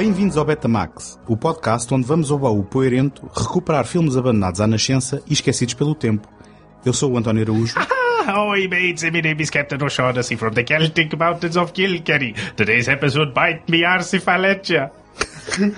Bem-vindos 0.00 0.38
ao 0.38 0.46
Betamax, 0.46 1.20
o 1.28 1.36
podcast 1.36 1.92
onde 1.92 2.06
vamos 2.06 2.30
ao 2.30 2.38
baú 2.38 2.64
poeirento 2.64 3.30
recuperar 3.36 3.84
filmes 3.84 4.16
abandonados 4.16 4.58
à 4.58 4.66
nascença 4.66 5.22
e 5.26 5.34
esquecidos 5.34 5.74
pelo 5.74 5.94
tempo. 5.94 6.26
Eu 6.86 6.94
sou 6.94 7.12
o 7.12 7.18
António 7.18 7.42
Araújo. 7.42 7.74
Oi, 8.48 8.66
mates. 8.66 9.02
My 9.02 9.20
name 9.20 9.42
is 9.42 9.50
Captain 9.50 9.76
O'Shaughnessy 9.84 10.38
from 10.38 10.52
the 10.52 10.64
Celtic 10.64 11.14
Mountains 11.14 11.54
of 11.54 11.74
Kilkenny. 11.74 12.32
Today's 12.56 12.88
episode 12.88 13.34
bite 13.34 13.70
me 13.70 13.84
arse 13.84 14.16
if 14.16 14.26
I 14.26 14.38
let 14.38 14.72
ya. 14.72 14.90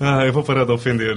Ah, 0.00 0.24
eu 0.24 0.32
vou 0.32 0.42
parar 0.42 0.64
de 0.64 0.72
ofender 0.72 1.14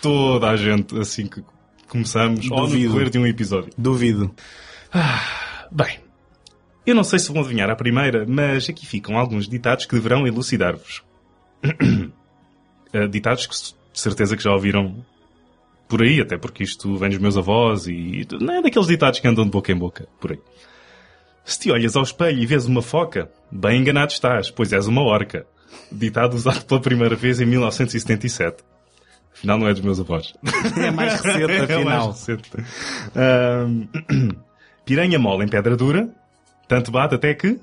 toda 0.00 0.48
a 0.48 0.56
gente 0.56 0.98
assim 0.98 1.26
que 1.26 1.44
começamos 1.86 2.48
Duvido. 2.48 2.88
decorrer 2.88 3.10
de 3.10 3.18
um 3.18 3.26
episódio. 3.26 3.70
Duvido. 3.76 4.34
Bem, 5.70 5.98
eu 6.86 6.94
não 6.94 7.04
sei 7.04 7.18
se 7.18 7.32
vão 7.32 7.40
adivinhar 7.42 7.70
à 7.70 7.76
primeira, 7.76 8.24
mas 8.26 8.68
aqui 8.68 8.86
ficam 8.86 9.16
alguns 9.18 9.48
ditados 9.48 9.86
que 9.86 9.94
deverão 9.94 10.26
elucidar-vos. 10.26 11.02
Ah, 12.94 13.06
ditados 13.10 13.46
que 13.46 13.54
de 13.92 14.00
certeza 14.00 14.36
que 14.36 14.42
já 14.42 14.50
ouviram 14.52 15.04
por 15.88 16.02
aí, 16.02 16.20
até 16.20 16.38
porque 16.38 16.62
isto 16.64 16.96
vem 16.96 17.10
dos 17.10 17.18
meus 17.18 17.36
avós 17.36 17.86
e 17.86 18.26
não 18.40 18.54
é 18.54 18.62
daqueles 18.62 18.88
ditados 18.88 19.20
que 19.20 19.28
andam 19.28 19.44
de 19.44 19.50
boca 19.50 19.70
em 19.70 19.76
boca, 19.76 20.08
por 20.20 20.32
aí. 20.32 20.40
Se 21.44 21.58
te 21.58 21.70
olhas 21.70 21.94
ao 21.96 22.02
espelho 22.02 22.38
e 22.38 22.46
vês 22.46 22.66
uma 22.66 22.80
foca, 22.82 23.30
bem 23.50 23.80
enganado 23.80 24.12
estás, 24.12 24.50
pois 24.50 24.72
és 24.72 24.86
uma 24.86 25.02
orca. 25.02 25.44
Ditado 25.90 26.34
usado 26.34 26.64
pela 26.64 26.80
primeira 26.80 27.14
vez 27.16 27.40
em 27.40 27.46
1977. 27.46 28.62
Afinal, 29.34 29.58
não 29.58 29.66
é 29.68 29.72
dos 29.72 29.82
meus 29.82 29.98
avós. 30.00 30.34
É 30.76 30.90
mais 30.90 31.14
recente, 31.20 31.52
É 31.52 31.62
afinal. 31.62 31.84
mais 31.84 32.06
recente. 32.06 32.50
Ahm, 33.16 33.88
piranha 34.86 35.18
mole 35.18 35.44
em 35.44 35.48
pedra 35.48 35.76
dura, 35.76 36.08
tanto 36.72 36.90
bate 36.90 37.14
até 37.14 37.34
que... 37.34 37.60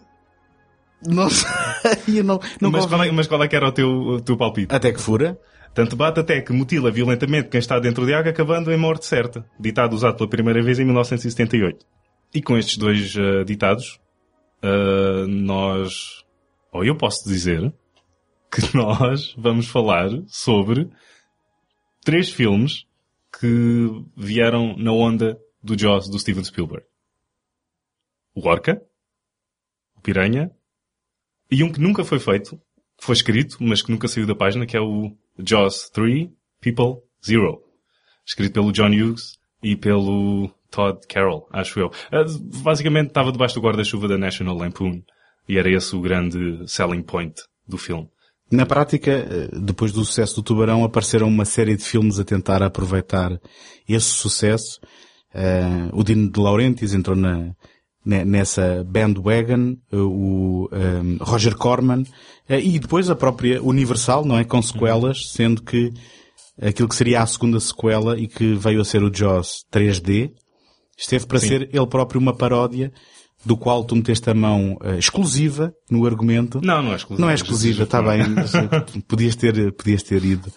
Não 1.04 1.32
sei, 1.32 2.22
não, 2.22 2.40
não 2.62 2.70
mas, 2.70 2.86
qual 2.86 3.04
é, 3.04 3.12
mas 3.12 3.26
qual 3.26 3.42
é 3.42 3.48
que 3.48 3.56
era 3.56 3.68
o 3.68 3.72
teu, 3.72 3.90
o 3.90 4.22
teu 4.22 4.38
palpite? 4.38 4.76
Até 4.76 4.92
que 4.92 5.02
fura. 5.02 5.36
Tanto 5.74 5.96
bate 5.96 6.20
até 6.20 6.40
que 6.42 6.54
mutila 6.54 6.92
violentamente 6.92 7.50
quem 7.50 7.58
está 7.58 7.80
dentro 7.80 8.06
de 8.06 8.14
água, 8.14 8.30
acabando 8.30 8.72
em 8.72 8.78
morte 8.78 9.08
certa. 9.08 9.44
Ditado 9.60 9.96
usado 9.96 10.16
pela 10.16 10.30
primeira 10.30 10.62
vez 10.62 10.78
em 10.78 10.86
1978. 10.86 11.84
E 12.36 12.40
com 12.40 12.56
estes 12.56 12.78
dois 12.78 13.16
ah, 13.18 13.44
ditados, 13.44 14.00
ah, 14.62 15.26
nós, 15.28 16.24
ou 16.72 16.86
eu 16.86 16.96
posso 16.96 17.28
dizer, 17.28 17.74
que 18.52 18.62
nós 18.78 19.34
vamos 19.36 19.68
falar 19.68 20.10
sobre 20.28 20.88
três 22.06 22.30
filmes 22.30 22.86
que 23.40 23.90
vieram 24.16 24.78
na 24.78 24.92
onda 24.92 25.40
do 25.64 25.76
Jaws 25.76 26.08
do 26.08 26.20
Steven 26.20 26.44
Spielberg. 26.44 26.86
O 28.36 28.48
Orca, 28.48 28.82
o 30.00 30.02
Piranha, 30.02 30.50
e 31.52 31.64
um 31.64 31.72
que 31.72 31.80
nunca 31.80 32.04
foi 32.04 32.20
feito, 32.20 32.60
foi 33.02 33.14
escrito, 33.14 33.58
mas 33.60 33.82
que 33.82 33.92
nunca 33.92 34.08
saiu 34.08 34.26
da 34.26 34.36
página, 34.36 34.66
que 34.66 34.78
é 34.78 34.82
o 34.82 35.16
Jaws 35.38 35.90
3 35.90 36.30
People 36.62 37.02
Zero. 37.26 37.62
Escrito 38.26 38.54
pelo 38.54 38.72
John 38.72 38.90
Hughes 38.90 39.38
e 39.62 39.76
pelo 39.76 40.50
Todd 40.70 41.00
Carroll, 41.08 41.48
acho 41.52 41.80
eu. 41.80 41.92
Ah, 42.12 42.24
Basicamente 42.64 43.08
estava 43.08 43.32
debaixo 43.32 43.56
do 43.56 43.62
guarda-chuva 43.62 44.08
da 44.08 44.18
National 44.18 44.56
Lampoon 44.56 45.02
e 45.48 45.58
era 45.58 45.70
esse 45.70 45.96
o 45.96 46.02
grande 46.02 46.64
selling 46.68 47.02
point 47.02 47.42
do 47.68 47.78
filme. 47.78 48.08
Na 48.52 48.66
prática, 48.66 49.12
eh, 49.12 49.50
depois 49.60 49.92
do 49.92 50.04
sucesso 50.04 50.36
do 50.36 50.44
Tubarão, 50.44 50.84
apareceram 50.84 51.28
uma 51.28 51.46
série 51.46 51.76
de 51.76 51.84
filmes 51.84 52.20
a 52.20 52.24
tentar 52.24 52.64
aproveitar 52.64 53.40
esse 53.88 54.10
sucesso. 54.10 54.80
Eh, 55.34 55.90
o 55.94 56.04
Dino 56.04 56.32
de 56.32 56.40
Laurentiis 56.40 56.94
entrou 56.94 57.16
na, 57.16 57.56
nessa 58.10 58.84
bandwagon, 58.84 59.78
eh, 59.92 59.96
o 59.96 60.70
eh, 60.72 61.24
Roger 61.24 61.56
Corman, 61.56 62.04
eh, 62.48 62.60
e 62.60 62.80
depois 62.80 63.10
a 63.10 63.16
própria 63.16 63.62
Universal, 63.62 64.26
não 64.26 64.38
é? 64.38 64.44
Com 64.44 64.62
sequelas, 64.62 65.32
sendo 65.32 65.62
que 65.62 65.94
aquilo 66.62 66.90
que 66.90 66.96
seria 66.96 67.22
a 67.22 67.26
segunda 67.26 67.60
sequela 67.60 68.18
e 68.20 68.28
que 68.28 68.54
veio 68.54 68.82
a 68.82 68.86
ser 68.86 69.04
o 69.04 69.14
Jaws 69.14 69.66
3D, 69.72 70.32
esteve 70.98 71.26
para 71.26 71.40
ser 71.40 71.70
ele 71.74 71.88
próprio 71.88 72.20
uma 72.20 72.36
paródia 72.36 72.92
do 73.46 73.56
qual 73.56 73.84
tu 73.86 73.96
meteste 73.96 74.30
a 74.30 74.34
mão 74.34 74.78
eh, 74.84 74.98
exclusiva 74.98 75.74
no 75.90 76.06
argumento. 76.06 76.60
Não, 76.62 76.82
não 76.82 76.92
é 76.92 76.96
exclusivo. 76.96 77.22
Não 77.22 77.30
é 77.30 77.34
exclusiva, 77.36 77.84
está 77.84 78.02
bem. 78.02 78.20
podias 79.08 79.36
ter, 79.36 79.72
podias 79.74 80.04
ter 80.04 80.24
ido. 80.24 80.52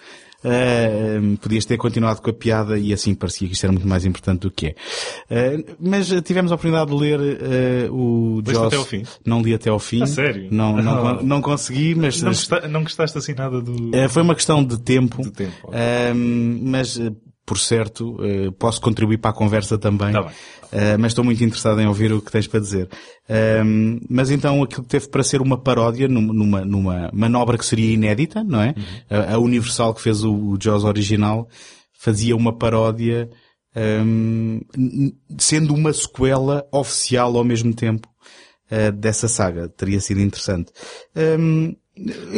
Eh, 0.44 1.20
podias 1.40 1.64
ter 1.64 1.76
continuado 1.76 2.20
com 2.20 2.30
a 2.30 2.32
piada 2.32 2.78
e 2.78 2.92
assim 2.92 3.14
parecia 3.14 3.46
que 3.46 3.54
isto 3.54 3.64
era 3.64 3.72
muito 3.72 3.86
mais 3.86 4.04
importante 4.04 4.40
do 4.40 4.50
que 4.50 4.66
é. 4.68 4.74
Eh, 5.30 5.64
mas 5.78 6.08
tivemos 6.24 6.50
a 6.50 6.56
oportunidade 6.56 6.90
de 6.90 6.96
ler 6.96 7.20
eh, 7.40 7.88
o 7.90 8.42
Jaws. 8.46 8.66
até 8.66 8.76
ao 8.76 8.84
fim? 8.84 9.02
Não 9.24 9.40
li 9.42 9.54
até 9.54 9.70
ao 9.70 9.78
fim. 9.78 10.02
A 10.02 10.06
sério? 10.06 10.48
Não, 10.50 10.76
não, 10.76 11.06
Ah. 11.08 11.22
não 11.22 11.40
consegui, 11.40 11.94
mas 11.94 12.20
Não, 12.22 12.30
gosta- 12.30 12.68
não 12.68 12.82
gostaste 12.82 13.16
assim 13.18 13.34
nada 13.34 13.60
do... 13.60 13.90
foi 14.10 14.22
uma 14.22 14.34
questão 14.34 14.64
de 14.64 14.78
tempo. 14.80 15.22
De 15.22 15.30
tempo, 15.30 15.52
ok. 15.64 15.78
Mas, 16.62 16.98
por 17.44 17.58
certo, 17.58 18.16
eh, 18.24 18.50
posso 18.58 18.80
contribuir 18.80 19.18
para 19.18 19.30
a 19.30 19.34
conversa 19.34 19.76
também. 19.76 20.12
Tá. 20.12 20.30
Eh, 20.70 20.96
mas 20.96 21.10
estou 21.12 21.24
muito 21.24 21.42
interessado 21.44 21.80
em 21.80 21.86
ouvir 21.86 22.12
o 22.12 22.20
que 22.22 22.30
tens 22.32 22.46
para 22.46 22.60
dizer. 22.60 22.88
Ahm, 23.28 23.98
mas 24.08 24.30
então 24.30 24.62
aquilo 24.62 24.82
que 24.82 24.88
teve 24.88 25.08
para 25.08 25.22
ser 25.22 25.42
uma 25.42 25.58
paródia 25.58 26.08
num- 26.08 26.32
numa, 26.32 26.64
numa 26.64 27.10
manobra 27.12 27.58
que 27.58 27.66
seria 27.66 27.92
inédita, 27.92 28.42
não 28.44 28.62
é? 28.62 28.74
Uhum. 29.10 29.34
A, 29.34 29.38
Universal 29.38 29.92
que 29.94 30.00
fez 30.00 30.24
o, 30.24 30.56
Jaws 30.60 30.84
original 30.84 31.48
fazia 31.92 32.34
uma 32.36 32.56
paródia 32.56 33.28
ahm, 33.76 34.60
n- 34.76 35.14
sendo 35.38 35.74
uma 35.74 35.92
sequela 35.92 36.64
oficial 36.72 37.36
ao 37.36 37.44
mesmo 37.44 37.74
tempo 37.74 38.08
eh, 38.70 38.90
dessa 38.92 39.28
saga. 39.28 39.68
Teria 39.68 40.00
sido 40.00 40.20
interessante. 40.20 40.72
Ahm, 41.14 41.74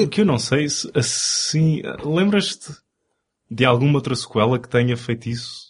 O 0.02 0.08
que 0.08 0.22
eu 0.22 0.24
não 0.26 0.38
sei 0.38 0.68
se 0.68 0.90
assim. 0.94 1.80
Lembras-te 2.04 2.72
de 3.50 3.64
alguma 3.64 3.94
outra 3.96 4.14
sequela 4.16 4.58
que 4.58 4.68
tenha 4.68 4.96
feito 4.96 5.28
isso? 5.28 5.64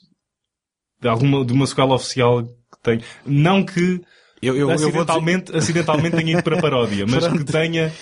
De 1.00 1.08
alguma, 1.08 1.44
de 1.44 1.52
uma 1.52 1.66
sequela 1.66 1.94
oficial 1.94 2.42
que 2.44 2.82
tenha. 2.82 3.00
Não 3.26 3.64
que 3.64 4.00
eu, 4.42 4.54
eu, 4.54 4.60
eu 4.60 4.66
vou 4.66 4.74
dizer- 4.76 4.88
acidentalmente, 4.88 5.56
acidentalmente 5.56 6.16
tenha 6.16 6.32
ido 6.32 6.42
para 6.42 6.58
a 6.58 6.60
paródia, 6.60 7.06
mas 7.08 7.26
que 7.26 7.44
tenha 7.44 7.92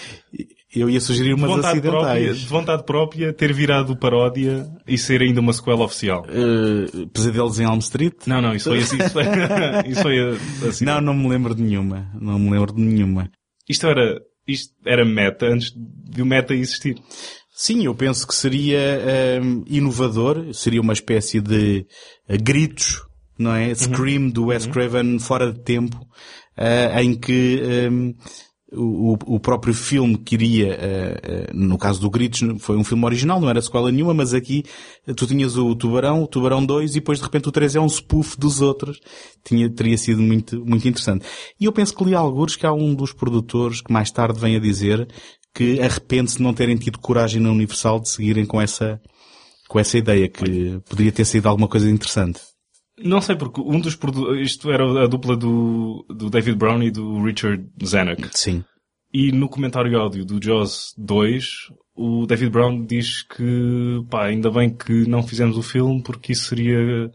Eu 0.75 0.89
ia 0.89 1.01
sugerir 1.01 1.35
de 1.35 1.35
umas 1.35 1.51
vontade, 1.51 1.81
própria, 1.81 2.35
de 2.35 2.47
vontade 2.47 2.85
própria 2.85 3.33
ter 3.33 3.53
virado 3.53 3.97
paródia 3.97 4.67
e 4.87 4.97
ser 4.99 5.21
ainda 5.21 5.41
uma 5.41 5.53
sequela 5.53 5.85
oficial. 5.85 6.25
Eh, 6.29 7.07
pesadelos 7.13 7.61
em 7.61 7.65
Elm 7.65 7.79
Street? 7.79 8.15
Não, 8.27 8.41
não, 8.41 8.55
isso 8.55 8.71
foi 8.71 8.79
assim. 8.79 8.97
Isso 8.97 9.11
foi, 9.11 9.25
isso 9.87 10.03
foi 10.03 10.69
assim. 10.69 10.85
Não, 10.85 11.01
não 11.01 11.15
me 11.15 11.29
lembro 11.29 11.55
de 11.55 11.63
nenhuma. 11.63 12.11
Não 12.21 12.39
me 12.39 12.51
lembro 12.51 12.75
de 12.75 12.81
nenhuma. 12.81 13.31
Isto 13.69 13.87
era, 13.87 14.19
isto 14.49 14.73
era 14.85 15.05
meta 15.05 15.47
antes 15.47 15.73
de 15.77 16.23
o 16.23 16.27
meta 16.27 16.55
existir. 16.55 16.97
Sim, 17.63 17.85
eu 17.85 17.95
penso 17.95 18.27
que 18.27 18.35
seria 18.35 18.77
ehm, 18.77 19.63
inovador. 19.69 20.53
Seria 20.53 20.81
uma 20.81 20.93
espécie 20.93 21.41
de 21.41 21.87
eh, 22.29 22.37
gritos, 22.37 23.01
não 23.39 23.55
é? 23.55 23.73
Scream 23.73 24.31
do 24.31 24.47
Wes 24.47 24.67
Craven 24.67 25.21
fora 25.21 25.53
de 25.53 25.61
tempo, 25.61 25.97
eh, 26.57 27.01
em 27.05 27.15
que 27.15 27.63
ehm, 27.63 28.15
o, 28.73 29.17
o 29.37 29.39
próprio 29.39 29.73
filme 29.73 30.19
queria, 30.19 30.77
eh, 30.77 31.51
no 31.55 31.79
caso 31.79 32.01
do 32.01 32.11
Gritos, 32.11 32.43
foi 32.59 32.77
um 32.77 32.83
filme 32.83 33.05
original, 33.05 33.41
não 33.41 33.49
era 33.49 33.63
sequela 33.63 33.93
nenhuma, 33.93 34.13
mas 34.13 34.35
aqui 34.35 34.65
tu 35.17 35.25
tinhas 35.25 35.57
o 35.57 35.73
Tubarão, 35.77 36.25
o 36.25 36.27
Tubarão 36.27 36.67
2 36.67 36.91
e 36.91 36.95
depois 36.95 37.19
de 37.19 37.25
repente 37.25 37.49
o 37.49 37.53
3 37.53 37.77
é 37.77 37.81
um 37.81 37.89
spoof 37.89 38.37
dos 38.41 38.61
outros. 38.61 38.99
Tinha, 39.45 39.71
teria 39.71 39.97
sido 39.97 40.21
muito, 40.21 40.67
muito 40.67 40.89
interessante. 40.89 41.25
E 41.61 41.67
eu 41.67 41.73
penso 41.73 41.95
que 41.95 42.03
li 42.03 42.13
alguns 42.13 42.57
que 42.57 42.67
há 42.67 42.73
um 42.73 42.93
dos 42.93 43.13
produtores 43.13 43.81
que 43.81 43.93
mais 43.93 44.11
tarde 44.11 44.41
vem 44.41 44.57
a 44.57 44.59
dizer 44.59 45.07
que 45.55 45.81
arrepende-se 45.81 46.39
de 46.39 46.43
não 46.43 46.55
terem 46.55 46.77
tido 46.77 46.99
coragem 46.99 47.41
na 47.41 47.51
Universal 47.51 48.01
de 48.01 48.09
seguirem 48.09 48.47
com 48.47 48.61
essa, 48.61 49.01
com 49.69 49.79
essa 49.79 49.99
ideia, 49.99 50.29
que 50.29 50.81
poderia 50.89 51.13
ter 51.13 51.25
sido 51.25 51.47
alguma 51.49 51.69
coisa 51.69 51.91
interessante. 51.91 52.41
Não 52.99 53.21
sei 53.21 53.37
porque 53.37 53.61
um 53.61 53.81
dos 53.81 53.99
isto 54.41 54.71
era 54.71 55.05
a 55.05 55.07
dupla 55.07 55.37
do, 55.37 56.05
do 56.09 56.31
David 56.31 56.57
Brown 56.57 56.83
e 56.83 56.91
do 56.91 57.23
Richard 57.23 57.67
Zanuck. 57.85 58.29
Sim. 58.33 58.65
E 59.13 59.31
no 59.33 59.49
comentário 59.49 59.99
áudio 59.99 60.25
do 60.25 60.43
Jaws 60.43 60.95
2, 60.97 61.45
o 61.95 62.27
David 62.27 62.51
Brown 62.51 62.85
diz 62.85 63.23
que, 63.23 64.03
pá, 64.11 64.27
ainda 64.27 64.51
bem 64.51 64.75
que 64.75 65.07
não 65.07 65.23
fizemos 65.23 65.59
o 65.59 65.63
filme 65.63 66.03
porque 66.03 66.33
isso 66.33 66.49
seria, 66.49 67.11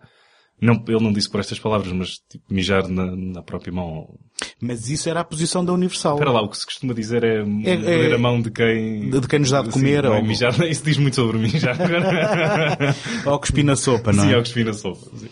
não, 0.59 0.83
ele 0.87 1.03
não 1.03 1.13
disse 1.13 1.29
por 1.29 1.39
estas 1.39 1.59
palavras, 1.59 1.91
mas 1.93 2.17
tipo, 2.29 2.43
mijar 2.49 2.87
na, 2.87 3.15
na 3.15 3.41
própria 3.43 3.71
mão. 3.71 4.07
Mas 4.59 4.89
isso 4.89 5.07
era 5.09 5.19
a 5.19 5.23
posição 5.23 5.63
da 5.63 5.71
Universal. 5.73 6.15
Espera 6.15 6.31
lá, 6.31 6.41
o 6.41 6.49
que 6.49 6.57
se 6.57 6.65
costuma 6.65 6.93
dizer 6.93 7.23
é, 7.23 7.37
é- 7.39 7.43
morder 7.43 8.13
a 8.13 8.17
mão 8.17 8.41
de 8.41 8.49
quem... 8.51 9.09
de 9.09 9.27
quem 9.27 9.39
nos 9.39 9.51
dá 9.51 9.61
de 9.61 9.69
comer, 9.69 10.03
não 10.03 10.13
é 10.13 10.17
ou- 10.17 10.23
mijar, 10.25 10.53
isso 10.67 10.83
diz 10.83 10.97
muito 10.97 11.15
sobre 11.15 11.37
agora. 11.37 12.95
Ou 13.25 13.39
cuspir 13.39 13.63
na 13.65 13.75
sopa, 13.75 14.11
não 14.11 14.23
Sim, 14.23 14.29
é? 14.31 14.33
é 14.33 14.37
o 14.37 14.41
que 14.41 14.47
espina 14.49 14.73
sopa. 14.73 15.09
sim. 15.15 15.27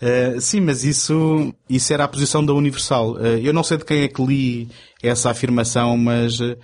Uh, 0.00 0.40
sim, 0.40 0.60
mas 0.60 0.84
isso, 0.84 1.52
isso 1.68 1.92
era 1.92 2.04
a 2.04 2.08
posição 2.08 2.44
da 2.44 2.52
Universal. 2.54 3.14
Uh, 3.14 3.38
eu 3.42 3.52
não 3.52 3.64
sei 3.64 3.78
de 3.78 3.84
quem 3.84 4.02
é 4.02 4.08
que 4.08 4.24
li 4.24 4.68
essa 5.02 5.30
afirmação, 5.30 5.96
mas 5.96 6.38
uh, 6.38 6.56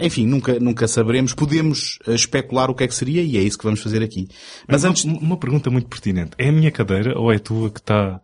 enfim, 0.00 0.26
nunca, 0.26 0.58
nunca 0.60 0.86
saberemos. 0.86 1.34
Podemos 1.34 1.98
eh, 2.06 2.14
especular 2.14 2.70
o 2.70 2.74
que 2.74 2.84
é 2.84 2.88
que 2.88 2.94
seria 2.94 3.22
e 3.22 3.36
é 3.36 3.40
isso 3.40 3.58
que 3.58 3.64
vamos 3.64 3.80
fazer 3.80 4.02
aqui. 4.02 4.28
Mas 4.68 4.84
uma, 4.84 4.90
antes, 4.90 5.04
uma 5.04 5.36
pergunta 5.36 5.70
muito 5.70 5.88
pertinente. 5.88 6.32
É 6.38 6.48
a 6.48 6.52
minha 6.52 6.70
cadeira 6.70 7.18
ou 7.18 7.32
é 7.32 7.36
a 7.36 7.40
tua 7.40 7.70
que 7.70 7.80
está... 7.80 8.20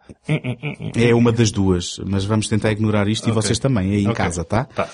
é 0.97 1.15
uma 1.15 1.33
das 1.33 1.51
duas, 1.51 1.99
mas 2.07 2.25
vamos 2.25 2.49
tentar 2.49 2.71
ignorar 2.71 3.09
isto 3.09 3.27
e 3.29 3.31
Ok. 3.31 3.43
vocês 3.43 3.59
também, 3.59 3.93
aí 3.93 4.05
em 4.05 4.13
casa, 4.13 4.45
tá? 4.45 4.65
Tá. 4.65 4.89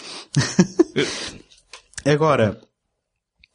Agora, 2.05 2.61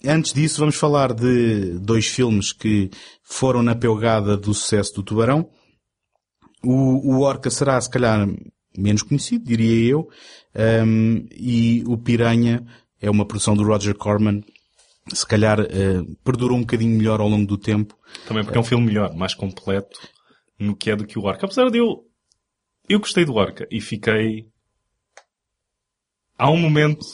antes 0.05 0.33
disso, 0.33 0.59
vamos 0.59 0.75
falar 0.75 1.13
de 1.13 1.79
dois 1.79 2.07
filmes 2.07 2.51
que 2.51 2.89
foram 3.23 3.61
na 3.61 3.75
pelgada 3.75 4.35
do 4.35 4.53
sucesso 4.53 4.95
do 4.95 5.03
Tubarão. 5.03 5.49
O, 6.63 7.15
o 7.15 7.21
Orca 7.21 7.49
será, 7.49 7.79
se 7.79 7.89
calhar, 7.89 8.27
menos 8.77 9.03
conhecido, 9.03 9.45
diria 9.45 9.91
eu, 9.91 10.07
um, 10.85 11.25
e 11.31 11.83
o 11.87 11.97
Piranha 11.97 12.65
é 13.01 13.09
uma 13.09 13.25
produção 13.25 13.55
do 13.55 13.63
Roger 13.63 13.95
Corman. 13.95 14.43
Se 15.13 15.25
calhar 15.25 15.59
eh, 15.61 16.03
perdurou 16.23 16.57
um 16.57 16.61
bocadinho 16.61 16.95
melhor 16.95 17.19
ao 17.19 17.27
longo 17.27 17.47
do 17.47 17.57
tempo. 17.57 17.97
Também 18.27 18.43
porque 18.43 18.57
é 18.57 18.61
um 18.61 18.65
filme 18.65 18.85
melhor, 18.85 19.15
mais 19.15 19.33
completo 19.33 19.99
no 20.59 20.75
que 20.75 20.91
é 20.91 20.95
do 20.95 21.05
que 21.05 21.17
o 21.17 21.23
Orca. 21.23 21.45
Apesar 21.45 21.69
de 21.69 21.77
eu... 21.79 22.05
Eu 22.87 22.99
gostei 22.99 23.23
do 23.25 23.35
Orca 23.35 23.67
e 23.71 23.79
fiquei... 23.81 24.47
Há 26.37 26.49
um 26.49 26.57
momento... 26.57 27.05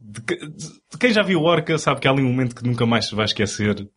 De, 0.00 0.20
que- 0.22 0.36
de 0.48 0.98
quem 0.98 1.12
já 1.12 1.22
viu 1.22 1.40
o 1.40 1.44
Orca 1.44 1.78
sabe 1.78 2.00
que 2.00 2.06
há 2.08 2.10
ali 2.10 2.22
um 2.22 2.28
momento 2.28 2.54
que 2.54 2.64
nunca 2.64 2.84
mais 2.84 3.06
se 3.06 3.14
vai 3.14 3.24
esquecer 3.24 3.88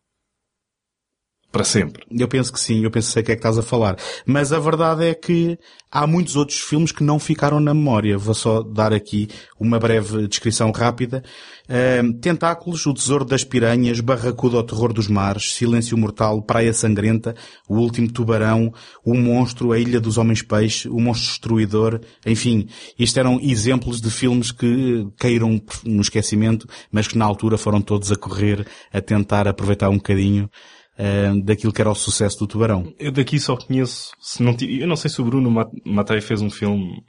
para 1.50 1.64
sempre. 1.64 2.04
Eu 2.10 2.28
penso 2.28 2.52
que 2.52 2.60
sim, 2.60 2.84
eu 2.84 2.90
penso 2.90 3.08
que 3.08 3.12
sei 3.14 3.22
o 3.22 3.26
que 3.26 3.32
é 3.32 3.34
que 3.34 3.40
estás 3.40 3.58
a 3.58 3.62
falar. 3.62 3.96
Mas 4.26 4.52
a 4.52 4.58
verdade 4.58 5.06
é 5.06 5.14
que 5.14 5.58
há 5.90 6.06
muitos 6.06 6.36
outros 6.36 6.60
filmes 6.60 6.92
que 6.92 7.02
não 7.02 7.18
ficaram 7.18 7.58
na 7.58 7.72
memória. 7.72 8.18
Vou 8.18 8.34
só 8.34 8.62
dar 8.62 8.92
aqui 8.92 9.28
uma 9.58 9.78
breve 9.78 10.28
descrição 10.28 10.70
rápida. 10.70 11.22
Ahm, 11.68 12.12
Tentáculos, 12.20 12.84
O 12.86 12.92
Tesouro 12.92 13.24
das 13.24 13.44
Piranhas, 13.44 14.00
Barracuda 14.00 14.58
ao 14.58 14.62
Terror 14.62 14.92
dos 14.92 15.08
Mares, 15.08 15.52
Silêncio 15.52 15.96
Mortal, 15.96 16.42
Praia 16.42 16.72
Sangrenta, 16.72 17.34
O 17.66 17.76
Último 17.76 18.10
Tubarão, 18.10 18.72
O 19.04 19.14
Monstro, 19.14 19.72
A 19.72 19.78
Ilha 19.78 20.00
dos 20.00 20.18
Homens 20.18 20.42
Peixe, 20.42 20.88
O 20.88 21.00
Monstro 21.00 21.28
Destruidor, 21.28 22.00
enfim, 22.26 22.68
isto 22.98 23.18
eram 23.18 23.40
exemplos 23.40 24.00
de 24.00 24.10
filmes 24.10 24.50
que 24.50 25.06
caíram 25.18 25.60
no 25.84 26.00
esquecimento, 26.00 26.66
mas 26.90 27.08
que 27.08 27.18
na 27.18 27.24
altura 27.24 27.56
foram 27.56 27.80
todos 27.80 28.12
a 28.12 28.16
correr 28.16 28.66
a 28.92 29.00
tentar 29.00 29.48
aproveitar 29.48 29.88
um 29.88 29.96
bocadinho 29.96 30.50
eh, 30.98 31.32
daquilo 31.44 31.72
que 31.72 31.80
era 31.80 31.90
o 31.90 31.94
sucesso 31.94 32.38
do 32.40 32.46
Tubarão. 32.46 32.92
Eu 32.98 33.12
daqui 33.12 33.38
só 33.40 33.56
conheço, 33.56 34.10
se 34.20 34.42
não, 34.42 34.54
eu 34.60 34.86
não 34.86 34.96
sei 34.96 35.08
se 35.10 35.20
o 35.20 35.24
Bruno 35.24 35.50
Ma- 35.50 35.70
Matei 35.86 36.20
fez 36.20 36.42
um 36.42 36.50
filme 36.50 37.02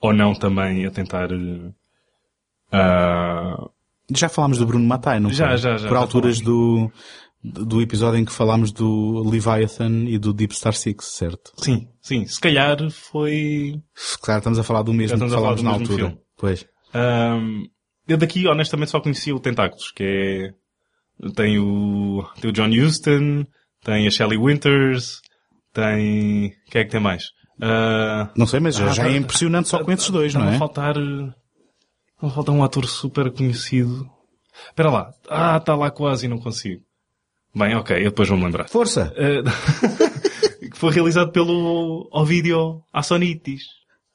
ou 0.00 0.12
não 0.14 0.32
também 0.34 0.86
a 0.86 0.90
tentar, 0.90 1.28
ah, 2.72 3.68
Já 4.14 4.28
falámos 4.28 4.58
do 4.58 4.66
Bruno 4.66 4.86
Matai, 4.86 5.20
não 5.20 5.30
Já, 5.30 5.48
foi? 5.48 5.56
já, 5.58 5.76
já, 5.76 5.88
Por 5.88 5.94
já 5.94 6.00
alturas 6.00 6.40
do, 6.40 6.90
do 7.42 7.80
episódio 7.80 8.18
em 8.18 8.24
que 8.24 8.32
falámos 8.32 8.72
do 8.72 9.22
Leviathan 9.28 10.04
e 10.08 10.18
do 10.18 10.32
Deep 10.32 10.54
Star 10.54 10.74
Six, 10.74 11.04
certo? 11.06 11.52
sim, 11.58 11.88
sim, 12.00 12.24
se 12.26 12.40
calhar 12.40 12.78
foi, 12.90 13.80
Claro, 14.22 14.38
estamos 14.38 14.58
a 14.58 14.62
falar 14.62 14.82
do 14.82 14.92
mesmo 14.94 15.18
que 15.18 15.28
falámos 15.30 15.62
na 15.62 15.70
altura. 15.70 15.96
filme. 15.96 16.18
Pois. 16.36 16.66
Ahm, 16.94 17.64
eu 18.08 18.16
daqui 18.16 18.46
honestamente 18.48 18.90
só 18.90 19.00
conhecia 19.00 19.34
o 19.34 19.40
Tentáculos, 19.40 19.92
que 19.92 20.02
é, 20.02 20.54
tem 21.34 21.58
o, 21.58 22.24
tem 22.40 22.50
o 22.50 22.52
John 22.52 22.68
Huston, 22.70 23.44
tem 23.84 24.06
a 24.06 24.10
Shelley 24.10 24.38
Winters, 24.38 25.20
tem, 25.72 26.52
quem 26.70 26.80
é 26.82 26.84
que 26.84 26.90
tem 26.90 27.00
mais? 27.00 27.28
Ah, 27.62 28.30
Não 28.36 28.46
sei, 28.46 28.58
mas 28.60 28.76
já, 28.76 28.86
Ah, 28.86 28.92
já 28.94 29.02
é 29.06 29.10
tá- 29.10 29.16
impressionante 29.16 29.68
só 29.68 29.82
com 29.84 29.92
esses 29.92 30.08
dois, 30.10 30.32
não 30.34 30.40
Está-me 30.42 30.56
é? 30.56 30.58
faltar, 30.58 30.94
a 32.22 32.30
faltar 32.30 32.54
um 32.54 32.64
ator 32.64 32.86
super 32.86 33.30
conhecido. 33.30 34.08
Espera 34.68 34.90
lá. 34.90 35.10
Ah, 35.28 35.56
está 35.56 35.74
lá 35.74 35.90
quase 35.90 36.26
e 36.26 36.28
não 36.28 36.38
consigo. 36.38 36.82
Bem, 37.54 37.74
ok, 37.74 37.96
eu 37.98 38.04
depois 38.10 38.28
vou-me 38.28 38.44
lembrar. 38.44 38.68
Força! 38.68 39.12
Eh, 39.16 39.42
que 40.70 40.76
foi 40.78 40.92
realizado 40.92 41.32
pelo 41.32 42.08
Ovidio 42.12 42.82
Assonitis. 42.92 43.62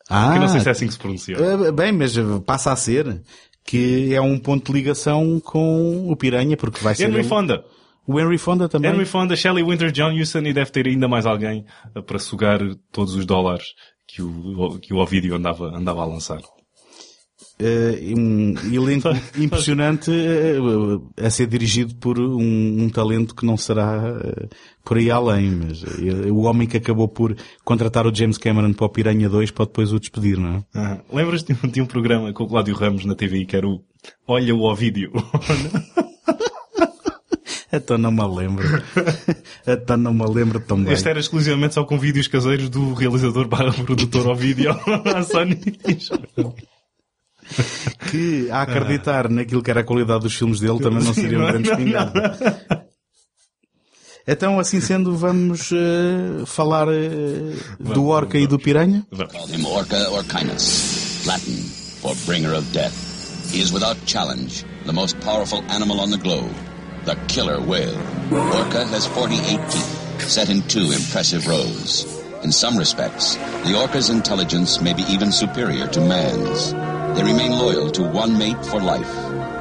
Ah, 0.10 0.34
Que 0.34 0.40
não 0.40 0.48
sei 0.48 0.62
se 0.62 0.68
é 0.68 0.72
assim 0.72 0.88
que 0.88 0.94
se 0.94 1.00
pronuncia. 1.00 1.36
bem, 1.74 1.92
mas 1.92 2.16
passa 2.46 2.72
a 2.72 2.76
ser 2.76 3.22
que 3.66 4.14
é 4.14 4.22
um 4.22 4.38
ponto 4.38 4.72
de 4.72 4.78
ligação 4.78 5.40
com 5.40 6.10
o 6.10 6.16
Piranha, 6.16 6.56
porque 6.56 6.84
vai 6.84 6.94
ser 6.94 7.10
Henry 7.10 7.24
Fonda. 7.24 7.66
o 8.08 8.20
Henry 8.20 8.38
Fonda 8.38 8.70
também. 8.70 8.92
Henry 8.92 9.06
Fonda, 9.06 9.36
Shelley 9.36 9.64
Winter, 9.64 9.92
John 9.92 10.14
Huston 10.14 10.42
e 10.42 10.54
deve 10.54 10.72
ter 10.72 10.86
ainda 10.88 11.08
mais 11.08 11.26
alguém 11.26 11.66
eh, 11.96 12.02
para 12.02 12.20
sugar 12.20 12.60
todos 12.92 13.16
os 13.16 13.26
dólares 13.26 13.74
que 14.08 14.22
o, 14.22 14.78
que 14.80 14.94
o 14.94 14.98
Ovidio 14.98 15.36
andava, 15.36 15.76
andava 15.76 16.04
a 16.04 16.06
lançar. 16.06 16.40
Eh, 17.58 18.14
um 18.18 18.54
elenco 18.74 19.08
impressionante 19.40 20.12
eh, 20.12 20.58
a 21.26 21.30
ser 21.30 21.48
dirigido 21.48 21.96
por 21.96 22.20
um, 22.20 22.84
um 22.84 22.90
talento 22.90 23.34
que 23.34 23.46
não 23.46 23.56
será 23.56 24.20
eh, 24.26 24.48
por 24.84 24.98
aí 24.98 25.10
além, 25.10 25.52
mas 25.52 25.82
o 26.30 26.42
homem 26.42 26.68
que 26.68 26.76
acabou 26.76 27.08
por 27.08 27.34
contratar 27.64 28.06
o 28.06 28.14
James 28.14 28.38
Cameron 28.38 28.74
para 28.74 28.86
o 28.86 28.90
Piranha 28.90 29.30
2 29.30 29.52
para 29.52 29.66
depois 29.66 29.94
o 29.94 30.00
despedir, 30.02 30.38
não 30.38 30.50
é? 30.74 30.78
Aham. 30.78 31.00
Lembras-te 31.14 31.54
de 31.54 31.60
um- 31.66 31.70
de 31.70 31.82
um 31.82 31.86
programa 31.86 32.34
com 32.34 32.44
o 32.44 32.48
Cláudio 32.48 32.76
Ramos 32.76 33.06
na 33.06 33.16
TV 33.16 33.46
que 33.46 33.56
era 33.56 33.66
o 33.68 33.82
Olha 34.28 34.54
o 34.54 34.62
Ovidio? 34.70 35.12
Então 37.74 37.98
não 37.98 38.10
me 38.12 38.24
lembro. 38.24 38.64
então 39.68 39.98
não 39.98 40.14
me 40.14 40.26
lembro 40.30 40.62
tão 40.62 40.82
bem. 40.82 40.94
Este 40.94 41.10
era 41.10 41.20
exclusivamente 41.20 41.74
só 41.74 41.84
com 41.84 42.00
vídeos 42.00 42.26
caseiros 42.28 42.70
do 42.70 42.94
realizador 42.94 43.50
barra 43.50 43.74
produtor 43.74 44.28
Ovidio 44.28 44.72
à 45.14 45.24
Sony. 45.24 45.60
Que 48.10 48.50
a 48.52 48.62
acreditar 48.62 49.30
naquilo 49.30 49.62
que 49.64 49.72
era 49.72 49.82
a 49.82 49.84
qualidade 49.84 50.22
dos 50.22 50.36
filmes 50.36 50.60
dele 50.60 50.80
também 50.80 51.04
não 51.04 51.14
seria 51.14 51.38
um 51.38 51.42
Não, 51.42 51.48
grande 51.48 51.70
espingarda. 51.70 52.86
Então, 54.28 54.60
assim 54.60 54.82
sendo, 54.82 55.16
vamos 55.16 55.72
eh, 55.72 56.46
falar 56.48 56.88
eh, 56.90 57.54
do 57.80 58.06
Orca 58.08 58.40
e 58.40 58.48
do 58.48 58.58
Piranha? 58.58 59.06
Call 59.12 59.48
him 59.50 59.66
Orca 59.66 60.10
Orcinus, 60.10 61.26
Latin 61.28 61.86
for 62.06 62.16
bringer 62.26 62.54
of 62.54 62.66
death. 62.72 63.52
He 63.52 63.62
is 63.62 63.72
without 63.72 63.98
challenge 64.06 64.64
the 64.86 64.94
most 64.94 65.20
powerful 65.22 65.64
animal 65.70 66.00
on 66.00 66.10
the 66.10 66.18
globe, 66.18 66.54
the 67.06 67.16
killer 67.28 67.60
whale. 67.60 67.98
Orca 68.32 68.86
has 68.86 69.08
48 69.08 69.60
teeth, 69.70 70.22
set 70.22 70.50
in 70.50 70.62
two 70.64 70.92
impressive 70.92 71.48
rows. 71.48 72.06
In 72.44 72.52
some 72.52 72.78
respects, 72.78 73.36
the 73.64 73.76
orca's 73.80 74.10
intelligence 74.10 74.82
may 74.82 74.94
be 74.94 75.04
even 75.04 75.32
superior 75.32 75.88
to 75.88 76.02
man's. 76.02 76.74
They 77.16 77.24
remain 77.24 77.52
loyal 77.52 77.90
to 77.92 78.04
one 78.04 78.38
mate 78.38 78.66
for 78.66 78.82
life. 78.82 79.10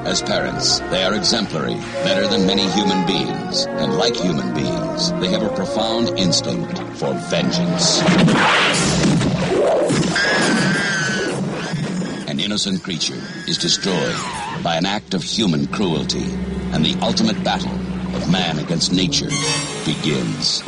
As 0.05 0.21
parents, 0.21 0.81
they 0.90 1.05
are 1.05 1.14
exemplary, 1.14 1.76
better 2.02 2.26
than 2.26 2.47
many 2.47 2.69
human 2.71 3.07
beings, 3.07 3.67
and 3.67 3.97
like 3.97 4.17
human 4.17 4.52
beings, 4.52 5.12
they 5.21 5.28
have 5.28 5.43
a 5.43 5.49
profound 5.55 6.19
instinct 6.19 6.78
for 6.99 7.14
vengeance. 7.31 8.02
An 12.28 12.40
innocent 12.40 12.83
creature 12.83 13.23
is 13.47 13.57
destroyed 13.57 14.17
by 14.62 14.75
an 14.76 14.85
act 14.85 15.14
of 15.14 15.23
human 15.23 15.67
cruelty, 15.69 16.25
and 16.73 16.85
the 16.85 16.99
ultimate 17.02 17.43
battle 17.45 17.73
of 18.17 18.31
man 18.31 18.59
against 18.59 18.93
nature 18.93 19.31
begins. 19.85 20.62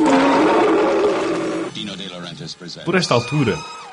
Por 2.85 2.95
esta 2.95 3.13
altura. 3.13 3.86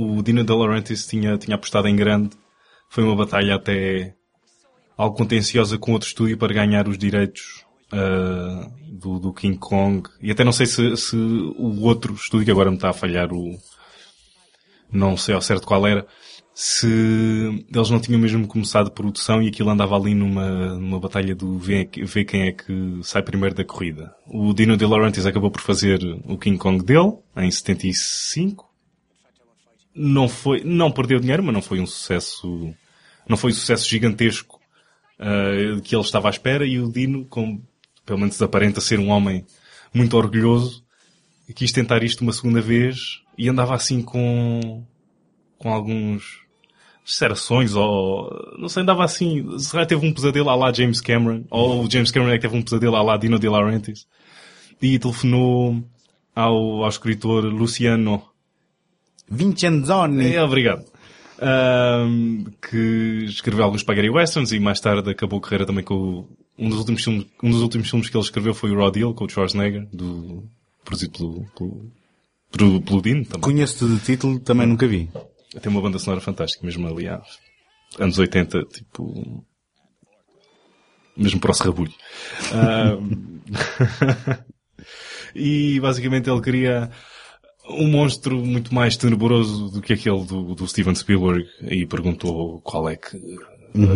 O 0.00 0.22
Dino 0.22 0.42
De 0.42 0.52
Laurentiis 0.52 1.06
tinha, 1.06 1.36
tinha 1.36 1.56
apostado 1.56 1.86
em 1.86 1.94
grande. 1.94 2.30
Foi 2.88 3.04
uma 3.04 3.14
batalha 3.14 3.54
até 3.54 4.14
algo 4.96 5.16
contenciosa 5.16 5.78
com 5.78 5.92
outro 5.92 6.08
estúdio 6.08 6.38
para 6.38 6.54
ganhar 6.54 6.88
os 6.88 6.96
direitos 6.96 7.64
ah, 7.92 8.70
do, 8.88 9.18
do 9.18 9.32
King 9.32 9.58
Kong. 9.58 10.08
E 10.22 10.30
até 10.30 10.42
não 10.42 10.52
sei 10.52 10.66
se, 10.66 10.96
se 10.96 11.16
o 11.16 11.82
outro 11.82 12.14
estúdio, 12.14 12.46
que 12.46 12.50
agora 12.50 12.70
me 12.70 12.76
está 12.76 12.90
a 12.90 12.94
falhar 12.94 13.32
o... 13.32 13.58
Não 14.90 15.16
sei 15.16 15.34
ao 15.34 15.42
certo 15.42 15.66
qual 15.66 15.86
era. 15.86 16.06
Se 16.52 16.88
eles 17.72 17.90
não 17.90 18.00
tinham 18.00 18.20
mesmo 18.20 18.46
começado 18.46 18.90
produção 18.90 19.40
e 19.40 19.48
aquilo 19.48 19.70
andava 19.70 19.96
ali 19.96 20.14
numa, 20.14 20.74
numa 20.74 20.98
batalha 20.98 21.34
do 21.34 21.58
ver, 21.58 21.88
ver 22.04 22.24
quem 22.24 22.48
é 22.48 22.52
que 22.52 22.98
sai 23.02 23.22
primeiro 23.22 23.54
da 23.54 23.64
corrida. 23.64 24.12
O 24.26 24.52
Dino 24.52 24.76
De 24.76 24.84
Laurentiis 24.84 25.26
acabou 25.26 25.50
por 25.50 25.60
fazer 25.60 26.00
o 26.24 26.36
King 26.36 26.58
Kong 26.58 26.84
dele, 26.84 27.12
em 27.36 27.50
75 27.50 28.69
não 30.00 30.28
foi, 30.28 30.62
não 30.64 30.90
perdeu 30.90 31.20
dinheiro, 31.20 31.42
mas 31.42 31.52
não 31.52 31.60
foi 31.60 31.78
um 31.78 31.86
sucesso, 31.86 32.74
não 33.28 33.36
foi 33.36 33.50
um 33.50 33.54
sucesso 33.54 33.86
gigantesco 33.86 34.58
uh, 35.18 35.80
que 35.82 35.94
ele 35.94 36.02
estava 36.02 36.28
à 36.28 36.30
espera. 36.30 36.66
E 36.66 36.80
o 36.80 36.90
Dino, 36.90 37.26
como 37.26 37.62
pelo 38.06 38.18
menos 38.18 38.40
aparenta 38.40 38.80
ser 38.80 38.98
um 38.98 39.10
homem 39.10 39.44
muito 39.92 40.16
orgulhoso, 40.16 40.82
quis 41.54 41.70
tentar 41.70 42.02
isto 42.02 42.22
uma 42.22 42.32
segunda 42.32 42.62
vez 42.62 43.20
e 43.36 43.48
andava 43.48 43.74
assim 43.74 44.00
com, 44.00 44.84
com 45.58 45.72
alguns, 45.72 46.40
se 47.04 47.22
era 47.22 47.34
sonhos 47.34 47.74
ou, 47.74 48.30
não 48.58 48.68
sei, 48.68 48.82
andava 48.82 49.04
assim, 49.04 49.58
se 49.58 49.70
calhar 49.70 49.86
teve 49.86 50.06
um 50.06 50.14
pesadelo 50.14 50.48
à 50.48 50.54
lá 50.54 50.72
James 50.72 51.00
Cameron, 51.00 51.44
ou 51.50 51.84
o 51.84 51.90
James 51.90 52.10
Cameron 52.10 52.32
é 52.32 52.36
que 52.36 52.42
teve 52.42 52.56
um 52.56 52.62
pesadelo 52.62 52.96
à 52.96 53.02
lá 53.02 53.16
Dino 53.18 53.38
De 53.38 53.48
Laurentiis, 53.48 54.06
e 54.80 54.98
telefonou 54.98 55.84
ao, 56.34 56.84
ao 56.84 56.88
escritor 56.88 57.44
Luciano 57.44 58.29
Vincenzoni. 59.30 60.34
é, 60.34 60.42
obrigado. 60.42 60.84
Ahm, 61.42 62.44
que 62.68 63.24
escreveu 63.26 63.64
alguns 63.64 63.80
spaghetti 63.80 64.10
westerns 64.10 64.52
e 64.52 64.60
mais 64.60 64.78
tarde 64.80 65.08
acabou 65.10 65.38
a 65.38 65.42
carreira 65.42 65.64
também 65.64 65.82
com 65.82 65.94
o- 65.94 66.28
um 66.58 66.68
dos 66.68 66.78
últimos 66.78 67.02
filmes, 67.02 67.26
um 67.42 67.50
dos 67.50 67.62
últimos 67.62 67.88
filmes 67.88 68.10
que 68.10 68.16
ele 68.16 68.24
escreveu 68.24 68.52
foi 68.52 68.70
o 68.70 68.76
Raw 68.76 68.90
Deal 68.90 69.14
com 69.14 69.24
o 69.24 69.28
Schwarzenegger, 69.28 69.86
do, 69.90 70.44
produzido 70.84 71.12
pelo, 71.12 71.44
pelo, 71.56 71.92
pelo, 72.52 72.82
pelo 72.82 73.00
Dean 73.00 73.22
também. 73.24 73.40
Conheço-te 73.40 73.90
de 73.90 74.00
título, 74.00 74.38
também 74.40 74.66
nunca 74.66 74.86
vi. 74.86 75.08
Tem 75.62 75.72
uma 75.72 75.80
banda 75.80 75.98
sonora 75.98 76.20
fantástica, 76.20 76.64
mesmo 76.66 76.86
ali 76.86 77.08
há 77.08 77.22
anos 77.98 78.18
80, 78.18 78.62
tipo, 78.64 79.42
mesmo 81.16 81.40
para 81.40 81.52
o 81.52 81.54
serrabulho. 81.54 81.92
Ahm, 82.52 83.40
e 85.34 85.80
basicamente 85.80 86.28
ele 86.28 86.40
queria 86.42 86.90
um 87.70 87.88
monstro 87.88 88.36
muito 88.44 88.74
mais 88.74 88.96
tenebroso 88.96 89.70
do 89.70 89.80
que 89.80 89.92
aquele 89.92 90.24
do, 90.24 90.54
do 90.54 90.68
Steven 90.68 90.94
Spielberg 90.94 91.46
e 91.62 91.86
perguntou 91.86 92.60
qual 92.62 92.88
é 92.88 92.96
que, 92.96 93.18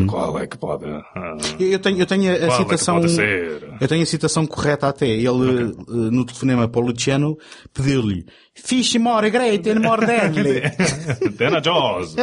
qual 0.06 0.38
é 0.38 0.46
que 0.46 0.56
pode, 0.56 0.84
ah, 0.86 1.36
Eu 1.58 1.78
tenho, 1.78 1.98
eu 1.98 2.06
tenho 2.06 2.30
a, 2.30 2.34
a 2.34 2.46
é 2.46 2.50
citação. 2.50 3.08
ser. 3.08 3.74
Eu 3.80 3.88
tenho 3.88 4.02
a 4.02 4.06
citação 4.06 4.46
correta 4.46 4.88
até. 4.88 5.08
Ele, 5.08 5.26
eh, 5.26 5.74
no 5.88 6.24
telefonema 6.24 6.68
para 6.68 6.80
o 6.80 6.86
Luciano, 6.86 7.36
pediu-lhe 7.72 8.24
Fish 8.54 8.94
more 8.96 9.30
great 9.30 9.68
and 9.68 9.80
more 9.80 10.06
deadly. 10.06 10.62
Dana 11.36 11.60
Jaws. 11.60 12.14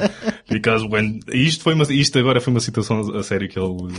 Because 0.48 0.86
when, 0.86 1.20
isto 1.32 1.62
foi 1.62 1.74
uma, 1.74 1.84
isto 1.84 2.18
agora 2.18 2.40
foi 2.40 2.52
uma 2.52 2.60
citação 2.60 3.00
a 3.14 3.22
sério 3.22 3.48
que 3.48 3.58
ele, 3.58 3.92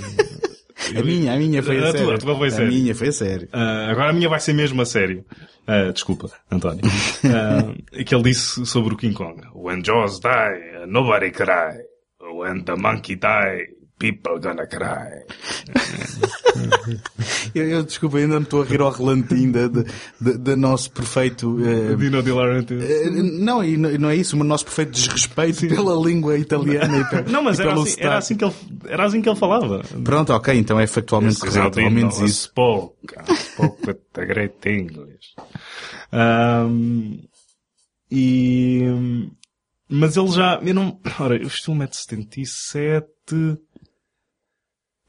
A 0.98 1.04
minha, 1.04 1.34
a 1.34 1.38
minha 1.38 1.64
foi 1.64 1.78
a, 1.78 1.90
A 1.90 1.92
tua, 1.92 1.98
sério. 2.00 2.14
a 2.14 2.18
tua 2.18 2.36
foi 2.38 2.48
a 2.48 2.52
a 2.52 2.52
sério. 2.52 2.72
minha 2.72 2.96
foi 2.96 3.08
a 3.08 3.12
sério. 3.12 3.48
Ah, 3.54 3.88
agora 3.92 4.10
a 4.10 4.14
minha 4.14 4.30
vai 4.30 4.40
ser 4.40 4.54
mesmo 4.54 4.82
a 4.82 4.86
sério. 4.86 5.26
Ah, 5.68 5.92
desculpa, 5.92 6.30
António. 6.52 6.82
Ah, 7.26 8.04
que 8.04 8.14
ele 8.14 8.24
disse 8.24 8.66
sobre 8.66 8.94
o 8.94 8.98
King 8.98 9.14
Kong. 9.16 9.42
When 9.54 9.82
Jaws 9.84 10.20
die, 10.20 10.86
nobody 10.88 11.32
cry. 11.32 11.78
When 12.22 12.64
the 12.66 12.76
monkey 12.76 13.16
die, 13.16 13.68
people 14.00 14.40
gonna 14.40 14.68
cry. 14.68 15.24
Eu, 17.54 17.68
eu, 17.70 17.84
desculpa, 17.84 18.18
ainda 18.18 18.38
me 18.40 18.44
estou 18.46 18.62
a 18.62 18.66
rir 18.66 18.82
ao 18.82 18.92
relantinho 18.92 19.52
da, 19.52 19.68
da, 19.68 19.84
da- 20.22 20.32
da 20.38 20.56
nosso 20.56 20.92
perfeito... 20.92 21.58
eh, 21.66 21.96
Dino 21.96 22.22
De 22.22 22.32
Laurentiis. 22.32 22.84
eh, 22.84 23.10
não, 23.10 23.64
e 23.64 23.76
não, 23.78 23.92
não 23.98 24.10
é 24.10 24.16
isso, 24.16 24.36
mas 24.38 24.46
o 24.46 24.48
nosso 24.48 24.66
perfeito 24.66 24.92
desrespeito 24.92 25.68
pela 25.68 25.96
língua 25.96 26.38
italiana 26.38 26.98
e, 26.98 27.04
pe- 27.06 27.32
Não, 27.32 27.42
mas 27.44 27.60
era 27.60 27.70
pelo 27.70 27.84
assim, 27.84 27.96
era, 28.00 28.18
assim 28.18 28.36
que 28.36 28.44
ele, 28.46 28.54
era 28.88 29.06
assim 29.06 29.22
que 29.22 29.30
ele 29.30 29.38
falava. 29.40 29.82
Pronto, 30.04 30.34
ok, 30.34 30.54
então 30.58 30.80
é 30.80 30.88
factualmente 30.88 31.38
how 31.38 31.50
correto, 31.52 31.80
ao 31.80 31.90
menos 31.92 32.20
isso. 32.20 32.44
spoke. 32.48 33.16
Spoke 33.36 33.88
with 33.88 33.98
the 34.14 34.26
great 34.26 34.70
English. 34.70 35.34
Ahm, 36.12 37.20
e, 38.12 38.82
mas 39.90 40.16
ele 40.18 40.28
já, 40.30 40.60
eu 40.64 40.74
não, 40.74 41.00
ora, 41.20 41.38
é 41.84 41.88
de 41.88 41.96
77, 41.98 43.06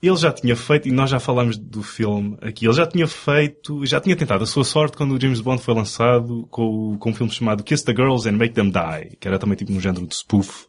ele 0.03 0.17
já 0.17 0.33
tinha 0.33 0.55
feito, 0.55 0.88
e 0.88 0.93
nós 0.93 1.09
já 1.11 1.19
falámos 1.19 1.57
do 1.57 1.83
filme 1.83 2.37
aqui, 2.43 2.67
ele 2.67 2.75
já 2.75 2.87
tinha 2.87 3.07
feito, 3.07 3.85
já 3.87 4.00
tinha 4.00 4.15
tentado 4.15 4.45
a 4.45 4.47
sua 4.47 4.65
sorte 4.65 4.97
quando 4.97 5.15
o 5.15 5.21
James 5.21 5.41
Bond 5.41 5.62
foi 5.62 5.75
lançado 5.75 6.47
com, 6.50 6.97
com 6.99 7.11
um 7.11 7.15
filme 7.15 7.33
chamado 7.33 7.65
Kiss 7.65 7.85
the 7.85 7.93
Girls 7.93 8.29
and 8.29 8.33
Make 8.33 8.55
Them 8.55 8.71
Die, 8.71 9.17
que 9.19 9.26
era 9.26 9.38
também 9.38 9.57
tipo 9.57 9.73
um 9.73 9.81
género 9.81 10.07
de 10.07 10.15
spoof 10.15 10.67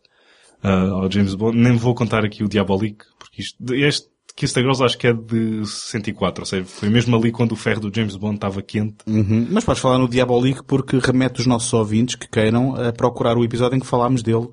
uh, 0.64 0.94
ao 0.94 1.12
James 1.12 1.36
Bond. 1.36 1.58
Nem 1.58 1.76
vou 1.76 1.94
contar 1.94 2.24
aqui 2.24 2.44
o 2.44 2.48
Diabolique, 2.48 3.06
porque 3.20 3.42
isto, 3.42 3.74
este 3.74 4.08
Kiss 4.36 4.54
the 4.54 4.62
Girls 4.62 4.84
acho 4.84 4.98
que 4.98 5.08
é 5.08 5.14
de 5.14 5.66
64, 5.66 6.44
ou 6.44 6.46
seja, 6.46 6.66
foi 6.66 6.90
mesmo 6.90 7.16
ali 7.18 7.32
quando 7.32 7.52
o 7.52 7.56
ferro 7.56 7.82
do 7.82 7.94
James 7.94 8.16
Bond 8.16 8.36
estava 8.36 8.62
quente. 8.62 8.98
Uhum. 9.08 9.48
Mas 9.50 9.66
podes 9.66 9.82
falar 9.82 9.98
no 9.98 10.08
Diabolique 10.08 10.64
porque 10.64 11.00
remete 11.00 11.42
os 11.42 11.48
nossos 11.48 11.74
ouvintes 11.74 12.16
que 12.16 12.30
queiram 12.30 12.76
a 12.76 12.94
procurar 12.94 13.36
o 13.36 13.44
episódio 13.44 13.76
em 13.76 13.80
que 13.80 13.88
falámos 13.88 14.22
dele 14.22 14.48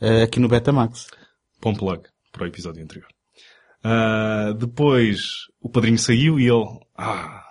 eh, 0.00 0.24
aqui 0.24 0.40
no 0.40 0.48
Betamax. 0.48 1.06
Bom 1.62 1.72
plug 1.72 2.02
para 2.32 2.42
o 2.42 2.46
episódio 2.46 2.82
anterior. 2.82 3.06
Ah, 3.84 4.52
depois, 4.56 5.20
o 5.60 5.68
padrinho 5.68 5.98
saiu 5.98 6.38
e 6.38 6.48
ele, 6.48 6.66
ah, 6.96 7.42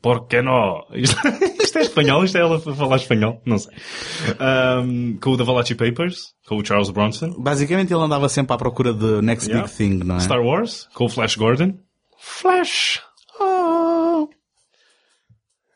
por 0.00 0.26
que 0.26 0.40
não? 0.42 0.84
Isto, 0.94 1.16
isto 1.62 1.78
é 1.78 1.82
espanhol? 1.82 2.24
Isto 2.24 2.38
é 2.38 2.40
ela 2.40 2.60
falar 2.60 2.96
espanhol? 2.96 3.40
Não 3.44 3.58
sei. 3.58 3.74
Ahm, 4.38 5.16
com 5.20 5.30
o 5.30 5.36
The 5.36 5.44
Valachi 5.44 5.74
Papers, 5.74 6.34
com 6.46 6.56
o 6.56 6.64
Charles 6.64 6.90
Bronson. 6.90 7.34
Basicamente 7.38 7.92
ele 7.92 8.02
andava 8.02 8.28
sempre 8.28 8.54
à 8.54 8.56
procura 8.56 8.92
de 8.92 9.22
Next 9.22 9.48
Yeah. 9.48 9.66
Big 9.66 9.76
Thing, 9.76 10.04
não 10.04 10.16
é? 10.16 10.20
Star 10.20 10.40
Wars, 10.40 10.88
com 10.94 11.06
o 11.06 11.08
Flash 11.08 11.36
Gordon. 11.36 11.74
Flash! 12.18 13.00
Oh. 13.40 14.28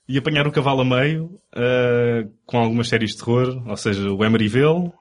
E 0.08 0.18
apanhar 0.18 0.46
o 0.46 0.52
cavalo 0.52 0.82
a 0.82 0.84
meio, 0.84 1.30
ah, 1.54 2.28
com 2.44 2.58
algumas 2.58 2.88
séries 2.88 3.10
de 3.10 3.18
terror, 3.18 3.60
ou 3.66 3.76
seja, 3.76 4.08
o 4.08 4.24
Emeryville, 4.24 4.92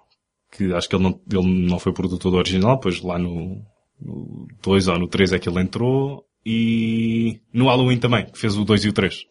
que 0.51 0.73
acho 0.73 0.89
que 0.89 0.95
ele 0.95 1.03
não, 1.03 1.19
ele 1.31 1.67
não 1.67 1.77
foi 1.77 1.93
produtor 1.93 2.31
do 2.31 2.37
original, 2.37 2.79
pois 2.79 3.01
lá 3.01 3.19
no, 3.19 3.61
no 3.99 4.47
2 4.61 4.87
ou 4.87 4.99
no 4.99 5.07
3 5.07 5.33
é 5.33 5.39
que 5.39 5.49
ele 5.49 5.61
entrou, 5.61 6.25
e 6.45 7.41
no 7.51 7.67
Halloween 7.67 7.97
também, 7.97 8.25
que 8.25 8.37
fez 8.37 8.55
o 8.55 8.63
2 8.63 8.85
e 8.85 8.89
o 8.89 8.93
3. 8.93 9.25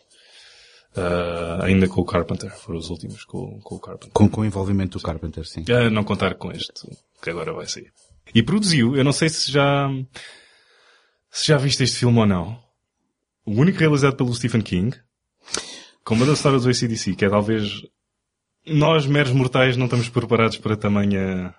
Ah, 0.97 1.61
ainda 1.65 1.89
com 1.89 2.01
o 2.01 2.05
Carpenter, 2.05 2.51
foram 2.57 2.79
os 2.79 2.91
últimos 2.91 3.25
com, 3.25 3.61
com 3.61 3.75
o 3.77 3.81
Carpenter. 3.81 4.13
Com, 4.13 4.29
com 4.29 4.41
o 4.43 4.45
envolvimento 4.45 4.99
do 4.99 5.03
Carpenter, 5.03 5.45
sim. 5.47 5.65
A 5.71 5.91
não 5.91 6.05
contar 6.05 6.35
com 6.35 6.53
este, 6.53 6.89
que 7.23 7.31
agora 7.31 7.53
vai 7.53 7.67
sair. 7.67 7.93
E 8.35 8.43
produziu, 8.43 8.97
eu 8.97 9.05
não 9.05 9.13
sei 9.13 9.29
se 9.29 9.51
já, 9.51 9.89
se 11.31 11.47
já 11.47 11.57
viste 11.57 11.83
este 11.83 11.99
filme 11.99 12.19
ou 12.19 12.27
não. 12.27 12.63
O 13.45 13.53
único 13.53 13.79
realizado 13.79 14.17
pelo 14.17 14.35
Stephen 14.35 14.63
King, 14.63 14.97
com 16.05 16.15
uma 16.15 16.27
das 16.27 16.39
histórias 16.39 16.63
do 16.63 16.71
ACDC, 16.71 17.15
que 17.15 17.25
é 17.25 17.29
talvez, 17.29 17.83
nós 18.67 19.07
meros 19.07 19.33
mortais 19.33 19.77
não 19.77 19.87
estamos 19.87 20.09
preparados 20.09 20.57
para 20.59 20.77
tamanha 20.77 21.55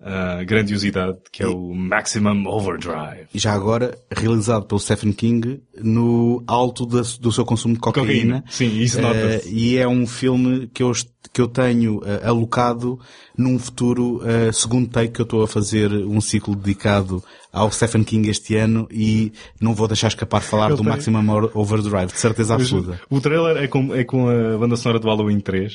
ah, 0.00 0.42
grandiosidade, 0.44 1.18
que 1.32 1.42
é 1.42 1.46
o 1.46 1.74
Maximum 1.74 2.46
Overdrive. 2.46 3.26
E 3.34 3.38
já 3.38 3.52
agora, 3.52 3.98
realizado 4.10 4.64
pelo 4.66 4.80
Stephen 4.80 5.12
King 5.12 5.60
no 5.80 6.42
alto 6.46 6.86
da- 6.86 7.02
do 7.20 7.32
seu 7.32 7.44
consumo 7.44 7.74
de 7.74 7.80
cocaína. 7.80 8.06
Cocaína. 8.06 8.44
Sim, 8.48 8.78
isso 8.80 8.98
Eh, 8.98 9.02
nota-se. 9.02 9.48
e 9.54 9.76
é 9.76 9.86
um 9.88 10.06
filme 10.06 10.68
que 10.72 10.82
eu, 10.82 10.92
que 11.32 11.40
eu 11.40 11.48
tenho 11.48 12.00
eh, 12.04 12.20
alocado 12.24 12.98
num 13.36 13.58
futuro 13.58 14.20
eh, 14.24 14.50
segundo 14.52 14.88
take 14.88 15.12
que 15.14 15.20
eu 15.20 15.24
estou 15.24 15.42
a 15.42 15.48
fazer 15.48 15.90
um 15.92 16.20
ciclo 16.20 16.54
dedicado 16.56 17.22
ao 17.52 17.70
Stephen 17.70 18.04
King 18.04 18.28
este 18.30 18.56
ano 18.56 18.86
e 18.90 19.32
não 19.60 19.74
vou 19.74 19.88
deixar 19.88 20.08
escapar 20.08 20.40
falar 20.42 20.70
Eu 20.70 20.76
do 20.76 20.82
tenho. 20.82 20.94
Maximum 20.94 21.28
Over- 21.30 21.50
Overdrive, 21.54 22.06
de 22.12 22.18
certeza 22.18 22.54
absoluta. 22.54 23.00
O 23.10 23.20
trailer 23.20 23.56
é 23.62 23.66
com, 23.66 23.94
é 23.94 24.04
com 24.04 24.28
a 24.28 24.58
banda 24.58 24.76
sonora 24.76 24.98
do 25.00 25.08
Halloween 25.08 25.40
3 25.40 25.72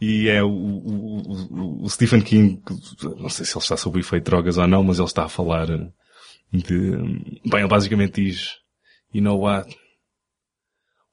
e 0.00 0.28
é 0.28 0.42
o, 0.42 0.48
o, 0.48 1.20
o, 1.50 1.84
o 1.84 1.90
Stephen 1.90 2.22
King, 2.22 2.62
não 3.18 3.28
sei 3.28 3.44
se 3.44 3.52
ele 3.52 3.62
está 3.62 3.76
sob 3.76 3.98
o 3.98 4.00
efeito 4.00 4.24
de 4.24 4.30
drogas 4.30 4.56
ou 4.56 4.66
não, 4.66 4.82
mas 4.82 4.98
ele 4.98 5.06
está 5.06 5.24
a 5.24 5.28
falar 5.28 5.66
de, 5.66 5.92
bem, 7.44 7.60
ele 7.60 7.68
basicamente 7.68 8.22
diz, 8.22 8.56
you 9.12 9.20
know 9.20 9.38
what? 9.38 9.76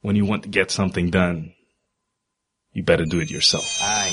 When 0.02 0.16
you 0.16 0.26
want 0.26 0.44
to 0.44 0.50
get 0.50 0.72
something 0.72 1.10
done, 1.10 1.54
you 2.74 2.84
better 2.84 3.06
do 3.06 3.20
it 3.20 3.30
yourself. 3.30 3.66
Hi. 3.82 4.10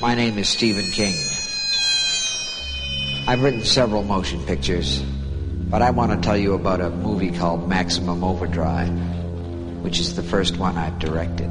My 0.00 0.14
name 0.14 0.38
is 0.38 0.48
Stephen 0.48 0.84
King. 0.92 1.14
I've 3.26 3.42
written 3.42 3.64
several 3.64 4.02
motion 4.02 4.44
pictures, 4.44 5.02
but 5.70 5.80
I 5.80 5.92
want 5.92 6.12
to 6.12 6.18
tell 6.18 6.36
you 6.36 6.54
about 6.54 6.80
a 6.80 6.90
movie 6.90 7.30
called 7.30 7.68
Maximum 7.68 8.22
Overdrive, 8.22 8.90
which 9.82 9.98
is 9.98 10.14
the 10.14 10.22
first 10.22 10.58
one 10.58 10.76
I've 10.76 10.98
directed. 10.98 11.48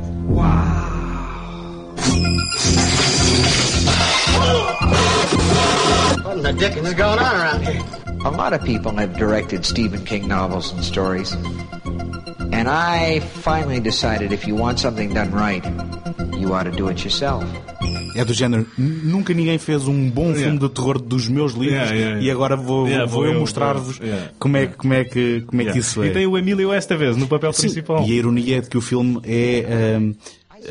What 6.24 6.38
in 6.38 6.44
the 6.44 6.54
dickens 6.54 6.88
is 6.88 6.94
going 6.94 7.20
on 7.20 7.36
around 7.36 7.62
here? 7.68 7.82
A 8.26 8.32
lot 8.32 8.54
of 8.54 8.64
people 8.64 8.92
have 8.98 9.16
directed 9.18 9.66
Stephen 9.66 10.04
King 10.04 10.28
novels 10.28 10.72
and 10.74 10.84
stories. 10.84 11.34
And 12.52 12.68
I 12.68 13.20
finally 13.20 13.80
decided 13.80 14.32
if 14.32 14.46
you 14.48 14.56
want 14.56 14.80
something 14.80 15.14
done 15.14 15.32
right, 15.32 15.64
you 16.38 16.54
ought 16.54 16.64
to 16.64 16.72
do 16.72 16.88
it 16.90 17.04
yourself. 17.04 17.44
É 18.16 18.26
do 18.26 18.34
género, 18.34 18.66
"N- 18.78 19.02
nunca 19.06 19.34
ninguém 19.34 19.58
fez 19.58 19.88
um 19.88 20.10
bom 20.10 20.34
filme 20.36 20.58
de 20.60 20.68
terror 20.70 21.00
dos 21.00 21.30
meus 21.30 21.54
livros 21.54 21.72
Yeah, 21.90 21.94
yeah, 21.96 22.10
yeah. 22.18 22.26
e 22.26 22.32
agora 22.32 22.58
vou, 22.58 22.86
Yeah, 22.86 23.06
vou 23.06 23.24
vou 23.24 23.34
eu 23.34 23.40
mostrar-vos 23.40 24.00
yeah. 24.00 24.32
como, 24.38 24.58
é, 24.58 24.68
que- 24.68 24.76
como 24.76 24.94
é 24.94 25.04
que, 25.06 25.42
como 25.48 25.62
é 25.62 25.66
que 25.66 25.70
Yeah. 25.70 25.80
isso 25.80 26.04
é. 26.04 26.08
E 26.08 26.10
tem 26.12 26.28
o 26.28 26.38
Emílio 26.38 26.74
Estevez 26.74 27.16
no 27.16 27.26
papel 27.28 27.54
Sim, 27.54 27.62
principal. 27.64 28.06
E 28.06 28.12
a 28.12 28.16
ironia 28.16 28.58
é 28.58 28.62
de 28.62 28.70
que 28.70 28.78
o 28.78 28.82
filme 28.82 29.22
é 29.24 29.96
ahm, 29.96 30.14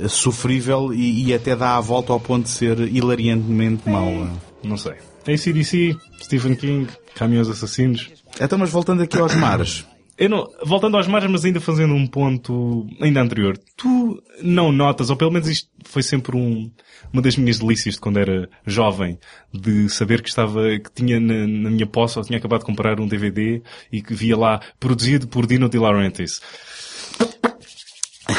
sofrível 0.08 0.92
e, 0.92 1.26
e 1.26 1.34
até 1.34 1.56
dá 1.56 1.76
a 1.76 1.80
volta 1.80 2.12
ao 2.12 2.20
ponto 2.20 2.44
de 2.44 2.50
ser 2.50 2.78
hilariantemente 2.80 3.88
mau. 3.88 4.28
Não 4.62 4.76
sei. 4.76 4.94
ACDC, 5.26 5.96
Stephen 6.22 6.54
King, 6.54 6.88
Caminhões 7.14 7.48
Assassinos. 7.48 8.10
Então, 8.40 8.58
mas 8.58 8.70
voltando 8.70 9.02
aqui 9.02 9.18
aos 9.18 9.34
mares. 9.34 9.84
Eu 10.20 10.28
não, 10.28 10.46
voltando 10.62 10.98
aos 10.98 11.06
margens, 11.06 11.32
mas 11.32 11.46
ainda 11.46 11.62
fazendo 11.62 11.94
um 11.94 12.06
ponto 12.06 12.86
ainda 13.00 13.22
anterior, 13.22 13.56
tu 13.74 14.22
não 14.42 14.70
notas, 14.70 15.08
ou 15.08 15.16
pelo 15.16 15.30
menos 15.30 15.48
isto 15.48 15.70
foi 15.86 16.02
sempre 16.02 16.36
um, 16.36 16.70
uma 17.10 17.22
das 17.22 17.38
minhas 17.38 17.58
delícias 17.58 17.94
de 17.94 18.02
quando 18.02 18.18
era 18.18 18.46
jovem, 18.66 19.18
de 19.50 19.88
saber 19.88 20.20
que 20.20 20.28
estava, 20.28 20.78
que 20.78 20.92
tinha 20.94 21.18
na, 21.18 21.46
na 21.46 21.70
minha 21.70 21.86
posse, 21.86 22.18
ou 22.18 22.24
tinha 22.24 22.38
acabado 22.38 22.60
de 22.60 22.66
comprar 22.66 23.00
um 23.00 23.08
DVD 23.08 23.62
e 23.90 24.02
que 24.02 24.12
via 24.12 24.36
lá, 24.36 24.60
produzido 24.78 25.26
por 25.26 25.46
Dino 25.46 25.70
De 25.70 25.78
Laurentiis. 25.78 26.42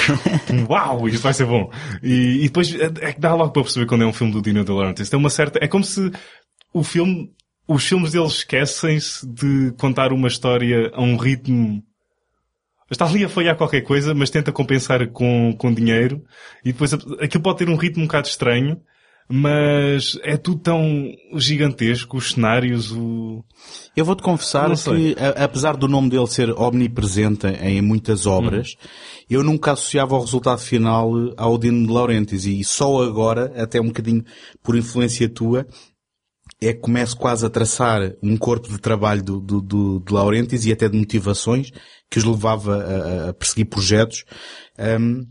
Uau, 0.69 1.07
isto 1.07 1.21
vai 1.21 1.33
ser 1.33 1.45
bom. 1.45 1.71
E, 2.01 2.43
e 2.43 2.43
depois 2.43 2.73
é 2.75 2.91
é 3.01 3.13
que 3.13 3.19
dá 3.19 3.33
logo 3.33 3.51
para 3.51 3.63
perceber 3.63 3.85
quando 3.85 4.03
é 4.03 4.07
um 4.07 4.13
filme 4.13 4.33
do 4.33 4.41
Dino 4.41 4.63
De 4.63 4.71
Laurentiis. 4.71 5.09
Tem 5.09 5.19
uma 5.19 5.29
certa, 5.29 5.59
é 5.63 5.67
como 5.67 5.83
se 5.83 6.11
o 6.73 6.83
filme, 6.83 7.31
os 7.67 7.85
filmes 7.85 8.11
deles 8.11 8.33
esquecem-se 8.33 9.27
de 9.27 9.73
contar 9.77 10.11
uma 10.13 10.27
história 10.27 10.91
a 10.93 11.01
um 11.01 11.17
ritmo 11.17 11.83
Está 12.91 13.05
ali 13.05 13.23
a 13.23 13.29
falhar 13.29 13.55
qualquer 13.55 13.81
coisa, 13.81 14.13
mas 14.13 14.29
tenta 14.29 14.51
compensar 14.51 15.07
com, 15.11 15.55
com 15.57 15.73
dinheiro. 15.73 16.21
E 16.63 16.73
depois 16.73 16.93
aquilo 16.93 17.41
pode 17.41 17.59
ter 17.59 17.69
um 17.69 17.77
ritmo 17.77 18.03
um 18.03 18.05
bocado 18.05 18.27
estranho, 18.27 18.81
mas 19.31 20.17
é 20.23 20.35
tudo 20.37 20.59
tão 20.61 21.11
gigantesco, 21.35 22.17
os 22.17 22.31
cenários, 22.31 22.91
o... 22.91 23.43
Eu 23.95 24.03
vou-te 24.05 24.21
confessar 24.21 24.69
que, 24.97 25.15
a- 25.19 25.43
apesar 25.45 25.77
do 25.77 25.87
nome 25.87 26.09
dele 26.09 26.27
ser 26.27 26.49
omnipresente 26.51 27.47
em 27.47 27.81
muitas 27.81 28.25
obras, 28.25 28.75
eu 29.29 29.43
nunca 29.43 29.71
associava 29.71 30.15
o 30.15 30.19
resultado 30.21 30.59
final 30.59 31.09
ao 31.37 31.57
Dino 31.57 31.85
de 31.87 31.93
Laurentiis. 31.93 32.45
E 32.45 32.63
só 32.63 33.01
agora, 33.03 33.51
até 33.55 33.79
um 33.79 33.87
bocadinho 33.87 34.23
por 34.61 34.75
influência 34.75 35.29
tua, 35.29 35.65
é 36.61 36.73
que 36.73 36.79
começo 36.79 37.17
quase 37.17 37.45
a 37.45 37.49
traçar 37.49 38.13
um 38.21 38.37
corpo 38.37 38.67
de 38.69 38.77
trabalho 38.79 39.23
do, 39.23 39.39
do, 39.39 39.61
do- 39.61 39.99
de 39.99 40.13
Laurentiis 40.13 40.65
e 40.65 40.71
até 40.71 40.87
de 40.89 40.97
motivações 40.97 41.71
que 42.09 42.17
os 42.19 42.23
levava 42.23 42.75
a, 42.83 43.29
a 43.29 43.33
perseguir 43.33 43.65
projetos. 43.65 44.25
Ahm, 44.77 45.23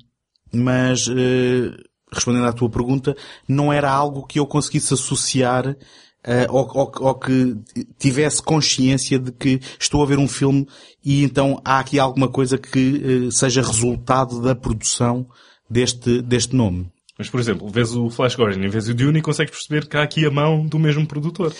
mas, 0.52 1.06
eh, 1.08 1.70
respondendo 2.12 2.46
à 2.46 2.52
tua 2.52 2.68
pergunta, 2.68 3.16
não 3.48 3.72
era 3.72 3.90
algo 3.90 4.26
que 4.26 4.38
eu 4.38 4.46
conseguisse 4.46 4.94
associar 4.94 5.76
eh, 6.22 6.46
ou, 6.50 6.68
ou- 6.74 6.92
ou 7.00 7.14
que 7.14 7.56
tivesse 7.98 8.42
consciência 8.42 9.18
de 9.18 9.32
que 9.32 9.58
estou 9.78 10.02
a 10.02 10.06
ver 10.06 10.18
um 10.18 10.28
filme 10.28 10.66
e 11.04 11.22
então 11.24 11.60
há 11.64 11.78
aqui 11.78 11.98
alguma 11.98 12.28
coisa 12.28 12.58
que 12.58 13.26
eh, 13.28 13.30
seja 13.30 13.62
resultado 13.62 14.40
da 14.42 14.54
produção 14.54 15.26
deste, 15.68 16.20
deste 16.20 16.54
nome. 16.54 16.90
Mas, 17.18 17.28
por 17.28 17.38
exemplo, 17.38 17.68
vês 17.68 17.94
o 17.94 18.08
Flash 18.08 18.34
Gordon 18.34 18.60
e 18.62 18.68
vês 18.68 18.88
o 18.88 18.94
Dune 18.94 19.18
e 19.18 19.22
consegues 19.22 19.52
perceber 19.52 19.86
que 19.86 19.96
há 19.96 20.02
aqui 20.02 20.24
a 20.24 20.30
mão 20.30 20.66
do 20.66 20.78
mesmo 20.78 21.06
produtor. 21.06 21.54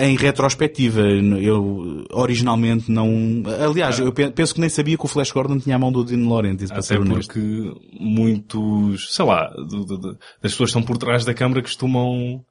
Em 0.00 0.16
retrospectiva, 0.16 1.00
eu 1.00 2.04
originalmente 2.12 2.88
não... 2.88 3.42
Aliás, 3.68 3.98
eu 3.98 4.12
pe- 4.12 4.30
penso 4.30 4.54
que 4.54 4.60
nem 4.60 4.70
sabia 4.70 4.96
que 4.96 5.04
o 5.04 5.08
Flash 5.08 5.32
Gordon 5.32 5.58
tinha 5.58 5.74
a 5.74 5.78
mão 5.78 5.90
do 5.90 6.04
Dino 6.04 6.30
Laurentiis, 6.30 6.70
para 6.70 6.78
Até 6.78 6.96
honesto. 6.96 7.26
porque 7.32 7.72
muitos, 7.98 9.12
sei 9.12 9.24
lá, 9.24 9.48
do- 9.48 9.84
do- 9.84 9.98
do- 9.98 10.12
das 10.12 10.52
pessoas 10.52 10.70
que 10.72 10.78
estão 10.78 10.82
por 10.82 10.98
trás 10.98 11.24
da 11.24 11.34
câmara 11.34 11.60
costumam 11.62 12.44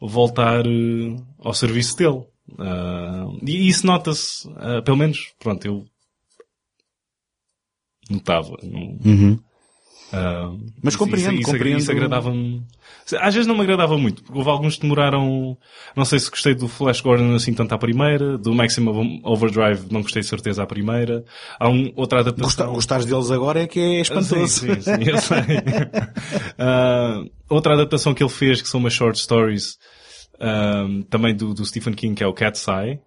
voltar 0.00 0.64
eh, 0.66 1.16
ao 1.40 1.52
serviço 1.52 1.94
dele. 1.96 2.24
Ah, 2.58 3.26
e 3.46 3.68
isso 3.68 3.86
nota-se, 3.86 4.48
ah, 4.56 4.80
pelo 4.82 4.96
menos, 4.96 5.32
pronto, 5.38 5.62
eu 5.66 5.84
notava. 8.10 8.56
não- 8.62 8.98
Uhum. 9.04 9.38
ah, 10.12 10.52
Mas 10.82 10.94
isso- 10.94 10.98
compreendo, 10.98 11.32
isso, 11.32 11.40
isso, 11.42 11.50
compreendo. 11.52 11.78
Isso 11.80 11.90
agradava-me. 11.90 12.62
Às 13.20 13.34
vezes 13.34 13.46
não 13.46 13.54
me 13.54 13.60
agradava 13.62 13.98
muito, 13.98 14.22
porque 14.22 14.38
houve 14.38 14.48
alguns 14.50 14.76
que 14.76 14.82
demoraram, 14.82 15.56
não 15.94 16.04
sei 16.06 16.18
se 16.18 16.30
gostei 16.30 16.54
do 16.54 16.66
Flash 16.68 17.00
Gordon 17.02 17.34
assim 17.34 17.52
tanto 17.52 17.74
à 17.74 17.78
primeira, 17.78 18.38
do 18.38 18.54
Maximum 18.54 19.20
Overdrive 19.22 19.86
não 19.90 20.00
gostei 20.02 20.22
de 20.22 20.28
certeza 20.28 20.62
à 20.62 20.66
primeira. 20.66 21.22
Há 21.60 21.68
um, 21.68 21.92
outra 21.96 22.20
adaptação. 22.20 22.46
Gostar, 22.46 22.66
gostares 22.66 23.04
deles 23.06 23.30
agora 23.30 23.62
é 23.62 23.66
que 23.66 23.78
é 23.78 24.00
espantoso. 24.00 24.46
Sim, 24.46 24.74
sim, 24.74 24.80
sim, 24.80 25.10
eu 25.10 25.18
sei. 25.18 25.36
Ah, 26.58 27.22
outra 27.48 27.74
adaptação 27.74 28.14
que 28.14 28.22
ele 28.22 28.30
fez, 28.30 28.62
que 28.62 28.68
são 28.68 28.80
umas 28.80 28.92
short 28.92 29.18
stories, 29.18 29.76
ah, 30.40 30.86
também 31.10 31.34
do, 31.34 31.52
do 31.54 31.64
Stephen 31.64 31.94
King, 31.94 32.14
que 32.14 32.24
é 32.24 32.26
o 32.26 32.32
Cat's 32.32 32.66
Eye. 32.68 33.00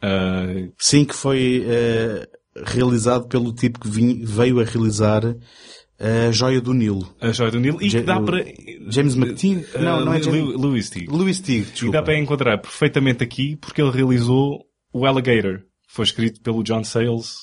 Ah, 0.00 0.68
Sim, 0.78 1.04
que 1.04 1.14
foi 1.14 1.64
eh, 1.66 2.28
realizado 2.66 3.28
pelo 3.28 3.52
tipo 3.52 3.78
que 3.80 3.88
vim- 3.88 4.24
veio 4.24 4.60
a 4.60 4.64
realizar 4.64 5.22
a 6.28 6.30
Joia 6.32 6.60
do 6.60 6.74
Nilo. 6.74 7.14
a 7.20 7.30
Joia 7.32 7.50
do 7.50 7.60
Nilo. 7.60 7.78
E 7.82 7.88
Ja- 7.88 8.00
que 8.00 8.06
dá 8.06 8.20
para... 8.20 8.44
James 8.88 9.14
McTeague? 9.16 9.64
Ah, 9.74 9.78
Não, 9.78 10.04
não 10.04 10.14
é 10.14 10.22
James- 10.22 10.54
Louis 10.54 10.90
Teague. 10.90 11.08
Louis 11.08 11.38
Teague, 11.40 11.62
E 11.68 11.70
desculpa. 11.72 11.92
dá 11.98 12.02
para 12.02 12.18
enquadrar 12.18 12.60
perfeitamente 12.60 13.22
aqui, 13.22 13.56
porque 13.56 13.80
ele 13.80 13.90
realizou 13.90 14.64
o 14.92 15.06
Alligator. 15.06 15.60
Foi 15.88 16.04
escrito 16.04 16.40
pelo 16.40 16.62
John 16.64 16.82
Sayles 16.84 17.36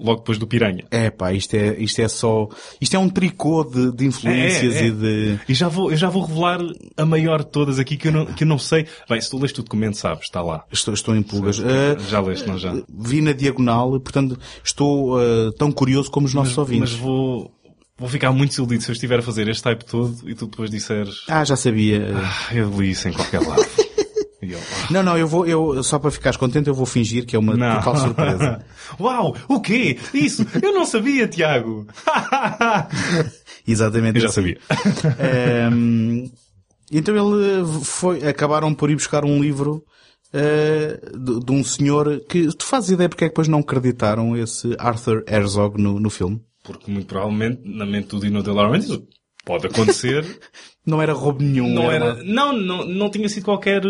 logo 0.00 0.20
depois 0.20 0.36
do 0.36 0.48
Piranha. 0.48 0.84
É 0.90 1.10
pá, 1.10 1.32
isto 1.32 1.54
é, 1.54 1.78
isto 1.78 2.00
é 2.00 2.08
só... 2.08 2.48
Isto 2.80 2.96
é 2.96 2.98
um 2.98 3.08
tricô 3.08 3.62
de, 3.62 3.94
de 3.94 4.04
influências 4.06 4.74
É, 4.74 4.78
é, 4.78 4.82
é. 4.82 4.86
e 4.86 4.90
de... 4.90 5.38
E 5.48 5.54
já 5.54 5.68
vou, 5.68 5.92
eu 5.92 5.96
já 5.96 6.08
vou 6.10 6.24
revelar 6.24 6.58
a 6.96 7.06
maior 7.06 7.44
de 7.44 7.50
todas 7.52 7.78
aqui 7.78 7.96
que 7.96 8.08
eu 8.08 8.12
não, 8.12 8.26
que 8.26 8.42
eu 8.42 8.48
não 8.48 8.58
sei. 8.58 8.86
Bem, 9.08 9.20
se 9.20 9.30
tu 9.30 9.38
leste 9.38 9.60
o 9.60 9.62
documento, 9.62 9.96
sabes, 9.96 10.24
está 10.24 10.42
lá. 10.42 10.64
Estou, 10.72 10.92
estou 10.92 11.14
em 11.14 11.22
pulgas. 11.22 11.60
Eh, 11.60 11.96
Já 12.08 12.20
leste, 12.20 12.48
não 12.48 12.58
já? 12.58 12.74
vi 12.92 13.20
na 13.20 13.32
diagonal, 13.32 13.90
portanto, 14.00 14.36
estou 14.64 15.22
eh, 15.22 15.50
tão 15.56 15.70
curioso 15.70 16.10
como 16.10 16.26
os 16.26 16.34
nossos 16.34 16.52
Mas 16.56 16.58
ouvintes. 16.58 16.92
vou, 16.94 17.52
vou 18.02 18.10
ficar 18.10 18.32
muito 18.32 18.50
desiludido 18.50 18.82
se 18.82 18.90
eu 18.90 18.92
estiver 18.92 19.20
a 19.20 19.22
fazer 19.22 19.48
este 19.48 19.62
type 19.62 19.84
todo 19.84 20.28
e 20.28 20.34
tu 20.34 20.46
depois 20.46 20.68
disseres, 20.70 21.24
Ah, 21.28 21.44
já 21.44 21.56
sabia. 21.56 22.12
ah, 22.16 22.54
eu 22.54 22.68
li 22.78 22.90
isso 22.90 23.08
em 23.08 23.12
qualquer 23.12 23.40
lado. 23.40 23.64
Eu, 24.42 24.58
ah, 24.58 24.86
Não, 24.90 25.02
não, 25.04 25.16
eu 25.16 25.28
vou, 25.28 25.46
eu, 25.46 25.80
só 25.84 26.00
para 26.00 26.10
ficares 26.10 26.36
contente, 26.36 26.66
eu 26.66 26.74
vou 26.74 26.84
fingir 26.84 27.24
que 27.24 27.36
é 27.36 27.38
uma 27.38 27.56
não. 27.56 27.76
total 27.76 27.96
surpresa. 27.96 28.64
Uau, 28.98 29.36
o 29.48 29.60
quê? 29.60 29.96
Isso? 30.12 30.44
Eu 30.60 30.74
não 30.74 30.84
sabia, 30.84 31.28
Tiago. 31.28 31.86
Exatamente. 33.66 34.16
eu 34.16 34.22
já 34.22 34.28
assim. 34.28 34.34
sabia. 34.34 34.58
Ehm, 35.20 36.30
então 36.90 37.14
ele 37.14 37.64
foi, 37.84 38.26
acabaram 38.26 38.74
por 38.74 38.90
ir 38.90 38.96
buscar 38.96 39.24
um 39.24 39.40
livro 39.40 39.84
eh, 40.32 41.00
de, 41.16 41.38
de 41.38 41.52
um 41.52 41.62
senhor 41.62 42.20
que, 42.28 42.48
tu 42.48 42.64
fazes 42.64 42.90
ideia 42.90 43.08
porque 43.08 43.24
é 43.24 43.28
que 43.28 43.32
depois 43.32 43.46
não 43.48 43.60
acreditaram 43.60 44.36
esse 44.36 44.74
Arthur 44.78 45.22
Herzog 45.28 45.80
no, 45.80 46.00
no 46.00 46.10
filme? 46.10 46.40
Porque 46.62 46.90
muito 46.90 47.06
provavelmente, 47.06 47.60
na 47.64 47.84
mente 47.84 48.08
do 48.08 48.20
Dino 48.20 48.42
De 48.42 48.50
Laurentiis, 48.50 49.00
pode 49.44 49.66
acontecer. 49.66 50.24
Não 50.86 51.00
era 51.00 51.12
roubo 51.12 51.40
nenhum. 51.44 51.68
não 51.72 51.92
era 51.92 52.06
era, 52.06 52.24
não, 52.24 52.52
não, 52.52 52.84
não 52.84 53.08
tinha 53.08 53.28
sido 53.28 53.44
qualquer, 53.44 53.84
eh, 53.84 53.88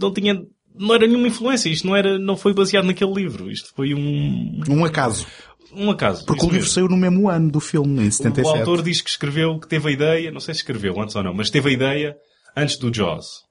não 0.00 0.10
tinha, 0.10 0.42
não 0.74 0.94
era 0.94 1.06
nenhuma 1.06 1.28
influência. 1.28 1.68
Isto 1.68 1.86
não 1.86 1.94
era, 1.94 2.18
não 2.18 2.34
foi 2.34 2.54
baseado 2.54 2.86
naquele 2.86 3.12
livro. 3.12 3.50
Isto 3.50 3.70
foi 3.76 3.92
um, 3.92 4.58
Um 4.70 4.86
acaso. 4.86 5.26
um 5.74 5.90
acaso. 5.90 6.24
Porque 6.24 6.40
o 6.40 6.44
livro 6.44 6.60
mesmo. 6.60 6.72
saiu 6.72 6.88
no 6.88 6.96
mesmo 6.96 7.28
ano 7.28 7.50
do 7.50 7.60
filme, 7.60 8.06
em 8.06 8.10
77. 8.10 8.42
O 8.46 8.58
autor 8.58 8.82
diz 8.82 9.02
que 9.02 9.10
escreveu, 9.10 9.58
que 9.60 9.68
teve 9.68 9.86
a 9.86 9.92
ideia, 9.92 10.30
não 10.30 10.40
sei 10.40 10.54
se 10.54 10.60
escreveu 10.60 10.98
antes 10.98 11.14
ou 11.14 11.22
não, 11.22 11.34
mas 11.34 11.50
teve 11.50 11.68
a 11.68 11.72
ideia 11.74 12.16
antes 12.56 12.78
do 12.78 12.90
Jaws. 12.90 13.42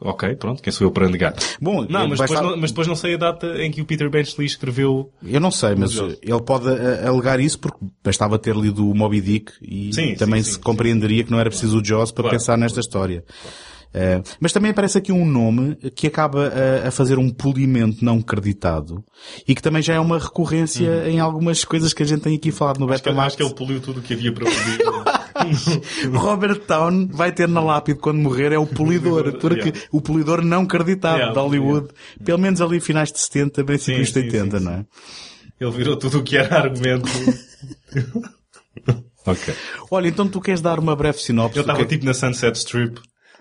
Ok, 0.00 0.34
pronto, 0.36 0.62
quem 0.62 0.72
sou 0.72 0.86
eu 0.86 0.90
para 0.90 1.08
negar? 1.08 1.34
Bom, 1.60 1.86
Não, 1.88 2.08
mas 2.08 2.18
depois, 2.18 2.30
estar- 2.30 2.42
não, 2.42 2.56
mas 2.56 2.70
depois 2.70 2.86
não 2.88 2.96
sei 2.96 3.14
a 3.14 3.18
data 3.18 3.46
em 3.62 3.70
que 3.70 3.80
o 3.80 3.84
Peter 3.84 4.08
Benchley 4.10 4.46
escreveu. 4.46 5.12
Eu 5.24 5.40
não 5.40 5.50
sei, 5.50 5.74
mas 5.74 5.92
Jaws. 5.92 6.16
ele 6.22 6.42
pode 6.42 6.68
eh, 6.68 7.04
alegar 7.06 7.38
isso 7.40 7.58
porque 7.58 7.78
bastava 8.02 8.38
ter 8.38 8.56
lido 8.56 8.88
o 8.90 8.94
Moby 8.94 9.20
Dick 9.20 9.52
e 9.60 9.92
Sim, 9.92 10.14
também 10.14 10.42
sim, 10.42 10.50
se 10.50 10.54
sim, 10.56 10.60
compreenderia 10.62 11.24
que 11.24 11.30
não 11.30 11.38
era 11.38 11.50
preciso 11.50 11.78
o 11.80 11.84
Jaws 11.84 12.10
para 12.10 12.22
Claro, 12.24 12.36
pensar 12.38 12.56
nesta 12.56 12.80
história. 12.80 13.22
Eh, 13.94 14.20
mas 14.40 14.52
também 14.52 14.70
aparece 14.72 14.98
aqui 14.98 15.10
um 15.12 15.24
nome 15.24 15.74
que 15.94 16.06
acaba 16.06 16.48
a, 16.84 16.88
a 16.88 16.90
fazer 16.90 17.18
um 17.18 17.30
polimento 17.30 18.04
não 18.04 18.20
creditado 18.20 19.02
e 19.48 19.54
que 19.54 19.62
também 19.62 19.80
já 19.80 19.94
é 19.94 20.00
uma 20.00 20.18
recorrência 20.18 21.08
em 21.08 21.18
algumas 21.20 21.64
coisas 21.64 21.94
que 21.94 22.02
a 22.02 22.06
gente 22.06 22.20
tem 22.20 22.34
aqui 22.36 22.50
falado 22.50 22.78
no 22.78 22.86
Uhum. 22.86 22.92
Betamax. 22.92 23.26
acho 23.28 23.36
que 23.36 23.42
ele 23.42 23.54
poliu 23.54 23.80
tudo 23.80 24.00
o 24.00 24.02
que 24.02 24.12
havia 24.12 24.32
para 24.32 24.44
polir. 24.44 24.80
Robert 26.12 26.60
Town 26.60 27.08
vai 27.08 27.32
ter 27.32 27.48
na 27.48 27.60
lápide 27.60 27.98
quando 27.98 28.18
morrer 28.18 28.52
é 28.52 28.58
o 28.58 28.66
polidor, 28.66 29.32
porque 29.38 29.68
Yeah. 29.68 29.80
o 29.92 30.00
polidor 30.00 30.42
não 30.42 30.66
creditado 30.66 31.16
Yeah, 31.16 31.32
de 31.32 31.38
Hollywood, 31.38 31.88
pelo 32.24 32.38
menos 32.38 32.60
ali 32.60 32.80
finais 32.80 33.12
de 33.12 33.18
70, 33.18 33.64
princípios 33.64 34.08
de 34.08 34.20
sim, 34.20 34.26
80, 34.26 34.58
sim, 34.58 34.64
não 34.64 34.72
é? 34.72 34.86
ele 35.58 35.70
virou 35.70 35.96
tudo 35.96 36.18
o 36.18 36.22
que 36.22 36.36
era 36.36 36.62
argumento. 36.62 37.06
ok. 39.26 39.54
Olha, 39.90 40.08
então 40.08 40.28
tu 40.28 40.40
queres 40.40 40.60
dar 40.60 40.78
uma 40.78 40.94
breve 40.94 41.18
sinopse? 41.18 41.54
Que 41.54 41.60
estava 41.60 41.82
é 41.82 41.84
tipo 41.84 42.04
na 42.04 42.14
Sunset 42.14 42.56
Strip, 42.58 43.00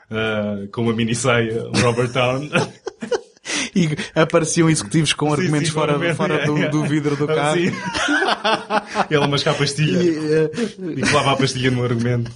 ah, 0.09 0.65
com 0.71 0.83
uma 0.83 0.93
mini 0.93 1.13
saia, 1.13 1.63
Robert 1.81 2.11
Town. 2.13 2.49
E 3.75 3.89
apareciam 4.15 4.69
executivos 4.69 5.13
com 5.13 5.31
argumentos 5.31 5.67
Sim, 5.67 5.73
sim, 5.73 5.79
fora, 5.79 6.15
fora 6.15 6.45
do, 6.45 6.53
yeah. 6.57 6.71
do 6.71 6.83
vidro 6.83 7.15
do 7.15 7.27
carro. 7.27 7.55
Sim. 7.57 7.71
Ele 9.11 9.23
a 9.23 9.27
mascar 9.27 9.51
a 9.51 9.55
pastilha. 9.55 10.01
E, 10.01 10.49
E 10.97 11.01
colava 11.01 11.33
a 11.33 11.35
pastilha 11.35 11.69
no 11.71 11.83
argumento. 11.83 12.31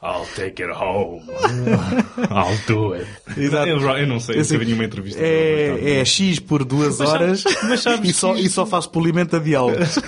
I'll 0.00 0.24
take 0.36 0.62
it 0.62 0.72
home. 0.72 1.22
I'll 2.30 2.56
do 2.68 2.94
it. 2.94 3.06
Exato. 3.36 3.68
Eu, 3.68 4.06
não 4.06 4.20
sei, 4.20 4.36
eu 4.36 4.40
assim, 4.42 4.52
nunca 4.54 4.64
vi 4.64 4.66
nenhuma 4.66 4.84
entrevista. 4.84 5.20
é, 5.20 5.98
é 6.00 6.04
X 6.04 6.38
por 6.38 6.64
duas 6.64 6.98
Mas 6.98 7.08
horas 7.08 7.40
sabes- 7.40 7.62
mas 7.64 7.80
sabes 7.80 8.10
e, 8.10 8.14
só, 8.14 8.32
que 8.34 8.40
e 8.42 8.48
só 8.48 8.64
faz 8.64 8.86
polimento 8.86 9.34
a 9.36 9.38
diálogos. 9.40 9.98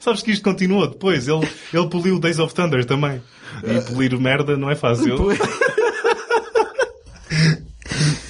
Sabes 0.00 0.22
que 0.22 0.32
isto 0.32 0.42
continuou 0.42 0.86
depois. 0.88 1.28
Ele, 1.28 1.46
ele 1.72 1.88
poliu 1.88 2.18
Days 2.18 2.38
of 2.38 2.54
Thunder 2.54 2.84
também. 2.84 3.20
E 3.64 3.80
polir 3.92 4.18
merda 4.18 4.56
não 4.56 4.70
é 4.70 4.74
fácil. 4.74 5.16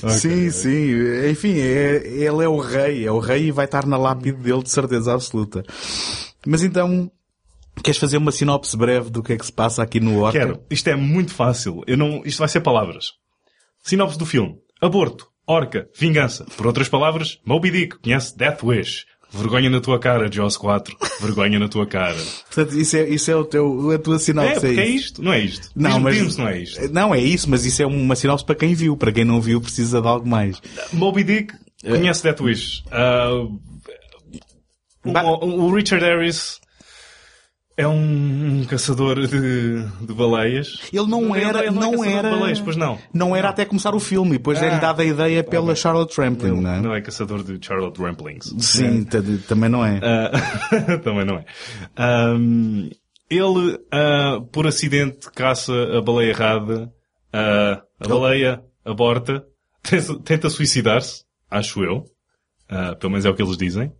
sim, 0.08 0.50
sim. 0.50 1.30
Enfim, 1.30 1.58
é, 1.58 2.06
ele 2.06 2.44
é 2.44 2.48
o 2.48 2.58
rei. 2.58 3.06
É 3.06 3.10
o 3.10 3.18
rei 3.18 3.46
e 3.46 3.50
vai 3.50 3.64
estar 3.64 3.86
na 3.86 3.96
lápide 3.96 4.38
dele 4.38 4.62
de 4.62 4.70
certeza 4.70 5.14
absoluta. 5.14 5.64
Mas 6.46 6.62
então, 6.62 7.10
queres 7.82 7.98
fazer 7.98 8.16
uma 8.16 8.32
sinopse 8.32 8.76
breve 8.76 9.10
do 9.10 9.22
que 9.22 9.32
é 9.32 9.36
que 9.36 9.46
se 9.46 9.52
passa 9.52 9.82
aqui 9.82 10.00
no 10.00 10.20
Orca? 10.20 10.38
Quero. 10.38 10.60
Isto 10.70 10.88
é 10.88 10.96
muito 10.96 11.32
fácil. 11.32 11.82
Eu 11.86 11.96
não, 11.96 12.22
isto 12.24 12.38
vai 12.38 12.48
ser 12.48 12.60
palavras. 12.60 13.12
Sinopse 13.82 14.18
do 14.18 14.26
filme. 14.26 14.58
Aborto. 14.80 15.28
Orca. 15.46 15.88
Vingança. 15.96 16.44
Por 16.56 16.66
outras 16.66 16.88
palavras, 16.88 17.40
Moby 17.44 17.70
Dick 17.70 17.98
conhece 17.98 18.36
Death 18.36 18.62
Wish. 18.62 19.06
Vergonha 19.30 19.68
na 19.68 19.80
tua 19.80 19.98
cara, 19.98 20.30
Jaws 20.30 20.56
4. 20.56 20.96
Vergonha 21.20 21.58
na 21.58 21.68
tua 21.68 21.86
cara. 21.86 22.16
Portanto, 22.46 22.78
isso 22.78 22.96
é, 22.96 23.08
isso 23.08 23.30
é 23.30 23.36
o 23.36 23.44
teu, 23.44 23.90
a 23.90 23.98
tua 23.98 24.16
É, 24.16 24.18
sinopse. 24.18 24.60
porque 24.60 24.80
é 24.80 24.88
isto? 24.88 25.22
Não 25.22 25.32
é 25.32 25.40
isto? 25.40 25.70
Não, 25.76 26.00
mas... 26.00 26.36
não 26.36 26.48
é 26.48 26.58
isto. 26.62 26.92
Não, 26.92 27.14
é 27.14 27.20
isso, 27.20 27.50
mas 27.50 27.64
isso 27.66 27.82
é 27.82 27.86
uma 27.86 28.16
sinopse 28.16 28.44
para 28.44 28.54
quem 28.54 28.74
viu. 28.74 28.96
Para 28.96 29.12
quem 29.12 29.24
não 29.24 29.40
viu, 29.40 29.60
precisa 29.60 30.00
de 30.00 30.06
algo 30.08 30.26
mais. 30.26 30.60
Moby 30.92 31.24
Dick 31.24 31.54
conhece 31.82 32.22
Death 32.22 32.40
Wish. 32.40 32.82
Ba- 35.04 35.24
o, 35.24 35.66
o 35.66 35.74
Richard 35.74 36.04
Harris 36.04 36.58
é 37.78 37.86
um, 37.86 38.60
um 38.60 38.64
caçador 38.64 39.26
de, 39.26 39.82
de 40.04 40.12
baleias. 40.12 40.80
Ele 40.92 41.06
não 41.06 41.34
Ele- 41.34 41.44
era, 41.46 41.60
ele 41.64 41.70
não 41.70 41.94
é 41.94 41.96
não 41.96 42.02
de 42.02 42.08
era, 42.12 42.30
baleias, 42.30 42.60
pois 42.60 42.76
não. 42.76 42.98
não 43.14 43.34
era 43.36 43.48
até 43.48 43.64
começar 43.64 43.94
o 43.94 44.00
filme, 44.00 44.32
depois 44.32 44.60
é-lhe 44.60 44.74
Ah. 44.74 44.78
dada 44.80 45.02
a 45.02 45.06
ideia 45.06 45.44
pela 45.44 45.74
Charlotte 45.76 46.20
Rampling, 46.20 46.60
não 46.60 46.70
é? 46.70 46.80
Não 46.80 46.94
é 46.94 47.00
caçador 47.00 47.42
de 47.44 47.64
Charlotte 47.64 47.98
Ramplings. 48.02 48.52
Sim, 48.58 49.04
t- 49.04 49.22
também 49.48 49.70
não 49.70 49.86
é. 49.86 50.00
Ah, 50.02 50.98
também 50.98 51.24
não 51.24 51.36
é. 51.36 51.44
Ahm, 51.96 52.90
ele, 53.30 53.78
ah, 53.92 54.40
por 54.52 54.66
acidente, 54.66 55.30
caça 55.32 55.72
a 55.96 56.00
baleia 56.02 56.30
errada. 56.30 56.92
Ah, 57.32 57.82
a 58.00 58.08
baleia 58.08 58.60
aborta, 58.84 59.44
tenta, 60.24 60.50
suicidar-se, 60.50 61.22
acho 61.50 61.84
eu. 61.84 62.04
Pelo 62.98 63.10
menos 63.12 63.24
é 63.24 63.30
o 63.30 63.34
que 63.34 63.42
eles 63.42 63.56
dizem. 63.56 63.92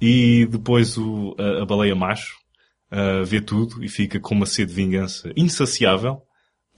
E 0.00 0.46
depois 0.50 0.98
o, 0.98 1.34
a, 1.38 1.62
a 1.62 1.66
baleia 1.66 1.94
macho 1.94 2.34
ah, 2.90 3.22
vê 3.24 3.40
tudo 3.40 3.84
e 3.84 3.88
fica 3.88 4.18
com 4.20 4.34
uma 4.34 4.46
sede 4.46 4.70
de 4.70 4.76
vingança 4.76 5.32
insaciável 5.36 6.20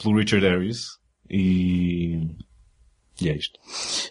pelo 0.02 0.16
Richard 0.18 0.46
Harris. 0.46 0.86
E, 1.30 2.20
e 3.20 3.28
é 3.28 3.36
isto. 3.36 3.58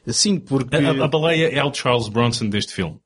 Sim, 0.08 0.40
porque 0.40 0.76
A, 0.76 0.80
a- 0.80 1.06
a 1.06 1.08
baleia 1.08 1.48
é 1.50 1.64
o 1.64 1.74
Charles 1.74 2.08
Bronson 2.10 2.48
deste 2.50 2.74
filme. 2.74 3.00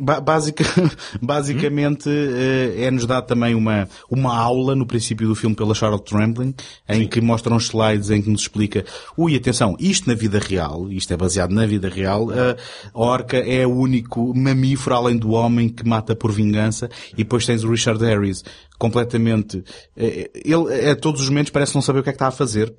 Ba- 0.00 0.20
basica- 0.20 0.64
basicamente 1.22 2.08
eh, 2.08 2.84
é-nos 2.84 3.06
dado 3.06 3.26
também 3.26 3.54
uma, 3.54 3.88
uma 4.10 4.36
aula 4.36 4.74
no 4.74 4.86
princípio 4.86 5.26
do 5.28 5.34
filme 5.34 5.54
pela 5.54 5.74
Charlotte 5.74 6.12
Rampling, 6.14 6.54
em 6.88 7.06
que 7.06 7.20
mostram 7.20 7.56
uns 7.56 7.64
slides 7.66 8.10
em 8.10 8.20
que 8.22 8.30
nos 8.30 8.42
explica, 8.42 8.84
ui, 9.16 9.36
atenção, 9.36 9.76
isto 9.78 10.08
na 10.08 10.14
vida 10.14 10.38
real, 10.38 10.90
isto 10.90 11.12
é 11.12 11.16
baseado 11.16 11.52
na 11.52 11.66
vida 11.66 11.88
real, 11.88 12.28
a 12.30 12.56
orca 12.98 13.36
é 13.38 13.66
o 13.66 13.74
único 13.74 14.34
mamífero 14.36 14.96
além 14.96 15.16
do 15.16 15.30
homem 15.32 15.68
que 15.68 15.86
mata 15.86 16.14
por 16.16 16.32
vingança, 16.32 16.88
e 17.12 17.18
depois 17.18 17.46
tens 17.46 17.64
o 17.64 17.70
Richard 17.70 18.04
Harris, 18.04 18.44
completamente, 18.78 19.64
eh, 19.96 20.30
ele 20.44 20.90
a 20.90 20.94
todos 20.96 21.20
os 21.22 21.28
momentos 21.28 21.50
parece 21.50 21.74
não 21.74 21.82
saber 21.82 22.00
o 22.00 22.02
que 22.02 22.10
é 22.10 22.12
que 22.12 22.16
está 22.16 22.28
a 22.28 22.30
fazer, 22.30 22.72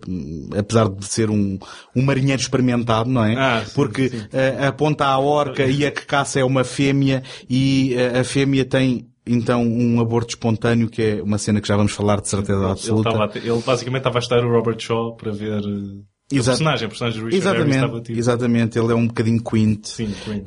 apesar 0.57 0.87
de 0.89 1.05
ser 1.05 1.29
um, 1.29 1.59
um 1.95 2.01
marinheiro 2.01 2.41
experimentado, 2.41 3.09
não 3.09 3.23
é? 3.23 3.35
Ah, 3.35 3.63
sim, 3.65 3.71
Porque 3.75 4.11
eh, 4.31 4.65
aponta 4.67 5.05
à 5.05 5.19
orca 5.19 5.65
e 5.65 5.85
a 5.85 5.91
que 5.91 6.05
caça 6.05 6.39
é 6.39 6.43
uma 6.43 6.63
fêmea 6.63 7.21
e 7.49 7.93
eh, 7.95 8.19
a 8.19 8.23
fêmea 8.23 8.63
tem 8.65 9.07
então 9.27 9.61
um 9.63 9.99
aborto 9.99 10.29
espontâneo 10.29 10.89
que 10.89 11.01
é 11.03 11.21
uma 11.21 11.37
cena 11.37 11.61
que 11.61 11.67
já 11.67 11.75
vamos 11.75 11.91
falar 11.91 12.19
de 12.19 12.29
certeza 12.29 12.59
Ele, 12.63 12.71
absoluta. 12.71 13.09
estava 13.09 13.25
a 13.25 13.27
ter- 13.27 13.45
ele 13.45 13.61
basicamente 13.61 13.99
estava 13.99 14.17
a 14.17 14.21
estudar 14.21 14.43
o 14.43 14.49
Robert 14.49 14.79
Shaw 14.79 15.15
para 15.15 15.31
ver 15.31 15.59
uh, 15.61 16.03
a 16.03 16.08
Exato. 16.31 16.59
personagem, 16.59 16.85
a 16.85 16.89
personagem 16.89 17.19
do 17.19 17.25
Richard 17.25 17.47
Harris 17.47 17.75
estava 17.75 17.87
Exatamente, 17.87 18.03
tipo... 18.05 18.19
exatamente, 18.19 18.79
ele 18.79 18.91
é 18.91 18.95
um 18.95 19.07
bocadinho 19.07 19.43
quint. 19.43 19.85
Sim, 19.87 20.13
Queen. 20.23 20.43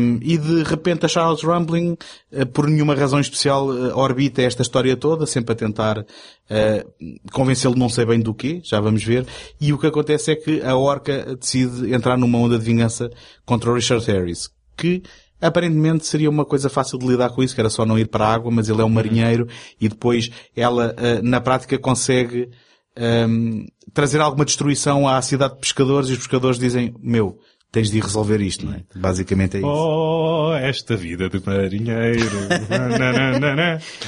Um, 0.00 0.18
e 0.22 0.38
de 0.38 0.62
repente 0.62 1.04
a 1.04 1.08
Charles 1.08 1.42
Rumbling, 1.42 1.96
eh, 2.32 2.46
por 2.46 2.66
nenhuma 2.66 2.94
razão 2.94 3.20
especial, 3.20 3.70
eh, 3.70 3.92
orbita 3.94 4.40
esta 4.40 4.62
história 4.62 4.96
toda, 4.96 5.26
sempre 5.26 5.52
a 5.52 5.54
tentar 5.54 6.06
eh, 6.48 6.86
convencê-lo 7.32 7.74
de 7.74 7.80
não 7.80 7.90
sei 7.90 8.06
bem 8.06 8.18
do 8.18 8.32
quê, 8.32 8.62
já 8.64 8.80
vamos 8.80 9.04
ver. 9.04 9.26
E 9.60 9.74
o 9.74 9.78
que 9.78 9.86
acontece 9.86 10.32
é 10.32 10.36
que 10.36 10.62
a 10.62 10.74
orca 10.74 11.36
decide 11.38 11.92
entrar 11.92 12.16
numa 12.16 12.38
onda 12.38 12.58
de 12.58 12.64
vingança 12.64 13.10
contra 13.44 13.70
o 13.70 13.74
Richard 13.74 14.10
Harris, 14.10 14.48
que 14.74 15.02
aparentemente 15.38 16.06
seria 16.06 16.30
uma 16.30 16.46
coisa 16.46 16.70
fácil 16.70 16.98
de 16.98 17.06
lidar 17.06 17.28
com 17.28 17.42
isso, 17.42 17.54
que 17.54 17.60
era 17.60 17.68
só 17.68 17.84
não 17.84 17.98
ir 17.98 18.08
para 18.08 18.24
a 18.26 18.32
água, 18.32 18.50
mas 18.50 18.70
ele 18.70 18.80
é 18.80 18.84
um 18.84 18.88
marinheiro 18.88 19.46
e 19.78 19.86
depois 19.86 20.30
ela, 20.56 20.96
na 21.22 21.42
prática, 21.42 21.78
consegue 21.78 22.48
ehm, 22.96 23.66
trazer 23.92 24.20
alguma 24.20 24.44
destruição 24.44 25.06
à 25.08 25.20
cidade 25.22 25.54
de 25.54 25.60
pescadores 25.60 26.08
e 26.08 26.12
os 26.12 26.18
pescadores 26.18 26.58
dizem, 26.58 26.94
meu, 27.00 27.38
tens 27.72 27.90
de 27.90 27.98
ir 27.98 28.02
resolver 28.02 28.40
isto, 28.40 28.64
não 28.64 28.74
é? 28.74 28.82
Basicamente 28.96 29.56
é 29.58 29.60
isso. 29.60 29.68
Oh, 29.68 30.54
esta 30.54 30.96
vida 30.96 31.28
de 31.28 31.42
marinheiro. 31.44 32.48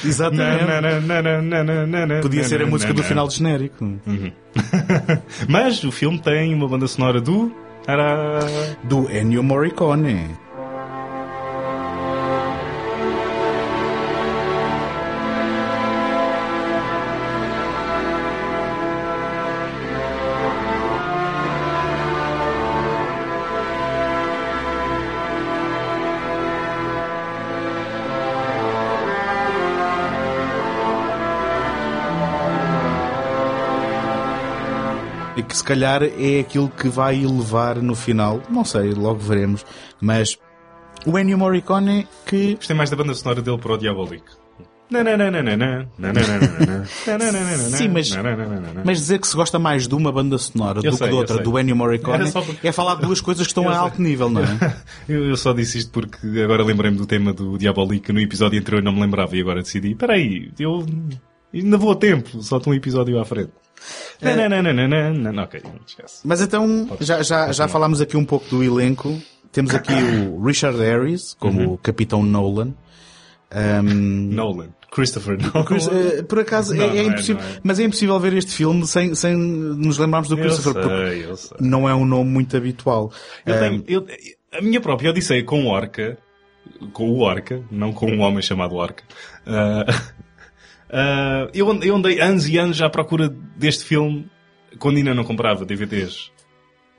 Exatamente. 0.04 2.22
Podia 2.22 2.44
ser 2.44 2.62
a 2.62 2.66
música 2.66 2.94
do 2.94 3.02
na. 3.02 3.08
final 3.08 3.26
do 3.26 3.32
genérico. 3.32 3.84
Mas 5.48 5.84
o 5.84 5.92
filme 5.92 6.18
tem 6.18 6.54
uma 6.54 6.68
banda 6.68 6.86
sonora 6.86 7.20
do... 7.20 7.52
Do 8.84 9.10
Ennio 9.10 9.42
Morricone. 9.42 10.30
Calhar 35.68 36.02
é 36.02 36.40
aquilo 36.40 36.68
que 36.68 36.88
vai 36.88 37.22
elevar 37.22 37.76
no 37.82 37.94
final, 37.94 38.40
não 38.50 38.64
sei, 38.64 38.92
logo 38.92 39.18
veremos, 39.20 39.64
mas 40.00 40.36
o 41.06 41.18
Ennio 41.18 41.36
Morricone 41.38 42.08
que 42.26 42.54
Gostei 42.56 42.74
mais 42.74 42.90
da 42.90 42.96
banda 42.96 43.14
sonora 43.14 43.40
dele 43.42 43.58
para 43.58 43.72
o 43.72 43.76
na. 43.76 44.36
Sim, 47.76 47.88
mas-. 47.88 48.10
Mas 48.84 48.98
dizer 48.98 49.18
que 49.18 49.26
se 49.28 49.36
gosta 49.36 49.58
mais 49.58 49.86
de 49.86 49.94
uma 49.94 50.10
banda 50.10 50.38
sonora 50.38 50.78
Eu 50.82 50.90
do 50.92 50.96
sei, 50.96 51.06
que 51.08 51.12
de 51.12 51.18
outra, 51.18 51.38
do 51.42 51.58
Ennio 51.58 51.76
Morricone, 51.76 52.30
porque- 52.32 52.66
é 52.68 52.72
falar 52.72 52.94
de 52.96 53.02
duas 53.02 53.20
coisas 53.20 53.46
que 53.46 53.50
estão 53.50 53.64
Eu 53.64 53.70
a 53.70 53.74
sei. 53.74 53.82
alto 53.82 54.00
nível, 54.02 54.30
não 54.30 54.42
é? 54.42 54.46
Eu, 55.06 55.26
eu 55.26 55.36
só 55.36 55.52
disse 55.52 55.76
isto 55.78 55.90
porque 55.92 56.16
agora 56.42 56.64
lembrei-me 56.64 56.96
do 56.96 57.04
tema 57.06 57.32
do 57.34 57.58
Diabolique 57.58 58.06
que 58.06 58.12
no 58.14 58.20
episódio 58.20 58.58
anterior 58.58 58.82
não 58.82 58.92
me 58.92 59.00
lembrava 59.02 59.36
e 59.36 59.40
agora 59.42 59.60
decidi, 59.62 59.94
peraí, 59.94 60.50
eu 60.58 60.86
ainda 61.52 61.76
vou 61.76 61.92
a 61.92 61.96
tempo, 61.96 62.42
só 62.42 62.56
estou 62.56 62.72
um 62.72 62.76
episódio 62.76 63.18
à 63.20 63.24
frente. 63.26 63.50
É. 64.20 64.34
Não, 64.36 64.48
não, 64.48 64.62
não, 64.62 64.72
não, 64.72 64.88
não, 64.88 65.14
não, 65.14 65.32
não, 65.32 65.42
ok, 65.44 65.60
não 65.64 65.74
esquece. 65.86 66.20
Mas 66.24 66.40
então, 66.40 66.88
já, 67.00 67.22
já, 67.22 67.52
já 67.52 67.68
falámos 67.68 68.00
aqui 68.00 68.16
um 68.16 68.24
pouco 68.24 68.46
do 68.48 68.62
elenco. 68.64 69.20
Temos 69.52 69.74
aqui 69.74 69.92
o 69.92 70.40
Richard 70.44 70.78
Harris, 70.78 71.34
como 71.34 71.60
Uhum. 71.60 71.72
o 71.74 71.78
Capitão 71.78 72.22
Nolan. 72.22 72.74
Um, 73.54 73.82
Nolan. 74.34 74.68
Christopher 74.90 75.38
Nolan. 75.40 75.64
Eh, 76.18 76.22
por 76.22 76.38
acaso, 76.40 76.74
Não, 76.74 76.84
é, 76.84 76.86
não 76.88 76.94
é 76.94 76.98
é, 76.98 77.02
impossível, 77.04 77.42
não 77.42 77.48
é. 77.56 77.60
mas 77.62 77.78
é 77.78 77.84
impossível 77.84 78.18
ver 78.20 78.32
este 78.34 78.52
filme 78.52 78.86
sem, 78.86 79.14
sem 79.14 79.36
nos 79.36 79.98
lembrarmos 79.98 80.28
do 80.28 80.36
Eu 80.38 80.42
Christopher, 80.42 80.72
porque 80.82 80.88
sei, 81.10 81.24
eu 81.26 81.36
sei. 81.36 81.56
não 81.60 81.88
é 81.88 81.94
um 81.94 82.04
nome 82.04 82.30
muito 82.30 82.56
habitual. 82.56 83.12
Eu 83.46 83.54
Um, 83.54 83.58
tenho, 83.58 83.84
eu, 83.86 84.06
a 84.52 84.60
minha 84.62 84.80
própria 84.80 85.10
Odisseia 85.10 85.44
com 85.44 85.62
o 85.64 85.66
Orca, 85.68 86.18
com 86.92 87.10
o 87.10 87.20
Orca, 87.20 87.62
não 87.70 87.92
com 87.92 88.10
um 88.10 88.20
homem 88.20 88.42
chamado 88.42 88.74
Orca, 88.76 89.02
ah, 89.46 89.84
ah, 90.90 91.48
eu, 91.54 91.70
and- 91.70 91.82
eu 91.84 91.96
andei 91.96 92.20
anos 92.20 92.48
e 92.48 92.56
anos 92.58 92.80
à 92.82 92.88
procura 92.90 93.28
deste 93.56 93.84
filme, 93.84 94.26
quando 94.78 94.96
ainda 94.98 95.14
não 95.14 95.24
comprava 95.24 95.64
DVDs 95.64 96.30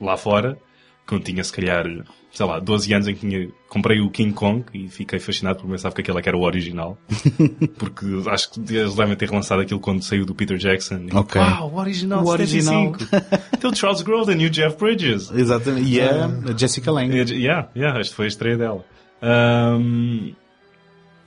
lá 0.00 0.16
fora, 0.16 0.58
quando 1.06 1.24
tinha 1.24 1.42
se 1.42 1.52
calhar, 1.52 1.84
sei 2.32 2.46
lá, 2.46 2.60
12 2.60 2.92
anos 2.94 3.08
em 3.08 3.14
que 3.14 3.20
tinha, 3.20 3.48
comprei 3.68 4.00
o 4.00 4.08
King 4.10 4.32
Kong 4.32 4.64
e 4.72 4.88
fiquei 4.88 5.18
fascinado 5.18 5.58
por 5.60 5.68
pensar 5.68 5.92
que 5.92 6.00
aquele 6.02 6.18
é 6.18 6.22
que 6.22 6.28
era 6.28 6.38
o 6.38 6.42
original. 6.42 6.96
Porque 7.78 8.06
acho 8.28 8.50
que 8.52 8.60
eles 8.76 8.94
devem 8.94 9.16
ter 9.16 9.28
relançado 9.28 9.60
aquilo 9.60 9.80
quando 9.80 10.02
saiu 10.02 10.24
do 10.24 10.34
Peter 10.36 10.56
Jackson. 10.56 11.06
E, 11.12 11.16
Ok. 11.16 11.40
Uau, 11.40 11.72
o 11.72 11.78
original, 11.78 12.24
O 12.24 12.28
original. 12.28 12.94
75. 12.96 13.58
Tem 13.58 13.70
o 13.70 13.74
Charles 13.74 14.02
Grodin 14.02 14.38
e 14.40 14.46
o 14.46 14.50
Jeff 14.50 14.76
Bridges. 14.78 15.30
Exatamente. 15.32 15.88
E 15.88 16.00
a 16.00 16.26
a 16.26 16.56
Jessica 16.56 16.92
Lange. 16.92 17.18
É, 17.18 17.24
Yeah, 17.36 17.68
yeah, 17.74 17.98
esta 17.98 18.14
foi 18.14 18.26
a 18.26 18.28
estreia 18.28 18.56
dela. 18.56 18.84
Ahm, 19.20 20.32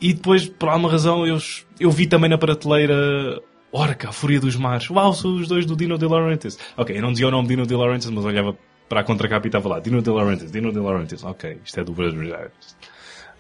e 0.03 0.11
depois, 0.11 0.49
por 0.49 0.67
alguma 0.67 0.91
razão, 0.91 1.25
eu, 1.25 1.37
eu 1.79 1.89
vi 1.89 2.05
também 2.05 2.29
na 2.29 2.37
prateleira 2.37 3.41
Orca, 3.71 4.09
a 4.09 4.11
Fúria 4.11 4.37
dos 4.37 4.57
Mares. 4.57 4.89
Uau, 4.89 5.13
são 5.13 5.33
os 5.35 5.47
dois 5.47 5.65
do 5.65 5.77
Dino 5.77 5.97
De 5.97 6.05
Laurentiis. 6.05 6.59
Ok, 6.75 6.95
eu 6.95 7.01
não 7.01 7.13
dizia 7.13 7.29
o 7.29 7.31
nome 7.31 7.47
Dino 7.47 7.65
De 7.65 7.73
Laurentiis, 7.73 8.11
mas 8.11 8.25
olhava 8.25 8.53
para 8.89 8.99
a 8.99 9.03
contracapa 9.05 9.47
e 9.47 9.49
estava 9.49 9.69
lá. 9.69 9.79
Dino 9.79 10.01
De 10.01 10.09
Laurentiis, 10.09 10.51
Dino 10.51 10.73
De 10.73 10.79
Laurentiis. 10.79 11.23
Ok, 11.23 11.57
isto 11.63 11.79
é 11.79 11.85
do 11.85 11.93
Brothers 11.93 12.51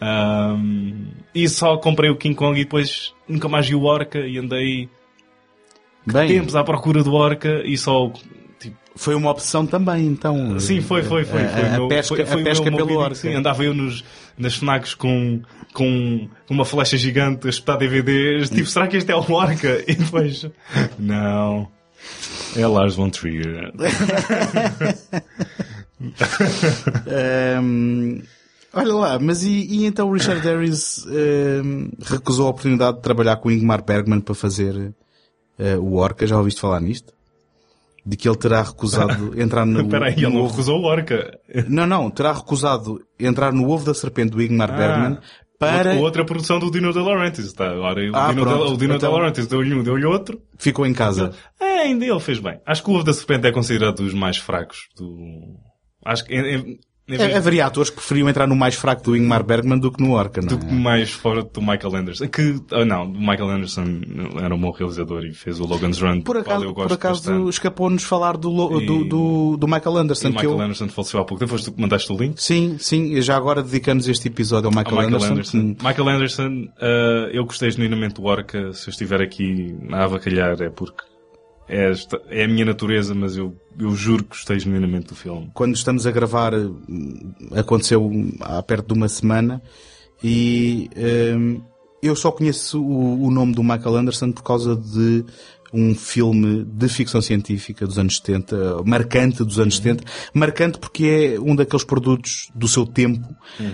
um, 0.01 1.07
E 1.35 1.49
só 1.49 1.75
comprei 1.75 2.09
o 2.09 2.15
King 2.15 2.33
Kong 2.33 2.57
e 2.57 2.63
depois 2.63 3.13
nunca 3.27 3.49
mais 3.49 3.67
vi 3.67 3.75
o 3.75 3.83
Orca 3.83 4.19
e 4.19 4.37
andei 4.37 4.89
Bem, 6.05 6.29
tempos 6.29 6.55
à 6.55 6.63
procura 6.63 7.03
do 7.03 7.13
Orca 7.13 7.61
e 7.65 7.77
só... 7.77 8.09
Foi 8.95 9.15
uma 9.15 9.31
opção 9.31 9.65
também, 9.65 10.05
então. 10.05 10.59
Sim, 10.59 10.79
foi, 10.81 11.01
foi, 11.03 11.25
foi. 11.25 11.41
A- 11.43 11.49
foi, 11.49 11.61
a, 11.85 11.87
pesca, 11.87 12.15
foi- 12.15 12.25
foi 12.25 12.41
a 12.41 12.43
pesca 12.43 12.71
pelo 12.71 12.95
orca. 12.97 13.15
Sim, 13.15 13.33
andava 13.33 13.63
eu 13.63 13.73
nos, 13.73 14.03
nas 14.37 14.53
FNACs 14.55 14.93
com, 14.93 15.41
com 15.73 16.29
uma 16.49 16.63
flecha 16.63 16.95
gigante 16.97 17.47
a 17.47 17.49
espetar 17.49 17.77
DVDs. 17.79 18.49
Tipo, 18.51 18.67
será 18.67 18.87
que 18.87 18.95
este 18.97 19.11
é 19.11 19.15
o 19.15 19.31
Orca? 19.31 19.83
E 19.87 19.95
depois, 19.95 20.45
não. 20.99 21.67
É 22.55 22.67
Lars 22.67 22.95
von 22.95 23.09
Trier. 23.09 23.71
Ahm, 27.07 28.21
Olha 28.75 28.93
lá, 28.95 29.19
mas 29.19 29.43
e, 29.43 29.49
e 29.69 29.85
então 29.85 30.09
o 30.09 30.13
Richard 30.13 30.41
Harris 30.41 31.05
ehm, 31.07 31.89
recusou 32.03 32.47
a 32.47 32.49
oportunidade 32.49 32.97
de 32.97 33.03
trabalhar 33.03 33.35
com 33.37 33.49
o 33.49 33.51
Ingmar 33.51 33.83
Bergman 33.83 34.19
para 34.19 34.33
fazer 34.33 34.91
eh, 35.59 35.77
o 35.77 35.93
Orca? 35.97 36.25
Já 36.25 36.37
ouviste 36.39 36.59
falar 36.59 36.79
nisto? 36.81 37.13
De 38.05 38.17
que 38.17 38.27
ele 38.27 38.37
terá 38.37 38.61
recusado 38.61 39.31
entrar 39.39 39.65
no, 39.65 39.81
Espera 39.81 40.07
aí, 40.07 40.13
ele 40.13 40.27
não 40.27 40.41
ovo... 40.41 40.49
recusou 40.51 40.79
o 40.81 40.83
Orca. 40.85 41.39
Não, 41.69 41.87
não, 41.87 42.09
terá 42.11 42.33
recusado 42.33 42.99
entrar 43.19 43.53
no 43.53 43.69
ovo 43.69 43.85
da 43.85 43.93
serpente 43.93 44.31
do 44.31 44.41
Ingmar 44.41 44.75
Bergman 44.75 45.17
para... 45.57 45.93
Outra, 45.95 46.25
produção 46.25 46.59
do 46.59 46.69
Dino 46.69 46.91
De 46.91 46.99
Laurentiis. 46.99 47.47
Está. 47.47 47.69
Agora, 47.71 48.01
o 48.01 48.15
Ah, 48.15 48.29
Dino, 48.31 48.41
pronto. 48.43 48.65
de, 48.67 48.73
o 48.73 48.77
Dino 48.77 48.95
Então- 48.95 49.09
De 49.09 49.15
Laurentiis 49.15 49.47
deu-lhe 49.47 49.73
um, 49.73 49.81
deu-lhe 49.83 50.05
outro. 50.05 50.41
Ficou 50.57 50.85
em 50.85 50.93
casa. 50.93 51.31
É, 51.61 51.83
ainda 51.83 52.05
ele 52.05 52.19
fez 52.19 52.39
bem. 52.39 52.59
Acho 52.65 52.83
que 52.83 52.89
o 52.89 52.95
Ovo 52.95 53.03
da 53.05 53.13
Serpente 53.13 53.47
é 53.47 53.51
considerado 53.53 54.03
dos 54.03 54.13
mais 54.13 54.35
fracos 54.37 54.79
do... 54.97 55.55
Acho 56.05 56.25
que... 56.25 56.79
É, 57.05 57.35
haveria 57.35 57.65
atores 57.65 57.89
que 57.89 57.97
preferiam 57.97 58.29
entrar 58.29 58.47
no 58.47 58.55
mais 58.55 58.75
fraco 58.75 59.03
do 59.03 59.17
Ingmar 59.17 59.43
Bergman 59.43 59.77
do 59.77 59.91
que 59.91 60.01
no 60.01 60.13
Orca, 60.13 60.39
não 60.39 60.47
do 60.47 60.57
que 60.57 60.65
é? 60.65 60.71
mais 60.71 61.11
fora 61.11 61.43
do 61.43 61.61
Michael 61.61 61.95
Anderson. 61.97 62.27
Que, 62.29 62.55
ah, 62.71 62.85
não, 62.85 63.03
o 63.03 63.19
Michael 63.19 63.49
Anderson 63.49 63.83
era 64.41 64.55
um 64.55 64.57
bom 64.57 64.71
realizador 64.71 65.25
e 65.25 65.33
fez 65.33 65.59
o 65.59 65.65
Logan's 65.65 65.99
Run. 65.99 66.21
Por 66.21 66.37
acaso, 66.37 66.63
eu 66.63 66.73
gosto 66.73 66.87
por 66.87 66.93
acaso 66.93 67.49
escapou-nos 67.49 68.03
falar 68.03 68.37
do, 68.37 68.49
lo- 68.49 68.81
E- 68.81 68.85
do, 68.85 69.03
do, 69.03 69.57
do 69.57 69.67
Michael 69.67 69.97
E 69.97 69.99
Anderson. 69.99 70.29
que 70.29 70.35
Michael 70.35 70.51
eu... 70.53 70.61
Anderson 70.61 70.87
faleceu 70.87 71.19
há 71.19 71.25
pouco. 71.25 71.43
Depois 71.43 71.63
tu 71.65 71.73
que 71.73 71.81
mandaste 71.81 72.09
o 72.11 72.17
link. 72.17 72.41
Sim, 72.41 72.77
sim, 72.79 73.13
e 73.15 73.21
já 73.21 73.35
agora 73.35 73.61
dedicamos 73.61 74.07
este 74.07 74.29
episódio 74.29 74.69
ao 74.69 74.73
Ao 74.73 74.79
Michael, 74.79 74.95
Michael 75.09 75.33
Anderson. 75.33 75.57
Anderson. 75.57 75.85
Michael 75.85 76.07
Anderson, 76.09 76.67
ah, 76.79 77.29
eu 77.33 77.43
gostei 77.43 77.69
genuinamente 77.69 78.13
do 78.15 78.23
Orca. 78.23 78.71
Se 78.71 78.87
eu 78.87 78.91
estiver 78.91 79.21
aqui 79.21 79.75
a 79.91 80.05
avacalhar 80.05 80.61
é 80.61 80.69
porque 80.69 81.03
é, 81.67 81.91
é 82.29 82.43
a 82.43 82.47
minha 82.47 82.65
natureza, 82.65 83.15
mas 83.15 83.37
eu, 83.37 83.55
eu 83.79 83.91
juro 83.95 84.23
que 84.23 84.29
gostei 84.31 84.59
genuinamente 84.59 85.07
do 85.07 85.15
filme. 85.15 85.49
Quando 85.53 85.75
estamos 85.75 86.05
a 86.05 86.11
gravar, 86.11 86.53
aconteceu 87.55 88.11
há 88.41 88.61
perto 88.61 88.87
de 88.87 88.93
uma 88.93 89.09
semana 89.09 89.61
e 90.23 90.89
hum, 91.35 91.61
eu 92.01 92.15
só 92.15 92.31
conheço 92.31 92.81
o, 92.83 93.27
o 93.27 93.31
nome 93.31 93.53
do 93.53 93.63
Michael 93.63 93.95
Anderson 93.95 94.31
por 94.31 94.43
causa 94.43 94.75
de 94.75 95.25
um 95.73 95.95
filme 95.95 96.63
de 96.63 96.87
ficção 96.87 97.19
científica 97.21 97.87
dos 97.87 97.97
anos 97.97 98.17
70, 98.17 98.83
marcante 98.85 99.43
dos 99.43 99.59
anos 99.59 99.77
70, 99.77 100.03
marcante 100.33 100.77
porque 100.77 101.35
é 101.35 101.39
um 101.39 101.55
daqueles 101.55 101.83
produtos 101.83 102.49
do 102.53 102.67
seu 102.67 102.85
tempo, 102.85 103.27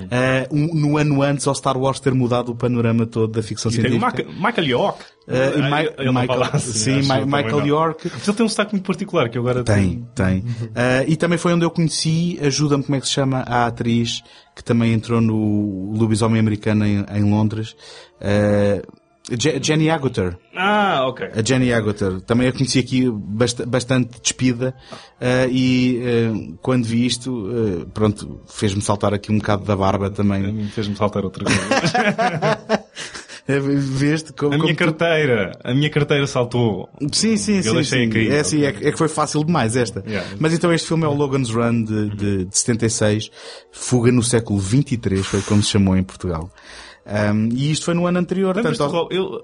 ah, 0.09 0.47
um- 0.51 0.73
no 0.73 0.97
ano 0.97 1.21
antes 1.21 1.45
ao 1.45 1.53
Star 1.53 1.77
Wars 1.77 1.99
ter 1.99 2.13
mudado 2.13 2.51
o 2.51 2.55
panorama 2.55 3.05
todo 3.05 3.31
da 3.33 3.43
ficção 3.43 3.69
E 3.71 3.75
tem 3.75 3.85
o 3.85 3.99
científica. 3.99 4.25
Michael, 4.39 4.65
York. 4.67 5.03
Ah, 5.27 5.33
e 5.33 5.61
Ah, 5.61 5.69
Mi- 5.83 5.89
ele 5.99 6.11
não 6.11 6.21
Michael, 6.21 6.43
assim, 6.53 6.71
sim, 6.71 7.11
eu 7.11 7.25
Michael. 7.27 7.65
York. 7.67 8.09
Mas 8.13 8.27
ele 8.27 8.37
tem 8.37 8.45
um 8.45 8.49
sotaque 8.49 8.73
muito 8.73 8.85
particular 8.85 9.29
que 9.29 9.37
eu 9.37 9.41
agora 9.41 9.63
Tem, 9.63 10.07
tem. 10.15 10.43
Ah, 10.73 11.03
e 11.07 11.15
também 11.15 11.37
foi 11.37 11.53
onde 11.53 11.65
eu 11.65 11.69
conheci, 11.69 12.39
ajuda-me 12.41 12.83
como 12.83 12.95
é 12.95 13.01
que 13.01 13.07
se 13.07 13.13
chama, 13.13 13.39
a 13.45 13.67
atriz 13.67 14.23
que 14.55 14.63
também 14.63 14.91
entrou 14.93 15.21
no 15.21 15.91
Lobisomem 15.97 16.39
Americano 16.39 16.85
em, 16.85 17.05
em 17.13 17.23
Londres. 17.29 17.75
Ah, 18.19 18.81
Je- 19.37 19.59
Jenny 19.61 19.89
Agutter. 19.89 20.37
Ah, 20.55 21.05
ok. 21.07 21.27
A 21.35 21.41
Jenny 21.43 21.71
Agutter. 21.73 22.21
Também 22.21 22.47
a 22.47 22.51
conheci 22.51 22.79
aqui 22.79 23.09
bast- 23.11 23.65
bastante 23.65 24.19
despida 24.21 24.73
ah, 25.19 25.45
e 25.49 26.01
ah, 26.03 26.57
quando 26.61 26.85
vi 26.85 27.05
isto, 27.05 27.47
ah, 27.49 27.85
pronto, 27.93 28.41
fez-me 28.47 28.81
saltar 28.81 29.13
aqui 29.13 29.31
um 29.31 29.37
bocado 29.37 29.65
da 29.65 29.75
barba 29.75 30.09
também. 30.09 30.67
fez-me 30.69 30.95
saltar 30.95 31.23
outra 31.23 31.43
coisa. 31.45 31.59
Veste 33.47 34.31
como, 34.33 34.53
A 34.53 34.57
minha 34.59 34.75
como 34.75 34.91
tu- 34.91 34.97
carteira, 34.99 35.57
a 35.63 35.73
minha 35.73 35.89
carteira 35.89 36.27
saltou. 36.27 36.87
Sim, 37.11 37.35
sim, 37.35 37.57
Eu 37.57 37.63
sim. 37.63 37.73
deixei 37.73 38.03
sim. 38.05 38.09
cair, 38.11 38.31
é, 38.31 38.43
sim 38.43 38.63
é, 38.63 38.71
que- 38.71 38.85
é 38.87 38.91
que 38.91 38.97
foi 38.97 39.07
fácil 39.07 39.43
demais 39.43 39.75
esta. 39.75 40.03
Yeah. 40.05 40.29
Mas 40.39 40.53
então 40.53 40.71
este 40.71 40.87
filme 40.87 41.03
é 41.03 41.07
o 41.07 41.13
Logan's 41.15 41.49
Run 41.49 41.83
de, 41.83 42.09
de, 42.11 42.45
de 42.45 42.57
76, 42.57 43.31
Fuga 43.71 44.11
no 44.11 44.21
século 44.21 44.59
23, 44.59 45.25
foi 45.25 45.41
como 45.41 45.63
se 45.63 45.71
chamou 45.71 45.97
em 45.97 46.03
Portugal. 46.03 46.51
Um, 47.09 47.49
e 47.53 47.71
isto 47.71 47.85
foi 47.85 47.93
no 47.93 48.05
ano 48.05 48.19
anterior. 48.19 48.55
Ao- 48.57 48.87
robô? 48.87 49.09
Eu, 49.11 49.43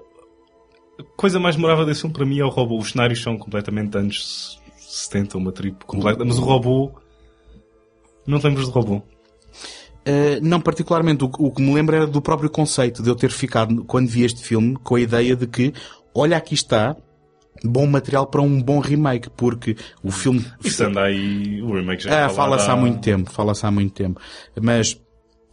a 1.00 1.02
coisa 1.16 1.40
mais 1.40 1.56
memorável 1.56 1.84
desse 1.84 2.02
filme 2.02 2.14
para 2.14 2.24
mim 2.24 2.38
é 2.38 2.44
o 2.44 2.48
robô. 2.48 2.78
Os 2.78 2.90
cenários 2.92 3.20
são 3.20 3.36
completamente 3.36 3.96
anos 3.98 4.60
70, 4.78 5.36
uma 5.36 5.52
tribo 5.52 5.84
completa. 5.84 6.24
Mas 6.24 6.38
o 6.38 6.42
robô... 6.42 6.92
Não 8.26 8.38
te 8.38 8.46
lembras 8.46 8.66
do 8.66 8.72
robô? 8.72 8.96
Uh, 8.96 10.40
não 10.42 10.60
particularmente. 10.60 11.24
O, 11.24 11.30
o 11.38 11.50
que 11.52 11.60
me 11.62 11.74
lembro 11.74 11.96
era 11.96 12.06
do 12.06 12.22
próprio 12.22 12.48
conceito 12.48 13.02
de 13.02 13.08
eu 13.08 13.14
ter 13.16 13.30
ficado, 13.30 13.84
quando 13.84 14.08
vi 14.08 14.24
este 14.24 14.42
filme, 14.42 14.76
com 14.76 14.94
a 14.94 15.00
ideia 15.00 15.34
de 15.34 15.46
que, 15.46 15.72
olha 16.14 16.36
aqui 16.36 16.54
está, 16.54 16.96
bom 17.64 17.86
material 17.86 18.26
para 18.26 18.40
um 18.42 18.62
bom 18.62 18.78
remake, 18.78 19.28
porque 19.36 19.76
o 20.02 20.10
filme... 20.10 20.44
Isso 20.62 20.84
anda 20.84 21.02
aí... 21.02 21.60
O 21.62 21.74
remake 21.74 22.04
já 22.04 22.26
Ah, 22.26 22.28
fala-se 22.28 22.70
há 22.70 22.76
muito 22.76 23.00
tempo, 23.00 23.30
fala-se 23.30 23.66
há 23.66 23.70
muito 23.70 23.92
tempo. 23.92 24.20
Mas 24.60 25.00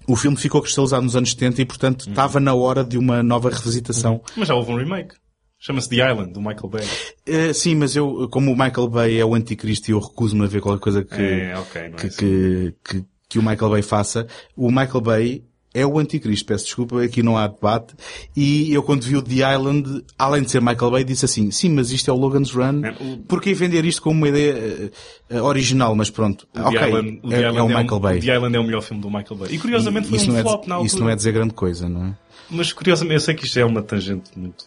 o 0.07 0.15
filme 0.15 0.37
ficou 0.37 0.61
cristalizado 0.61 1.03
nos 1.03 1.15
anos 1.15 1.31
70 1.31 1.61
e, 1.61 1.65
portanto, 1.65 2.09
estava 2.09 2.39
na 2.39 2.53
hora 2.53 2.83
de 2.83 2.97
uma 2.97 3.21
nova 3.23 3.49
revisitação. 3.49 4.21
Mas 4.35 4.47
já 4.47 4.55
houve 4.55 4.71
um 4.71 4.77
remake. 4.77 5.15
Chama-se 5.59 5.87
The 5.89 6.11
Island, 6.11 6.33
do 6.33 6.41
Michael 6.41 6.67
Bay. 6.69 6.85
Eh, 7.25 7.53
sim, 7.53 7.73
mas 7.75 7.95
eu, 7.95 8.27
como 8.29 8.51
o 8.51 8.57
Michael 8.57 8.89
Bay 8.89 9.17
é 9.17 9.23
o 9.25 9.33
anticristo 9.33 9.89
e 9.89 9.93
eu 9.93 9.99
recuso-me 9.99 10.43
a 10.43 10.47
ver 10.47 10.59
qualquer 10.59 10.81
coisa 10.81 11.03
que, 11.05 11.21
É, 11.21 11.57
ok, 11.57 11.81
não 11.83 11.95
é 11.95 11.99
que, 12.01 12.07
assim. 12.07 12.17
que, 12.17 12.75
que, 12.83 13.05
que 13.29 13.39
o 13.39 13.41
Michael 13.41 13.71
Bay 13.71 13.81
faça. 13.81 14.27
O 14.57 14.69
Michael 14.69 15.01
Bay 15.01 15.43
é 15.73 15.85
o 15.85 15.97
anticristo, 15.97 16.45
peço 16.45 16.65
desculpa, 16.65 17.01
aqui 17.03 17.23
não 17.23 17.35
há 17.37 17.47
debate. 17.47 17.95
E 18.35 18.71
eu 18.73 18.83
quando 18.83 19.01
vi 19.03 19.15
o 19.17 19.21
The 19.21 19.53
Island, 19.55 20.03
além 20.19 20.43
de 20.43 20.51
ser 20.51 20.61
Michael 20.61 20.91
Bay, 20.91 21.03
disse 21.03 21.25
assim, 21.25 21.49
sim, 21.51 21.69
mas 21.69 21.91
isto 21.91 22.09
é 22.11 22.13
o 22.13 22.17
Logan's 22.17 22.51
Run. 22.51 22.83
É, 22.85 22.91
Porquê 23.27 23.53
vender 23.53 23.83
isto 23.85 24.01
como 24.01 24.17
uma 24.19 24.29
ideia 24.29 24.51
eh, 24.53 24.91
eh, 25.29 25.41
original? 25.41 25.95
Mas 25.95 26.09
pronto, 26.09 26.47
O 26.55 26.59
ok, 26.61 26.77
The 26.79 26.87
Island, 26.87 27.19
o 27.23 27.33
é, 27.33 27.41
é 27.41 27.51
o 27.51 27.65
um- 27.65 27.67
Michael 27.67 27.99
Bay. 27.99 28.17
O 28.17 28.21
The 28.21 28.35
Island 28.35 28.55
é 28.55 28.59
o 28.59 28.63
melhor 28.63 28.81
filme 28.81 29.01
do 29.01 29.09
Michael 29.09 29.35
Bay. 29.35 29.49
E 29.51 29.57
curiosamente 29.59 30.07
foi 30.09 30.17
isso, 30.17 30.31
um 30.31 30.37
é, 30.37 30.41
flop 30.41 30.67
na 30.67 30.75
altura. 30.75 30.87
isso 30.87 30.99
não 30.99 31.09
é 31.09 31.15
dizer 31.15 31.31
grande 31.31 31.53
coisa, 31.53 31.89
não 31.89 32.05
é? 32.07 32.17
Mas 32.51 32.71
curiosamente, 32.71 33.15
eu 33.15 33.19
sei 33.21 33.33
que 33.33 33.45
isto 33.45 33.57
é 33.57 33.65
uma 33.65 33.81
tangente 33.81 34.29
muito... 34.37 34.65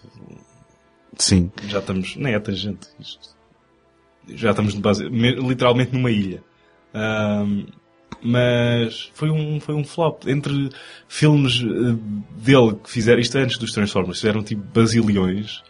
Sim. 1.18 1.50
Já 1.68 1.78
estamos... 1.78 2.16
Nem 2.16 2.34
é 2.34 2.38
tangente. 2.40 2.88
Isto. 3.00 3.34
Já 4.28 4.50
estamos 4.50 4.74
base, 4.74 5.08
me- 5.08 5.34
literalmente 5.36 5.92
numa 5.92 6.10
ilha. 6.10 6.42
Ahm, 6.92 7.66
mas 8.22 9.11
foi 9.14 9.31
um, 9.31 9.61
foi 9.61 9.74
um 9.74 9.85
flop. 9.85 10.26
Entre 10.26 10.70
filmes 11.09 11.62
eh, 11.62 11.96
dele 12.44 12.76
que 12.83 12.90
fizeram... 12.90 13.20
Isto 13.20 13.38
antes 13.38 13.59
dos 13.59 13.72
Transformers. 13.72 14.18
Fizeram 14.20 14.42
tipo 14.42 14.62
bazilhões. 14.74 15.62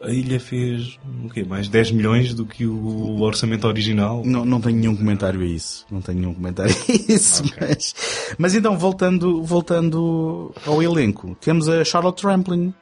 A 0.00 0.10
ilha 0.10 0.40
fez... 0.40 0.98
O 1.24 1.28
quê? 1.30 1.44
Mais 1.44 1.68
10 1.68 1.92
milhões 1.92 2.34
do 2.34 2.44
que 2.44 2.66
o 2.66 3.20
orçamento 3.20 3.68
original. 3.68 4.22
Não, 4.24 4.44
não 4.44 4.60
tenho 4.60 4.76
nenhum 4.76 4.96
comentário 4.96 5.40
a 5.40 5.44
isso. 5.44 5.86
Não 5.90 6.00
tenho 6.00 6.18
nenhum 6.18 6.34
comentário 6.34 6.74
a 6.74 6.92
isso. 7.12 7.44
Mas, 7.60 7.94
mas 8.36 8.54
então, 8.54 8.76
voltando, 8.76 9.42
voltando 9.44 10.52
ao 10.66 10.82
elenco, 10.82 11.36
temos 11.40 11.68
a 11.68 11.84
Charlotte 11.84 12.24
Rampling. 12.26 12.74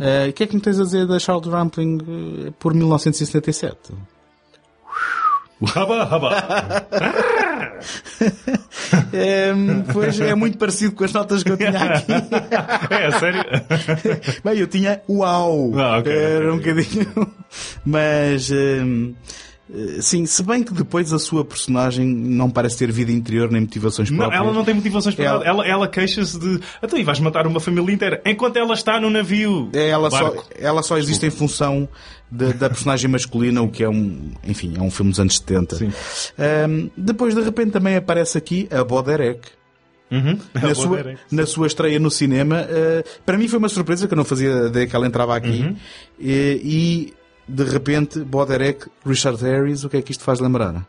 Eh, 0.00 0.28
O 0.28 0.32
que 0.32 0.44
é 0.44 0.46
que 0.46 0.54
me 0.54 0.60
tens 0.60 0.78
a 0.78 0.84
dizer 0.84 1.06
da 1.06 1.18
Charlotte 1.18 1.48
Rampling 1.48 1.98
eh, 2.48 2.52
por 2.60 2.72
1977? 2.74 3.92
Raba, 5.64 6.04
raba. 6.04 6.86
Eh, 9.12 9.52
pois 9.92 10.20
é 10.20 10.34
muito 10.34 10.58
parecido 10.58 10.94
com 10.94 11.04
as 11.04 11.12
notas 11.12 11.42
que 11.42 11.50
eu 11.50 11.56
tinha 11.56 11.70
aqui. 11.70 12.12
É, 12.90 13.10
sério? 13.18 13.42
Bem, 14.44 14.58
eu 14.58 14.66
tinha 14.66 15.00
uau! 15.08 15.72
Ah, 15.78 15.98
ok, 15.98 16.12
Era 16.12 16.52
um 16.52 16.56
ok. 16.58 16.72
bocadinho. 16.74 17.32
Mas. 17.84 18.50
eh, 18.50 18.84
Sim, 20.00 20.24
se 20.26 20.44
bem 20.44 20.62
que 20.62 20.72
depois 20.72 21.12
a 21.12 21.18
sua 21.18 21.44
personagem 21.44 22.06
não 22.06 22.48
parece 22.48 22.78
ter 22.78 22.92
vida 22.92 23.10
interior 23.10 23.50
nem 23.50 23.62
motivações 23.62 24.08
Não, 24.10 24.18
próprias. 24.18 24.40
ela 24.42 24.52
não 24.52 24.64
tem 24.64 24.74
motivações 24.74 25.14
para 25.16 25.24
Ela- 25.24 25.38
nada. 25.38 25.50
Ela, 25.50 25.66
ela 25.66 25.88
queixa-se 25.88 26.38
de. 26.38 26.60
Então, 26.80 26.96
e 26.96 27.02
vais 27.02 27.18
matar 27.18 27.46
uma 27.48 27.58
família 27.58 27.92
inteira 27.92 28.22
enquanto 28.24 28.56
ela 28.58 28.74
está 28.74 29.00
no 29.00 29.10
navio. 29.10 29.68
É, 29.72 29.88
ela, 29.88 30.08
só, 30.08 30.34
ela 30.56 30.82
só 30.84 30.96
existe 30.96 31.26
em 31.26 31.30
função 31.30 31.88
da, 32.30 32.52
da 32.52 32.68
personagem 32.70 33.10
masculina, 33.10 33.60
o 33.60 33.68
que 33.68 33.82
é 33.82 33.88
um, 33.88 34.30
enfim, 34.46 34.74
é 34.76 34.80
um 34.80 34.90
filme 34.90 35.10
dos 35.10 35.18
anos 35.18 35.36
70. 35.36 35.76
Sim. 35.76 35.92
Ahm, 36.38 36.88
depois, 36.96 37.34
de 37.34 37.40
repente, 37.42 37.72
também 37.72 37.96
aparece 37.96 38.38
aqui 38.38 38.68
a 38.70 38.84
Boderek. 38.84 39.40
Uhum. 40.08 40.38
Na 40.62 40.72
sua, 40.76 41.14
na 41.32 41.46
sua 41.46 41.66
estreia 41.66 41.98
no 41.98 42.12
cinema, 42.12 42.64
ah, 42.70 43.02
para 43.26 43.36
mim 43.36 43.48
foi 43.48 43.58
uma 43.58 43.68
surpresa 43.68 44.06
que 44.06 44.14
eu 44.14 44.16
não 44.16 44.24
fazia 44.24 44.68
ideia 44.68 44.86
que 44.86 44.94
ela 44.94 45.04
entrava 45.08 45.34
aqui. 45.36 45.62
Uhum. 45.62 45.76
E, 46.20 47.12
de 47.48 47.64
repente, 47.64 48.20
Boderek, 48.20 48.86
Richard 49.04 49.42
Harris, 49.42 49.84
o 49.84 49.88
que 49.88 49.96
é 49.98 50.02
que 50.02 50.12
isto 50.12 50.24
faz 50.24 50.40
lembrar? 50.40 50.86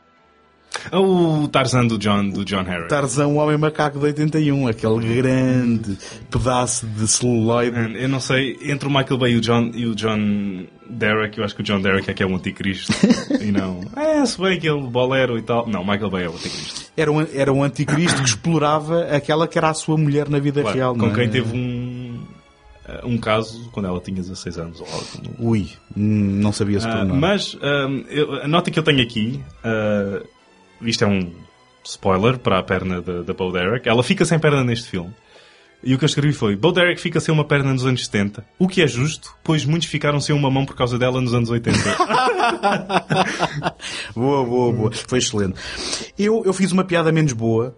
O 0.91 1.48
Tarzan 1.48 1.88
do 1.88 1.98
John, 1.98 2.30
do 2.30 2.46
John 2.46 2.63
Harris. 2.63 2.88
Tarzan, 2.88 3.28
o 3.28 3.36
Homem 3.36 3.58
Macaco 3.58 4.00
de 4.00 4.06
81, 4.06 4.67
aquele 4.67 5.15
grande 5.15 5.98
pedaço 6.30 6.86
de 6.86 7.08
celuloide. 7.08 7.96
Eu 8.02 8.08
não 8.08 8.20
sei, 8.20 8.58
entre 8.62 8.88
o 8.88 8.91
Michael 8.91 9.17
Bay 9.17 9.34
e 9.34 9.38
o 9.38 9.41
John, 9.41 9.72
e 9.74 9.86
o 9.86 9.96
John 9.96 10.65
Derek, 10.89 11.38
eu 11.38 11.43
acho 11.43 11.56
que 11.56 11.62
o 11.62 11.63
John 11.63 11.82
Derek 11.82 12.10
é 12.10 12.13
que 12.13 12.22
é 12.22 12.26
o 12.26 12.36
anticristo. 12.36 12.93
e 13.41 13.52
não. 13.52 13.82
É, 13.96 14.26
se 14.26 14.39
bem 14.39 14.60
que 14.60 14.70
ele 14.70 14.82
bolero 14.82 15.38
e 15.38 15.41
tal. 15.41 15.67
Não, 15.67 15.84
Michael 15.84 16.10
Bay 16.10 16.24
é 16.26 16.30
o 16.30 16.34
anticristo. 16.34 16.91
Era 16.96 17.12
um, 17.12 17.28
era 17.34 17.52
um 17.54 17.63
anticristo 17.63 18.22
que 18.22 18.30
explorava 18.30 19.04
aquela 19.06 19.48
que 19.48 19.58
era 19.58 19.70
a 19.70 19.74
sua 19.74 19.98
mulher 19.98 20.30
na 20.30 20.39
vida 20.39 20.62
Claro, 20.62 20.78
real. 20.78 20.93
com 20.96 21.08
não 21.08 21.13
quem 21.13 21.26
é? 21.26 21.28
teve 21.28 21.56
um, 21.58 21.77
um 23.04 23.17
caso 23.17 23.69
quando 23.71 23.88
ela 23.88 24.00
tinha 24.00 24.17
16 24.21 24.58
anos. 24.58 24.80
Ou 24.82 24.88
algo. 24.88 25.06
Ui, 25.39 25.69
não 25.95 26.52
sabia 26.52 26.80
se 26.80 26.88
tornar. 26.88 27.13
mas 27.13 27.58
ah, 27.62 27.88
eu- 28.10 28.34
a 28.43 28.47
nota 28.47 28.71
que 28.71 28.80
eu 28.80 28.84
tenho 28.84 29.02
aqui, 29.02 29.39
ah, 29.63 30.21
isto 30.82 31.04
é 31.04 31.08
um 31.08 31.32
spoiler 31.84 32.38
para 32.38 32.60
a 32.60 32.63
perna 32.63 33.02
da, 33.02 33.21
da 33.21 33.34
Bo 33.34 33.52
Derek. 33.52 33.88
Ela 33.88 34.04
fica 34.04 34.26
sem 34.26 34.38
perna 34.39 34.63
neste 34.63 34.89
filme. 34.89 35.13
E 35.84 35.94
o 35.94 35.98
que 35.98 36.04
eu 36.04 36.08
escrevi 36.08 36.34
foi: 36.34 36.56
Bo 36.56 36.72
Derek 36.72 37.00
fica 37.00 37.20
sem 37.20 37.32
uma 37.34 37.46
perna 37.46 37.72
nos 37.72 37.86
anos 37.86 38.04
70, 38.06 38.44
o 38.58 38.68
que 38.68 38.82
é 38.82 38.88
justo, 38.88 39.34
pois 39.44 39.63
muitos 39.63 39.88
ficaram 39.88 40.20
sem 40.20 40.36
uma 40.36 40.50
mão 40.50 40.66
por 40.66 40.76
causa 40.76 40.98
dela 40.98 41.22
nos 41.22 41.34
anos 41.36 41.50
80. 41.52 41.78
boa, 44.16 44.44
boa, 44.44 44.74
boa. 44.74 44.92
Foi 44.92 45.20
excelente. 45.20 45.54
Eu, 46.18 46.42
eu 46.46 46.54
fiz 46.54 46.72
uma 46.72 46.84
piada 46.84 47.12
menos 47.12 47.34
boa. 47.34 47.76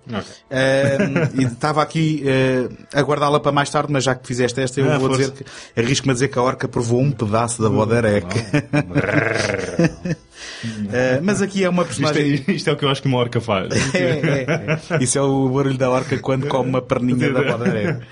Eh, 0.49 0.97
e 1.39 1.43
estava 1.43 1.81
aqui 1.81 2.23
eh, 2.25 2.69
a 2.93 3.01
guardá-la 3.01 3.39
para 3.39 3.51
mais 3.51 3.69
tarde, 3.69 3.91
mas 3.91 4.05
já 4.05 4.15
que 4.15 4.25
fizeste 4.25 4.59
esta, 4.62 4.79
eu 4.79 4.89
Ah, 4.91 4.97
vou 4.97 5.09
força. 5.09 5.31
dizer 5.31 5.43
que 5.43 5.79
arrisco-me 5.81 6.12
a 6.12 6.13
dizer 6.13 6.29
que 6.29 6.39
a 6.39 6.41
orca 6.41 6.67
provou 6.67 7.01
um 7.01 7.12
pedaço 7.12 7.62
da 7.62 7.69
Boderek. 7.69 8.27
Eh, 10.91 11.19
mas 11.21 11.41
aqui 11.41 11.63
é 11.63 11.69
uma 11.69 11.83
isto, 11.83 12.01
personagem. 12.01 12.43
é, 12.47 12.51
isto 12.51 12.69
é 12.69 12.73
o 12.73 12.75
que 12.75 12.85
eu 12.85 12.89
acho 12.89 13.01
que 13.01 13.07
uma 13.07 13.17
orca 13.17 13.39
faz. 13.39 13.69
É, 13.93 13.99
é, 13.99 14.79
é. 14.99 15.03
Isso 15.03 15.17
é 15.17 15.21
o 15.21 15.49
barulho 15.49 15.77
da 15.77 15.89
orca 15.89 16.17
quando 16.19 16.47
come 16.47 16.69
uma 16.69 16.81
perninha 16.81 17.31
da 17.31 17.43
Boderek. 17.57 18.05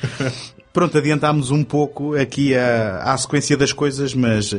Pronto, 0.73 0.97
adiantámos 0.97 1.49
um 1.51 1.63
pouco 1.63 2.15
aqui 2.15 2.55
a, 2.55 2.99
à 3.03 3.17
sequência 3.17 3.57
das 3.57 3.73
coisas, 3.73 4.13
mas 4.13 4.55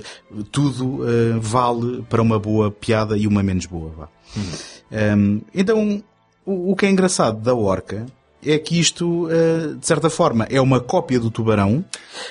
tudo 0.50 1.00
eh, 1.08 1.38
vale 1.40 2.02
para 2.08 2.20
uma 2.20 2.38
boa 2.38 2.70
piada 2.70 3.16
e 3.16 3.26
uma 3.26 3.42
menos 3.42 3.66
boa. 3.66 3.92
Vá. 3.96 4.08
Um, 5.16 5.40
então, 5.54 6.02
o, 6.44 6.72
o 6.72 6.76
que 6.76 6.86
é 6.86 6.90
engraçado 6.90 7.40
da 7.40 7.54
orca 7.54 8.06
é 8.44 8.56
que 8.58 8.78
isto, 8.78 9.28
eh, 9.30 9.74
de 9.78 9.86
certa 9.86 10.08
forma, 10.08 10.46
é 10.50 10.60
uma 10.60 10.80
cópia 10.80 11.18
do 11.20 11.30
tubarão, 11.30 11.84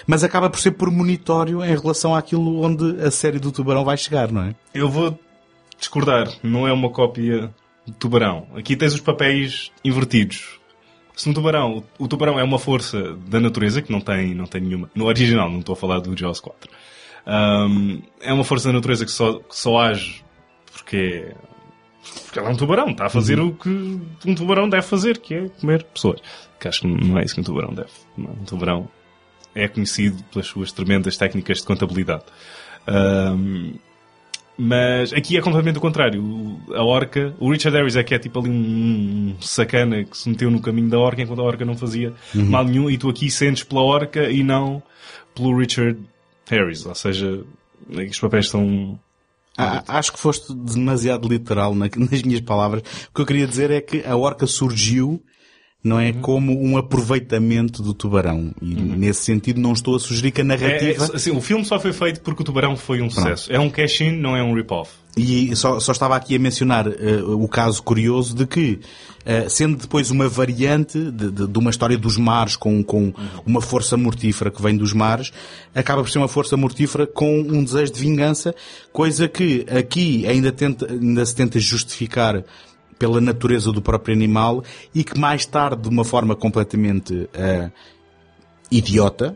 mas 0.06 0.24
acaba 0.24 0.50
por 0.50 0.60
ser 0.60 0.72
premonitório 0.72 1.64
em 1.64 1.76
relação 1.78 2.16
àquilo 2.16 2.62
onde 2.62 3.02
a 3.02 3.12
série 3.12 3.40
do 3.40 3.52
tubarão 3.52 3.84
vai 3.84 3.98
chegar, 3.98 4.32
não 4.32 4.42
é? 4.44 4.56
Eu 4.74 4.90
vou 4.90 5.18
discordar. 5.78 6.32
Não 6.44 6.68
é 6.68 6.74
uma 6.74 6.90
cópia 6.90 7.54
de 7.86 7.94
tubarão. 7.94 8.48
Aqui 8.56 8.76
tens 8.76 8.94
os 8.94 9.02
papéis 9.02 9.72
invertidos. 9.84 10.60
Se 11.16 11.28
no 11.28 11.34
tubarão, 11.34 11.84
o 11.98 12.08
tubarão 12.08 12.40
é 12.40 12.44
uma 12.44 12.60
força 12.60 13.16
da 13.28 13.40
natureza 13.40 13.82
que 13.82 13.92
não 13.92 14.00
tem, 14.00 14.36
não 14.36 14.46
tem 14.46 14.62
nenhuma. 14.62 14.90
No 14.94 15.06
original, 15.06 15.50
não 15.50 15.60
estou 15.60 15.74
a 15.74 15.76
falar 15.76 16.00
do 16.00 16.16
Jaws 16.16 16.40
4. 16.40 16.70
Ahm, 17.26 18.02
é 18.22 18.32
uma 18.32 18.44
força 18.44 18.70
da 18.70 18.74
natureza 18.74 19.04
que 19.04 19.12
só, 19.12 19.40
que 19.40 19.56
só 19.56 19.80
age 19.80 20.24
porque, 20.72 21.34
porque 22.24 22.40
ela 22.40 22.50
é 22.50 22.52
um 22.52 22.56
tubarão. 22.56 22.90
Está 22.90 23.08
a 23.08 23.10
fazer 23.10 23.40
o 23.40 23.52
que 23.52 23.70
um 24.26 24.36
tubarão 24.36 24.70
deve 24.70 24.86
fazer, 24.86 25.18
que 25.18 25.34
é 25.34 25.50
comer 25.50 25.84
pessoas. 25.86 26.22
Que 26.60 26.68
acho 26.68 26.82
que 26.82 26.88
não 26.88 27.18
é 27.18 27.24
isso 27.24 27.34
que 27.34 27.42
um 27.42 27.44
tubarão 27.44 27.74
deve. 27.74 27.90
Um 28.18 28.46
tubarão 28.46 28.88
é 29.56 29.68
conhecido 29.68 30.24
pelas 30.26 30.46
suas 30.46 30.72
tremendas 30.72 31.18
técnicas 31.18 31.58
de 31.58 31.64
contabilidade. 31.64 32.26
Ahm, 32.86 33.74
mas 34.58 35.14
aqui 35.14 35.38
é 35.38 35.42
completamente 35.42 35.78
o 35.78 35.82
contrário. 35.82 36.58
A 36.74 36.84
orca, 36.84 37.34
o 37.40 37.52
Richard 37.52 37.78
Harris 37.78 37.96
é 37.96 38.04
que 38.04 38.14
é 38.16 38.20
tipo 38.20 38.40
ali 38.40 38.50
um 38.50 39.36
sacana 39.40 40.04
que 40.04 40.18
se 40.18 40.28
meteu 40.30 40.50
no 40.50 40.60
caminho 40.62 40.90
da 40.90 40.98
orca 41.00 41.22
enquanto 41.22 41.40
a 41.42 41.44
orca 41.46 41.64
não 41.66 41.78
fazia 41.78 42.14
mal 42.34 42.64
nenhum 42.64 42.90
e 42.90 42.98
tu 42.98 43.10
aqui 43.10 43.30
sentes 43.30 43.64
pela 43.64 43.82
orca 43.82 44.30
e 44.30 44.44
não 44.44 44.82
pelo 45.36 45.56
Richard 45.58 46.00
Harris. 46.50 46.86
Ou 46.86 46.96
seja, 46.96 47.44
os 47.90 48.20
papéis 48.20 48.50
são. 48.50 49.00
Ah, 49.58 49.84
acho 49.88 50.14
que 50.14 50.20
foste 50.20 50.54
demasiado 50.54 51.28
literal 51.28 51.74
na- 51.74 51.90
nas 52.12 52.22
minhas 52.24 52.42
palavras. 52.42 52.82
O 53.10 53.16
que 53.16 53.22
eu 53.22 53.26
queria 53.26 53.48
dizer 53.48 53.72
é 53.72 53.82
que 53.82 54.04
a 54.06 54.16
orca 54.16 54.46
surgiu, 54.48 55.22
não 55.84 55.98
Uhum. 55.98 56.02
é, 56.02 56.12
como 56.14 56.60
um 56.62 56.76
aproveitamento 56.78 57.82
do 57.82 57.94
tubarão. 57.94 58.52
E 58.62 58.74
nesse 58.76 59.24
sentido 59.24 59.60
não 59.62 59.74
estou 59.74 59.96
a 59.96 60.00
sugerir 60.00 60.32
que 60.32 60.42
a 60.42 60.44
É, 60.44 60.46
é, 60.46 60.48
narrativa... 60.48 61.12
assim, 61.14 61.32
o 61.32 61.40
filme 61.42 61.64
só 61.64 61.80
foi 61.80 61.94
feito 61.94 62.20
porque 62.22 62.42
o 62.42 62.46
Tubarão 62.46 62.76
foi 62.76 63.02
um 63.02 63.10
sucesso. 63.10 63.52
É 63.52 63.60
um 63.60 63.70
cash-in, 63.70 64.12
não 64.12 64.36
é 64.36 64.44
um 64.44 64.54
rip-off. 64.54 64.92
E 65.16 65.56
só, 65.56 65.80
só 65.80 65.92
estava 65.92 66.16
aqui 66.16 66.36
a 66.36 66.40
mencionar 66.40 66.88
eh, 66.88 67.22
o 67.24 67.48
caso 67.48 67.82
curioso 67.82 68.36
de 68.36 68.46
que, 68.46 68.80
eh, 69.26 69.48
sendo 69.50 69.76
depois 69.78 70.12
uma 70.12 70.28
variante 70.30 71.00
de, 71.12 71.32
de- 71.32 71.48
de 71.48 71.58
uma 71.60 71.72
história 71.72 71.98
dos 71.98 72.18
mares 72.18 72.56
com, 72.56 72.84
com 72.84 73.12
uma 73.46 73.60
força 73.62 73.98
mortífera 73.98 74.52
que 74.52 74.62
vem 74.62 74.78
dos 74.78 74.94
mares, 74.94 75.32
acaba 75.74 76.04
por 76.04 76.10
ser 76.10 76.20
uma 76.20 76.28
força 76.28 76.56
mortífera 76.58 77.08
com 77.08 77.40
um 77.40 77.64
desejo 77.64 77.94
de 77.94 78.00
vingança, 78.00 78.54
coisa 78.94 79.28
que 79.28 79.66
aqui 79.76 80.28
ainda, 80.28 80.52
tenta, 80.52 80.92
ainda 80.92 81.26
se 81.26 81.34
tenta 81.34 81.60
justificar 81.60 82.44
pela 83.00 83.20
natureza 83.22 83.72
do 83.72 83.82
próprio 83.82 84.16
animal 84.16 84.64
e 84.94 85.04
que 85.04 85.18
mais 85.20 85.46
tarde, 85.46 85.84
de 85.84 85.90
uma 85.90 86.04
forma 86.04 86.36
completamente 86.36 87.30
eh, 87.34 87.70
idiota, 88.72 89.36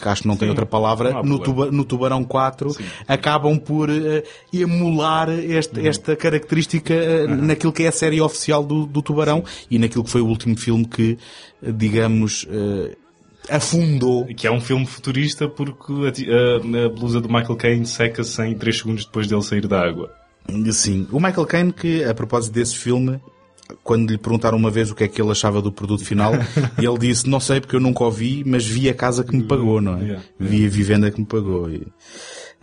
que 0.00 0.08
acho 0.08 0.22
que 0.22 0.28
não 0.28 0.36
tem 0.36 0.48
outra 0.48 0.66
palavra, 0.66 1.22
no, 1.22 1.38
tuba- 1.38 1.70
no 1.70 1.84
Tubarão 1.84 2.24
4, 2.24 2.74
acabam 3.06 3.56
por 3.58 3.88
eh, 3.90 4.24
emular 4.52 5.28
este- 5.30 5.78
Uhum. 5.78 5.86
esta 5.86 6.16
característica 6.16 6.92
eh, 6.92 7.26
naquilo 7.28 7.72
que 7.72 7.84
é 7.84 7.88
a 7.88 7.92
série 7.92 8.20
oficial 8.20 8.64
do, 8.64 8.86
do 8.86 9.00
Tubarão 9.00 9.44
e 9.70 9.78
naquilo 9.78 10.02
que 10.02 10.10
foi 10.10 10.20
o 10.20 10.26
último 10.26 10.56
filme 10.56 10.84
que, 10.84 11.16
digamos, 11.62 12.44
eh, 12.50 12.96
afundou. 13.48 14.26
Que 14.26 14.46
é 14.48 14.50
um 14.50 14.60
filme 14.60 14.84
futurista 14.86 15.48
porque 15.48 15.92
a, 15.92 16.82
a- 16.82 16.86
a 16.86 16.88
blusa 16.88 17.20
do 17.20 17.28
Michael 17.28 17.56
Caine 17.56 17.86
seca-se 17.86 18.42
em 18.44 18.54
3 18.56 18.78
segundos 18.78 19.04
depois 19.04 19.28
dele 19.28 19.42
sair 19.42 19.66
da 19.68 19.80
água. 19.80 20.10
Sim. 20.72 21.06
O 21.10 21.20
Michael 21.20 21.46
Caine, 21.46 21.72
que 21.72 22.04
a 22.04 22.14
propósito 22.14 22.52
desse 22.54 22.76
filme, 22.76 23.20
quando 23.82 24.10
lhe 24.10 24.18
perguntaram 24.18 24.58
uma 24.58 24.70
vez 24.70 24.90
o 24.90 24.94
que 24.94 25.04
é 25.04 25.08
que 25.08 25.20
ele 25.22 25.30
achava 25.30 25.62
do 25.62 25.72
produto 25.72 26.04
final, 26.04 26.32
ele 26.78 26.98
disse, 26.98 27.28
não 27.28 27.40
sei 27.40 27.60
porque 27.60 27.76
eu 27.76 27.80
nunca 27.80 28.04
o 28.04 28.10
vi, 28.10 28.42
mas 28.46 28.64
vi 28.66 28.88
a 28.88 28.94
casa 28.94 29.24
que 29.24 29.34
me 29.34 29.44
pagou, 29.44 29.80
não 29.80 29.96
é? 29.98 30.02
Yeah. 30.02 30.22
Vi 30.38 30.66
a 30.66 30.68
vivenda 30.68 31.10
que 31.10 31.20
me 31.20 31.26
pagou. 31.26 31.70
E, 31.70 31.86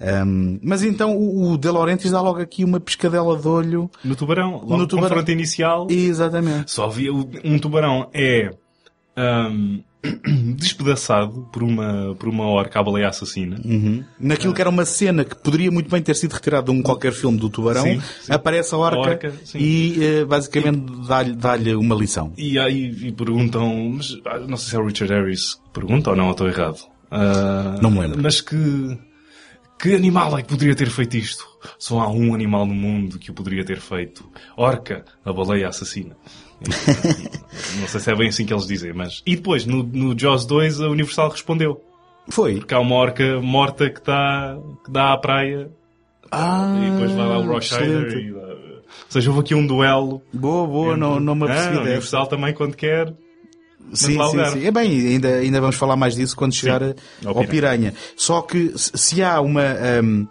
Ahm, 0.01 0.59
mas 0.63 0.81
então 0.81 1.13
o, 1.17 1.51
o 1.51 1.57
De 1.57 1.69
Laurentiis 1.69 2.11
dá 2.13 2.21
logo 2.21 2.39
aqui 2.39 2.63
uma 2.63 2.79
piscadela 2.79 3.37
de 3.37 3.45
olho. 3.45 3.91
No 4.01 4.15
Tubarão, 4.15 4.51
logo 4.53 4.77
No 4.77 4.87
Tubarão. 4.87 5.09
confronto 5.09 5.29
inicial, 5.31 5.87
Exatamente. 5.89 6.71
só 6.71 6.85
havia 6.85 7.13
o- 7.13 7.29
um 7.43 7.59
tubarão 7.59 8.09
é 8.13 8.49
ahm, 9.17 9.79
despedaçado 10.55 11.47
por 11.51 11.61
uma, 11.63 12.15
por 12.15 12.29
uma 12.29 12.45
orca 12.45 12.79
à 12.79 12.83
baleia 12.83 13.09
assassina. 13.09 13.59
Uhum. 13.63 14.03
Naquilo 14.19 14.53
que 14.53 14.61
era 14.61 14.69
uma 14.69 14.85
cena 14.85 15.23
que 15.25 15.35
poderia 15.35 15.69
muito 15.71 15.89
bem 15.89 16.01
ter 16.01 16.15
sido 16.15 16.33
retirada 16.33 16.71
de 16.71 16.71
um 16.71 16.81
qualquer 16.81 17.11
filme 17.11 17.37
do 17.37 17.49
Tubarão, 17.49 17.83
Sim, 17.83 18.01
sim. 18.21 18.31
aparece 18.31 18.73
a 18.73 18.77
orca, 18.77 18.97
A 18.97 19.09
orca, 19.11 19.33
e 19.55 19.97
eh, 20.01 20.25
basicamente 20.25 21.07
dá-lhe 21.07 21.33
dá-lhe 21.33 21.75
uma 21.75 21.95
lição. 21.95 22.31
E 22.37 22.57
aí 22.57 23.07
e 23.07 23.11
perguntam, 23.11 23.91
mas 23.95 24.17
ah, 24.25 24.39
não 24.39 24.55
sei 24.57 24.69
se 24.69 24.75
é 24.75 24.79
o 24.79 24.85
Richard 24.85 25.13
Harris 25.13 25.55
que 25.55 25.69
pergunta 25.73 26.09
ou 26.11 26.15
não, 26.15 26.25
eu 26.27 26.31
estou 26.31 26.47
errado. 26.47 26.79
Ah, 27.11 27.75
Não 27.81 27.91
me 27.91 27.99
lembro. 27.99 28.21
Mas 28.21 28.39
que, 28.39 28.55
que 29.81 29.95
animal 29.95 30.37
é 30.37 30.41
que 30.43 30.47
poderia 30.49 30.75
ter 30.75 30.89
feito 30.89 31.17
isto? 31.17 31.45
Só 31.77 31.99
há 31.99 32.09
um 32.09 32.33
animal 32.33 32.65
no 32.65 32.73
mundo 32.75 33.17
que 33.19 33.31
o 33.31 33.33
poderia 33.33 33.65
ter 33.65 33.79
feito. 33.79 34.29
Orca, 34.55 35.03
a 35.25 35.33
baleia 35.33 35.67
assassina. 35.67 36.15
não 37.79 37.87
sei 37.87 37.99
se 37.99 38.11
é 38.11 38.15
bem 38.15 38.29
assim 38.29 38.45
que 38.45 38.53
eles 38.53 38.67
dizem, 38.67 38.93
mas... 38.93 39.21
E 39.25 39.35
depois, 39.35 39.65
no, 39.65 39.83
no 39.83 40.17
Jaws 40.17 40.45
2, 40.45 40.81
a 40.81 40.89
Universal 40.89 41.29
respondeu. 41.29 41.81
Foi. 42.29 42.55
Porque 42.57 42.73
há 42.73 42.79
uma 42.79 42.95
orca 42.95 43.41
morta 43.41 43.89
que, 43.89 44.01
tá, 44.01 44.57
que 44.85 44.91
dá 44.91 45.13
à 45.13 45.17
praia 45.17 45.69
Ah, 46.31 46.75
e 46.77 46.91
depois 46.91 47.11
vai 47.13 47.27
lá 47.27 47.39
o 47.39 47.45
Ross 47.47 47.71
e 47.71 48.31
dá- 48.31 48.39
Ou 48.39 48.83
seja, 49.09 49.29
houve 49.29 49.41
aqui 49.41 49.55
um 49.55 49.65
duelo. 49.65 50.21
Boa, 50.33 50.67
boa, 50.67 50.97
não, 50.97 51.19
não 51.19 51.33
me 51.35 51.43
Ah, 51.43 51.45
apercebi 51.45 51.75
a 51.75 51.79
dessa. 51.79 51.89
Universal 51.89 52.27
também, 52.27 52.53
quando 52.53 52.75
quer, 52.75 53.13
Sim, 53.93 54.19
sim, 54.29 54.45
sim. 54.51 54.65
É 54.67 54.71
bem, 54.71 54.91
ainda, 55.07 55.27
ainda 55.37 55.59
vamos 55.59 55.75
falar 55.75 55.95
mais 55.95 56.13
disso 56.13 56.35
quando 56.35 56.53
chegar 56.53 56.83
a- 56.83 56.93
ao 57.25 57.35
ao 57.39 57.43
piranha. 57.45 57.93
Só 58.15 58.41
que 58.43 58.71
se 58.77 59.23
há 59.23 59.41
uma 59.41 59.63
hum, 60.03 60.27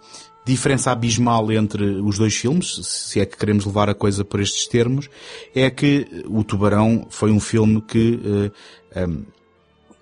diferença 0.49 0.91
abismal 0.91 1.53
entre 1.53 1.85
os 1.85 2.19
dois 2.19 2.35
filmes, 2.35 2.81
se 2.83 3.21
é 3.21 3.27
que 3.27 3.37
queremos 3.37 3.65
levar 3.65 3.89
a 3.89 3.95
coisa 3.95 4.25
por 4.25 4.41
estes 4.41 4.67
termos, 4.67 5.09
é 5.55 5.71
que 5.71 6.25
o 6.27 6.43
Tubarão 6.43 7.07
foi 7.11 7.31
um 7.31 7.39
filme 7.39 7.81
que 7.83 8.51
eh, 8.95 9.07
hum, 9.07 9.25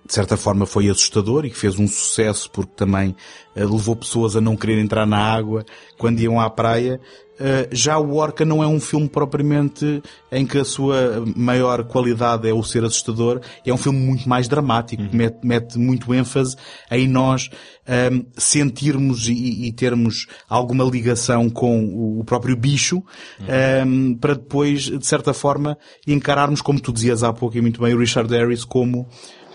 de 0.05 0.13
certa 0.13 0.37
forma 0.37 0.65
foi 0.65 0.89
assustador 0.89 1.45
e 1.45 1.49
que 1.49 1.57
fez 1.57 1.77
um 1.77 1.87
sucesso 1.87 2.49
porque 2.49 2.71
também 2.75 3.15
eh, 3.55 3.65
levou 3.65 3.95
pessoas 3.95 4.35
a 4.35 4.41
não 4.41 4.55
querer 4.55 4.79
entrar 4.79 5.05
na 5.05 5.19
água 5.19 5.65
quando 5.97 6.21
iam 6.21 6.39
à 6.39 6.49
praia. 6.49 6.99
Eh, 7.39 7.69
já 7.71 7.99
o 7.99 8.15
Orca 8.15 8.43
não 8.43 8.63
é 8.63 8.67
um 8.67 8.79
filme 8.79 9.07
propriamente 9.07 10.01
em 10.31 10.45
que 10.45 10.57
a 10.57 10.65
sua 10.65 11.23
maior 11.35 11.83
qualidade 11.83 12.49
é 12.49 12.53
o 12.53 12.63
ser 12.63 12.83
assustador. 12.83 13.41
É 13.65 13.73
um 13.73 13.77
filme 13.77 13.99
muito 13.99 14.27
mais 14.27 14.47
dramático, 14.47 15.03
que 15.07 15.15
mete, 15.15 15.45
mete 15.45 15.77
muito 15.77 16.13
ênfase 16.13 16.55
em 16.89 17.07
nós 17.07 17.49
ehm, 17.87 18.21
sentirmos 18.35 19.27
e, 19.27 19.67
e 19.67 19.71
termos 19.71 20.27
alguma 20.49 20.83
ligação 20.83 21.49
com 21.49 22.19
o, 22.19 22.23
próprio 22.23 22.55
bicho 22.55 23.03
ehm, 23.47 24.15
para 24.15 24.33
depois, 24.33 24.83
de 24.83 25.05
certa 25.05 25.33
forma, 25.33 25.77
encararmos, 26.05 26.61
como 26.61 26.79
tu 26.79 26.91
dizias 26.91 27.23
há 27.23 27.31
pouco 27.31 27.57
e 27.57 27.61
muito 27.61 27.81
bem, 27.81 27.93
o 27.93 27.99
Richard 27.99 28.33
Harris 28.33 28.65
como 28.65 29.07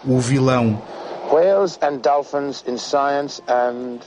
o 0.04 0.18
vilão. 0.18 0.80
Whales 1.30 1.78
and 1.82 1.98
dolphins 2.02 2.62
in 2.66 2.76
science 2.76 3.42
and 3.48 4.00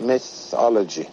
mythology. 0.00 1.06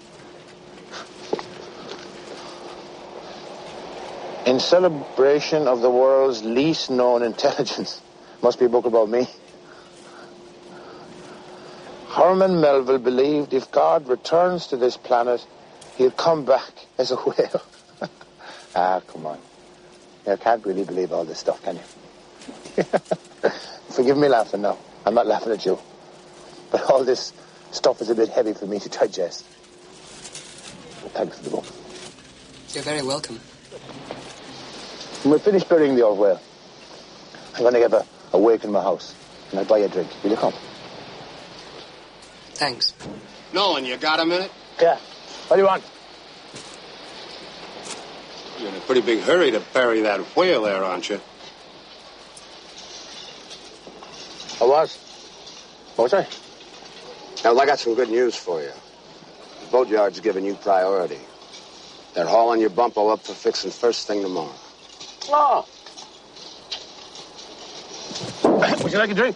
In 4.46 4.60
celebration 4.60 5.68
of 5.68 5.82
the 5.82 5.90
world's 5.90 6.44
least 6.44 6.92
known 6.92 7.24
intelligence. 7.24 8.02
Must 8.44 8.60
be 8.60 8.66
a 8.66 8.70
book 8.70 8.86
about 8.86 9.10
me. 9.10 9.28
Herman 12.10 12.62
Melville 12.62 13.00
believed 13.00 13.54
if 13.54 13.72
God 13.72 14.08
returns 14.08 14.68
to 14.68 14.78
this 14.78 14.98
planet, 14.98 15.46
he'll 15.98 16.12
come 16.12 16.46
back 16.46 16.72
as 16.98 17.12
a 17.12 17.16
whale. 17.16 17.62
ah, 18.76 19.02
come 19.08 19.26
on. 19.26 19.40
You 20.28 20.38
can't 20.38 20.66
really 20.66 20.84
believe 20.84 21.12
all 21.12 21.26
this 21.26 21.40
stuff, 21.40 21.62
can 21.64 21.76
you? 21.76 22.84
Forgive 23.90 24.18
me 24.18 24.28
laughing 24.28 24.62
now. 24.62 24.78
I'm 25.06 25.14
not 25.14 25.28
laughing 25.28 25.54
at 25.54 25.66
you. 25.66 25.80
But 26.72 26.90
all 26.90 27.04
this 27.04 27.32
stuff 27.72 28.02
is 28.02 28.10
a 28.10 28.16
bit 28.16 28.30
heavy 28.30 28.54
for 28.54 28.66
me 28.66 28.80
to 28.80 28.90
digest. 28.90 29.46
Thanks 31.14 31.38
for 31.38 31.44
the 31.44 31.50
book. 31.50 31.66
You're 32.74 32.84
very 32.84 33.04
welcome. 33.04 33.40
When 35.26 35.34
we 35.34 35.40
finish 35.40 35.64
burying 35.64 35.96
the 35.96 36.04
old 36.04 36.20
whale, 36.20 36.40
I'm 37.56 37.62
going 37.62 37.74
to 37.74 37.80
give 37.80 37.94
a, 37.94 38.06
a 38.34 38.38
wake 38.38 38.64
in 38.64 38.72
my 38.72 38.84
house. 38.84 39.16
And 39.50 39.60
I'll 39.60 39.66
buy 39.66 39.80
you 39.80 39.86
a 39.86 39.90
drink. 39.90 40.08
Will 40.22 40.30
you 40.30 40.38
come? 40.38 40.54
Thanks. 42.54 42.94
Nolan, 43.52 43.86
you 43.86 43.98
got 43.98 44.20
a 44.20 44.26
minute? 44.26 44.52
Yeah. 44.80 45.00
What 45.48 45.56
do 45.56 45.64
you 45.64 45.68
want? 45.68 45.84
You're 48.60 48.70
in 48.70 48.76
a 48.76 48.80
pretty 48.82 49.02
big 49.02 49.22
hurry 49.22 49.50
to 49.50 49.62
bury 49.74 50.02
that 50.02 50.20
whale 50.36 50.62
there, 50.62 50.84
aren't 50.84 51.10
you? 51.10 51.20
I 54.62 54.66
was. 54.66 54.96
What 55.96 56.04
was 56.04 56.14
I? 56.14 56.28
Now, 57.44 57.58
I 57.58 57.66
got 57.66 57.80
some 57.80 57.96
good 57.96 58.10
news 58.10 58.36
for 58.36 58.62
you. 58.62 58.72
The 59.62 59.72
boatyard's 59.72 60.20
giving 60.20 60.46
you 60.46 60.54
priority. 60.54 61.20
They're 62.14 62.28
hauling 62.28 62.62
your 62.62 62.70
bumpo 62.70 63.12
up 63.12 63.24
for 63.24 63.34
fixing 63.34 63.72
first 63.72 64.06
thing 64.06 64.22
tomorrow. 64.22 64.54
Oh. 65.30 65.68
Would 68.84 68.92
you 68.92 68.98
like 68.98 69.12
a 69.12 69.14
drink? 69.14 69.36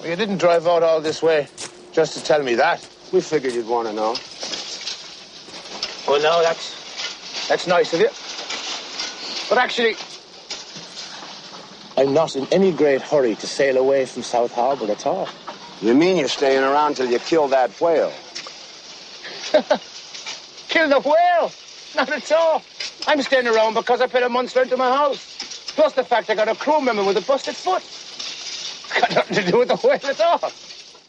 Well, 0.00 0.08
you 0.08 0.16
didn't 0.16 0.38
drive 0.38 0.66
out 0.66 0.82
all 0.82 1.00
this 1.00 1.22
way 1.22 1.48
just 1.92 2.14
to 2.16 2.24
tell 2.24 2.42
me 2.42 2.54
that. 2.56 2.86
We 3.12 3.20
figured 3.20 3.52
you'd 3.52 3.68
want 3.68 3.88
to 3.88 3.94
know. 3.94 4.16
Well, 6.08 6.20
no, 6.22 6.42
that's 6.42 7.46
that's 7.48 7.66
nice 7.66 7.92
of 7.92 8.00
you. 8.00 8.08
But 9.48 9.58
actually, 9.58 9.96
I'm 11.96 12.14
not 12.14 12.34
in 12.36 12.46
any 12.52 12.72
great 12.72 13.02
hurry 13.02 13.34
to 13.36 13.46
sail 13.46 13.76
away 13.76 14.06
from 14.06 14.22
South 14.22 14.52
Harbour 14.52 14.90
at 14.90 15.06
all. 15.06 15.28
You 15.80 15.94
mean 15.94 16.16
you're 16.16 16.28
staying 16.28 16.62
around 16.62 16.96
till 16.96 17.10
you 17.10 17.18
kill 17.18 17.48
that 17.48 17.70
whale? 17.80 18.12
Kill 20.68 20.88
the 20.88 21.00
whale? 21.00 21.52
Not 21.94 22.08
at 22.08 22.32
all. 22.32 22.62
I'm 23.08 23.20
staying 23.22 23.46
around 23.48 23.74
because 23.74 24.00
I 24.00 24.06
paid 24.06 24.22
a 24.24 24.28
month's 24.28 24.54
rent 24.56 24.70
to 24.70 24.76
my 24.76 24.90
house. 24.90 25.20
Plus 25.74 25.92
the 25.94 26.04
fact 26.04 26.30
I 26.30 26.34
got 26.34 26.48
a 26.48 26.54
crew 26.54 26.80
member 26.80 27.02
with 27.04 27.16
a 27.16 27.20
busted 27.22 27.56
foot. 27.56 27.82
Got 29.00 29.14
nothing 29.14 29.36
to 29.44 29.50
do 29.50 29.58
with 29.58 29.68
the 29.68 29.76
whale 29.76 30.10
at 30.10 30.20
all. 30.20 30.52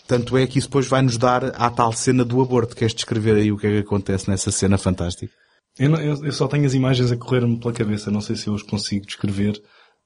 Tanto 0.08 0.38
é 0.38 0.46
que 0.48 0.58
isso 0.60 0.68
depois 0.68 0.88
vai 0.88 1.02
nos 1.02 1.18
dar 1.18 1.44
à 1.62 1.70
tal 1.70 1.91
cena 1.94 2.24
do 2.26 2.41
aborto. 2.41 2.76
Queres 2.76 2.94
descrever 2.94 3.36
aí 3.36 3.52
o 3.52 3.58
que 3.58 3.68
é 3.68 3.72
que 3.72 3.78
acontece 3.80 4.30
nessa 4.30 4.52
cena 4.52 4.78
fantástica? 4.78 5.32
Eu, 5.78 5.89
não- 5.89 6.00
eu- 6.02 6.26
eu 6.26 6.32
só 6.32 6.48
tenho 6.48 6.66
as 6.66 6.74
imagens 6.74 7.12
a 7.12 7.18
correr-me 7.18 7.60
pela 7.60 7.74
cabeça, 7.74 8.12
não 8.12 8.22
sei 8.22 8.36
se 8.36 8.48
eu 8.48 8.54
os 8.54 8.62
consigo 8.64 9.06
descrever, 9.06 9.62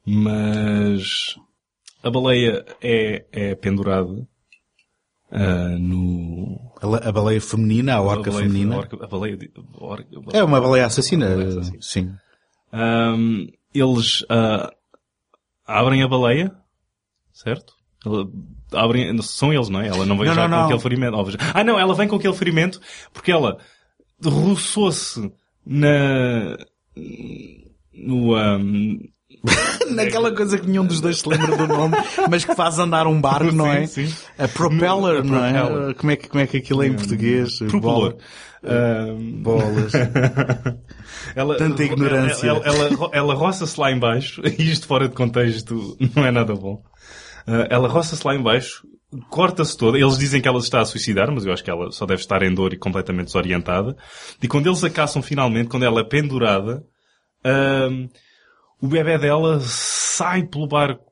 mas 0.06 1.36
a 2.04 2.10
baleia 2.10 2.66
é, 2.82 3.26
é 3.32 3.56
pendurada 3.56 4.28
ah, 5.32 5.76
no. 5.80 6.60
A, 7.04 7.12
baleia 7.12 7.42
feminina, 7.42 7.96
a 7.96 8.02
orca 8.02 8.30
a 8.30 8.34
baleia, 8.34 8.50
feminina. 8.50 8.76
A, 8.76 8.78
orca- 8.80 9.04
a 9.04 9.08
baleia, 9.08 9.36
a 9.36 9.84
orca- 9.84 10.20
baleia- 10.22 10.40
É 10.40 10.44
uma 10.44 10.62
baleia 10.62 10.86
assassina. 10.86 11.28
baleia 11.30 11.50
assassina. 11.50 11.78
Sim. 11.82 12.14
Ahm, 12.72 13.48
eles 13.74 14.26
ah, 14.30 14.72
abrem 15.66 16.04
a 16.04 16.08
baleia, 16.08 16.54
certo? 17.34 17.74
Abrem, 18.72 19.22
são 19.22 19.54
eles, 19.54 19.70
não 19.70 19.82
é? 19.82 19.88
Ela 19.88 20.06
não 20.06 20.18
vem 20.18 20.28
Não, 20.28 20.34
já 20.36 20.48
não, 20.48 20.50
com 20.50 20.56
não. 20.60 20.66
aquele 20.66 20.80
ferimento. 20.82 21.18
óbvio. 21.18 21.38
Ah, 21.54 21.64
não, 21.64 21.80
ela 21.80 21.94
vem 21.96 22.08
com 22.08 22.16
aquele 22.18 22.34
ferimento 22.36 22.80
porque 23.14 23.32
ela 23.32 23.58
roçou-se 24.24 25.32
na. 25.66 26.58
no. 27.94 28.36
ahm, 28.36 28.98
Naquela 29.90 30.32
coisa 30.36 30.58
que 30.58 30.68
nenhum 30.68 30.86
dos 30.86 31.00
dois 31.02 31.20
se 31.20 31.28
lembra 31.30 31.56
do 31.56 31.68
nome, 31.68 31.96
mas 32.30 32.44
que 32.46 32.54
faz 32.56 32.78
andar 32.80 33.08
um 33.08 33.20
barco, 33.22 33.52
não 33.52 33.68
é? 33.68 33.86
Sim, 33.88 34.08
sim. 34.08 34.16
A 34.38 34.48
propeller, 34.48 35.24
não 35.24 35.44
é? 35.44 35.94
Como 35.94 36.12
é 36.12 36.16
que, 36.16 36.28
como 36.30 36.44
é 36.44 36.48
que 36.48 36.58
aquilo 36.58 36.84
é 36.84 36.88
em 36.88 36.94
português? 36.94 37.58
propelor. 37.60 37.82
Bola- 37.82 38.18
Ahm, 38.64 39.44
Bolas. 39.44 39.94
Ela, 41.36 41.56
Tanta 41.58 41.84
ignorância. 41.84 42.48
Ela, 42.48 42.62
ela, 42.66 42.86
ela, 42.88 43.10
ela 43.14 43.34
roça-se 43.34 43.80
lá 43.80 43.92
em 43.92 44.00
baixo, 44.00 44.42
e 44.58 44.72
isto 44.72 44.88
fora 44.88 45.08
de 45.08 45.16
contexto 45.16 45.96
não 46.16 46.26
é 46.26 46.32
nada 46.32 46.54
bom. 46.56 46.82
Ah, 47.46 47.68
ela 47.70 47.88
roça-se 47.88 48.26
lá 48.26 48.36
em 48.36 48.42
baixo, 48.42 48.84
corta-se 49.30 49.78
toda. 49.78 49.98
Eles 49.98 50.18
dizem 50.18 50.42
que 50.42 50.48
ela 50.48 50.58
está 50.60 50.82
a 50.82 50.86
suicidar, 50.86 51.32
mas 51.32 51.46
eu 51.46 51.54
acho 51.54 51.64
que 51.64 51.70
ela 51.70 51.92
só 51.92 52.06
deve 52.06 52.22
estar 52.22 52.42
em 52.44 52.54
dor 52.54 52.74
e 52.74 52.78
completamente 52.78 53.28
desorientada. 53.28 53.96
E 54.42 54.48
quando 54.48 54.68
eles 54.68 54.84
a 54.84 54.90
caçam 54.90 55.22
finalmente, 55.22 55.70
quando 55.70 55.84
ela 55.84 56.02
é 56.02 56.04
pendurada, 56.04 56.84
ahm, 57.46 58.08
o 58.82 58.88
bebê 58.88 59.18
dela 59.18 59.60
sai 59.62 60.44
pelo 60.44 60.68
barco 60.68 61.04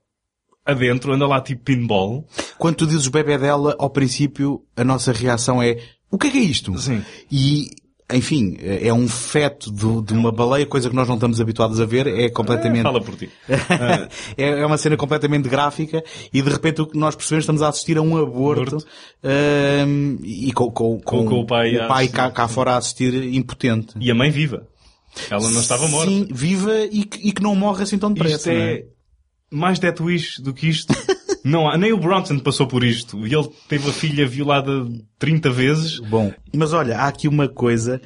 adentro, 0.65 1.13
anda 1.13 1.27
lá 1.27 1.39
tipo 1.41 1.63
pinball. 1.63 2.25
Quando 2.57 2.75
tu 2.77 2.87
dizes 2.87 3.05
o 3.07 3.11
bebê 3.11 3.37
dela, 3.37 3.75
ao 3.77 3.89
princípio, 3.89 4.63
a 4.75 4.83
nossa 4.83 5.11
reação 5.11 5.61
é, 5.61 5.77
o 6.09 6.17
que 6.17 6.27
é 6.27 6.29
que 6.31 6.37
é 6.37 6.41
isto? 6.41 6.75
Sim. 6.79 7.03
E, 7.31 7.69
enfim, 8.11 8.57
é 8.59 8.91
um 8.93 9.07
feto 9.07 9.69
do- 9.71 10.01
de 10.01 10.13
uma 10.13 10.31
baleia, 10.31 10.65
coisa 10.65 10.89
que 10.89 10.95
nós 10.95 11.07
não 11.07 11.15
estamos 11.15 11.39
habituados 11.41 11.79
a 11.79 11.85
ver, 11.85 12.07
é 12.07 12.29
completamente... 12.29 12.83
Fala 12.83 12.99
por 13.01 13.15
ti. 13.15 13.29
é, 14.37 14.59
é 14.61 14.65
uma 14.65 14.77
cena 14.77 14.97
completamente 14.97 15.47
gráfica 15.49 16.03
e 16.33 16.41
de 16.41 16.49
repente 16.49 16.81
o 16.81 16.87
que 16.87 16.97
nós 16.97 17.15
percebemos 17.15 17.43
estamos 17.43 17.61
a 17.61 17.69
assistir 17.69 17.97
a 17.97 18.01
um 18.01 18.17
aborto, 18.17 18.77
ahm, 19.23 20.17
e 20.23 20.51
com, 20.51 20.71
com, 20.71 20.99
Com- 20.99 21.25
com 21.25 21.39
o 21.41 21.45
pai 21.45 21.77
a 21.77 21.87
assistir. 21.93 22.11
cá, 22.15 22.31
cá 22.31 22.47
fora 22.47 22.71
a 22.73 22.77
assistir 22.77 23.13
impotente. 23.35 23.95
E 23.99 24.09
a 24.09 24.15
mãe 24.15 24.29
viva. 24.31 24.67
Ela 25.29 25.49
não 25.49 25.61
estava 25.61 25.87
morta. 25.87 26.11
Sim, 26.11 26.27
viva 26.31 26.79
e 26.91 27.03
que, 27.05 27.27
e 27.27 27.31
que 27.31 27.41
não 27.41 27.55
morre 27.55 27.83
assim 27.83 27.97
tão 27.97 28.11
depressa. 28.11 28.35
Isto 28.35 28.49
não 28.49 28.55
é 28.55 28.83
mais 29.51 29.79
Death 29.79 30.01
Wish 30.01 30.41
do 30.41 30.53
que 30.53 30.67
isto. 30.67 30.93
não 31.43 31.67
há, 31.69 31.77
nem 31.77 31.93
o 31.93 31.97
Bronson 31.97 32.39
passou 32.39 32.67
por 32.67 32.83
isto. 32.83 33.25
E 33.25 33.33
ele 33.33 33.49
teve 33.69 33.89
a 33.89 33.93
filha 33.93 34.27
violada 34.27 34.71
30 35.19 35.49
vezes. 35.51 35.99
Bom, 35.99 36.33
mas 36.53 36.73
olha, 36.73 36.97
há 36.97 37.07
aqui 37.07 37.27
uma 37.27 37.47
coisa 37.47 38.01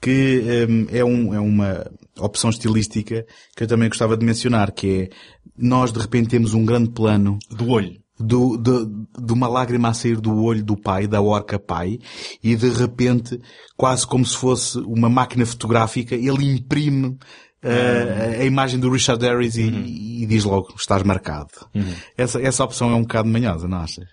que 0.00 0.66
hum, 0.68 0.86
é, 0.90 1.04
um, 1.04 1.34
é 1.34 1.40
uma 1.40 1.90
opção 2.18 2.50
estilística 2.50 3.26
que 3.56 3.64
eu 3.64 3.66
também 3.66 3.88
gostava 3.88 4.16
de 4.16 4.24
mencionar, 4.24 4.70
que 4.70 5.10
é 5.10 5.16
nós 5.56 5.92
de 5.92 5.98
repente 5.98 6.28
temos 6.28 6.52
um 6.52 6.64
grande 6.64 6.90
plano 6.90 7.38
Do 7.50 7.70
olho. 7.70 8.03
Do, 8.18 8.56
de, 8.56 9.24
de 9.24 9.32
uma 9.32 9.48
lágrima 9.48 9.88
a 9.88 9.94
sair 9.94 10.20
do 10.20 10.42
olho 10.42 10.62
do 10.64 10.76
pai, 10.76 11.06
da 11.06 11.20
orca 11.20 11.58
pai, 11.58 11.98
e 12.42 12.54
de 12.54 12.68
repente, 12.70 13.40
quase 13.76 14.06
como 14.06 14.24
se 14.24 14.36
fosse 14.36 14.78
uma 14.78 15.08
máquina 15.08 15.44
fotográfica, 15.44 16.14
ele 16.14 16.52
imprime 16.56 17.08
uh, 17.08 18.40
a 18.40 18.44
imagem 18.44 18.78
do 18.78 18.90
Richard 18.90 19.24
Harris 19.24 19.56
e, 19.56 20.22
e 20.22 20.26
diz 20.26 20.44
logo, 20.44 20.74
estás 20.76 21.02
marcado. 21.02 21.50
Essa, 22.16 22.40
essa 22.40 22.64
opção 22.64 22.90
é 22.90 22.94
um 22.94 23.02
bocado 23.02 23.28
manhosa, 23.28 23.66
não 23.66 23.78
achas? 23.78 24.04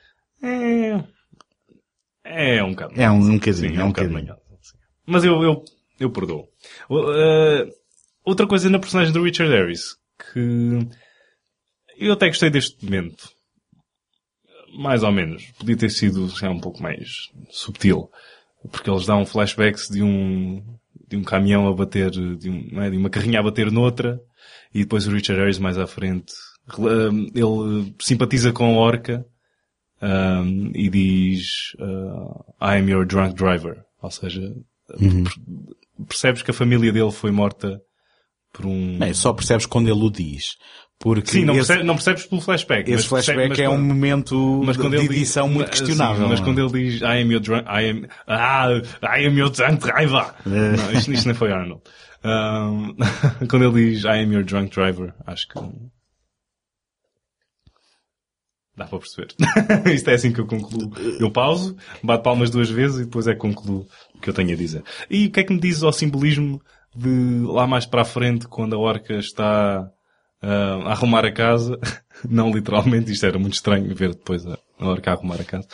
É, 2.23 2.57
é 2.57 2.63
um 2.63 2.71
bocado. 2.71 2.93
É 2.99 3.09
um, 3.11 3.15
um 3.15 3.33
bocadinho, 3.35 3.71
Sim, 3.73 3.77
é 3.79 3.83
um 3.83 3.87
bocado 3.89 4.09
bocadinho. 4.09 4.33
manhoso, 4.33 4.41
sim. 4.61 4.77
Mas 5.05 5.23
eu, 5.23 5.43
eu, 5.43 5.63
eu 5.99 6.09
perdoo. 6.11 6.47
Uh, 6.89 7.69
outra 8.23 8.47
coisa 8.47 8.69
na 8.69 8.79
personagem 8.79 9.13
do 9.13 9.23
Richard 9.23 9.53
Harris, 9.53 9.95
que 10.33 10.79
eu 11.99 12.13
até 12.13 12.27
gostei 12.27 12.49
deste 12.49 12.83
momento. 12.83 13.29
Mais 14.77 15.03
ou 15.03 15.11
menos. 15.11 15.51
Podia 15.57 15.77
ter 15.77 15.89
sido 15.89 16.27
já 16.29 16.49
um 16.49 16.59
pouco 16.59 16.81
mais 16.81 17.07
subtil. 17.49 18.09
Porque 18.71 18.89
eles 18.89 19.05
dão 19.05 19.25
flashbacks 19.25 19.87
de 19.89 20.03
um, 20.03 20.63
de 21.07 21.17
um 21.17 21.23
caminhão 21.23 21.67
a 21.67 21.73
bater, 21.73 22.11
de, 22.11 22.49
um, 22.49 22.67
não 22.71 22.83
é? 22.83 22.89
de 22.89 22.97
uma 22.97 23.09
carrinha 23.09 23.39
a 23.39 23.43
bater 23.43 23.71
noutra, 23.71 24.19
e 24.73 24.79
depois 24.79 25.07
o 25.07 25.11
Richard 25.11 25.39
Harris 25.41 25.57
mais 25.57 25.77
à 25.77 25.87
frente, 25.87 26.31
ele 27.33 27.95
simpatiza 27.99 28.53
com 28.53 28.65
a 28.65 28.77
orca, 28.77 29.25
um, 30.01 30.71
e 30.75 30.89
diz, 30.89 31.73
uh, 31.79 32.53
I 32.61 32.77
am 32.77 32.89
your 32.89 33.05
drunk 33.05 33.35
driver. 33.35 33.83
Ou 34.01 34.11
seja, 34.11 34.41
per- 34.87 36.05
percebes 36.07 36.41
que 36.41 36.51
a 36.51 36.53
família 36.53 36.91
dele 36.91 37.11
foi 37.11 37.31
morta 37.31 37.81
por 38.53 38.65
um... 38.65 38.99
Bem, 38.99 39.13
só 39.13 39.33
percebes 39.33 39.65
quando 39.65 39.89
ele 39.89 40.03
o 40.03 40.09
diz. 40.09 40.55
Porque 41.01 41.31
Sim, 41.31 41.45
não, 41.45 41.55
esse, 41.55 41.65
percebes, 41.67 41.85
não 41.87 41.95
percebes 41.95 42.25
pelo 42.27 42.41
flashback. 42.41 42.83
esse 42.83 42.93
mas 42.93 43.05
flashback 43.25 43.49
mas 43.49 43.59
é 43.59 43.67
um 43.67 43.71
quando- 43.73 43.83
momento 43.85 44.61
mas 44.63 44.77
quando 44.77 44.91
de 44.91 44.97
ele 44.97 45.05
edição 45.15 45.47
diz, 45.47 45.55
muito 45.55 45.75
sim, 45.75 45.83
questionável. 45.85 46.27
mas 46.29 46.39
não 46.39 46.45
é? 46.45 46.49
quando 46.53 46.59
ele 46.75 46.89
diz 46.89 47.01
I 47.01 47.05
am 47.21 47.31
your 47.31 47.41
drunk, 47.41 47.65
I 47.67 47.89
am, 47.89 48.07
ah, 48.27 48.67
I 49.17 49.25
am 49.25 49.35
your 49.39 49.49
drunk 49.49 49.79
driver. 49.83 50.33
É. 50.45 50.77
Não, 50.77 50.91
isto, 50.93 51.11
isto 51.11 51.25
nem 51.25 51.33
foi 51.35 51.51
Arnold. 51.51 51.81
Um, 52.23 52.95
quando 53.49 53.65
ele 53.65 53.89
diz 53.91 54.03
I 54.03 54.09
am 54.23 54.31
your 54.31 54.43
drunk 54.43 54.69
driver, 54.75 55.11
acho 55.25 55.47
que 55.47 55.55
dá 58.77 58.85
para 58.85 58.99
perceber. 58.99 59.27
isto 59.93 60.09
é 60.09 60.13
assim 60.13 60.31
que 60.31 60.39
eu 60.39 60.45
concluo. 60.45 60.91
Eu 61.19 61.31
pauso, 61.31 61.75
bato 62.03 62.23
palmas 62.23 62.49
duas 62.49 62.69
vezes 62.69 62.99
e 63.01 63.05
depois 63.05 63.27
é 63.27 63.33
que 63.33 63.39
concluo 63.39 63.87
o 64.15 64.19
que 64.19 64.29
eu 64.29 64.33
tenho 64.33 64.53
a 64.53 64.55
dizer. 64.55 64.83
E 65.09 65.27
o 65.27 65.31
que 65.31 65.39
é 65.39 65.43
que 65.43 65.53
me 65.53 65.59
diz 65.59 65.83
ao 65.83 65.91
simbolismo 65.91 66.61
de 66.95 67.41
lá 67.45 67.65
mais 67.67 67.85
para 67.85 68.01
a 68.01 68.05
frente, 68.05 68.47
quando 68.47 68.75
a 68.75 68.79
orca 68.79 69.15
está 69.15 69.89
ah, 70.41 70.81
a 70.85 70.91
arrumar 70.91 71.25
a 71.25 71.31
casa, 71.31 71.79
não 72.29 72.51
literalmente, 72.51 73.11
isto 73.11 73.25
era 73.25 73.39
muito 73.39 73.53
estranho 73.53 73.93
ver 73.95 74.09
depois 74.09 74.45
a, 74.45 74.57
a 74.79 74.87
orca 74.87 75.11
a 75.11 75.13
arrumar 75.13 75.39
a 75.41 75.43
casa, 75.43 75.67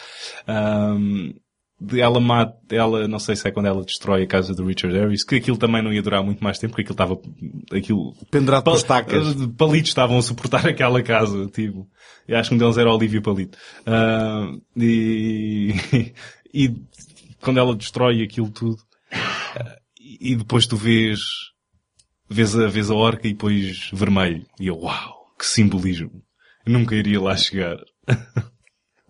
de 1.80 2.02
ela 2.02 2.20
mata, 2.20 2.58
ela, 2.72 3.08
não 3.08 3.20
sei 3.20 3.36
se 3.36 3.48
é 3.48 3.52
quando 3.52 3.68
ela 3.68 3.84
destrói 3.84 4.24
a 4.24 4.28
casa 4.28 4.54
do 4.54 4.66
Richard 4.66 4.98
Harris, 4.98 5.24
que 5.24 5.36
aquilo 5.36 5.58
também 5.58 5.84
não 5.84 5.94
ia 5.94 6.02
durar 6.02 6.24
muito 6.24 6.44
mais 6.44 6.58
tempo, 6.58 6.72
porque 6.72 6.82
aquilo 6.82 6.94
estava, 6.94 7.78
aquilo, 7.78 8.16
Pendurado 8.32 8.64
pelas 8.64 8.82
tacas. 8.82 9.28
eh, 9.28 9.48
Palitos 9.56 9.90
estavam 9.90 10.18
a 10.18 10.22
suportar 10.24 10.66
aquela 10.68 11.04
casa, 11.04 11.46
tipo. 11.48 11.88
E 12.28 12.34
acho 12.34 12.50
que 12.50 12.56
um 12.56 12.58
deles 12.58 12.78
era 12.78 12.90
o 12.90 12.96
Olivia 12.96 13.22
Palito. 13.22 13.58
Ah, 13.86 14.52
e, 14.76 15.76
e 16.52 16.76
quando 17.42 17.60
ela 17.60 17.76
destrói 17.76 18.24
aquilo 18.24 18.50
tudo, 18.50 18.78
ah, 19.12 19.78
e 20.20 20.36
depois 20.36 20.66
tu 20.66 20.76
vês, 20.76 21.20
vês 22.30 22.56
a, 22.58 22.68
vês 22.68 22.90
a 22.90 22.96
orca 22.96 23.28
e 23.28 23.32
depois 23.34 23.90
vermelho. 23.94 24.46
E 24.60 24.68
eu, 24.68 24.78
uau, 24.80 25.26
que 25.38 25.46
simbolismo. 25.46 26.12
Eu 26.66 26.74
nunca 26.74 26.96
iria 26.96 27.20
lá 27.22 27.36
chegar. 27.36 27.78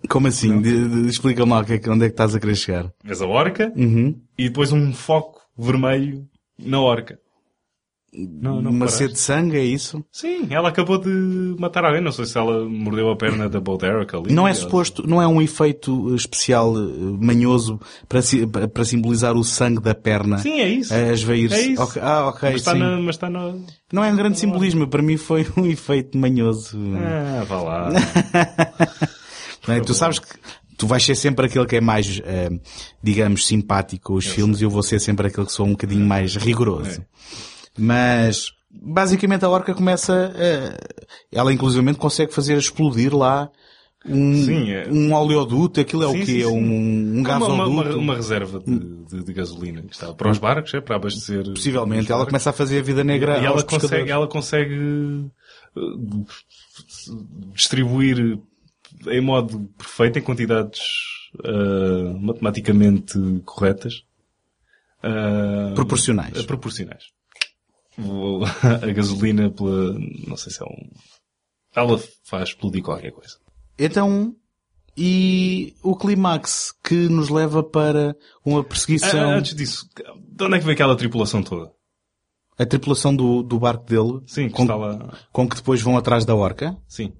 Como 0.09 0.27
assim? 0.27 0.61
Explica-me 1.07 1.51
lá 1.51 1.65
é 1.67 1.77
que- 1.79 1.89
onde 1.89 2.05
é 2.05 2.07
que 2.07 2.13
estás 2.13 2.33
a 2.35 2.39
querer 2.39 2.55
chegar. 2.55 2.91
Vês 3.03 3.21
a 3.21 3.25
orca 3.27 3.71
Uhum. 3.75 4.21
e 4.37 4.47
depois 4.47 4.71
um 4.71 4.93
foco 4.93 5.41
vermelho 5.57 6.27
na 6.57 6.79
orca. 6.79 7.19
Não, 8.41 8.61
não 8.61 8.71
Uma 8.71 8.79
paraste? 8.79 8.97
sede 8.97 9.13
de 9.13 9.19
sangue, 9.19 9.57
é 9.57 9.63
isso? 9.63 10.03
Sim, 10.11 10.47
ela 10.49 10.69
acabou 10.69 10.97
de 10.97 11.55
matar 11.59 11.85
alguém. 11.85 12.01
Não 12.01 12.11
sei 12.11 12.25
se 12.25 12.37
ela 12.37 12.67
mordeu 12.67 13.09
a 13.11 13.15
perna 13.15 13.47
da 13.47 13.59
Bo 13.59 13.77
Derek 13.77 14.15
ali. 14.15 14.33
Não 14.33 14.47
é 14.47 14.53
suposto, 14.53 15.07
não 15.07 15.21
é 15.21 15.27
um 15.27 15.41
efeito 15.41 16.15
especial 16.15 16.75
eh, 16.77 16.81
manhoso 17.19 17.79
para, 18.09 18.19
para 18.67 18.83
simbolizar 18.85 19.35
o 19.35 19.43
sangue 19.43 19.81
da 19.81 19.93
perna 19.93 20.39
Sim, 20.39 20.59
é 20.61 20.67
isso. 20.69 20.93
a 20.93 21.13
esvair-se? 21.13 21.55
É 21.55 21.61
isso. 21.73 21.81
Ok, 21.83 22.01
Ah, 22.03 22.27
ok, 22.27 22.49
mas, 22.51 22.55
está 22.61 22.71
sim. 22.73 22.79
na, 22.79 22.97
mas 22.97 23.15
está 23.15 23.29
na... 23.29 23.53
Não 23.93 24.03
é 24.03 24.11
um 24.11 24.15
grande 24.15 24.39
simbolismo, 24.39 24.87
para 24.87 25.01
mim 25.01 25.17
foi 25.17 25.45
um 25.55 25.65
efeito 25.65 26.17
manhoso. 26.17 26.77
Ah, 26.97 27.43
vá 27.47 27.61
lá. 27.61 27.89
É? 29.67 29.81
Tu 29.81 29.93
sabes 29.93 30.19
que 30.19 30.27
tu 30.77 30.87
vais 30.87 31.03
ser 31.03 31.13
sempre 31.15 31.45
aquele 31.45 31.65
que 31.65 31.75
é 31.75 31.81
mais, 31.81 32.21
eh, 32.23 32.49
digamos, 33.03 33.45
simpático 33.45 34.13
os 34.13 34.25
filmes 34.25 34.61
e 34.61 34.63
eu 34.63 34.69
vou 34.69 34.81
ser 34.81 34.97
sempre 35.01 35.27
aquele 35.27 35.45
que 35.45 35.51
sou 35.51 35.65
um 35.65 35.71
bocadinho 35.71 36.05
mais 36.07 36.37
rigoroso. 36.37 37.01
Mas, 37.77 38.51
basicamente 38.71 39.45
a 39.45 39.49
orca 39.49 39.73
começa, 39.73 40.33
eh, 40.35 40.77
ela 41.31 41.53
inclusivamente 41.53 41.99
consegue 41.99 42.33
fazer 42.33 42.57
explodir 42.57 43.15
lá 43.15 43.49
um, 44.05 44.45
Sim, 44.45 44.71
é. 44.71 44.87
um 44.89 45.13
oleoduto, 45.13 45.81
aquilo 45.81 46.03
é 46.03 46.07
Sim, 46.07 46.21
o 46.21 46.25
quê? 46.25 46.25
sim, 46.25 46.41
sim. 46.41 46.45
Um, 46.45 47.17
um 47.17 47.19
uma, 47.19 47.19
uma, 47.19 47.23
gasoduto? 47.23 47.69
uma, 47.69 47.95
uma 47.95 48.15
reserva 48.15 48.59
de, 48.59 48.79
de, 49.05 49.23
de 49.23 49.33
gasolina 49.33 49.81
que 49.81 49.93
está 49.93 50.13
para 50.13 50.29
os 50.31 50.37
barcos, 50.37 50.73
é 50.73 50.79
para 50.79 50.95
abastecer. 50.95 51.43
Possivelmente. 51.43 52.03
os 52.05 52.09
Ela 52.09 52.25
começa 52.25 52.49
a 52.49 52.53
fazer 52.53 52.79
a 52.79 52.81
vida 52.83 53.03
negra 53.03 53.39
e 53.39 53.45
ela 53.45 53.55
pescadores. 53.55 53.89
consegue, 53.89 54.11
ela 54.11 54.27
consegue 54.27 54.75
uh, 55.75 56.25
distribuir 57.53 58.39
em 59.07 59.21
modo 59.21 59.69
perfeito, 59.77 60.19
em 60.19 60.21
quantidades 60.21 60.79
uh, 61.43 62.17
matematicamente 62.19 63.19
corretas. 63.45 64.03
Uh, 65.03 65.75
Proporcionais. 65.75 66.43
proporcionais. 66.45 67.03
A 68.81 68.91
gasolina 68.91 69.49
pela, 69.49 69.93
não 70.27 70.37
sei 70.37 70.51
se 70.51 70.61
é 70.61 70.65
um, 70.65 70.89
ela 71.75 71.99
faz 72.23 72.49
explodir 72.49 72.83
qualquer 72.83 73.11
coisa. 73.11 73.35
Então, 73.79 74.35
e 74.95 75.75
o 75.83 75.95
clímax 75.95 76.73
que 76.83 76.95
nos 77.07 77.29
leva 77.29 77.63
para 77.63 78.15
uma 78.45 78.63
perseguição, 78.63 79.29
Ah, 79.31 79.35
Antes 79.37 79.55
disso, 79.55 79.87
de 80.17 80.43
onde 80.43 80.55
é 80.55 80.59
que 80.59 80.65
veio 80.65 80.73
aquela 80.75 80.95
tripulação 80.95 81.41
toda? 81.43 81.71
a 82.59 82.65
tripulação 82.65 83.15
do, 83.15 83.43
do 83.43 83.59
barco 83.59 83.85
dele, 83.85 84.19
Sim, 84.25 84.47
que 84.47 84.53
com, 84.55 84.65
lá. 84.65 85.15
com 85.31 85.47
que 85.47 85.55
depois 85.57 85.79
vão 85.79 85.95
atrás 85.95 86.25
da 86.25 86.33
orca. 86.33 86.75
Sim. 86.87 87.13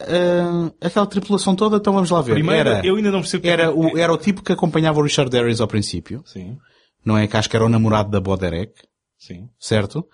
Ah, 0.00 0.72
aquela 0.80 1.06
tripulação 1.06 1.54
toda, 1.54 1.76
então 1.76 1.92
vamos 1.92 2.10
lá 2.10 2.20
ver. 2.20 2.32
Primeiro, 2.34 2.68
era, 2.68 2.84
eu 2.86 2.96
ainda 2.96 3.10
não 3.12 3.20
percebo. 3.20 3.46
era, 3.46 3.72
o, 3.72 3.96
era 3.96 4.12
o 4.12 4.18
tipo 4.18 4.42
que 4.42 4.52
acompanhava 4.52 4.98
o 4.98 5.02
Richard 5.02 5.34
Harris 5.36 5.60
ao 5.60 5.68
princípio, 5.68 6.22
Sim, 6.26 6.56
não 7.04 7.16
é? 7.16 7.26
Que 7.28 7.36
acho 7.36 7.48
que 7.48 7.54
era 7.54 7.64
o 7.64 7.68
namorado 7.68 8.10
da 8.10 8.20
Boderek, 8.20 8.72
sim. 9.18 9.48
certo? 9.58 10.06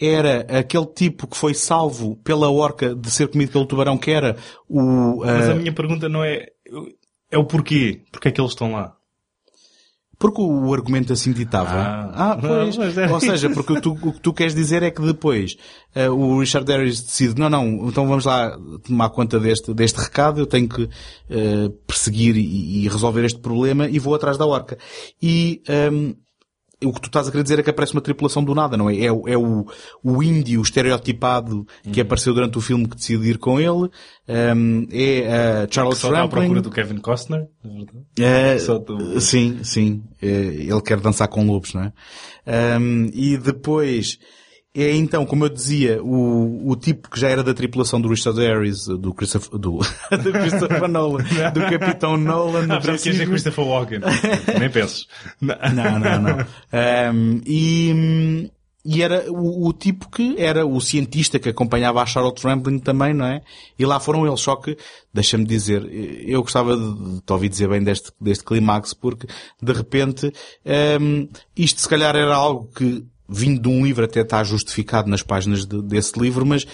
Era 0.00 0.46
aquele 0.58 0.86
tipo 0.86 1.26
que 1.26 1.36
foi 1.36 1.54
salvo 1.54 2.16
pela 2.16 2.50
orca 2.50 2.94
de 2.94 3.10
ser 3.10 3.28
comido 3.28 3.52
pelo 3.52 3.66
tubarão, 3.66 3.98
que 3.98 4.10
era 4.10 4.36
o... 4.68 5.18
Mas 5.24 5.48
ah, 5.48 5.52
a 5.52 5.54
minha 5.54 5.72
pergunta 5.72 6.08
não 6.08 6.24
é. 6.24 6.46
É 7.30 7.38
o 7.38 7.44
porquê. 7.44 8.04
Porquê 8.12 8.28
é 8.28 8.30
que 8.30 8.40
eles 8.40 8.52
estão 8.52 8.72
lá? 8.72 8.96
Porque 10.22 10.40
o 10.40 10.72
argumento 10.72 11.12
assim 11.12 11.32
ditava. 11.32 11.72
Ah. 11.72 12.32
Ah, 12.32 12.38
pois. 12.40 12.76
Não, 12.76 12.84
é 12.84 13.12
Ou 13.12 13.18
seja, 13.18 13.50
porque 13.50 13.80
tu, 13.80 13.98
o 14.00 14.12
que 14.12 14.20
tu 14.20 14.32
queres 14.32 14.54
dizer 14.54 14.80
é 14.84 14.90
que 14.90 15.02
depois 15.02 15.56
eh, 15.96 16.08
o 16.08 16.38
Richard 16.38 16.70
Harris 16.70 17.02
decide, 17.02 17.40
não, 17.40 17.50
não, 17.50 17.88
então 17.88 18.06
vamos 18.06 18.24
lá 18.24 18.56
tomar 18.86 19.10
conta 19.10 19.40
deste, 19.40 19.74
deste 19.74 19.98
recado, 19.98 20.38
eu 20.38 20.46
tenho 20.46 20.68
que 20.68 20.88
eh, 21.28 21.72
perseguir 21.88 22.36
e, 22.36 22.84
e 22.84 22.88
resolver 22.88 23.24
este 23.24 23.40
problema 23.40 23.88
e 23.88 23.98
vou 23.98 24.14
atrás 24.14 24.38
da 24.38 24.46
orca. 24.46 24.78
E 25.20 25.60
ehm, 25.66 26.12
o 26.86 26.92
que 26.92 27.00
tu 27.00 27.06
estás 27.06 27.28
a 27.28 27.30
querer 27.30 27.42
dizer 27.42 27.58
é 27.58 27.62
que 27.62 27.70
aparece 27.70 27.92
uma 27.92 28.00
tripulação 28.00 28.42
do 28.44 28.54
nada, 28.54 28.76
não 28.76 28.88
é? 28.90 28.98
É, 28.98 29.12
o- 29.12 29.28
é 29.28 29.36
o, 29.36 29.66
o 30.02 30.22
índio 30.22 30.60
estereotipado 30.62 31.66
que 31.90 32.00
Uhum. 32.00 32.06
apareceu 32.06 32.34
durante 32.34 32.58
o 32.58 32.60
filme 32.60 32.86
que 32.88 32.96
decide 32.96 33.28
ir 33.30 33.38
com 33.38 33.60
ele. 33.60 33.88
Ehm, 34.28 34.86
é 34.90 35.62
a 35.64 35.68
Charles 35.70 35.98
Só 35.98 36.08
está 36.08 36.18
à 36.18 36.22
Rampling. 36.22 36.40
procura 36.40 36.62
do 36.62 36.70
Kevin 36.70 36.98
Costner. 36.98 37.46
É, 38.18 38.56
do- 38.56 39.20
Sim, 39.20 39.60
sim. 39.64 40.02
É, 40.20 40.26
ele 40.28 40.80
quer 40.82 41.00
dançar 41.00 41.28
com 41.28 41.44
lobos, 41.46 41.74
não 41.74 41.82
é? 41.82 41.92
Ahm, 42.46 43.10
e 43.12 43.36
depois, 43.36 44.18
é 44.74 44.94
então, 44.94 45.26
como 45.26 45.44
eu 45.44 45.50
dizia, 45.50 46.02
o, 46.02 46.70
o 46.70 46.76
tipo 46.76 47.10
que 47.10 47.20
já 47.20 47.28
era 47.28 47.42
da 47.42 47.52
tripulação 47.52 48.00
do 48.00 48.08
Richard 48.08 48.40
Harris, 48.40 48.86
do 48.86 49.12
Christopher, 49.12 49.58
do, 49.58 49.78
do 50.22 50.32
Christopher 50.32 50.88
Nolan, 50.88 51.22
do 51.52 51.60
Capitão 51.78 52.16
Nolan, 52.16 52.66
no 52.66 52.74
Ah, 52.74 52.80
que 52.80 53.10
é. 53.10 53.26
Christopher 53.26 53.64
Walken. 53.66 54.00
Nem 54.58 54.70
penses. 54.70 55.06
Não. 55.40 55.54
Não, 55.74 55.98
não, 55.98 56.22
não. 56.22 56.46
Ahm, 56.72 57.42
e, 57.44 58.50
e 58.82 59.02
era 59.02 59.30
o, 59.30 59.68
o 59.68 59.72
tipo 59.74 60.08
que 60.10 60.36
era 60.38 60.64
o 60.66 60.80
cientista 60.80 61.38
que 61.38 61.50
acompanhava 61.50 62.00
a 62.00 62.06
Charlotte 62.06 62.42
Rampling 62.42 62.78
também, 62.78 63.12
não 63.12 63.26
é? 63.26 63.42
E 63.78 63.84
lá 63.84 64.00
foram 64.00 64.26
eles. 64.26 64.40
Só 64.40 64.56
que, 64.56 64.76
deixa-me 65.12 65.44
dizer, 65.44 65.84
eu 66.26 66.40
gostava 66.40 66.74
de, 66.76 67.14
de 67.16 67.20
te 67.20 67.30
ouvir 67.32 67.50
dizer 67.50 67.68
bem 67.68 67.82
deste, 67.84 68.10
deste 68.18 68.42
clímax, 68.42 68.94
porque, 68.94 69.26
de 69.62 69.72
repente, 69.74 70.32
ahm, 70.64 71.26
isto 71.54 71.78
se 71.80 71.88
calhar 71.88 72.16
era 72.16 72.34
algo 72.34 72.70
que, 72.74 73.04
vindo 73.32 73.60
de 73.62 73.68
um 73.68 73.84
livro, 73.84 74.04
até 74.04 74.20
está 74.20 74.42
justificado 74.44 75.08
nas 75.08 75.22
páginas 75.22 75.64
de- 75.66 75.82
desse 75.82 76.18
livro, 76.18 76.44
mas 76.44 76.66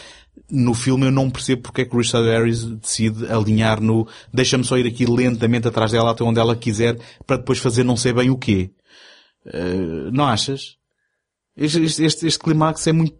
no 0.50 0.74
filme 0.74 1.06
eu 1.06 1.10
não 1.10 1.30
percebo 1.30 1.62
porque 1.62 1.82
é 1.82 1.84
que 1.84 1.96
Richard 1.96 2.26
Harris 2.28 2.64
decide 2.64 3.26
alinhar 3.30 3.80
no 3.80 4.06
deixa-me 4.32 4.64
só 4.64 4.76
ir 4.78 4.86
aqui 4.86 5.04
lentamente 5.06 5.68
atrás 5.68 5.92
dela 5.92 6.10
até 6.10 6.24
onde 6.24 6.38
ela 6.40 6.56
quiser 6.56 6.98
para 7.26 7.36
depois 7.36 7.58
fazer 7.58 7.84
não 7.84 7.96
sei 7.96 8.12
bem 8.12 8.30
o 8.30 8.36
quê. 8.36 8.70
Uh, 9.46 10.10
não 10.12 10.26
achas? 10.26 10.76
Este, 11.56 11.82
este, 11.82 12.26
este, 12.26 12.38
clímax 12.38 12.86
é 12.86 12.92
muito 12.92 13.16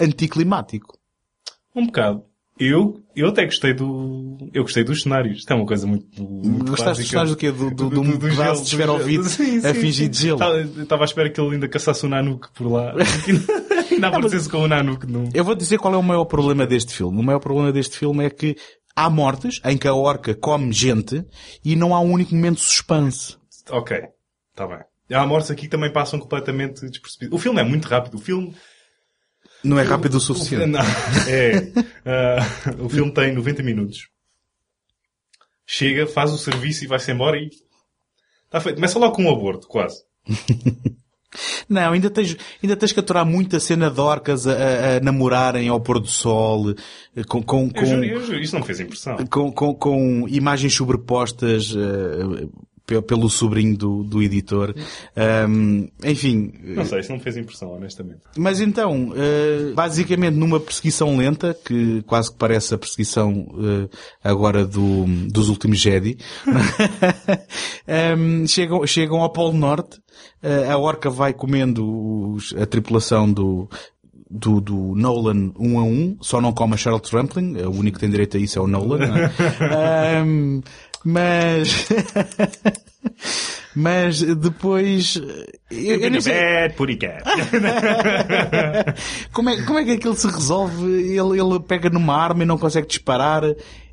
anticlimático. 0.00 0.98
Um 1.74 1.86
bocado. 1.86 2.24
Eu, 2.58 3.00
eu 3.16 3.28
até 3.28 3.44
gostei 3.46 3.72
do, 3.72 4.36
eu 4.52 4.62
gostei 4.62 4.84
dos 4.84 5.02
cenários. 5.02 5.38
Isto 5.38 5.52
é 5.52 5.56
uma 5.56 5.66
coisa 5.66 5.86
muito, 5.86 6.22
muito 6.22 6.70
Gostaste 6.70 7.02
dos 7.02 7.10
clásica. 7.10 7.10
cenários 7.10 7.30
do 7.32 7.36
quê? 7.36 7.50
Do, 7.50 7.70
do, 7.70 7.90
de 7.90 7.98
um 7.98 8.18
pedaço 8.18 8.64
gelo, 8.76 8.98
de 9.04 9.16
do 9.16 9.26
esferovite 9.26 9.66
a 9.66 9.74
fingir 9.74 10.08
de 10.08 10.18
gelo. 10.18 10.36
Estava- 10.36 10.56
eu 10.58 10.82
Estava 10.82 11.02
à 11.02 11.06
espera 11.06 11.30
que 11.30 11.40
ele 11.40 11.54
ainda 11.54 11.68
caçasse 11.68 12.04
o 12.04 12.08
Nanook 12.08 12.48
por 12.54 12.70
lá. 12.70 12.92
ainda 13.90 14.08
aparecesse 14.08 14.48
com 14.48 14.58
o 14.58 14.68
Nanook 14.68 15.06
no... 15.06 15.28
Eu 15.34 15.44
vou 15.44 15.54
dizer 15.54 15.78
qual 15.78 15.94
é 15.94 15.96
o 15.96 16.02
maior 16.02 16.24
problema 16.26 16.66
deste 16.66 16.92
filme. 16.92 17.18
O 17.18 17.22
maior 17.22 17.40
problema 17.40 17.72
deste 17.72 17.96
filme 17.98 18.24
é 18.24 18.30
que 18.30 18.54
há 18.94 19.08
mortes 19.08 19.60
em 19.64 19.76
que 19.78 19.88
a 19.88 19.94
orca 19.94 20.34
come 20.34 20.72
gente 20.72 21.24
e 21.64 21.74
não 21.74 21.94
há 21.94 22.00
um 22.00 22.12
único 22.12 22.34
momento 22.34 22.56
de 22.56 22.64
suspense. 22.64 23.36
Ok. 23.70 23.96
Está 24.50 24.66
bem. 24.66 24.78
Há 25.10 25.26
mortes 25.26 25.50
aqui 25.50 25.62
que 25.62 25.68
também 25.68 25.92
passam 25.92 26.18
completamente 26.20 26.82
despercebidas. 26.86 27.34
O 27.34 27.38
filme 27.42 27.60
é 27.60 27.64
muito 27.64 27.86
rápido. 27.88 28.14
O 28.16 28.20
filme... 28.20 28.54
Não 29.64 29.78
é 29.78 29.82
rápido 29.82 30.14
o 30.14 30.16
O, 30.16 30.20
suficiente. 30.20 30.66
não, 30.66 30.80
é. 30.80 31.72
Ah, 32.04 32.74
o 32.80 32.88
filme 32.88 33.12
tem 33.12 33.32
90 33.32 33.62
minutos. 33.62 34.08
Chega, 35.66 36.06
faz 36.06 36.32
o 36.32 36.38
serviço 36.38 36.84
e 36.84 36.86
vai-se 36.88 37.10
embora 37.12 37.36
e... 37.38 37.48
Está 38.46 38.60
feito. 38.60 38.74
Começa 38.76 38.98
logo 38.98 39.14
com 39.14 39.24
um 39.24 39.30
aborto, 39.32 39.66
quase. 39.68 40.02
Não, 41.66 41.92
ainda 41.92 42.10
tens, 42.10 42.36
ainda 42.62 42.76
tens 42.76 42.92
que 42.92 43.00
aturar 43.00 43.24
muita 43.24 43.58
cena 43.58 43.90
de 43.90 43.98
orcas 43.98 44.46
a, 44.46 44.52
a- 44.52 44.96
a 44.96 45.00
namorarem 45.00 45.66
ao 45.68 45.80
pôr 45.80 45.98
do 45.98 46.06
sol, 46.06 46.72
eh, 47.16 47.24
com, 47.26 47.42
com, 47.42 47.70
Eu 47.74 47.86
juro, 47.86 48.00
com, 48.00 48.04
eu 48.06 48.26
juro, 48.26 48.38
isso 48.40 48.52
não 48.54 48.60
me 48.60 48.66
fez 48.66 48.80
impressão. 48.80 49.16
com, 49.28 49.50
com, 49.50 49.74
com 49.74 50.28
imagens 50.28 50.74
sobrepostas 50.74 51.72
pe- 51.72 52.50
pelo 53.06 53.30
sobrinho 53.30 53.76
do, 53.76 54.02
do 54.02 54.22
editor. 54.22 54.74
Ahm, 55.16 55.86
enfim, 56.04 56.52
Não 56.62 56.84
sei, 56.84 57.00
isso 57.00 57.10
não 57.10 57.16
me 57.18 57.22
fez 57.22 57.36
impressão, 57.36 57.72
honestamente. 57.74 58.20
mas 58.36 58.60
então, 58.60 59.12
eh, 59.16 59.72
basicamente 59.74 60.34
numa 60.34 60.58
perseguição 60.60 61.16
lenta, 61.16 61.56
que 61.64 62.02
quase 62.02 62.30
que 62.32 62.36
parece 62.38 62.74
a 62.74 62.78
perseguição 62.78 63.46
eh, 63.58 63.88
agora 64.22 64.66
do, 64.66 65.04
dos 65.30 65.48
últimos 65.48 65.78
Jedi, 65.78 66.18
Ahm, 67.86 68.46
chegam, 68.46 68.86
chegam 68.86 69.20
ao 69.22 69.30
Polo 69.30 69.52
Norte, 69.56 69.98
eh, 70.42 70.68
a 70.70 70.76
orca 70.78 71.10
vai 71.10 71.32
comendo 71.32 72.32
os- 72.34 72.54
a 72.56 72.66
tripulação 72.66 73.32
do, 73.32 73.68
do, 74.30 74.60
do 74.60 74.94
Nolan 74.94 75.52
um 75.58 75.78
a 75.78 75.82
um, 75.82 76.16
só 76.20 76.40
não 76.40 76.52
come 76.52 76.74
a 76.74 76.76
Charlotte 76.76 77.14
Rampling, 77.14 77.56
o 77.62 77.70
único 77.70 77.96
que 77.96 78.00
tem 78.00 78.10
direito 78.10 78.36
a 78.36 78.40
isso 78.40 78.58
é 78.58 78.62
o 78.62 78.66
Nolan. 78.66 78.98
não 79.06 79.16
é? 79.16 79.30
Ahm, 80.20 80.60
mas 81.04 81.88
Mas 83.74 84.22
depois... 84.22 85.16
Eu, 85.70 86.00
eu 86.00 86.10
não 86.10 86.20
sei, 86.20 86.34
como, 89.32 89.48
é, 89.48 89.62
como 89.62 89.78
é 89.78 89.84
que 89.84 89.92
aquilo 89.92 90.14
se 90.14 90.26
resolve? 90.26 90.84
Ele, 90.84 91.40
ele 91.40 91.60
pega 91.66 91.88
numa 91.88 92.14
arma 92.14 92.42
e 92.42 92.46
não 92.46 92.58
consegue 92.58 92.86
disparar. 92.86 93.42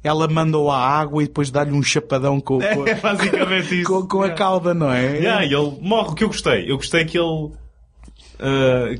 Ela 0.03 0.27
manda-o 0.27 0.69
à 0.69 0.77
água 0.77 1.23
e 1.23 1.27
depois 1.27 1.49
dá-lhe 1.49 1.71
um 1.71 1.81
chapadão 1.81 2.41
com, 2.41 2.59
com, 2.59 2.87
É 2.87 2.95
basicamente 2.95 3.75
isso. 3.81 3.89
com, 3.89 4.07
com 4.07 4.21
a 4.21 4.31
cauda, 4.31 4.73
não 4.73 4.91
é? 4.91 5.17
Yeah, 5.17 5.45
ele 5.45 5.77
morre, 5.81 6.09
o 6.09 6.15
que 6.15 6.23
eu 6.23 6.27
gostei. 6.27 6.69
Eu 6.69 6.75
gostei 6.75 7.05
que 7.05 7.17
ele... 7.17 7.51
ah, 8.39 8.95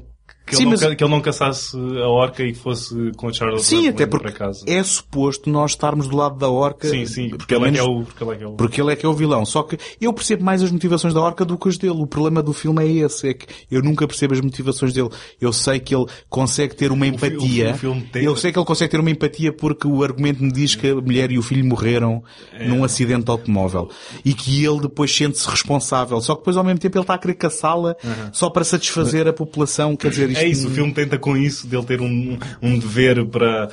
que, 0.50 0.56
Sim, 0.56 0.64
ele 0.64 0.72
mas- 0.72 0.82
não, 0.82 0.96
que 0.96 1.04
ele 1.04 1.12
não 1.12 1.22
caçasse 1.22 1.78
a 1.78 2.08
orca 2.08 2.44
e 2.44 2.54
fosse 2.54 3.12
com 3.16 3.32
Charles 3.32 3.64
Sim, 3.64 3.88
até 3.88 4.06
porque 4.06 4.34
é 4.68 4.84
suposto 4.84 5.50
nós 5.50 5.72
estarmos 5.72 6.08
do 6.08 6.16
lado 6.16 6.38
da 6.38 6.50
orca. 6.50 6.88
Sim, 6.90 7.06
sim, 7.06 7.30
porque 7.30 7.54
ele, 7.56 7.66
é 7.68 7.72
que 7.72 7.78
é 7.80 7.82
menos 7.84 8.02
o, 8.02 8.06
porque 8.06 8.24
ele 8.24 8.32
é 8.32 8.36
que 8.38 8.44
é 8.44 8.48
o... 8.48 8.52
Porque 8.54 8.82
ele 8.82 8.92
é 8.92 8.96
que 8.96 9.06
é 9.06 9.10
o 9.10 9.14
vilão. 9.14 9.46
Só 9.46 9.64
que 9.64 9.78
eu 10.02 10.12
percebo 10.14 10.44
mais 10.44 10.62
as 10.64 10.72
motivações 10.72 11.14
da 11.14 11.22
Orca 11.22 11.46
do 11.46 11.58
que 11.58 11.70
as 11.70 11.78
dele. 11.78 11.94
O 12.02 12.08
problema 12.08 12.42
do 12.42 12.54
filme 12.54 12.84
é 12.84 13.06
esse. 13.06 13.30
É 13.30 13.34
que 13.34 13.48
eu 13.70 13.82
nunca 13.82 14.08
percebo 14.08 14.34
as 14.34 14.42
motivações 14.42 14.94
dele. 14.94 15.10
Eu 15.40 15.54
sei 15.54 15.80
que 15.80 15.94
ele 15.96 16.06
consegue 16.30 16.76
ter 16.76 16.92
uma 16.92 17.06
empatia. 17.08 17.72
o 17.72 17.78
filme 17.78 18.02
tem- 18.12 18.24
Eu 18.24 18.36
sei 18.36 18.52
que 18.52 18.60
ele 18.60 18.66
consegue 18.66 18.92
ter 18.92 19.00
uma 19.00 19.10
empatia 19.12 19.52
porque 19.54 19.88
o 19.88 20.04
argumento 20.04 20.44
me 20.44 20.52
diz 20.52 20.76
que 20.76 20.88
a 20.88 20.96
mulher 20.96 21.32
e 21.32 21.38
o 21.38 21.42
filho 21.42 21.66
morreram 21.66 22.24
É. 22.54 22.68
num 22.68 22.84
acidente 22.84 23.24
de 23.26 23.32
automóvel. 23.32 23.90
E 24.26 24.34
que 24.34 24.64
ele 24.66 24.82
depois 24.82 25.14
sente-se 25.16 25.48
responsável. 25.50 26.20
Só 26.22 26.34
que 26.36 26.42
depois 26.42 26.58
ao 26.58 26.64
mesmo 26.64 26.80
tempo 26.80 26.98
ele 26.98 27.04
está 27.04 27.14
a 27.14 27.18
querer 27.18 27.36
caçá-la 27.36 27.96
só 28.32 28.50
para 28.50 28.64
satisfazer 28.64 29.28
a 29.28 29.34
população. 29.34 29.96
Quer 29.96 30.10
dizer, 30.10 30.30
É 30.44 30.48
isso, 30.48 30.68
o 30.68 30.72
filme 30.72 30.94
tenta 30.94 31.18
com 31.18 31.36
isso, 31.38 31.68
dele 31.68 31.84
ter 31.86 32.02
um, 32.02 32.38
um 32.62 32.78
dever 32.80 33.26
para, 33.28 33.70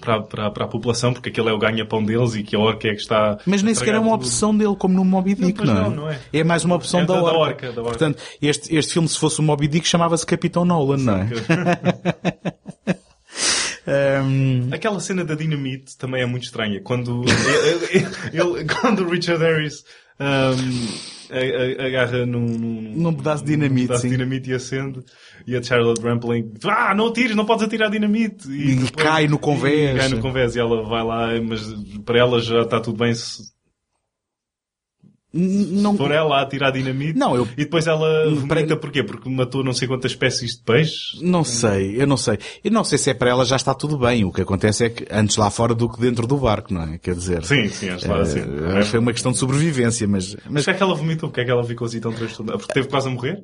para, 0.00 0.22
para, 0.22 0.50
para 0.50 0.64
a 0.64 0.68
população, 0.68 1.12
porque 1.12 1.28
aquele 1.28 1.48
é 1.48 1.52
o 1.52 1.58
ganha-pão 1.58 2.02
deles 2.02 2.34
e 2.34 2.42
que 2.42 2.56
a 2.56 2.58
orca 2.58 2.88
é 2.88 2.94
que 2.94 3.00
está... 3.00 3.38
Mas 3.46 3.62
nem 3.62 3.74
sequer 3.74 3.94
é 3.94 3.98
uma 4.00 4.14
opção 4.14 4.56
dele, 4.56 4.74
como 4.76 4.94
no 4.94 5.04
Moby 5.04 5.34
Dick, 5.34 5.52
pois 5.58 5.68
não, 5.68 5.76
é? 5.76 5.80
não, 5.82 5.90
não 5.90 6.10
é. 6.32 6.44
mais 6.44 6.64
uma 6.64 6.74
opção 6.74 7.00
É 7.00 7.04
da, 7.06 7.14
da- 7.14 7.20
da 7.20 7.26
orca. 7.26 7.38
orca, 7.38 7.66
da 7.72 7.80
orca. 7.82 7.82
Portanto, 7.90 8.22
este, 8.40 8.74
este 8.74 8.92
filme, 8.94 9.08
se 9.08 9.18
fosse 9.18 9.38
o 9.40 9.42
Moby 9.42 9.68
Dick, 9.68 9.86
chamava-se 9.86 10.26
Capitão 10.26 10.64
Nolan, 10.64 10.96
não 10.98 11.16
é? 11.18 11.28
Ahm, 13.86 14.70
Aquela 14.74 15.00
cena 15.00 15.24
da 15.24 15.34
dinamite 15.34 15.96
também 15.96 16.22
é 16.22 16.26
muito 16.26 16.44
estranha. 16.44 16.80
Quando, 16.82 17.24
ele, 17.92 18.06
ele- 18.32 18.64
quando 18.80 19.04
o 19.04 19.10
Richard 19.10 19.42
Harris 19.42 19.84
um, 20.22 21.86
agarra 21.86 22.26
num, 22.26 22.46
num, 22.46 22.92
Num 22.94 23.14
pedaço 23.14 23.44
de 23.44 23.52
dinamite, 23.52 23.80
num 23.80 23.86
pedaço 23.86 24.02
de 24.02 24.10
dinamite 24.10 24.50
e 24.50 24.54
acende, 24.54 25.00
e 25.46 25.56
a 25.56 25.62
Charlotte 25.62 26.02
Rampling, 26.02 26.52
ah, 26.64 26.94
não 26.94 27.08
atires, 27.08 27.34
não 27.34 27.44
podes 27.44 27.64
atirar 27.64 27.90
dinamite. 27.90 28.48
E 28.50 28.90
cai 28.92 29.26
no 29.26 29.38
convés. 29.38 29.96
E 29.96 29.98
cai 29.98 30.08
no 30.08 30.20
convés 30.20 30.54
e 30.54 30.60
ela 30.60 30.82
vai 30.82 31.02
lá, 31.02 31.28
mas 31.40 31.62
para 32.04 32.18
ela 32.18 32.40
já 32.40 32.62
está 32.62 32.80
tudo 32.80 32.98
bem 32.98 33.14
se 33.14 33.52
não, 35.32 35.96
for 35.96 36.10
ela 36.10 36.38
a 36.38 36.42
atirar 36.42 36.70
dinamite. 36.72 37.18
Não, 37.18 37.34
eu- 37.34 37.48
E 37.56 37.64
depois 37.64 37.86
ela 37.86 38.06
Para- 38.46 38.56
vomita 38.60 38.76
porquê? 38.76 39.02
Porque 39.02 39.28
matou 39.30 39.64
não 39.64 39.72
sei 39.72 39.88
quantas 39.88 40.12
espécies 40.12 40.56
de 40.56 40.62
peixes. 40.62 41.18
não 41.22 41.42
sei, 41.44 42.00
eu 42.00 42.06
não 42.06 42.16
sei. 42.16 42.38
Eu 42.62 42.70
não 42.70 42.84
sei 42.84 42.98
se 42.98 43.10
é 43.10 43.14
para 43.14 43.30
ela 43.30 43.44
já 43.44 43.56
está 43.56 43.72
tudo 43.74 43.96
bem. 43.98 44.24
O 44.24 44.32
que 44.32 44.42
acontece 44.42 44.84
é 44.84 44.90
que 44.90 45.06
antes 45.10 45.36
lá 45.36 45.50
fora 45.50 45.74
do 45.74 45.88
que 45.88 46.00
dentro 46.00 46.26
do 46.26 46.36
barco, 46.36 46.72
não 46.74 46.82
é? 46.82 46.98
Quer 46.98 47.14
dizer, 47.14 47.44
Sim, 47.44 47.68
sim, 47.68 47.88
acho 47.88 48.08
lá, 48.08 48.20
eh, 48.20 48.24
sim. 48.26 48.40
que 48.42 48.84
foi 48.84 48.98
uma 49.00 49.12
questão 49.12 49.32
de 49.32 49.38
sobrevivência, 49.38 50.06
mas, 50.06 50.34
Mas 50.34 50.44
mas 50.50 50.64
porquê 50.64 50.70
é 50.70 50.74
que 50.74 50.82
ela 50.82 50.94
vomitou? 50.94 51.28
Porquê 51.28 51.40
é 51.40 51.44
que 51.44 51.50
ela 51.50 51.64
ficou 51.64 51.86
assim 51.86 52.00
tão 52.00 52.12
transtornada? 52.12 52.58
Porque 52.58 52.72
teve 52.74 52.88
quase 52.88 53.08
a 53.08 53.10
morrer? 53.10 53.42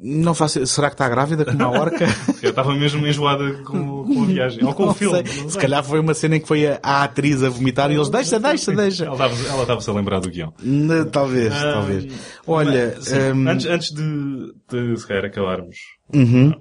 Não 0.00 0.34
faço, 0.34 0.66
será 0.66 0.88
que 0.88 0.94
está 0.94 1.08
grávida 1.08 1.44
como 1.44 1.62
a 1.64 1.70
orca? 1.70 2.06
Eu 2.42 2.50
estava 2.50 2.74
mesmo 2.74 3.06
enjoada 3.06 3.54
com, 3.64 4.04
com 4.04 4.22
a 4.22 4.26
viagem. 4.26 4.64
Ou 4.64 4.74
com 4.74 4.82
o 4.82 4.86
Não 4.86 4.94
filme. 4.94 5.26
sei. 5.26 5.42
não 5.42 5.48
Se 5.50 5.58
calhar 5.58 5.82
foi 5.84 5.98
uma 6.00 6.12
cena 6.14 6.36
em 6.36 6.40
que 6.40 6.48
foi 6.48 6.66
a, 6.66 6.78
a 6.82 7.04
atriz 7.04 7.42
a 7.42 7.48
vomitar 7.48 7.90
e 7.90 7.94
eles 7.94 8.08
deixa, 8.10 8.38
deixa, 8.38 8.72
deixa. 8.72 9.04
Ela 9.06 9.14
estava- 9.14 9.48
ela 9.48 9.62
estava-se 9.62 9.88
a 9.90 9.92
lembrar 9.94 10.20
do 10.20 10.28
guião. 10.30 10.52
N- 10.62 11.04
Talvez, 11.06 11.52
Ah, 11.52 11.72
talvez. 11.74 12.12
Olha, 12.46 12.92
Mas, 12.96 13.04
sim, 13.06 13.16
ahm, 13.18 13.48
antes, 13.48 13.66
antes 13.66 13.90
de, 13.92 14.52
de 14.70 14.96
se 15.00 15.06
calhar 15.06 15.24
acabarmos 15.24 15.76
uhum, 16.12 16.52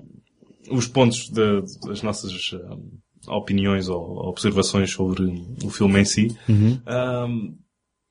os 0.71 0.87
pontos 0.87 1.29
de- 1.29 1.63
das 1.87 2.01
nossas 2.01 2.31
ahm, 2.53 2.79
opiniões 3.27 3.89
ou 3.89 4.27
observações 4.29 4.91
sobre 4.91 5.23
o 5.63 5.69
filme 5.69 5.99
em 5.99 6.05
si, 6.05 6.27
uhum. 6.47 6.79
ahm, 6.85 7.53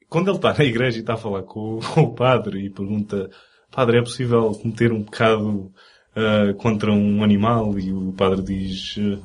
quando 0.09 0.29
ele 0.29 0.37
está 0.37 0.53
na 0.53 0.64
igreja 0.64 0.99
e 0.99 1.01
está 1.01 1.14
a 1.14 1.16
falar 1.18 1.43
com, 1.45 1.77
o- 1.77 1.81
com 1.95 2.01
o 2.03 2.14
padre 2.14 2.66
e 2.66 2.70
pergunta, 2.70 3.31
padre, 3.73 3.99
é 3.99 4.03
possível 4.03 4.53
cometer 4.53 4.93
um 4.93 5.03
pecado 5.03 5.73
ah, 6.14 6.53
contra 6.59 6.93
um 6.93 7.23
animal? 7.25 7.79
E 7.79 7.93
o 7.93 8.12
padre 8.12 8.43
diz, 8.43 8.95
ah, 8.99 9.18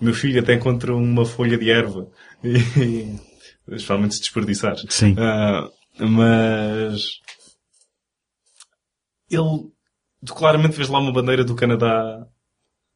meu 0.00 0.14
filho 0.14 0.40
até 0.40 0.56
contra 0.56 0.94
uma 0.94 1.24
folha 1.26 1.58
de 1.58 1.70
erva. 1.70 2.08
E, 2.44 3.74
especialmente 3.76 4.14
se 4.16 4.20
desperdiçar. 4.20 4.76
Sim. 4.88 5.14
Ah, 5.18 5.68
mas 6.00 7.20
ele 9.30 9.70
claramente 10.26 10.76
vês 10.76 10.88
lá 10.88 10.98
uma 10.98 11.12
bandeira 11.12 11.44
do 11.44 11.54
Canadá 11.54 12.26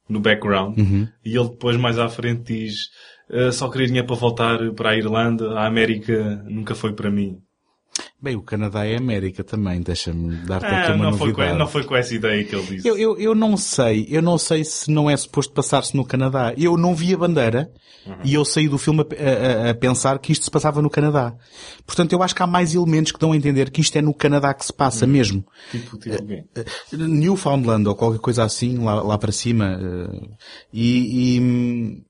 no 0.09 0.21
background 0.21 0.79
Uhum. 0.79 1.09
e 1.25 1.37
ele 1.37 1.49
depois 1.49 1.77
mais 1.77 1.99
à 1.99 2.09
frente 2.09 2.53
diz 2.53 2.91
"Ah, 3.31 3.51
só 3.53 3.69
queria 3.71 3.87
dinheiro 3.87 4.07
para 4.07 4.17
voltar 4.17 4.59
para 4.75 4.91
a 4.91 4.97
Irlanda, 4.97 5.53
a 5.59 5.67
América 5.67 6.43
nunca 6.49 6.75
foi 6.75 6.93
para 6.93 7.11
mim. 7.11 7.41
Bem, 8.27 8.35
o 8.35 8.43
Canadá 8.43 8.85
é 8.85 8.97
América 8.97 9.45
também, 9.45 9.81
deixa-me 9.81 10.35
dar-te 10.39 10.67
Ah, 10.67 10.83
aqui 10.83 10.93
uma 10.93 11.05
não, 11.05 11.13
foi 11.17 11.33
com, 11.33 11.39
novidade. 11.39 11.59
não 11.61 11.67
foi 11.69 11.85
com 11.85 11.95
essa 11.95 12.13
ideia 12.13 12.43
que 12.43 12.57
ele 12.57 12.67
disse. 12.67 12.89
Eu, 12.89 12.99
eu, 12.99 13.17
eu 13.19 13.35
não 13.37 13.57
sei, 13.57 14.05
eu 14.11 14.21
não 14.21 14.37
sei 14.37 14.65
se 14.65 14.91
não 14.91 15.09
é 15.09 15.17
suposto 15.17 15.53
passar-se 15.53 15.97
no 15.97 16.05
Canadá. 16.05 16.53
Eu 16.59 16.77
não 16.77 16.93
vi 16.93 17.15
a 17.15 17.17
bandeira 17.17 17.71
Uhum. 18.05 18.15
e 18.25 18.35
eu 18.35 18.45
saí 18.45 18.69
do 18.69 18.79
filme 18.79 19.01
a, 19.03 19.67
a- 19.67 19.71
a 19.71 19.75
pensar 19.75 20.19
que 20.21 20.31
isto 20.33 20.45
se 20.45 20.51
passava 20.51 20.81
no 20.83 20.89
Canadá. 20.91 21.35
Portanto, 21.85 22.13
eu 22.13 22.23
acho 22.23 22.35
que 22.37 22.43
há 22.43 22.47
mais 22.47 22.73
elementos 22.75 23.11
que 23.13 23.19
dão 23.19 23.33
a 23.33 23.37
entender 23.37 23.69
que 23.71 23.81
isto 23.81 23.97
é 23.97 24.03
no 24.03 24.15
Canadá 24.15 24.53
que 24.55 24.65
se 24.65 24.73
passa 24.73 25.05
Uhum. 25.07 25.11
mesmo. 25.13 25.45
Tipo, 25.73 25.97
tipo? 25.99 26.15
Eh, 26.33 26.65
Newfoundland 26.97 27.87
ou 27.89 27.95
qualquer 27.97 28.21
coisa 28.21 28.45
assim, 28.45 28.79
lá, 28.79 29.03
lá 29.03 29.19
para 29.19 29.33
cima. 29.33 29.79
eh, 29.81 30.29
E, 30.73 31.37
e 31.37 32.03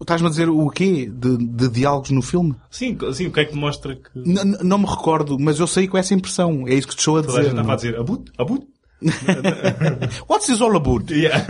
estás-me 0.00 0.26
a 0.26 0.30
dizer 0.30 0.48
o 0.48 0.68
quê? 0.70 1.10
De, 1.12 1.36
de 1.36 1.68
diálogos 1.68 2.10
no 2.10 2.22
filme? 2.22 2.54
Sim, 2.70 2.96
sim, 3.12 3.26
o 3.26 3.32
que 3.32 3.40
é 3.40 3.44
que 3.44 3.52
demonstra 3.54 3.94
que 3.96 4.18
N- 4.18 4.58
não 4.62 4.78
me 4.78 4.86
recordo, 4.86 5.38
mas 5.38 5.58
eu 5.60 5.66
saí 5.66 5.86
com 5.88 5.98
essa 5.98 6.14
impressão. 6.14 6.66
É 6.66 6.74
isso 6.74 6.88
que 6.88 6.94
te 6.94 7.00
estou 7.00 7.18
a 7.18 7.22
toda 7.22 7.32
a 7.34 7.40
dizer. 7.42 7.50
gente 7.50 7.60
estava 7.60 7.66
não? 7.68 7.72
a 7.72 7.76
dizer 7.76 7.96
abut, 7.98 8.32
abut? 8.38 8.66
What's 10.28 10.46
this 10.46 10.60
all 10.60 10.76
about? 10.76 11.10
Yeah. 11.12 11.46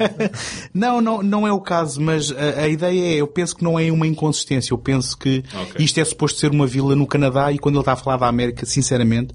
Não, 0.74 1.00
não, 1.00 1.22
não 1.22 1.46
é 1.46 1.52
o 1.52 1.60
caso, 1.60 2.00
mas 2.00 2.30
a, 2.32 2.62
a 2.64 2.68
ideia 2.68 3.14
é, 3.14 3.20
eu 3.20 3.26
penso 3.26 3.56
que 3.56 3.64
não 3.64 3.78
é 3.78 3.90
uma 3.90 4.06
inconsistência. 4.06 4.72
Eu 4.72 4.78
penso 4.78 5.16
que 5.16 5.42
Ok. 5.54 5.84
isto 5.84 5.98
é 6.00 6.04
suposto 6.04 6.38
ser 6.38 6.50
uma 6.50 6.66
vila 6.66 6.94
no 6.96 7.06
Canadá 7.06 7.50
e 7.52 7.58
quando 7.58 7.76
ele 7.76 7.80
está 7.82 7.92
a 7.92 7.96
falar 7.96 8.16
da 8.18 8.26
América, 8.28 8.64
sinceramente, 8.66 9.34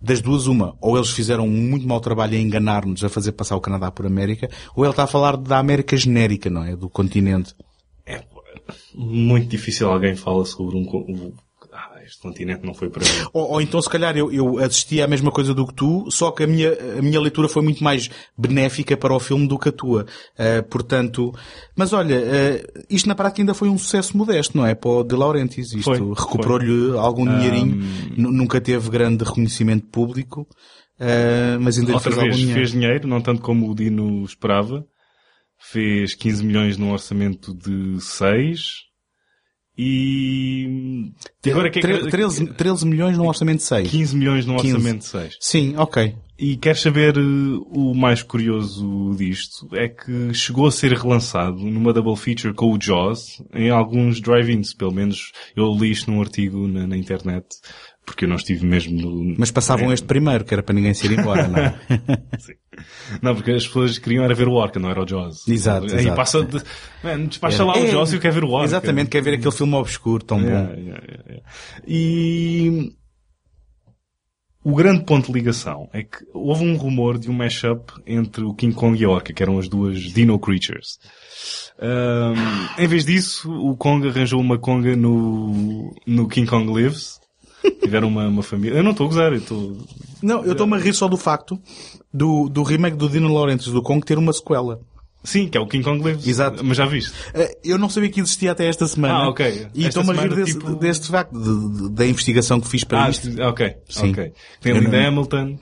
das 0.00 0.20
duas 0.20 0.46
uma, 0.46 0.76
ou 0.80 0.96
eles 0.96 1.10
fizeram 1.10 1.44
um 1.46 1.50
muito 1.50 1.86
mau 1.86 2.00
trabalho 2.00 2.36
a 2.36 2.40
enganar-nos 2.40 3.02
a 3.02 3.08
fazer 3.08 3.32
passar 3.32 3.56
o 3.56 3.60
Canadá 3.60 3.90
por 3.90 4.06
América, 4.06 4.48
ou 4.74 4.84
ele 4.84 4.90
está 4.92 5.04
a 5.04 5.08
falar 5.08 5.36
da 5.36 5.58
América 5.58 5.96
genérica, 5.96 6.48
não 6.48 6.62
é? 6.64 6.76
Do 6.76 6.88
continente. 6.88 7.54
Muito 8.94 9.48
difícil 9.48 9.88
alguém 9.90 10.14
fala 10.16 10.44
sobre 10.44 10.76
um, 10.76 10.82
um 10.82 11.32
ah, 11.72 12.00
este 12.04 12.20
continente 12.20 12.64
não 12.66 12.72
foi 12.74 12.88
para 12.88 13.02
mim. 13.04 13.28
Ou, 13.32 13.52
ou 13.52 13.60
então, 13.60 13.80
se 13.82 13.88
calhar, 13.88 14.16
eu, 14.16 14.32
eu 14.32 14.58
assisti 14.58 15.00
à 15.02 15.06
mesma 15.06 15.30
coisa 15.30 15.52
do 15.54 15.66
que 15.66 15.74
tu, 15.74 16.10
só 16.10 16.30
que 16.30 16.42
a 16.42 16.46
minha, 16.46 16.72
a 16.98 17.02
minha 17.02 17.20
leitura 17.20 17.48
foi 17.48 17.62
muito 17.62 17.84
mais 17.84 18.08
benéfica 18.36 18.96
para 18.96 19.14
o 19.14 19.20
filme 19.20 19.46
do 19.46 19.58
que 19.58 19.68
a 19.68 19.72
tua. 19.72 20.06
Ah, 20.38 20.62
portanto, 20.68 21.32
mas 21.76 21.92
olha, 21.92 22.16
ah, 22.18 22.82
isto 22.90 23.08
na 23.08 23.14
prática 23.14 23.42
ainda 23.42 23.54
foi 23.54 23.68
um 23.68 23.76
sucesso 23.78 24.16
modesto, 24.16 24.56
não 24.56 24.64
é? 24.66 24.74
Para 24.74 24.90
o 24.90 25.04
De 25.04 25.14
Laurentiis. 25.14 25.72
Isto 25.74 26.12
recuperou-lhe 26.14 26.96
algum 26.98 27.26
dinheirinho. 27.26 27.76
Nu- 28.16 28.32
Nunca 28.32 28.60
teve 28.60 28.88
grande 28.90 29.22
reconhecimento 29.24 29.86
público, 29.88 30.46
ah, 30.98 31.58
mas 31.60 31.78
ainda 31.78 31.90
lhe 31.90 31.94
Outra 31.94 32.10
fez 32.10 32.16
algum 32.18 32.28
vez 32.30 32.36
dinheiro. 32.40 32.58
fez 32.60 32.70
dinheiro, 32.72 33.08
não 33.08 33.20
tanto 33.20 33.42
como 33.42 33.70
o 33.70 33.74
Dino 33.74 34.24
esperava. 34.24 34.84
Fez 35.70 36.14
15 36.14 36.44
milhões 36.44 36.76
num 36.76 36.92
orçamento 36.92 37.54
de 37.54 38.00
6. 38.00 38.88
E... 39.80 41.12
agora 41.46 41.70
que 41.70 41.78
é 41.78 41.82
que... 41.82 42.10
13, 42.10 42.46
13 42.54 42.86
milhões 42.86 43.16
num 43.16 43.28
orçamento 43.28 43.58
de 43.58 43.64
6. 43.64 43.90
15 43.90 44.16
milhões 44.16 44.46
num 44.46 44.56
15. 44.56 44.74
orçamento 44.74 44.98
de 44.98 45.04
6. 45.06 45.36
Sim, 45.40 45.76
ok. 45.76 46.16
E 46.38 46.56
queres 46.56 46.80
saber 46.80 47.16
eh, 47.16 47.20
o 47.20 47.94
mais 47.94 48.22
curioso 48.22 49.14
disto? 49.16 49.68
É 49.72 49.88
que 49.88 50.32
chegou 50.32 50.66
a 50.66 50.72
ser 50.72 50.92
relançado 50.92 51.58
numa 51.58 51.92
double 51.92 52.16
feature 52.16 52.54
com 52.54 52.72
o 52.72 52.78
Jaws 52.80 53.42
em 53.52 53.70
alguns 53.70 54.20
drive-ins. 54.20 54.72
Pelo 54.72 54.92
menos 54.92 55.32
eu 55.56 55.72
li 55.74 55.90
isto 55.90 56.10
num 56.10 56.20
artigo 56.20 56.66
na, 56.68 56.86
na 56.86 56.96
internet. 56.96 57.46
Porque 58.08 58.24
eu 58.24 58.28
não 58.28 58.36
estive 58.36 58.64
mesmo 58.66 58.98
no... 59.00 59.34
Mas 59.38 59.50
passavam 59.50 59.90
É. 59.90 59.94
este 59.94 60.06
primeiro, 60.06 60.44
que 60.44 60.54
era 60.54 60.62
para 60.62 60.74
ninguém 60.74 60.94
se 60.94 61.06
ir 61.06 61.18
embora, 61.18 61.46
não 61.46 61.58
é? 61.58 61.78
Sim. 62.40 62.54
Não, 63.20 63.34
porque 63.34 63.50
as 63.52 63.66
pessoas 63.66 63.98
queriam 63.98 64.24
era 64.24 64.34
ver 64.34 64.48
o 64.48 64.52
Orca, 64.54 64.78
não 64.80 64.88
era 64.90 65.02
o 65.02 65.06
Jaws. 65.06 65.46
Exato, 65.46 65.86
Aí 65.92 66.00
exato. 66.00 66.16
passa 66.16 66.42
de... 66.44 66.62
Man, 67.04 67.26
despacha 67.26 67.64
lá 67.64 67.74
o 67.74 67.78
É, 67.78 67.86
Jaws 67.88 68.12
e 68.12 68.16
eu 68.16 68.20
quero 68.20 68.34
ver 68.34 68.44
o 68.44 68.50
Orca. 68.50 68.64
Exatamente, 68.66 69.10
quer 69.10 69.22
ver 69.22 69.34
aquele 69.34 69.52
filme 69.52 69.74
obscuro 69.74 70.24
tão 70.24 70.40
Yeah, 70.40 70.68
bom. 70.68 70.74
yeah, 70.80 71.04
yeah, 71.06 71.24
yeah. 71.28 71.42
E... 71.86 72.92
o 74.64 74.74
grande 74.74 75.04
ponto 75.04 75.26
de 75.26 75.32
ligação 75.32 75.88
é 75.92 76.02
que 76.02 76.18
houve 76.32 76.64
um 76.64 76.76
rumor 76.76 77.18
de 77.18 77.30
um 77.30 77.34
mashup 77.34 77.92
entre 78.06 78.42
o 78.44 78.54
King 78.54 78.74
Kong 78.74 79.00
e 79.00 79.04
a 79.04 79.10
Orca, 79.10 79.32
que 79.32 79.42
eram 79.42 79.58
as 79.58 79.68
duas 79.68 79.98
Dino 80.00 80.38
Creatures. 80.38 80.98
Ahm, 81.80 82.34
em 82.78 82.86
vez 82.88 83.04
disso, 83.04 83.50
o 83.52 83.76
Kong 83.76 84.08
arranjou 84.08 84.40
uma 84.40 84.58
conga 84.58 84.96
no, 84.96 85.94
no 86.06 86.26
King 86.28 86.48
Kong 86.48 86.72
Lives. 86.72 87.17
Tiveram 87.82 88.08
uma, 88.08 88.26
uma 88.28 88.42
família. 88.42 88.76
Eu 88.78 88.82
não 88.84 88.92
estou 88.92 89.06
a 89.06 89.08
gozar, 89.08 89.32
eu 89.32 89.38
estou. 89.38 89.76
Não, 90.22 90.44
eu 90.44 90.52
estou-me 90.52 90.74
a 90.74 90.78
rir 90.78 90.92
só 90.94 91.08
do 91.08 91.16
facto 91.16 91.58
do, 92.12 92.48
do 92.48 92.62
remake 92.62 92.96
do 92.96 93.08
Dino 93.08 93.32
Laurentiis 93.32 93.72
do 93.72 93.82
Kong 93.82 94.04
ter 94.04 94.18
uma 94.18 94.32
sequela. 94.32 94.80
Sim, 95.24 95.48
que 95.48 95.58
é 95.58 95.60
o 95.60 95.66
King 95.66 95.82
Kong 95.84 96.02
Lives. 96.02 96.26
Exato. 96.26 96.64
Mas 96.64 96.76
já 96.76 96.86
viste? 96.86 97.12
Eh, 97.34 97.58
Eu 97.64 97.76
não 97.78 97.88
sabia 97.88 98.08
que 98.08 98.20
existia 98.20 98.52
até 98.52 98.66
esta 98.66 98.86
semana. 98.86 99.14
Ah, 99.14 99.28
ok. 99.28 99.66
E 99.74 99.84
estou-me 99.86 100.10
a 100.10 100.14
rir 100.14 100.34
desse, 100.34 100.52
tipo- 100.54 100.74
deste 100.76 101.08
facto, 101.08 101.32
de- 101.32 101.82
de- 101.82 101.90
da 101.90 102.06
investigação 102.06 102.60
que 102.60 102.68
fiz 102.68 102.84
para 102.84 103.04
Ah, 103.04 103.10
isto. 103.10 103.28
ok. 103.42 103.74
Sim. 103.88 104.10
Ok. 104.12 104.32
Tem 104.60 104.72
Eu 104.72 104.80
Linda 104.80 105.00
não- 105.00 105.08
Hamilton. 105.08 105.58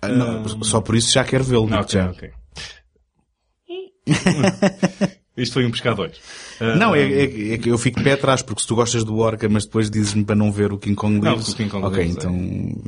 Ah, 0.00 0.08
não, 0.08 0.48
só 0.64 0.80
por 0.80 0.94
isso 0.94 1.12
já 1.12 1.24
quero 1.24 1.42
vê-lo. 1.44 1.64
Ah, 1.72 1.82
digo-te 1.82 1.98
ok, 1.98 2.00
já. 2.00 2.10
ok. 2.10 2.30
Isto 5.36 5.54
foi 5.54 5.64
um 5.66 5.70
pescador. 5.70 6.10
Não, 6.78 6.94
é, 6.94 7.00
é- 7.02 7.52
é 7.54 7.58
que 7.58 7.68
eu 7.70 7.78
fico 7.78 8.02
pé 8.02 8.12
atrás, 8.12 8.42
porque 8.42 8.60
se 8.62 8.66
tu 8.68 8.74
gostas 8.74 9.04
do 9.04 9.16
Orca, 9.18 9.48
mas 9.48 9.64
depois 9.64 9.88
dizes-me 9.88 10.24
para 10.24 10.34
não 10.34 10.50
ver 10.52 10.72
o 10.72 10.78
King 10.78 10.96
Kong 10.96 11.18
Não, 11.20 11.32
Lives. 11.32 11.48
o 11.48 11.56
King 11.56 11.70
Kong 11.70 11.86
ok, 11.86 11.98
Lives, 12.02 12.16
então, 12.16 12.36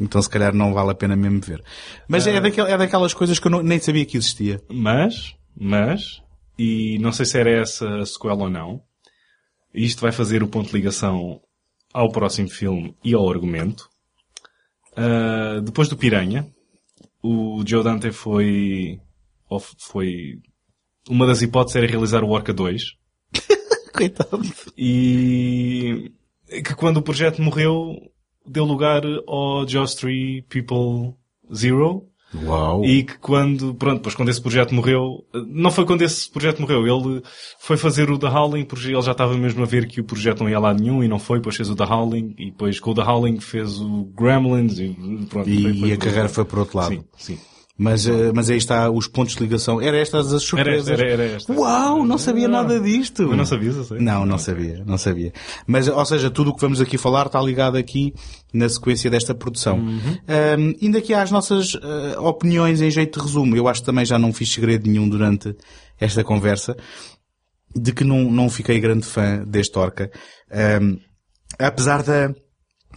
então 0.00 0.20
se 0.20 0.28
calhar 0.28 0.52
não 0.54 0.74
vale 0.74 0.90
a 0.90 0.94
pena 0.94 1.16
mesmo 1.16 1.40
ver. 1.40 1.62
Mas 2.08 2.26
é, 2.26 2.40
daquel, 2.40 2.66
é 2.66 2.76
daquelas 2.76 3.14
coisas 3.14 3.38
que 3.38 3.46
eu 3.46 3.50
não- 3.50 3.62
nem 3.62 3.78
sabia 3.78 4.04
que 4.04 4.16
existia. 4.16 4.60
Mas, 4.68 5.34
mas, 5.56 6.20
e 6.58 6.98
não 6.98 7.12
sei 7.12 7.24
se 7.24 7.38
era 7.38 7.50
essa 7.62 7.88
a 8.00 8.04
sequela 8.06 8.42
ou 8.42 8.50
não, 8.50 8.82
isto 9.72 10.00
vai 10.02 10.12
fazer 10.12 10.42
o 10.42 10.48
ponto 10.48 10.66
de 10.68 10.74
ligação 10.76 11.40
ao 11.94 12.10
próximo 12.10 12.50
filme 12.50 12.94
e 13.04 13.14
ao 13.14 13.30
argumento. 13.30 13.88
Ah, 14.96 15.60
depois 15.62 15.88
do 15.88 15.96
Piranha, 15.96 16.46
o 17.22 17.62
Joe 17.66 17.82
Dante 17.84 18.10
foi, 18.10 18.98
foi, 19.78 20.40
uma 21.08 21.26
das 21.26 21.42
hipóteses 21.42 21.76
era 21.76 21.86
realizar 21.86 22.22
o 22.24 22.30
Orca 22.30 22.52
2. 22.52 22.82
Coitado. 23.94 24.42
E 24.76 26.10
que 26.48 26.74
quando 26.74 26.98
o 26.98 27.02
projeto 27.02 27.40
morreu, 27.42 27.94
deu 28.46 28.64
lugar 28.64 29.02
ao 29.26 29.66
Jaws 29.66 29.94
3 29.94 30.44
People 30.48 31.14
Zero. 31.54 32.06
Uau. 32.46 32.82
E 32.82 33.02
que 33.02 33.18
quando, 33.18 33.74
pronto, 33.74 33.96
depois 33.98 34.14
quando 34.14 34.30
esse 34.30 34.40
projeto 34.40 34.74
morreu, 34.74 35.22
não 35.48 35.70
foi 35.70 35.84
quando 35.84 36.00
esse 36.00 36.30
projeto 36.30 36.60
morreu, 36.62 36.80
ele 36.86 37.22
foi 37.58 37.76
fazer 37.76 38.10
o 38.10 38.18
The 38.18 38.26
Howling, 38.26 38.64
porque 38.64 38.86
ele 38.88 39.02
já 39.02 39.12
estava 39.12 39.36
mesmo 39.36 39.62
a 39.62 39.66
ver 39.66 39.86
que 39.86 40.00
o 40.00 40.04
projeto 40.04 40.40
não 40.42 40.48
ia 40.48 40.58
lá 40.58 40.72
nenhum 40.72 41.04
e 41.04 41.08
não 41.08 41.18
foi, 41.18 41.38
depois 41.40 41.56
fez 41.56 41.68
o 41.68 41.76
The 41.76 41.84
Howling, 41.84 42.34
e 42.38 42.46
depois 42.46 42.80
com 42.80 42.92
o 42.92 42.94
The 42.94 43.02
Howling 43.02 43.38
fez 43.38 43.78
o 43.78 44.04
Gremlins 44.16 44.78
e 44.78 44.96
pronto. 45.28 45.46
E, 45.50 45.62
foi- 45.62 45.78
foi 45.78 45.88
e 45.90 45.92
a 45.92 45.96
carreira 45.98 46.28
foi 46.30 46.44
por 46.46 46.60
outro 46.60 46.78
lado. 46.78 46.94
Sim, 46.94 47.04
sim. 47.18 47.38
Mas, 47.78 48.06
eh, 48.06 48.32
mas 48.34 48.50
aí 48.50 48.58
está 48.58 48.90
os 48.90 49.08
pontos 49.08 49.34
de 49.34 49.42
ligação. 49.42 49.80
Era 49.80 49.96
estas 49.96 50.32
as 50.32 50.42
surpresas. 50.42 50.88
Era, 50.88 51.02
era, 51.02 51.22
era 51.24 51.36
esta. 51.36 51.52
Uau, 51.52 52.04
não 52.04 52.18
sabia 52.18 52.46
nada 52.46 52.78
disto. 52.78 53.34
Não 53.34 53.46
sabias, 53.46 53.76
eu 53.76 53.84
sei. 53.84 53.98
Não, 53.98 54.26
não 54.26 54.36
sabia, 54.36 54.84
não 54.84 54.98
sabia. 54.98 55.32
Mas, 55.66 55.88
ou 55.88 56.04
seja, 56.04 56.30
tudo 56.30 56.50
o 56.50 56.54
que 56.54 56.60
vamos 56.60 56.80
aqui 56.80 56.98
falar 56.98 57.26
está 57.26 57.40
ligado 57.40 57.78
aqui 57.78 58.12
na 58.52 58.68
sequência 58.68 59.10
desta 59.10 59.34
produção. 59.34 59.78
Ahm, 60.28 60.74
indo 60.82 60.98
aqui 60.98 61.14
às 61.14 61.30
nossas 61.30 61.74
ah, 61.82 62.20
opiniões 62.20 62.82
em 62.82 62.90
jeito 62.90 63.18
de 63.18 63.24
resumo, 63.24 63.56
eu 63.56 63.66
acho 63.66 63.80
que 63.80 63.86
também 63.86 64.04
já 64.04 64.18
não 64.18 64.32
fiz 64.32 64.52
segredo 64.52 64.86
nenhum 64.86 65.08
durante 65.08 65.56
esta 65.98 66.22
conversa, 66.22 66.76
de 67.74 67.92
que 67.92 68.04
não, 68.04 68.30
não 68.30 68.50
fiquei 68.50 68.78
grande 68.80 69.06
fã 69.06 69.42
deste 69.46 69.78
Orca. 69.78 70.10
Apesar 71.58 72.02
da 72.02 72.34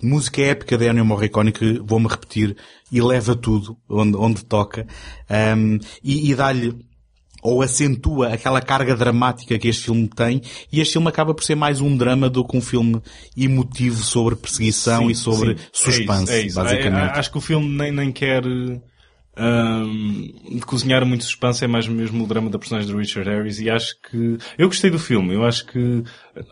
música 0.05 0.41
épica 0.41 0.77
de 0.77 0.87
Ennio 0.87 1.05
Morricone, 1.05 1.51
que 1.51 1.79
vou-me 1.83 2.07
repetir, 2.07 2.55
e 2.91 3.01
leva 3.01 3.35
tudo 3.35 3.77
onde, 3.89 4.15
onde 4.15 4.45
toca, 4.45 4.87
ahm, 5.29 5.79
e, 6.03 6.31
e 6.31 6.35
dá-lhe 6.35 6.75
ou 7.45 7.61
acentua 7.61 8.29
aquela 8.33 8.59
carga 8.59 8.95
dramática 8.95 9.59
que 9.59 9.67
este 9.67 9.83
filme 9.83 10.07
tem, 10.07 10.41
e 10.71 10.81
este 10.81 10.93
filme 10.93 11.07
acaba 11.07 11.31
por 11.31 11.43
ser 11.43 11.53
mais 11.53 11.79
um 11.79 11.95
drama 11.95 12.27
do 12.27 12.43
que 12.43 12.57
um 12.57 12.61
filme 12.61 12.99
emotivo 13.37 13.97
sobre 13.97 14.35
perseguição 14.35 15.03
Sim, 15.03 15.11
e 15.11 15.15
sobre 15.15 15.55
sim. 15.55 15.63
suspense, 15.71 16.31
É 16.31 16.37
isso, 16.37 16.43
é 16.43 16.47
isso. 16.47 16.55
basicamente. 16.55 17.15
É, 17.15 17.19
acho 17.19 17.31
que 17.31 17.37
o 17.37 17.41
filme 17.41 17.69
nem, 17.69 17.91
nem 17.91 18.11
quer 18.11 18.43
hum, 18.47 18.81
cozinhar 20.65 21.05
muito 21.05 21.23
suspense, 21.23 21.63
é 21.63 21.67
mais 21.67 21.87
mesmo 21.87 22.23
o 22.23 22.27
drama 22.27 22.49
da 22.49 22.57
personagem 22.57 22.91
do 22.91 22.97
Richard 22.97 23.29
Harris 23.29 23.59
e 23.59 23.69
acho 23.69 23.95
que... 24.01 24.39
Eu 24.57 24.67
gostei 24.67 24.89
do 24.89 24.97
filme, 24.97 25.35
eu 25.35 25.45
acho 25.45 25.67
que... 25.67 26.03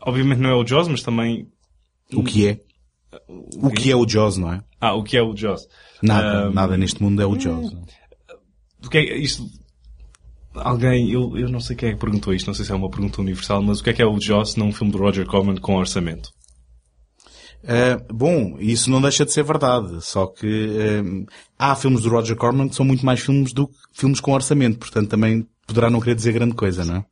Obviamente 0.01 0.39
não 0.39 0.51
é 0.51 0.55
o 0.55 0.65
Jaws, 0.65 0.87
mas 0.87 1.01
também... 1.01 1.47
O 2.13 2.23
que 2.23 2.47
é? 2.47 2.59
O 3.57 3.69
que 3.69 3.91
é 3.91 3.95
o 3.95 4.07
Jaws, 4.07 4.37
não 4.37 4.53
é? 4.53 4.63
Ah, 4.79 4.93
o 4.93 5.03
que 5.03 5.17
é 5.17 5.21
o 5.21 5.35
Jaws? 5.35 5.67
Nada, 6.01 6.49
Hum, 6.49 6.53
nada 6.53 6.77
neste 6.77 7.01
mundo 7.01 7.21
é 7.21 7.25
o 7.25 7.39
Jaws. 7.39 7.73
O 8.85 8.89
que 8.89 8.97
é 8.97 9.17
isto? 9.17 9.45
Alguém, 10.55 11.09
eu, 11.11 11.37
eu 11.37 11.49
não 11.49 11.59
sei 11.59 11.75
quem 11.75 11.89
é 11.89 11.93
que 11.93 11.99
perguntou 11.99 12.33
isto, 12.33 12.45
não 12.47 12.53
sei 12.53 12.65
se 12.65 12.71
é 12.71 12.75
uma 12.75 12.89
pergunta 12.89 13.21
universal, 13.21 13.61
mas 13.61 13.79
o 13.79 13.83
que 13.83 13.89
é 13.89 13.93
que 13.93 14.01
é 14.01 14.05
o 14.05 14.19
Jaws 14.19 14.55
num 14.55 14.71
filme 14.71 14.91
do 14.91 14.99
Roger 14.99 15.25
Corman 15.25 15.55
com 15.57 15.75
orçamento? 15.77 16.29
Uh, 17.63 18.13
bom, 18.13 18.57
isso 18.59 18.91
não 18.91 19.01
deixa 19.01 19.23
de 19.25 19.31
ser 19.31 19.43
verdade, 19.43 20.03
só 20.03 20.27
que 20.27 20.45
um, 21.01 21.25
há 21.57 21.73
filmes 21.75 22.01
do 22.01 22.09
Roger 22.09 22.35
Corman 22.35 22.67
que 22.67 22.75
são 22.75 22.85
muito 22.85 23.05
mais 23.05 23.21
filmes 23.21 23.53
do 23.53 23.67
que 23.69 23.75
filmes 23.93 24.19
com 24.19 24.33
orçamento, 24.33 24.77
portanto 24.77 25.09
também 25.09 25.47
poderá 25.65 25.89
não 25.89 26.01
querer 26.01 26.15
dizer 26.15 26.33
grande 26.33 26.55
coisa, 26.55 26.83
não 26.83 26.97
é? 26.97 27.05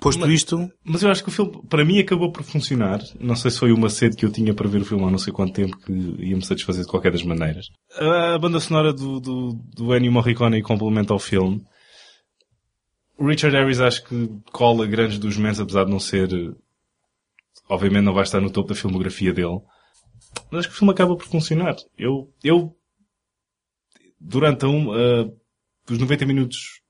Posto 0.00 0.30
isto, 0.30 0.70
Mas 0.84 1.02
eu 1.02 1.10
acho 1.10 1.22
que 1.22 1.28
o 1.28 1.32
filme, 1.32 1.62
para 1.68 1.84
mim, 1.84 1.98
acabou 1.98 2.30
por 2.30 2.42
funcionar. 2.42 3.00
Não 3.18 3.34
sei 3.34 3.50
se 3.50 3.58
foi 3.58 3.72
uma 3.72 3.88
sede 3.88 4.16
que 4.16 4.24
eu 4.24 4.30
tinha 4.30 4.54
para 4.54 4.68
ver 4.68 4.82
o 4.82 4.84
filme 4.84 5.04
há 5.04 5.10
não 5.10 5.18
sei 5.18 5.32
quanto 5.32 5.54
tempo 5.54 5.76
que 5.78 5.92
ia-me 5.92 6.44
satisfazer 6.44 6.84
de 6.84 6.90
qualquer 6.90 7.12
das 7.12 7.22
maneiras. 7.22 7.66
A 7.98 8.38
banda 8.38 8.60
sonora 8.60 8.92
do, 8.92 9.20
do, 9.20 9.52
do 9.52 9.96
Ennio 9.96 10.12
Morricone 10.12 10.62
complementa 10.62 11.12
ao 11.12 11.18
filme. 11.18 11.62
O 13.18 13.26
Richard 13.26 13.56
Harris 13.56 13.80
acho 13.80 14.04
que 14.04 14.28
cola 14.52 14.86
grandes 14.86 15.18
dos 15.18 15.36
meses, 15.36 15.60
apesar 15.60 15.84
de 15.84 15.90
não 15.90 16.00
ser... 16.00 16.28
Obviamente 17.68 18.04
não 18.04 18.14
vai 18.14 18.22
estar 18.22 18.40
no 18.40 18.50
topo 18.50 18.68
da 18.68 18.74
filmografia 18.74 19.32
dele. 19.32 19.60
Mas 20.50 20.60
acho 20.60 20.68
que 20.68 20.74
o 20.74 20.78
filme 20.78 20.92
acaba 20.92 21.16
por 21.16 21.26
funcionar. 21.26 21.74
Eu, 21.98 22.30
eu 22.44 22.76
durante 24.20 24.66
um, 24.66 24.92
ah, 24.92 25.30
os 25.90 25.98
90 25.98 26.26
minutos 26.26 26.80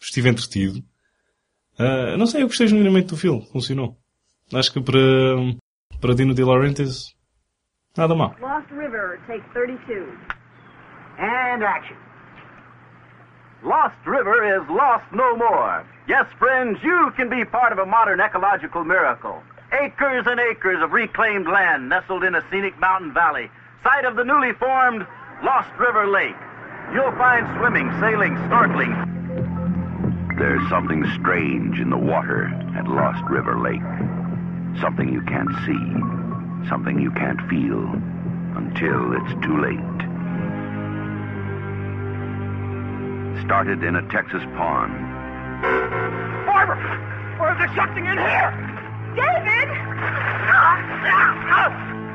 estive 0.00 0.28
entretido. 0.28 0.84
Ah, 1.78 2.16
não 2.16 2.26
sei, 2.26 2.42
eu 2.42 2.46
gostei 2.46 2.66
genuinamente 2.68 3.08
do 3.08 3.16
filme. 3.16 3.46
Funcionou. 3.52 3.96
Acho 4.54 4.72
que 4.72 4.80
para, 4.82 4.98
para 6.00 6.14
Dino 6.14 6.34
De 6.34 6.44
Laurentiis, 6.44 7.14
nada 7.96 8.14
mal. 8.14 8.34
Lost 8.40 8.70
River, 8.70 9.18
take 9.26 9.42
32. 9.54 10.06
And 11.18 11.62
action. 11.64 11.96
Lost 13.62 13.96
River 14.04 14.58
is 14.58 14.68
lost 14.68 15.04
no 15.12 15.36
more. 15.36 15.86
Yes, 16.08 16.26
friends, 16.38 16.82
you 16.82 17.12
can 17.16 17.28
be 17.28 17.44
part 17.44 17.72
of 17.72 17.78
a 17.78 17.86
modern 17.86 18.20
ecological 18.20 18.84
miracle. 18.84 19.40
Acres 19.72 20.26
and 20.26 20.40
acres 20.40 20.82
of 20.82 20.92
reclaimed 20.92 21.46
land 21.46 21.88
nestled 21.88 22.24
in 22.24 22.34
a 22.34 22.42
scenic 22.50 22.78
mountain 22.80 23.14
valley, 23.14 23.48
site 23.84 24.04
of 24.04 24.16
the 24.16 24.24
newly 24.24 24.52
formed 24.58 25.06
Lost 25.44 25.70
River 25.78 26.06
Lake. 26.06 26.36
You'll 26.92 27.16
find 27.16 27.46
swimming, 27.56 27.88
sailing, 28.00 28.34
snorkeling. 28.50 29.21
There's 30.38 30.66
something 30.70 31.04
strange 31.20 31.78
in 31.78 31.90
the 31.90 31.96
water 31.96 32.46
at 32.76 32.88
Lost 32.88 33.22
River 33.30 33.60
Lake. 33.60 33.84
Something 34.80 35.12
you 35.12 35.20
can't 35.22 35.52
see, 35.66 36.68
something 36.68 36.98
you 36.98 37.10
can't 37.12 37.40
feel 37.50 37.84
until 38.56 39.12
it's 39.12 39.34
too 39.44 39.60
late. 39.60 39.78
Started 43.44 43.84
in 43.84 43.96
a 43.96 44.02
Texas 44.08 44.42
pond. 44.56 44.96
Barbara! 46.46 46.80
Or 47.38 47.52
is 47.52 47.58
there 47.58 47.72
something 47.76 48.04
in 48.06 48.16
here? 48.16 48.50
David! 49.12 49.68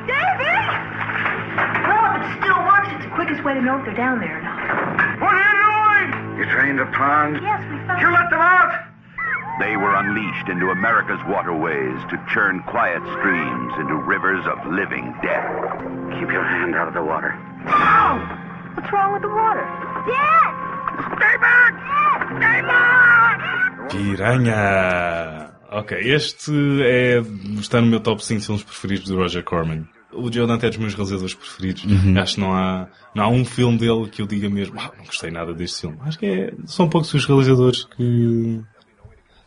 David! 0.09 0.67
Well, 1.85 2.03
if 2.17 2.21
it 2.25 2.33
still 2.41 2.59
works, 2.65 2.89
it's 2.97 3.05
the 3.05 3.11
quickest 3.13 3.43
way 3.43 3.53
to 3.53 3.61
know 3.61 3.77
if 3.77 3.85
they're 3.85 3.93
down 3.93 4.19
there 4.19 4.39
or 4.39 4.41
not. 4.41 5.21
What 5.21 5.33
are 5.33 5.56
you 6.37 6.45
trained 6.53 6.79
a 6.79 6.85
pond? 6.93 7.39
Yes, 7.41 7.61
we 7.71 7.77
found 7.87 8.01
You 8.01 8.11
let 8.11 8.29
them 8.29 8.39
out! 8.39 8.71
They 9.59 9.75
were 9.75 9.95
unleashed 9.95 10.49
into 10.49 10.69
America's 10.69 11.19
waterways 11.27 11.97
to 12.11 12.23
churn 12.31 12.61
quiet 12.67 13.01
streams 13.17 13.73
into 13.79 13.95
rivers 13.95 14.45
of 14.45 14.57
living 14.71 15.15
death. 15.23 15.49
Keep 16.13 16.29
your 16.29 16.45
hand 16.45 16.75
out 16.75 16.87
of 16.87 16.93
the 16.93 17.03
water. 17.03 17.33
What's 18.75 18.93
wrong 18.93 19.13
with 19.13 19.23
the 19.23 19.29
water? 19.29 19.65
Dad! 20.05 20.51
Stay 21.17 21.37
back! 21.41 21.73
Stay 22.37 22.61
back! 22.61 23.89
Piranha! 23.89 25.53
Ok, 25.71 25.91
este 26.01 26.51
é, 26.83 27.19
está 27.59 27.81
no 27.81 27.87
meu 27.87 27.99
top 27.99 28.21
5 28.21 28.45
filmes 28.45 28.63
preferidos 28.63 29.07
do 29.07 29.17
Roger 29.17 29.41
Corman. 29.43 29.87
O 30.13 30.31
Joe 30.31 30.47
Dante 30.47 30.65
é 30.65 30.69
dos 30.69 30.77
meus 30.77 30.93
realizadores 30.93 31.33
preferidos. 31.33 31.83
Acho 32.21 32.35
que 32.35 32.39
não 32.41 32.53
há, 32.53 32.87
não 33.13 33.23
há 33.25 33.27
um 33.27 33.43
filme 33.43 33.77
dele 33.77 34.07
que 34.09 34.21
eu 34.21 34.25
diga 34.27 34.49
mesmo, 34.49 34.79
ah, 34.79 34.91
não 34.97 35.05
gostei 35.05 35.29
nada 35.31 35.53
deste 35.53 35.81
filme. 35.81 35.97
Acho 36.01 36.17
que 36.17 36.25
é, 36.25 36.53
são 36.65 36.87
poucos 36.87 37.13
os 37.13 37.25
realizadores 37.25 37.83
que, 37.83 38.61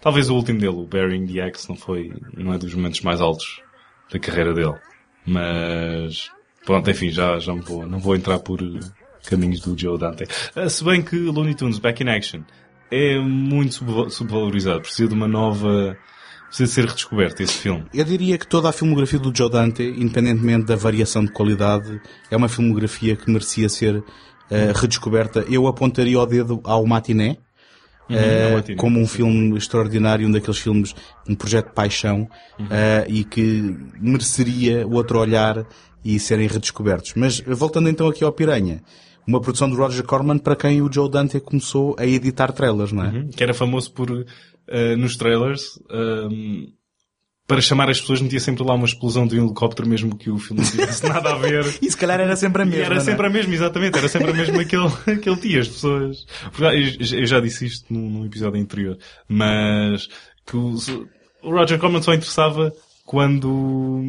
talvez 0.00 0.28
o 0.28 0.34
último 0.34 0.58
dele, 0.60 0.74
o 0.76 0.86
Bearing 0.86 1.26
the 1.26 1.40
Axe, 1.40 1.68
não 1.68 1.76
foi, 1.76 2.12
não 2.36 2.52
é 2.52 2.58
dos 2.58 2.74
momentos 2.74 3.00
mais 3.00 3.20
altos 3.20 3.60
da 4.12 4.18
carreira 4.18 4.52
dele. 4.52 4.74
Mas, 5.26 6.30
pronto, 6.66 6.90
enfim, 6.90 7.10
já, 7.10 7.38
já 7.38 7.54
me 7.54 7.60
vou, 7.62 7.86
não 7.86 7.98
vou 7.98 8.14
entrar 8.14 8.38
por, 8.40 8.58
caminhos 9.28 9.60
do 9.60 9.78
Joe 9.78 9.98
Dante. 9.98 10.24
Ah, 10.54 10.68
Se 10.68 10.84
bem 10.84 11.00
que 11.02 11.16
Looney 11.16 11.54
Tunes 11.54 11.78
Back 11.78 12.02
in 12.02 12.08
Action 12.08 12.42
é 12.90 13.18
muito 13.18 13.74
subva- 13.76 14.10
subvalorizado, 14.10 14.80
precisa 14.82 15.08
de 15.08 15.14
uma 15.14 15.28
nova, 15.28 15.96
precisa 16.50 16.72
ser 16.72 16.84
redescoberto 16.86 17.42
esse 17.42 17.54
filme. 17.54 17.84
Eu 17.94 18.04
diria 18.04 18.36
que 18.36 18.46
toda 18.46 18.68
a 18.68 18.72
filmografia 18.72 19.18
do 19.18 19.34
Joe 19.34 19.50
Dante, 19.50 19.82
independentemente 19.82 20.66
da 20.66 20.76
variação 20.76 21.24
de 21.24 21.32
qualidade, 21.32 22.00
é 22.30 22.36
uma 22.36 22.48
filmografia 22.48 23.16
que 23.16 23.30
merecia 23.30 23.68
ser 23.68 24.02
eh, 24.50 24.72
redescoberta. 24.74 25.44
Eu 25.48 25.66
apontaria 25.66 26.18
o 26.20 26.26
dedo 26.26 26.60
ao 26.64 26.84
Matiné, 26.84 27.38
Uhum, 28.10 28.54
Matiné, 28.56 28.76
como 28.76 28.98
um 28.98 29.06
sim. 29.06 29.16
filme 29.18 29.56
extraordinário, 29.56 30.26
um 30.26 30.32
daqueles 30.32 30.58
filmes, 30.58 30.94
um 31.28 31.34
projeto 31.36 31.68
de 31.68 31.74
paixão, 31.74 32.28
Uhum. 32.58 32.66
eh, 32.68 33.06
e 33.08 33.22
que 33.24 33.72
mereceria 34.00 34.84
outro 34.86 35.20
olhar 35.20 35.64
e 36.04 36.18
serem 36.18 36.48
redescobertos. 36.48 37.12
Mas 37.14 37.38
voltando 37.40 37.88
então 37.88 38.08
aqui 38.08 38.24
ao 38.24 38.32
Piranha, 38.32 38.82
uma 39.26 39.40
produção 39.40 39.70
do 39.70 39.76
Roger 39.76 40.02
Corman 40.04 40.38
para 40.38 40.56
quem 40.56 40.82
o 40.82 40.92
Joe 40.92 41.08
Dante 41.08 41.38
começou 41.38 41.94
a 41.98 42.04
editar 42.04 42.50
trailers, 42.50 42.90
não 42.90 43.04
é? 43.04 43.08
Uhum. 43.10 43.28
Que 43.28 43.44
era 43.44 43.54
famoso 43.54 43.92
por, 43.92 44.26
ah, 44.70 44.96
nos 44.96 45.16
trailers, 45.16 45.62
ahm, 45.90 46.66
para 47.46 47.60
chamar 47.60 47.90
as 47.90 48.00
pessoas, 48.00 48.20
metia 48.20 48.38
sempre 48.38 48.62
lá 48.62 48.74
uma 48.74 48.84
explosão 48.84 49.26
de 49.26 49.38
um 49.40 49.44
helicóptero, 49.46 49.88
mesmo 49.88 50.16
que 50.16 50.30
o 50.30 50.38
filme 50.38 50.62
não 50.62 50.70
tivesse 50.70 51.02
nada 51.08 51.32
a 51.32 51.36
ver. 51.36 51.64
E 51.82 51.90
se 51.90 51.96
calhar 51.96 52.20
era 52.20 52.36
sempre 52.36 52.62
a 52.62 52.64
E 52.64 52.68
mesma. 52.68 52.84
era 52.84 52.94
não 52.94 53.02
é? 53.02 53.04
sempre 53.04 53.26
a 53.26 53.30
mesma, 53.30 53.52
exatamente. 53.54 53.98
Era 53.98 54.08
sempre 54.08 54.30
a 54.30 54.34
mesma 54.34 54.60
aquele, 54.62 54.86
aquele 55.18 55.34
dia. 55.42 55.60
As 55.60 55.66
pessoas... 55.68 56.24
Porque, 56.52 56.64
Eu 57.16 57.26
já 57.26 57.40
disse 57.40 57.66
isto 57.66 57.92
num, 57.92 58.08
num 58.08 58.24
episódio 58.26 58.60
anterior. 58.60 58.96
Mas 59.26 60.06
que 60.46 60.56
o, 60.56 60.74
o 61.42 61.50
Roger 61.50 61.78
Corman 61.80 62.00
só 62.02 62.14
interessava 62.14 62.72
quando... 63.04 64.00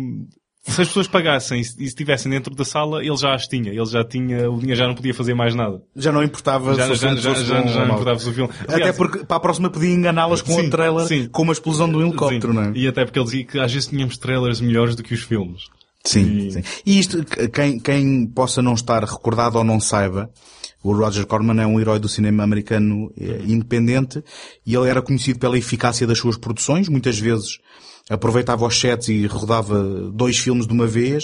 Se 0.63 0.81
as 0.81 0.87
pessoas 0.89 1.07
pagassem 1.07 1.59
e 1.59 1.65
se 1.65 1.83
estivessem 1.83 2.31
dentro 2.31 2.53
da 2.53 2.63
sala, 2.63 3.03
ele 3.03 3.17
já 3.17 3.33
as 3.33 3.47
tinha. 3.47 3.71
Ele 3.71 3.85
já 3.85 4.03
tinha... 4.05 4.49
O 4.49 4.59
dinheiro 4.59 4.77
já 4.77 4.87
não 4.87 4.93
podia 4.93 5.13
fazer 5.13 5.33
mais 5.33 5.55
nada. 5.55 5.81
Já 5.95 6.11
não 6.11 6.21
importava 6.23 6.75
Já, 6.75 6.93
já, 6.93 7.15
já, 7.15 7.33
já, 7.33 7.65
já 7.65 7.85
não 7.85 7.95
importava 7.95 8.17
o 8.17 8.19
filme... 8.19 8.49
Até 8.61 8.75
Aliás, 8.75 8.95
porque 8.95 9.25
para 9.25 9.37
a 9.37 9.39
próxima 9.39 9.71
podia 9.71 9.89
enganá-las 9.89 10.41
com 10.43 10.53
Sim, 10.53 10.67
um 10.67 10.69
trailer 10.69 11.07
sim. 11.07 11.27
com 11.29 11.41
uma 11.41 11.53
explosão 11.53 11.89
de 11.89 11.95
um 11.95 12.01
helicóptero, 12.07 12.49
Sim. 12.53 12.59
não 12.59 12.63
é? 12.65 12.71
E 12.75 12.87
até 12.87 13.03
porque 13.03 13.17
ele 13.17 13.25
dizia 13.25 13.43
que 13.45 13.59
às 13.59 13.73
vezes 13.73 13.89
tínhamos 13.89 14.17
trailers 14.19 14.61
melhores 14.61 14.95
do 14.95 15.01
que 15.01 15.15
os 15.15 15.21
filmes. 15.23 15.63
Sim, 16.05 16.47
E- 16.47 16.51
sim. 16.51 16.63
E 16.85 16.99
isto, 16.99 17.25
quem, 17.51 17.79
quem 17.79 18.27
possa 18.27 18.61
não 18.61 18.73
estar 18.75 19.03
recordado 19.03 19.57
ou 19.57 19.63
não 19.63 19.79
saiba, 19.79 20.29
o 20.83 20.93
Roger 20.93 21.25
Corman 21.25 21.59
é 21.61 21.65
um 21.65 21.79
herói 21.79 21.99
do 21.99 22.07
cinema 22.07 22.43
americano 22.43 23.11
eh, 23.19 23.41
independente 23.47 24.23
e 24.65 24.75
ele 24.75 24.87
era 24.89 25.01
conhecido 25.01 25.39
pela 25.39 25.57
eficácia 25.57 26.05
das 26.05 26.19
suas 26.19 26.37
produções, 26.37 26.87
muitas 26.87 27.17
vezes 27.19 27.57
aproveitava 28.13 28.65
os 28.65 28.79
sets 28.79 29.07
e 29.09 29.25
rodava 29.25 29.81
dois 30.11 30.37
filmes 30.37 30.67
de 30.67 30.73
uma 30.73 30.85
vez, 30.87 31.23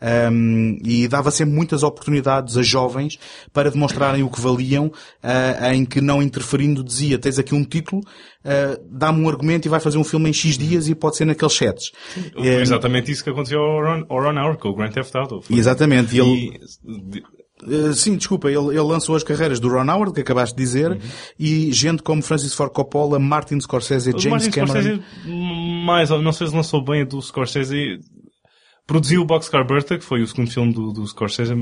ahm, 0.00 0.76
e 0.84 1.06
dava 1.08 1.30
sempre 1.30 1.54
muitas 1.54 1.82
oportunidades 1.82 2.56
a 2.56 2.62
jovens 2.62 3.18
para 3.52 3.70
demonstrarem 3.70 4.22
o 4.22 4.28
que 4.30 4.40
valiam, 4.40 4.90
ah, 5.22 5.74
em 5.74 5.84
que 5.84 6.00
não 6.00 6.22
interferindo 6.22 6.82
dizia, 6.82 7.18
tens 7.18 7.38
aqui 7.38 7.54
um 7.54 7.64
título, 7.64 8.02
ah, 8.44 8.78
dá-me 8.90 9.22
um 9.22 9.28
argumento 9.28 9.66
e 9.66 9.68
vai 9.68 9.80
fazer 9.80 9.96
um 9.98 10.04
filme 10.04 10.28
em 10.28 10.32
X 10.32 10.58
dias 10.58 10.88
e 10.88 10.94
pode 10.94 11.16
ser 11.16 11.24
naqueles 11.24 11.54
sets. 11.54 11.92
Foi 12.32 12.46
Eh, 12.46 12.60
exatamente 12.60 13.10
isso 13.12 13.22
que 13.24 13.30
aconteceu 13.30 13.60
ao 13.60 13.80
Ron, 13.82 14.04
ao 14.08 14.22
Ron 14.22 14.38
Howard 14.40 14.58
com 14.58 14.68
o 14.70 14.74
Grand 14.74 14.90
Theft 14.90 15.14
Auto. 15.14 15.40
Foi- 15.42 15.56
Exatamente, 15.56 16.16
e 16.16 16.20
ele- 16.20 16.34
E- 16.34 16.64
Uh, 16.84 17.33
sim, 17.94 18.16
desculpa, 18.16 18.48
ele, 18.48 18.68
ele 18.68 18.80
lançou 18.80 19.14
as 19.16 19.22
carreiras 19.22 19.58
do 19.60 19.68
Ron 19.68 19.90
Howard, 19.90 20.12
que 20.12 20.20
acabaste 20.20 20.56
de 20.56 20.62
dizer, 20.62 20.90
Uhum. 20.92 20.98
e 21.38 21.72
gente 21.72 22.02
como 22.02 22.22
Francis 22.22 22.52
Ford 22.54 22.72
Coppola, 22.72 23.18
Martin 23.18 23.60
Scorsese, 23.60 24.10
James 24.12 24.26
Martin 24.44 24.50
Cameron. 24.50 24.80
Scorsese, 24.82 25.02
mais, 25.86 26.10
não 26.10 26.32
sei 26.32 26.46
se 26.48 26.54
lançou 26.54 26.84
bem 26.84 27.02
a 27.02 27.04
do 27.04 27.20
Scorsese, 27.22 27.98
produziu 28.86 29.22
o 29.22 29.24
Boxcar 29.26 29.66
Bertha, 29.66 29.98
que 29.98 30.04
foi 30.04 30.22
o 30.22 30.26
segundo 30.26 30.50
filme 30.50 30.72
do, 30.72 30.92
do 30.92 31.06
Scorsese. 31.06 31.54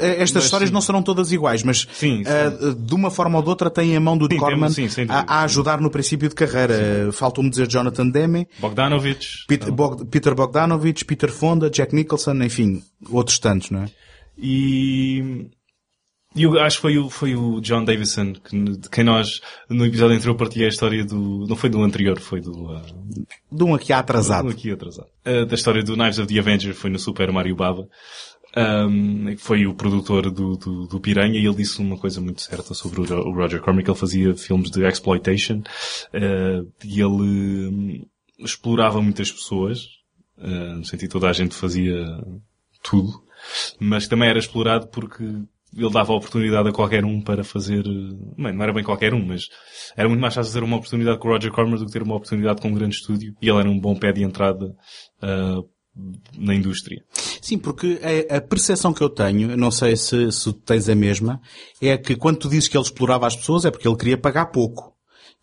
Eh, 0.00 0.20
Estas 0.20 0.34
Mas 0.34 0.44
histórias 0.44 0.68
sim. 0.68 0.74
não 0.74 0.82
serão 0.82 1.02
todas 1.02 1.32
iguais, 1.32 1.62
mas 1.62 1.88
Sim, 1.94 2.22
sim. 2.22 2.30
uh, 2.30 2.74
de 2.74 2.94
uma 2.94 3.10
forma 3.10 3.38
ou 3.38 3.42
de 3.42 3.48
outra 3.48 3.70
tem 3.70 3.96
a 3.96 4.00
mão 4.00 4.18
do 4.18 4.26
Sim, 4.30 4.36
Corman 4.36 4.68
a, 5.08 5.36
a 5.38 5.42
ajudar 5.44 5.80
no 5.80 5.88
princípio 5.90 6.28
de 6.28 6.34
carreira. 6.34 7.10
Faltou-me 7.10 7.48
dizer 7.48 7.66
Jonathan 7.68 8.06
Demme, 8.10 8.46
Bogdanovich. 8.60 9.46
Pete- 9.48 9.70
Bog- 9.70 10.04
Peter 10.10 10.34
Bogdanovich, 10.34 11.06
Peter 11.06 11.32
Fonda, 11.32 11.70
Jack 11.70 11.94
Nicholson, 11.94 12.34
enfim, 12.42 12.82
outros 13.10 13.38
tantos, 13.38 13.70
não 13.70 13.84
é? 13.84 13.86
E, 14.42 15.48
e 16.34 16.42
eu 16.42 16.58
acho 16.58 16.76
que 16.78 16.82
foi 16.82 16.98
o, 16.98 17.08
foi 17.08 17.36
o 17.36 17.60
John 17.60 17.84
Davison, 17.84 18.32
que, 18.32 18.58
de 18.58 18.88
quem 18.88 19.04
nós, 19.04 19.40
no 19.70 19.86
episódio 19.86 20.16
anterior, 20.16 20.34
partilhei 20.34 20.66
a 20.66 20.70
história 20.70 21.04
do, 21.04 21.46
não 21.46 21.54
foi 21.54 21.70
do 21.70 21.82
anterior, 21.82 22.18
foi 22.18 22.40
do, 22.40 22.68
ah, 22.70 22.82
De 23.50 23.62
um 23.62 23.74
aqui 23.74 23.92
atrasado. 23.92 24.46
do 24.46 24.50
aqui 24.50 24.72
atrasado. 24.72 25.08
Ah, 25.24 25.44
da 25.44 25.54
história 25.54 25.82
do 25.82 25.96
Knives 25.96 26.18
of 26.18 26.32
the 26.32 26.40
Avenger, 26.40 26.74
foi 26.74 26.90
no 26.90 26.98
Super 26.98 27.30
Mario 27.30 27.54
Baba. 27.54 27.88
Um, 28.54 29.34
foi 29.38 29.64
o 29.66 29.74
produtor 29.74 30.30
do, 30.30 30.58
do, 30.58 30.86
do 30.86 31.00
Piranha 31.00 31.40
e 31.40 31.46
ele 31.46 31.54
disse 31.54 31.80
uma 31.80 31.96
coisa 31.96 32.20
muito 32.20 32.42
certa 32.42 32.74
sobre 32.74 33.00
o, 33.00 33.04
o 33.04 33.32
Roger 33.32 33.62
que 33.62 33.70
ele 33.70 33.94
fazia 33.94 34.36
filmes 34.36 34.70
de 34.70 34.86
exploitation 34.86 35.62
ah, 36.12 36.62
e 36.84 37.00
ele 37.00 37.68
hum, 37.68 38.06
explorava 38.38 39.00
muitas 39.00 39.32
pessoas, 39.32 39.86
ah, 40.36 40.74
no 40.76 40.84
sentido 40.84 41.12
toda 41.12 41.30
a 41.30 41.32
gente 41.32 41.54
fazia 41.54 42.04
tudo, 42.82 43.22
mas 43.78 44.06
também 44.06 44.28
era 44.28 44.38
explorado 44.38 44.88
porque 44.88 45.24
ele 45.74 45.90
dava 45.90 46.12
oportunidade 46.12 46.68
a 46.68 46.72
qualquer 46.72 47.04
um 47.04 47.20
para 47.20 47.42
fazer, 47.42 47.82
bem, 48.36 48.52
não 48.52 48.62
era 48.62 48.72
bem 48.72 48.84
qualquer 48.84 49.14
um, 49.14 49.24
mas 49.24 49.48
era 49.96 50.08
muito 50.08 50.20
mais 50.20 50.34
fácil 50.34 50.52
ter 50.52 50.62
uma 50.62 50.76
oportunidade 50.76 51.18
com 51.18 51.28
o 51.28 51.32
Roger 51.32 51.50
Corman 51.50 51.78
do 51.78 51.86
que 51.86 51.92
ter 51.92 52.02
uma 52.02 52.16
oportunidade 52.16 52.60
com 52.60 52.68
um 52.68 52.74
grande 52.74 52.96
estúdio 52.96 53.34
e 53.40 53.48
ele 53.48 53.58
era 53.58 53.70
um 53.70 53.80
bom 53.80 53.94
pé 53.94 54.12
de 54.12 54.22
entrada 54.22 54.74
ah, 55.22 55.60
na 56.36 56.54
indústria. 56.54 57.02
Sim, 57.40 57.58
porque 57.58 58.00
a, 58.30 58.40
percepção 58.40 58.92
que 58.92 59.02
eu 59.02 59.10
tenho, 59.10 59.56
não 59.56 59.70
sei 59.70 59.96
se, 59.96 60.30
se 60.30 60.52
tens 60.52 60.88
a 60.88 60.94
mesma, 60.94 61.40
é 61.80 61.96
que 61.98 62.16
quando 62.16 62.38
tu 62.38 62.48
dizes 62.48 62.68
que 62.68 62.76
ele 62.76 62.84
explorava 62.84 63.26
as 63.26 63.36
pessoas 63.36 63.64
é 63.64 63.70
porque 63.70 63.88
ele 63.88 63.96
queria 63.96 64.18
pagar 64.18 64.46
pouco. 64.46 64.92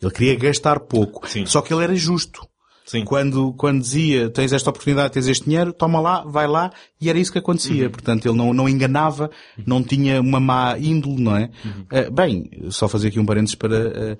Ele 0.02 0.12
queria 0.12 0.36
gastar 0.36 0.80
pouco. 0.80 1.28
Sim. 1.28 1.45
Só 1.45 1.62
que 1.62 1.74
ele 1.74 1.84
era 1.84 1.95
justo. 1.95 2.47
Sim. 2.90 3.06
Quando, 3.06 3.54
quando 3.54 3.82
dizia, 3.82 4.30
tens 4.32 4.52
esta 4.52 4.72
oportunidade, 4.72 5.14
tens 5.14 5.28
este 5.28 5.46
dinheiro, 5.46 5.72
toma 5.72 6.00
lá, 6.00 6.24
vai 6.26 6.48
lá, 6.48 6.72
e 7.00 7.08
era 7.08 7.20
isso 7.20 7.32
que 7.32 7.38
acontecia. 7.38 7.86
Uhum. 7.86 7.92
Portanto, 7.92 8.26
ele 8.28 8.36
não, 8.38 8.52
não 8.52 8.68
enganava, 8.68 9.30
não 9.64 9.84
tinha 9.84 10.20
uma 10.20 10.40
má 10.40 10.76
índole, 10.80 11.22
não 11.22 11.36
é? 11.38 11.52
Uhum. 11.64 11.86
Eh, 11.92 12.10
bem, 12.10 12.50
só 12.72 12.88
fazer 12.88 13.10
aqui 13.10 13.20
um 13.20 13.26
parênteses 13.28 13.54
para, 13.54 13.78
eh, 13.78 14.18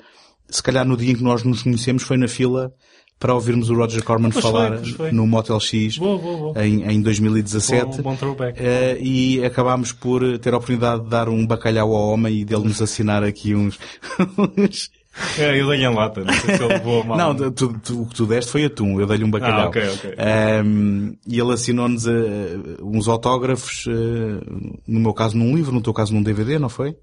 se 0.50 0.62
calhar 0.62 0.86
no 0.86 0.96
dia 0.96 1.12
em 1.12 1.16
que 1.16 1.24
nós 1.24 1.44
nos 1.44 1.64
conhecemos 1.64 2.04
foi 2.04 2.16
na 2.18 2.28
fila 2.28 2.72
para 3.20 3.34
ouvirmos 3.34 3.70
o 3.70 3.74
Roger 3.76 4.04
Corman 4.04 4.30
Pois 4.32 4.44
foi, 4.46 4.52
falar 4.52 4.72
pois 4.78 4.90
foi. 4.92 5.12
no 5.12 5.28
Motel 5.28 5.60
X 5.60 5.98
Boa, 5.98 6.18
boa, 6.18 6.38
boa. 6.54 6.66
Em, 6.66 6.84
em 6.90 7.02
2017. 7.02 8.02
Bom- 8.02 8.16
bom. 8.16 8.36
Eh, 8.56 8.98
e 9.02 9.44
acabámos 9.44 9.92
por 9.92 10.38
ter 10.38 10.54
a 10.54 10.58
oportunidade 10.58 11.04
de 11.04 11.10
dar 11.10 11.28
um 11.28 11.46
bacalhau 11.46 11.94
ao 11.96 12.10
homem 12.14 12.40
e 12.42 12.46
dele 12.46 12.64
nos 12.66 12.82
assinar 12.82 13.24
aqui 13.24 13.56
uns... 13.56 13.78
uns- 14.58 14.90
É, 15.38 15.60
eu 15.60 15.68
dei 15.68 15.84
em 15.84 15.94
lata, 15.94 16.24
não 16.24 16.34
sei 16.34 16.56
se 16.56 16.64
ele 16.64 16.74
levou 16.74 17.02
a 17.02 17.04
mal. 17.06 17.18
Não, 17.18 17.52
tu, 17.52 17.74
tu- 17.80 18.02
o 18.04 18.06
que 18.08 18.16
tu 18.16 18.26
deste 18.26 18.52
foi 18.52 18.66
atum, 18.66 19.00
eu 19.00 19.08
dei-lhe 19.08 19.24
um 19.24 19.32
bacalhau. 19.32 19.66
Ah, 19.66 19.68
ok, 19.70 19.90
ok. 19.90 20.14
Ehm, 20.18 21.14
e 21.28 21.40
ele 21.40 21.52
assinou-nos 21.54 22.06
eh, 22.08 22.58
uns 22.82 23.08
autógrafos, 23.08 23.86
eh, 23.88 24.42
no 24.88 25.00
meu 25.00 25.14
caso 25.14 25.36
num 25.38 25.56
livro, 25.56 25.72
no 25.74 25.82
teu 25.82 25.94
caso 25.94 26.14
num 26.14 26.22
DVD, 26.24 26.58
não 26.60 26.70
foi? 26.70 26.96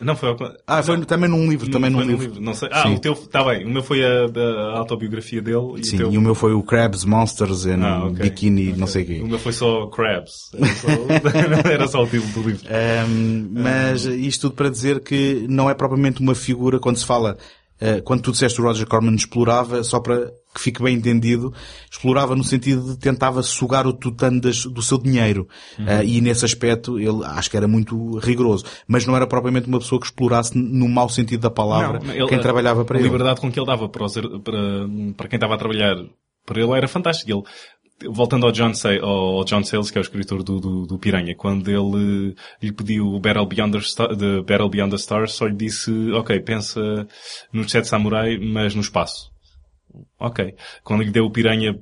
Não 0.00 0.16
foi 0.16 0.30
ao... 0.30 0.36
Ah, 0.66 0.82
foi 0.82 1.04
também 1.04 1.30
num 1.30 1.48
livro, 1.48 1.70
também 1.70 1.88
num 1.88 2.00
no 2.04 2.16
livro. 2.16 2.40
Não 2.40 2.52
sei. 2.52 2.68
Ah, 2.72 2.82
Sim. 2.82 2.94
o 2.96 2.98
teu, 2.98 3.12
está 3.12 3.44
bem. 3.44 3.64
O 3.64 3.70
meu 3.70 3.82
foi 3.82 4.04
a, 4.04 4.26
a 4.74 4.78
autobiografia 4.78 5.40
dele. 5.40 5.74
E 5.78 5.84
Sim, 5.84 5.96
o 5.96 5.98
teu... 5.98 6.12
e 6.12 6.18
o 6.18 6.20
meu 6.20 6.34
foi 6.34 6.52
o 6.52 6.62
Crabs, 6.62 7.04
Monsters 7.04 7.64
and 7.66 7.82
Ah, 7.84 8.04
ok. 8.06 8.16
Bikini, 8.22 8.68
Ok. 8.68 8.80
não 8.80 8.86
sei 8.86 9.02
o 9.02 9.06
quê. 9.06 9.20
O 9.22 9.26
meu 9.28 9.38
foi 9.38 9.52
só 9.52 9.86
Crabs. 9.86 10.32
Era 10.54 10.74
só, 10.74 10.88
era 11.70 11.88
só 11.88 12.02
o 12.02 12.06
título 12.06 12.32
do 12.42 12.48
livro. 12.48 12.66
Um, 13.08 13.48
mas 13.52 14.04
isto 14.04 14.42
tudo 14.48 14.56
para 14.56 14.68
dizer 14.68 15.00
que 15.00 15.46
não 15.48 15.70
é 15.70 15.74
propriamente 15.74 16.20
uma 16.20 16.34
figura 16.34 16.78
quando 16.80 16.96
se 16.98 17.06
fala, 17.06 17.36
quando 18.04 18.22
tu 18.22 18.32
disseste 18.32 18.60
o 18.60 18.64
Roger 18.64 18.86
Corman 18.86 19.14
explorava, 19.14 19.82
só 19.82 20.00
para 20.00 20.30
que 20.54 20.60
fique 20.60 20.80
bem 20.82 20.94
entendido, 20.96 21.52
explorava 21.90 22.36
no 22.36 22.44
sentido 22.44 22.92
de 22.92 22.98
tentava 22.98 23.42
sugar 23.42 23.86
o 23.86 23.92
tutano 23.92 24.40
do 24.40 24.82
seu 24.82 24.98
dinheiro. 24.98 25.48
Uhum. 25.78 25.84
Uh, 25.84 26.02
e 26.04 26.20
nesse 26.20 26.44
aspecto 26.44 26.98
ele 26.98 27.24
acho 27.24 27.50
que 27.50 27.56
era 27.56 27.66
muito 27.66 28.18
rigoroso. 28.18 28.64
Mas 28.86 29.04
não 29.04 29.16
era 29.16 29.26
propriamente 29.26 29.66
uma 29.66 29.80
pessoa 29.80 30.00
que 30.00 30.06
explorasse 30.06 30.56
no 30.56 30.88
mau 30.88 31.08
sentido 31.08 31.40
da 31.40 31.50
palavra 31.50 31.98
Não, 31.98 32.14
ele- 32.14 32.28
quem 32.28 32.38
trabalhava 32.40 32.84
para 32.84 32.96
a 32.96 33.00
ele. 33.00 33.08
liberdade 33.08 33.40
com 33.40 33.50
que 33.50 33.58
ele 33.58 33.66
dava 33.66 33.88
para, 33.88 34.04
os, 34.04 34.14
para, 34.14 34.88
para 35.16 35.28
quem 35.28 35.36
estava 35.36 35.54
a 35.54 35.58
trabalhar 35.58 35.96
para 36.46 36.60
ele 36.60 36.72
era 36.72 36.86
fantástico. 36.86 37.30
Ele, 37.30 37.42
voltando 38.02 38.46
ao 38.46 38.52
John, 38.52 38.74
Say, 38.74 38.98
ao 38.98 39.44
John 39.44 39.62
que 39.62 39.76
é 39.76 39.78
o 39.78 40.02
escritor 40.02 40.42
do, 40.42 40.60
do, 40.60 40.86
do 40.86 40.98
Piranha, 40.98 41.34
quando 41.34 41.68
ele 41.70 42.34
lhe 42.62 42.72
pediu 42.72 43.06
o 43.06 43.20
Battle 43.20 43.46
Beyond 43.46 43.78
the, 43.78 43.80
Star, 43.80 44.14
de 44.14 44.42
Battle 44.42 44.68
Beyond 44.68 44.90
the 44.90 44.96
Stars, 44.96 45.32
só 45.32 45.46
lhe 45.46 45.56
disse, 45.56 45.90
ok, 46.12 46.40
pensa 46.40 46.80
nos 47.52 47.70
Sete 47.70 47.88
Samurai, 47.88 48.38
mas 48.38 48.74
no 48.74 48.80
espaço. 48.80 49.30
Ok. 50.18 50.54
Quando 50.82 51.02
lhe 51.02 51.10
deu 51.10 51.24
o 51.24 51.30
Piranha 51.30 51.78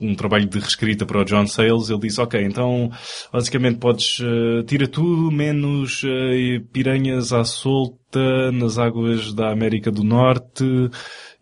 um 0.00 0.14
trabalho 0.14 0.46
de 0.46 0.58
reescrita 0.58 1.04
para 1.04 1.20
o 1.20 1.24
John 1.24 1.46
Sayles, 1.46 1.90
ele 1.90 2.00
disse, 2.00 2.20
ok, 2.20 2.40
então, 2.42 2.90
basicamente 3.32 3.78
podes, 3.78 4.20
eh, 4.20 4.62
tira 4.64 4.86
tudo, 4.86 5.30
menos 5.30 6.02
eh, 6.04 6.60
piranhas 6.72 7.32
à 7.32 7.44
solta 7.44 8.52
nas 8.52 8.78
águas 8.78 9.32
da 9.32 9.50
América 9.50 9.90
do 9.90 10.04
Norte 10.04 10.64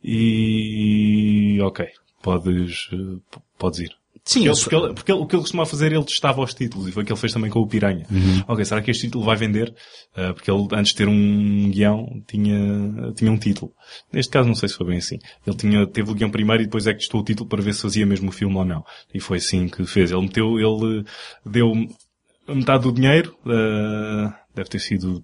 e, 0.03 1.59
ok, 1.61 1.87
podes, 2.27 2.89
eh, 2.93 3.37
podes 3.59 3.79
ir. 3.81 3.91
Sim, 4.24 4.41
porque, 4.41 4.49
ele, 4.49 4.57
porque, 4.57 4.74
ele- 4.77 4.95
porque 4.95 5.12
ele- 5.12 5.20
o 5.20 5.27
que 5.27 5.37
ele 5.37 5.43
costumava 5.43 5.70
fazer, 5.70 5.93
ele 5.93 6.03
testava 6.05 6.43
os 6.43 6.53
títulos, 6.53 6.89
e 6.89 6.91
foi 6.93 7.05
o 7.05 7.07
que 7.07 7.12
ele 7.12 7.20
fez 7.20 7.33
também 7.33 7.49
com 7.49 7.61
o 7.61 7.66
Piranha. 7.68 8.05
Uhum. 8.11 8.43
Ok, 8.49 8.64
será 8.64 8.83
que 8.83 8.91
este 8.91 9.07
título 9.07 9.24
vai 9.24 9.37
vender? 9.37 9.72
Ah, 10.16 10.33
porque 10.35 10.51
ele, 10.51 10.66
antes 10.72 10.91
de 10.91 10.97
ter 10.99 11.07
um 11.07 11.70
guião, 11.70 12.22
tinha, 12.27 13.12
tinha 13.14 13.31
um 13.31 13.39
título. 13.39 13.72
Neste 14.12 14.33
caso, 14.33 14.49
não 14.49 14.57
sei 14.57 14.68
se 14.68 14.74
foi 14.74 14.87
bem 14.89 14.99
assim. 14.99 15.18
Ele 15.47 15.57
tinha, 15.57 15.87
teve 15.87 16.11
o 16.11 16.14
guião 16.14 16.29
primeiro 16.29 16.61
e 16.62 16.66
depois 16.66 16.89
é 16.89 16.93
que 16.93 16.99
testou 16.99 17.20
o 17.20 17.24
título 17.24 17.49
para 17.49 17.62
ver 17.62 17.72
se 17.72 17.83
fazia 17.83 18.05
mesmo 18.05 18.31
o 18.31 18.33
filme 18.33 18.57
ou 18.57 18.64
não. 18.64 18.85
E 19.14 19.20
foi 19.20 19.39
assim 19.39 19.68
que 19.68 19.87
fez. 19.87 20.11
Ele 20.11 20.22
meteu, 20.22 20.59
ele 20.59 21.05
deu 21.45 21.72
metade 22.49 22.83
do 22.83 22.91
dinheiro, 22.93 23.37
ah, 23.47 24.37
deve 24.53 24.68
ter 24.70 24.81
sido 24.81 25.22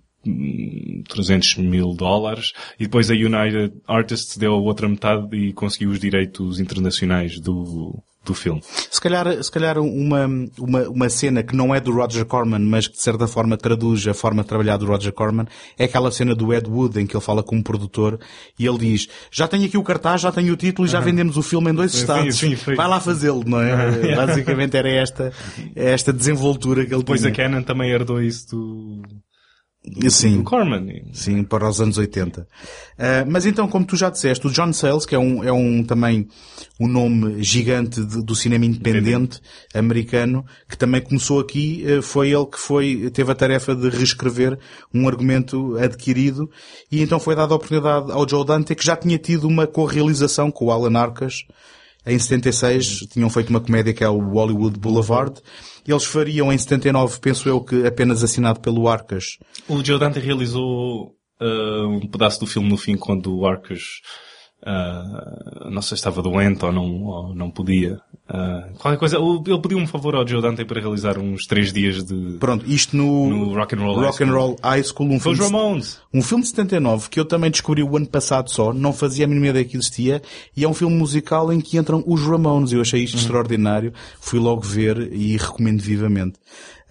300 1.08 1.56
mil 1.56 1.94
dólares, 1.94 2.52
e 2.78 2.84
depois 2.84 3.10
a 3.10 3.14
United 3.14 3.72
Artists 3.86 4.36
deu 4.36 4.52
a 4.54 4.58
outra 4.58 4.88
metade 4.88 5.34
e 5.36 5.52
conseguiu 5.52 5.90
os 5.90 5.98
direitos 5.98 6.60
internacionais 6.60 7.38
do, 7.40 8.02
do 8.24 8.34
filme. 8.34 8.60
Se 8.90 9.00
calhar, 9.00 9.42
se 9.42 9.50
calhar 9.50 9.78
uma, 9.78 10.26
uma, 10.58 10.88
uma 10.88 11.08
cena 11.08 11.42
que 11.42 11.56
não 11.56 11.74
é 11.74 11.80
do 11.80 11.92
Roger 11.92 12.24
Corman, 12.24 12.60
mas 12.60 12.86
que 12.86 12.94
de 12.94 13.02
certa 13.02 13.26
forma 13.26 13.56
traduz 13.56 14.06
a 14.06 14.14
forma 14.14 14.42
de 14.42 14.48
trabalhar 14.48 14.76
do 14.76 14.86
Roger 14.86 15.12
Corman, 15.12 15.46
é 15.76 15.84
aquela 15.84 16.10
cena 16.12 16.34
do 16.34 16.52
Ed 16.54 16.68
Wood 16.70 17.00
em 17.00 17.06
que 17.06 17.16
ele 17.16 17.24
fala 17.24 17.42
com 17.42 17.56
um 17.56 17.62
produtor 17.62 18.18
e 18.58 18.64
ele 18.66 18.78
diz, 18.78 19.08
já 19.30 19.48
tenho 19.48 19.64
aqui 19.66 19.76
o 19.76 19.82
cartaz, 19.82 20.20
já 20.20 20.30
tenho 20.30 20.52
o 20.52 20.56
título 20.56 20.86
e 20.86 20.90
já 20.90 21.00
vendemos 21.00 21.36
o 21.36 21.42
filme 21.42 21.70
em 21.70 21.74
dois 21.74 21.92
Sim, 21.92 21.98
estados. 21.98 22.36
sim, 22.36 22.54
foi. 22.56 22.76
Vai 22.76 22.86
lá 22.88 23.00
fazê-lo, 23.00 23.42
não 23.44 23.60
é? 23.60 24.14
Basicamente 24.14 24.76
era 24.76 24.88
esta, 24.88 25.32
esta 25.74 26.12
desenvoltura 26.12 26.86
que 26.86 26.92
ele 26.94 27.00
Depois 27.02 27.20
tinha. 27.20 27.32
a 27.32 27.36
Canon 27.36 27.62
também 27.62 27.90
herdou 27.90 28.22
isso 28.22 28.48
do, 28.50 29.02
Sim. 30.10 30.44
Corman. 30.44 30.86
Sim, 31.12 31.42
para 31.42 31.68
os 31.68 31.80
anos 31.80 31.98
80. 31.98 32.46
Ah, 32.96 33.24
mas 33.28 33.46
então, 33.46 33.66
como 33.66 33.84
tu 33.84 33.96
já 33.96 34.10
disseste, 34.10 34.46
o 34.46 34.50
John 34.50 34.72
Sayles, 34.72 35.04
que 35.04 35.14
é 35.14 35.18
um, 35.18 35.42
é 35.42 35.52
um 35.52 35.82
também 35.82 36.28
um 36.78 36.86
nome 36.86 37.42
gigante 37.42 38.00
de- 38.04 38.22
do 38.22 38.34
cinema 38.34 38.64
independente 38.64 39.40
americano, 39.74 40.44
que 40.68 40.78
também 40.78 41.00
começou 41.00 41.40
aqui, 41.40 41.84
eh, 41.84 42.00
foi 42.00 42.30
ele 42.30 42.46
que 42.46 42.58
foi, 42.60 43.10
teve 43.10 43.32
a 43.32 43.34
tarefa 43.34 43.74
de 43.74 43.88
reescrever 43.88 44.56
um 44.94 45.08
argumento 45.08 45.76
adquirido 45.78 46.48
e 46.90 47.02
então 47.02 47.18
foi 47.18 47.34
dada 47.34 47.52
a 47.52 47.56
oportunidade 47.56 48.12
ao 48.12 48.28
Joe 48.28 48.44
Dante, 48.46 48.74
que 48.76 48.84
já 48.86 48.94
tinha 48.96 49.18
tido 49.18 49.48
uma 49.48 49.66
co-realização 49.66 50.50
com 50.50 50.66
o 50.66 50.70
Alan 50.70 50.96
Arcas, 50.96 51.44
em 52.06 52.18
76 52.18 53.06
tinham 53.12 53.30
feito 53.30 53.50
uma 53.50 53.60
comédia 53.60 53.92
que 53.92 54.02
é 54.02 54.08
o 54.08 54.18
Hollywood 54.30 54.78
Boulevard. 54.78 55.40
Eles 55.86 56.04
fariam 56.04 56.52
em 56.52 56.58
79, 56.58 57.18
penso 57.20 57.48
eu, 57.48 57.60
que 57.60 57.86
apenas 57.86 58.22
assinado 58.22 58.60
pelo 58.60 58.88
Arcas, 58.88 59.38
O 59.68 59.84
Joe 59.84 59.98
Dante 59.98 60.20
realizou 60.20 61.14
ah, 61.40 61.86
um 61.86 62.06
pedaço 62.06 62.40
do 62.40 62.46
filme 62.46 62.68
no 62.68 62.76
fim 62.76 62.96
quando 62.96 63.36
o 63.36 63.46
Arcas 63.46 64.00
ah, 64.64 65.68
não 65.70 65.82
sei 65.82 65.96
se 65.96 66.00
estava 66.00 66.22
doente 66.22 66.64
ou 66.64 66.72
não, 66.72 67.02
ou 67.04 67.34
não 67.34 67.50
podia. 67.50 68.00
Ah, 68.28 68.68
qualquer 68.78 68.98
coisa. 68.98 69.16
Ele 69.18 69.58
pediu 69.60 69.78
um 69.78 69.86
favor 69.86 70.14
ao 70.14 70.26
Joe 70.26 70.40
Dante 70.40 70.64
para 70.64 70.80
realizar 70.80 71.18
uns 71.18 71.46
três 71.46 71.72
dias 71.72 72.04
de 72.04 72.36
Pronto, 72.38 72.64
isto 72.70 72.96
no, 72.96 73.28
No 73.28 73.54
Rock 73.54 73.74
and 73.74 73.80
Roll 73.80 73.96
High 73.96 74.06
Rock 74.06 74.22
and 74.22 74.26
School. 74.26 74.38
Roll 74.40 74.56
High 74.62 74.82
School, 74.84 75.10
um 75.10 75.20
Foi 75.20 75.34
filme, 75.36 75.50
Ramones. 75.52 76.00
um 76.14 76.22
filme 76.22 76.42
de 76.44 76.50
79 76.50 77.08
que 77.10 77.18
eu 77.20 77.24
também 77.24 77.50
descobri 77.50 77.82
o 77.82 77.96
ano 77.96 78.06
passado 78.06 78.50
só, 78.50 78.72
não 78.72 78.92
fazia 78.92 79.24
a 79.24 79.28
mínima 79.28 79.48
ideia 79.48 79.64
que 79.64 79.76
existia, 79.76 80.22
e 80.56 80.64
é 80.64 80.68
um 80.68 80.74
filme 80.74 80.96
musical 80.96 81.52
em 81.52 81.60
que 81.60 81.76
entram 81.76 82.02
os 82.06 82.22
Ramones. 82.22 82.72
Eu 82.72 82.80
achei 82.80 83.00
Uhum. 83.00 83.04
isto 83.04 83.16
extraordinário, 83.18 83.92
fui 84.20 84.38
logo 84.38 84.62
ver 84.62 85.12
e 85.12 85.36
recomendo 85.36 85.80
vivamente. 85.82 86.38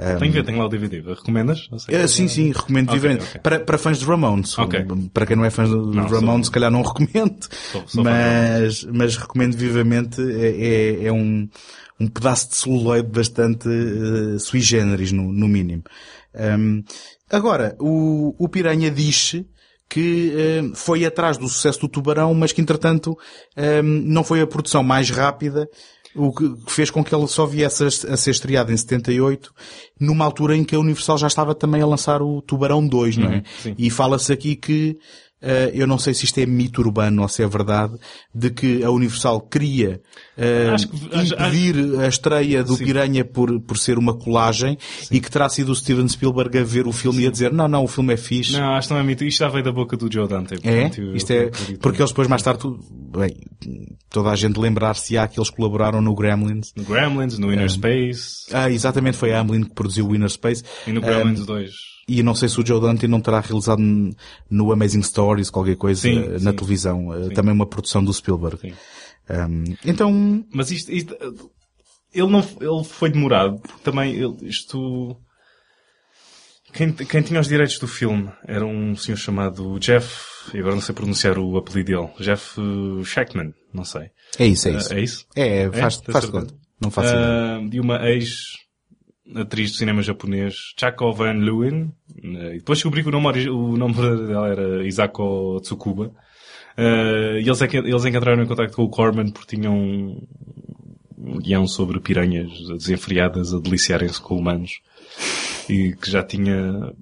Um, 0.02 0.32
ver, 0.32 0.44
tenho 0.44 0.58
lá 0.58 0.66
o 0.66 0.70
DVD. 0.70 1.02
Recomendas? 1.02 1.70
É, 1.88 2.08
sim, 2.08 2.28
sim, 2.28 2.52
recomendo 2.52 2.90
Ok, 2.90 3.00
vivamente. 3.00 3.24
ok. 3.30 3.42
Para, 3.42 3.60
para 3.60 3.78
fãs 3.78 4.00
de 4.00 4.06
Ramones. 4.06 4.58
Ok. 4.58 4.84
Para 5.14 5.26
quem 5.28 5.36
não 5.36 5.46
é 5.46 5.50
fã 5.52 5.64
de 5.66 5.72
Não, 5.72 6.08
Ramones, 6.08 6.20
sou- 6.22 6.44
se 6.46 6.52
calhar 6.52 6.72
não 6.72 6.82
recomendo. 6.82 7.48
Sou- 7.72 7.84
sou 7.88 8.04
mas, 8.04 8.84
mas 8.86 9.16
recomendo 9.16 9.56
vivamente. 9.56 10.20
É, 10.22 11.04
é, 11.04 11.06
é 11.06 11.12
um, 11.12 11.48
um 12.00 12.08
pedaço 12.08 12.50
de 12.50 12.56
celuloide 12.56 13.10
bastante 13.10 13.70
eh, 13.70 14.40
sui 14.40 14.60
generis, 14.60 15.12
no, 15.12 15.32
no 15.32 15.48
mínimo. 15.48 15.84
Um, 16.34 16.84
agora, 17.30 17.76
o, 17.80 18.34
o 18.44 18.50
Piranha 18.50 18.90
diz 18.90 19.36
que 19.88 20.34
eh, 20.36 20.72
foi 20.74 21.06
atrás 21.06 21.38
do 21.38 21.48
sucesso 21.48 21.82
do 21.82 21.88
Tubarão, 21.90 22.34
mas 22.34 22.52
que 22.52 22.62
entretanto 22.62 23.16
não 23.84 24.24
foi 24.24 24.42
a 24.42 24.48
produção 24.48 24.82
mais 24.82 25.10
rápida, 25.10 25.68
o 26.16 26.32
que 26.32 26.56
fez 26.68 26.90
com 26.90 27.04
que 27.04 27.14
ele 27.14 27.28
só 27.28 27.46
viesse 27.46 27.84
a, 27.84 28.18
ser 28.18 28.32
estreado 28.32 28.72
em 28.72 28.78
78, 28.78 29.54
numa 30.00 30.26
altura 30.26 30.56
em 30.56 30.64
que 30.64 30.76
a 30.76 30.80
Universal 30.80 31.18
já 31.18 31.28
estava 31.28 31.56
também 31.56 31.82
a 31.82 31.86
lançar 31.86 32.22
o 32.22 32.42
Tubarão 32.42 32.86
2, 32.86 33.18
não 33.18 33.32
é? 33.32 33.44
Uhum. 33.66 33.76
E 33.78 33.90
fala-se 33.90 34.32
aqui 34.34 34.56
que, 34.56 34.98
eu 35.74 35.88
não 35.88 35.98
sei 35.98 36.14
se 36.14 36.26
isto 36.26 36.38
é 36.40 36.46
mito 36.46 36.82
urbano 36.82 37.22
ou 37.24 37.28
se 37.28 37.42
é 37.44 37.48
verdade, 37.48 37.94
de 38.34 38.50
que 38.52 38.84
a 38.84 38.92
Universal 38.92 39.42
queria 39.42 40.00
eh, 40.38 40.70
Acho 40.74 40.88
que- 40.88 41.16
acho- 41.16 41.34
impedir 41.34 42.00
a 42.00 42.08
estreia 42.08 42.64
do 42.64 42.76
Sim. 42.76 42.86
Piranha 42.86 43.26
por, 43.26 43.60
por 43.62 43.78
ser 43.78 43.98
uma 43.98 44.14
colagem 44.18 44.78
e 45.12 45.20
que 45.20 45.30
terá 45.32 45.50
sido 45.50 45.72
o 45.72 45.76
Steven 45.76 46.08
Spielberg 46.08 46.58
a 46.58 46.64
ver 46.64 46.88
o 46.88 46.92
filme 46.92 47.24
e 47.24 47.28
a 47.28 47.32
dizer, 47.32 47.52
não, 47.52 47.68
não, 47.68 47.84
o 47.84 47.88
filme 47.88 48.14
é 48.14 48.18
fixe. 48.18 48.54
Não, 48.54 48.74
acho 48.76 48.88
que 48.88 48.94
não 48.94 49.02
é 49.02 49.04
mito. 49.04 49.24
Isto 49.24 49.40
já 49.40 49.50
veio 49.50 49.64
da 49.64 49.72
boca 49.72 49.96
do 49.98 50.12
Joe 50.12 50.28
Dante. 50.28 50.56
É? 50.64 50.90
eu- 50.98 51.16
Isto 51.16 51.32
é, 51.32 51.50
porque 51.82 52.02
eles 52.02 52.12
depois 52.12 52.28
mais 52.28 52.42
tarde, 52.42 52.64
bem, 53.16 53.36
toda 54.10 54.30
a 54.30 54.36
gente 54.36 54.60
lembrar-se-á 54.60 55.28
que 55.28 55.40
eles 55.40 55.50
colaboraram 55.50 56.02
no 56.02 56.14
Gremlins. 56.16 56.72
No 56.76 56.84
Gremlins, 56.84 57.38
no 57.38 57.52
Inner 57.52 57.70
Space 57.70 58.46
Ah, 58.52 58.70
exatamente, 58.70 59.18
foi 59.18 59.34
a 59.34 59.40
Amblin 59.42 59.64
que 59.64 59.74
produziu 59.74 60.08
o 60.08 60.16
Inner 60.16 60.30
Space. 60.30 60.64
e 60.88 60.92
no 60.92 61.02
Gremlins 61.02 61.46
2. 61.46 61.72
E 62.20 62.24
não 62.24 62.34
sei 62.36 62.50
se 62.50 62.60
o 62.60 62.66
Joe 62.66 62.80
Dante 62.82 63.08
não 63.08 63.22
terá 63.22 63.40
realizado 63.40 63.82
no 64.50 64.72
Amazing 64.72 65.04
Stories 65.04 65.50
qualquer 65.50 65.76
coisa 65.76 66.02
Sim, 66.02 66.20
eh, 66.20 66.40
na 66.40 66.52
sim. 66.52 66.56
televisão. 66.58 67.14
Eh, 67.14 67.24
Sim. 67.26 67.34
Também 67.34 67.54
uma 67.54 67.66
produção 67.66 68.04
do 68.04 68.14
Spielberg. 68.14 68.74
Um, 69.30 69.64
então, 69.86 70.46
Mas 70.54 70.72
isto, 70.72 70.92
isto- 70.92 71.16
ele 72.14 72.28
não, 72.28 72.40
ele 72.40 72.84
foi 72.84 73.10
demorado. 73.10 73.62
Também, 73.84 74.14
ele- 74.16 74.36
isto, 74.42 75.16
quem, 76.74 76.92
quem 76.94 77.22
tinha 77.22 77.40
os 77.40 77.48
direitos 77.48 77.78
do 77.80 77.88
filme 77.88 78.30
era 78.48 78.66
um 78.66 78.96
senhor 78.96 79.18
chamado 79.18 79.78
Jeff, 79.80 80.56
e 80.56 80.60
agora 80.60 80.76
não 80.76 80.82
sei 80.82 80.96
pronunciar 80.96 81.38
o 81.38 81.58
apelido 81.58 81.92
dele, 81.92 82.10
Jeff 82.20 82.60
eh, 82.60 83.04
Shackman, 83.04 83.54
não 83.74 83.84
sei. 83.86 84.10
é 84.40 84.46
isso, 84.48 84.68
é 84.68 84.72
isso. 84.78 84.94
É 84.94 85.00
isso? 85.02 85.26
É, 85.36 85.70
faz, 85.72 85.98
Tens 85.98 86.14
faz 86.14 86.26
conta. 86.26 86.54
Não 86.80 86.90
faço 86.90 87.10
ideia. 87.10 87.26
Ah, 87.58 87.68
de 87.70 87.80
uma 87.80 87.98
ex-atriz 89.32 89.72
do 89.72 89.78
cinema 89.78 90.02
japonês, 90.02 90.74
Chako 90.80 91.14
Van 91.14 91.34
Leeuwen. 91.34 91.92
Eh, 92.24 92.56
e 92.56 92.58
depois 92.60 92.80
descobri 92.80 93.04
que 93.04 93.10
o 93.10 93.12
nome, 93.12 93.50
o 93.50 93.78
nome 93.78 93.94
dela 94.28 94.48
era 94.50 94.88
Isako 94.88 95.60
Tsukuba. 95.62 96.12
Ah, 96.78 97.40
e 97.40 97.48
eles, 97.48 97.62
é 97.62 97.68
que, 97.68 97.78
eles 97.78 98.06
entraram 98.06 98.44
em 98.44 98.48
contato 98.48 98.74
com 98.74 98.84
o 98.84 98.90
Corman 98.90 99.30
porque 99.32 99.56
tinham 99.56 99.76
um, 99.76 101.38
guião 101.40 101.68
sobre 101.68 102.00
piranhas 102.00 102.50
desenfreadas 102.78 103.54
a 103.54 103.60
deliciarem-se 103.60 104.22
com 104.22 104.38
humanos. 104.38 104.82
E 105.70 105.96
que 105.96 106.10
já 106.10 106.24
tinha... 106.24 106.94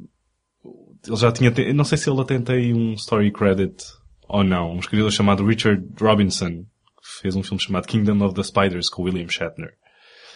Ele 1.07 1.15
já 1.15 1.31
tinha... 1.31 1.51
Não 1.73 1.85
sei 1.85 1.97
se 1.97 2.09
ele 2.09 2.21
até 2.21 2.37
tem 2.39 2.73
um 2.73 2.93
story 2.93 3.31
credit 3.31 3.83
ou 4.27 4.43
não. 4.43 4.73
Um 4.73 4.79
escritor 4.79 5.11
chamado 5.11 5.45
Richard 5.45 5.83
Robinson 5.99 6.65
fez 7.21 7.35
um 7.35 7.43
filme 7.43 7.61
chamado 7.61 7.87
Kingdom 7.87 8.23
of 8.25 8.35
the 8.35 8.43
Spiders 8.43 8.89
com 8.89 9.03
William 9.03 9.27
Shatner. 9.27 9.73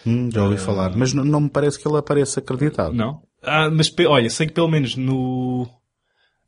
Hum, 0.05 0.29
já 0.31 0.43
ouvi 0.43 0.57
falar. 0.57 0.95
Mas 0.95 1.13
n- 1.13 1.23
não 1.29 1.41
me 1.41 1.49
parece 1.49 1.79
que 1.81 1.87
ele 1.87 1.97
apareça 1.97 2.39
acreditado. 2.39 2.93
Não? 2.93 3.21
Ah, 3.41 3.69
mas 3.69 3.93
olha, 4.07 4.29
sei 4.29 4.47
que 4.47 4.53
pelo 4.53 4.67
menos 4.69 4.95
no, 4.95 5.67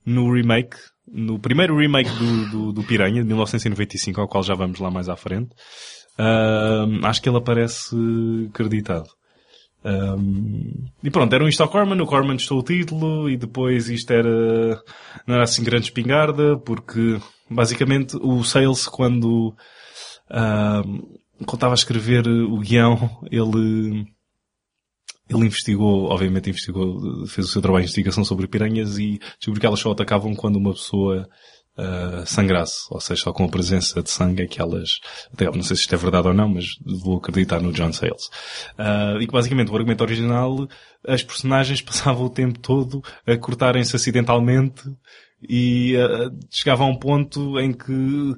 no 0.06 0.32
remake, 0.34 0.78
no 1.08 1.40
primeiro 1.40 1.78
remake 1.78 2.10
do, 2.10 2.50
do, 2.50 2.72
do 2.74 2.84
Piranha, 2.84 3.22
de 3.22 3.28
1995, 3.28 4.22
ao 4.22 4.28
qual 4.28 4.44
já 4.44 4.56
vamos 4.56 4.80
lá 4.80 4.90
mais 4.90 5.10
à 5.10 5.16
frente, 5.16 5.50
ah, 6.18 6.86
acho 7.04 7.22
que 7.22 7.30
ele 7.30 7.38
aparece 7.38 7.96
acreditado. 8.50 9.10
Ah, 9.84 10.16
e 11.04 11.12
pronto, 11.12 11.34
era 11.34 11.44
um 11.44 11.48
isto 11.48 11.62
ao 11.62 11.70
Corman, 11.70 12.02
o 12.02 12.06
Corman 12.08 12.38
testou 12.38 12.60
o 12.60 12.64
título 12.64 13.30
e 13.30 13.38
depois 13.38 13.88
isto 13.90 14.12
era, 14.12 14.82
não 15.28 15.36
era 15.36 15.44
assim 15.44 15.64
grande 15.64 15.86
espingarda, 15.86 16.58
porque 16.58 17.20
basicamente 17.50 18.18
o 18.22 18.44
Sales 18.44 18.88
quando, 18.88 19.54
ah, 20.30 20.82
quando 21.40 21.56
estava 21.56 21.74
a 21.74 21.76
escrever 21.76 22.28
o 22.28 22.58
guião, 22.60 23.10
ele, 23.32 24.06
ele 25.30 25.46
investigou, 25.46 26.06
obviamente 26.06 26.50
investigou, 26.50 27.26
fez 27.28 27.48
o 27.48 27.52
seu 27.52 27.62
trabalho 27.62 27.84
de 27.84 27.90
investigação 27.90 28.24
sobre 28.24 28.48
piranhas 28.48 28.98
e 28.98 29.20
descobriu 29.38 29.60
que 29.60 29.66
elas 29.66 29.80
só 29.80 29.92
atacavam 29.92 30.34
quando 30.36 30.58
uma 30.58 30.74
pessoa 30.74 31.28
ah, 31.78 32.24
sangrasse, 32.26 32.86
ou 32.90 33.02
seja, 33.02 33.24
só 33.24 33.34
com 33.34 33.44
a 33.44 33.50
presença 33.50 34.02
de 34.02 34.10
sangue 34.10 34.44
é 34.44 34.48
que 34.48 34.62
elas, 34.62 35.00
até 35.34 35.46
não 35.46 35.62
sei 35.62 35.76
se 35.76 35.82
isto 35.82 35.94
é 35.94 35.98
verdade 35.98 36.30
ou 36.30 36.34
não, 36.34 36.48
mas 36.48 36.68
vou 36.86 37.18
acreditar 37.18 37.60
no 37.60 37.74
John 37.74 37.92
Sayles. 37.92 38.30
Ah, 38.78 39.18
e 39.20 39.28
que 39.28 39.34
basicamente 39.34 39.70
o 39.72 39.76
argumento 39.76 40.02
original, 40.02 40.70
as 41.06 41.22
personagens 41.22 41.82
passavam 41.84 42.26
o 42.26 42.30
tempo 42.30 42.60
todo 42.60 43.04
a 43.28 43.36
cortarem-se 43.36 43.94
acidentalmente 43.94 44.84
e 45.50 45.98
ah, 45.98 46.32
chegava 46.50 46.86
a 46.86 46.88
um 46.88 46.98
ponto 46.98 47.60
em 47.60 47.74
que 47.74 48.36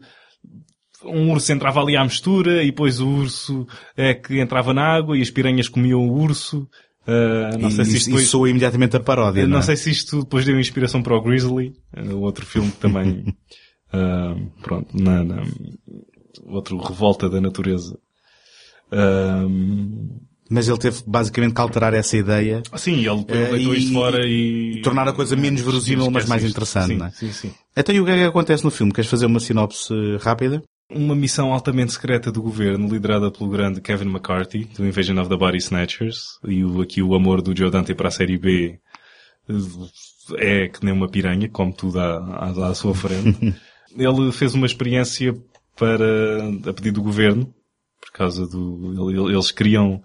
um 1.05 1.31
urso 1.31 1.51
entrava 1.51 1.81
ali 1.81 1.95
à 1.95 2.03
mistura 2.03 2.63
e 2.63 2.67
depois 2.67 2.99
o 2.99 3.07
urso 3.07 3.67
é 3.95 4.13
que 4.13 4.39
entrava 4.39 4.73
na 4.73 4.83
água 4.83 5.17
e 5.17 5.21
as 5.21 5.29
piranhas 5.29 5.67
comiam 5.69 5.99
o 6.07 6.13
urso. 6.13 6.67
Ah, 7.05 7.57
não 7.57 7.69
e, 7.69 7.71
sei 7.71 7.85
se 7.85 7.91
isto 7.91 7.97
isso 7.97 8.05
depois... 8.09 8.27
soa 8.27 8.49
imediatamente 8.49 8.97
a 8.97 8.99
paródia, 8.99 9.41
Eu 9.41 9.47
não, 9.47 9.59
é? 9.59 9.61
sei 9.61 9.77
se 9.77 9.89
isto 9.89 10.23
depois 10.23 10.43
deu 10.45 10.59
inspiração 10.59 11.01
para 11.01 11.15
o 11.15 11.21
Grizzly, 11.21 11.73
eh, 11.95 12.01
o 12.13 12.19
outro 12.19 12.45
filme 12.45 12.69
que 12.69 12.77
também, 12.77 13.33
ah, 13.93 14.35
pronto, 14.61 14.89
na, 14.93 15.23
na- 15.23 15.43
outro 16.45 16.77
Revolta 16.77 17.29
da 17.29 17.39
Natureza. 17.39 17.97
Mas 20.49 20.67
ele 20.69 20.77
teve 20.77 21.01
basicamente 21.05 21.53
que 21.53 21.59
alterar 21.61 21.93
essa 21.93 22.15
ideia. 22.15 22.63
Sim, 22.77 22.99
ele 23.05 23.25
eh, 23.27 23.51
deitou 23.51 23.75
isto 23.75 23.91
fora 23.93 24.25
e... 24.25 24.81
tornar 24.81 25.07
a 25.07 25.13
coisa 25.13 25.35
menos 25.35 25.59
verosímil, 25.61 26.09
mas 26.09 26.25
mais 26.25 26.41
isto. 26.41 26.51
interessante, 26.53 26.87
Sim, 26.87 26.97
não 26.97 27.05
é? 27.05 27.11
Sim, 27.11 27.31
sim. 27.33 27.51
Então, 27.75 27.93
e 27.93 27.99
o 27.99 28.05
que 28.05 28.11
é 28.11 28.15
que 28.15 28.23
acontece 28.23 28.63
no 28.63 28.71
filme? 28.71 28.93
Queres 28.93 29.09
fazer 29.09 29.25
uma 29.25 29.39
sinopse 29.41 29.93
rápida? 30.21 30.63
Uma 30.89 31.15
missão 31.15 31.51
altamente 31.51 31.91
secreta 31.91 32.31
do 32.31 32.41
governo, 32.41 32.87
liderada 32.87 33.29
pelo 33.29 33.49
grande 33.49 33.81
Kevin 33.81 34.07
McCarthy, 34.09 34.63
do 34.65 34.85
Invasion 34.85 35.19
of 35.19 35.29
the 35.29 35.35
Body 35.35 35.57
Snatchers, 35.57 36.39
e 36.45 36.63
o, 36.63 36.81
aqui 36.81 37.01
o 37.01 37.13
amor 37.13 37.41
do 37.41 37.55
Joe 37.55 37.69
Dante 37.69 37.93
para 37.93 38.07
a 38.07 38.11
série 38.11 38.37
B 38.37 38.79
eh, 39.49 40.63
é 40.63 40.67
que 40.69 40.85
nem 40.85 40.93
uma 40.93 41.09
piranha, 41.09 41.49
como 41.49 41.73
tudo 41.73 41.99
à, 41.99 42.17
à, 42.17 42.69
à 42.69 42.73
sua 42.73 42.95
frente. 42.95 43.53
Ele 43.97 44.31
fez 44.31 44.53
uma 44.53 44.65
experiência 44.65 45.33
para, 45.75 46.47
a 46.69 46.73
pedido 46.73 46.95
do 46.95 47.03
governo, 47.03 47.53
por 47.99 48.11
causa 48.13 48.47
do, 48.47 49.09
ele- 49.11 49.33
eles 49.33 49.51
queriam 49.51 50.01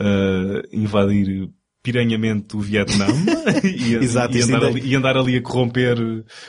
eh, 0.00 0.62
invadir 0.72 1.50
piranhamente 1.86 2.56
o 2.56 2.60
Vietnã 2.60 3.06
e, 3.62 3.94
Exato, 3.94 4.36
e, 4.36 4.42
andar 4.42 4.54
ainda- 4.54 4.66
ali, 4.66 4.80
e 4.80 4.94
andar 4.96 5.16
ali 5.16 5.36
a 5.36 5.40
corromper 5.40 5.96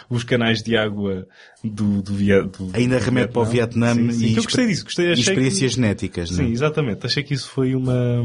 os 0.10 0.24
canais 0.24 0.64
de 0.64 0.76
água 0.76 1.28
do, 1.64 2.02
do, 2.02 2.12
do 2.12 2.72
Ainda 2.74 2.98
remete 2.98 3.34
para 3.34 3.44
o 3.44 3.46
Vietnã 3.46 3.94
Sim, 3.94 4.12
sim. 4.12 4.26
e 4.26 4.36
eu 4.36 4.42
gostei 4.44 4.66
disso, 4.66 4.84
gostei, 4.84 5.12
achei 5.12 5.22
experiências 5.22 5.76
que... 5.76 5.80
genéticas, 5.80 6.32
não 6.32 6.38
Sim, 6.38 6.46
é? 6.46 6.54
exatamente. 6.54 7.06
Achei 7.06 7.22
que 7.22 7.36
isso 7.36 7.50
foi 7.52 7.76
uma, 7.76 8.20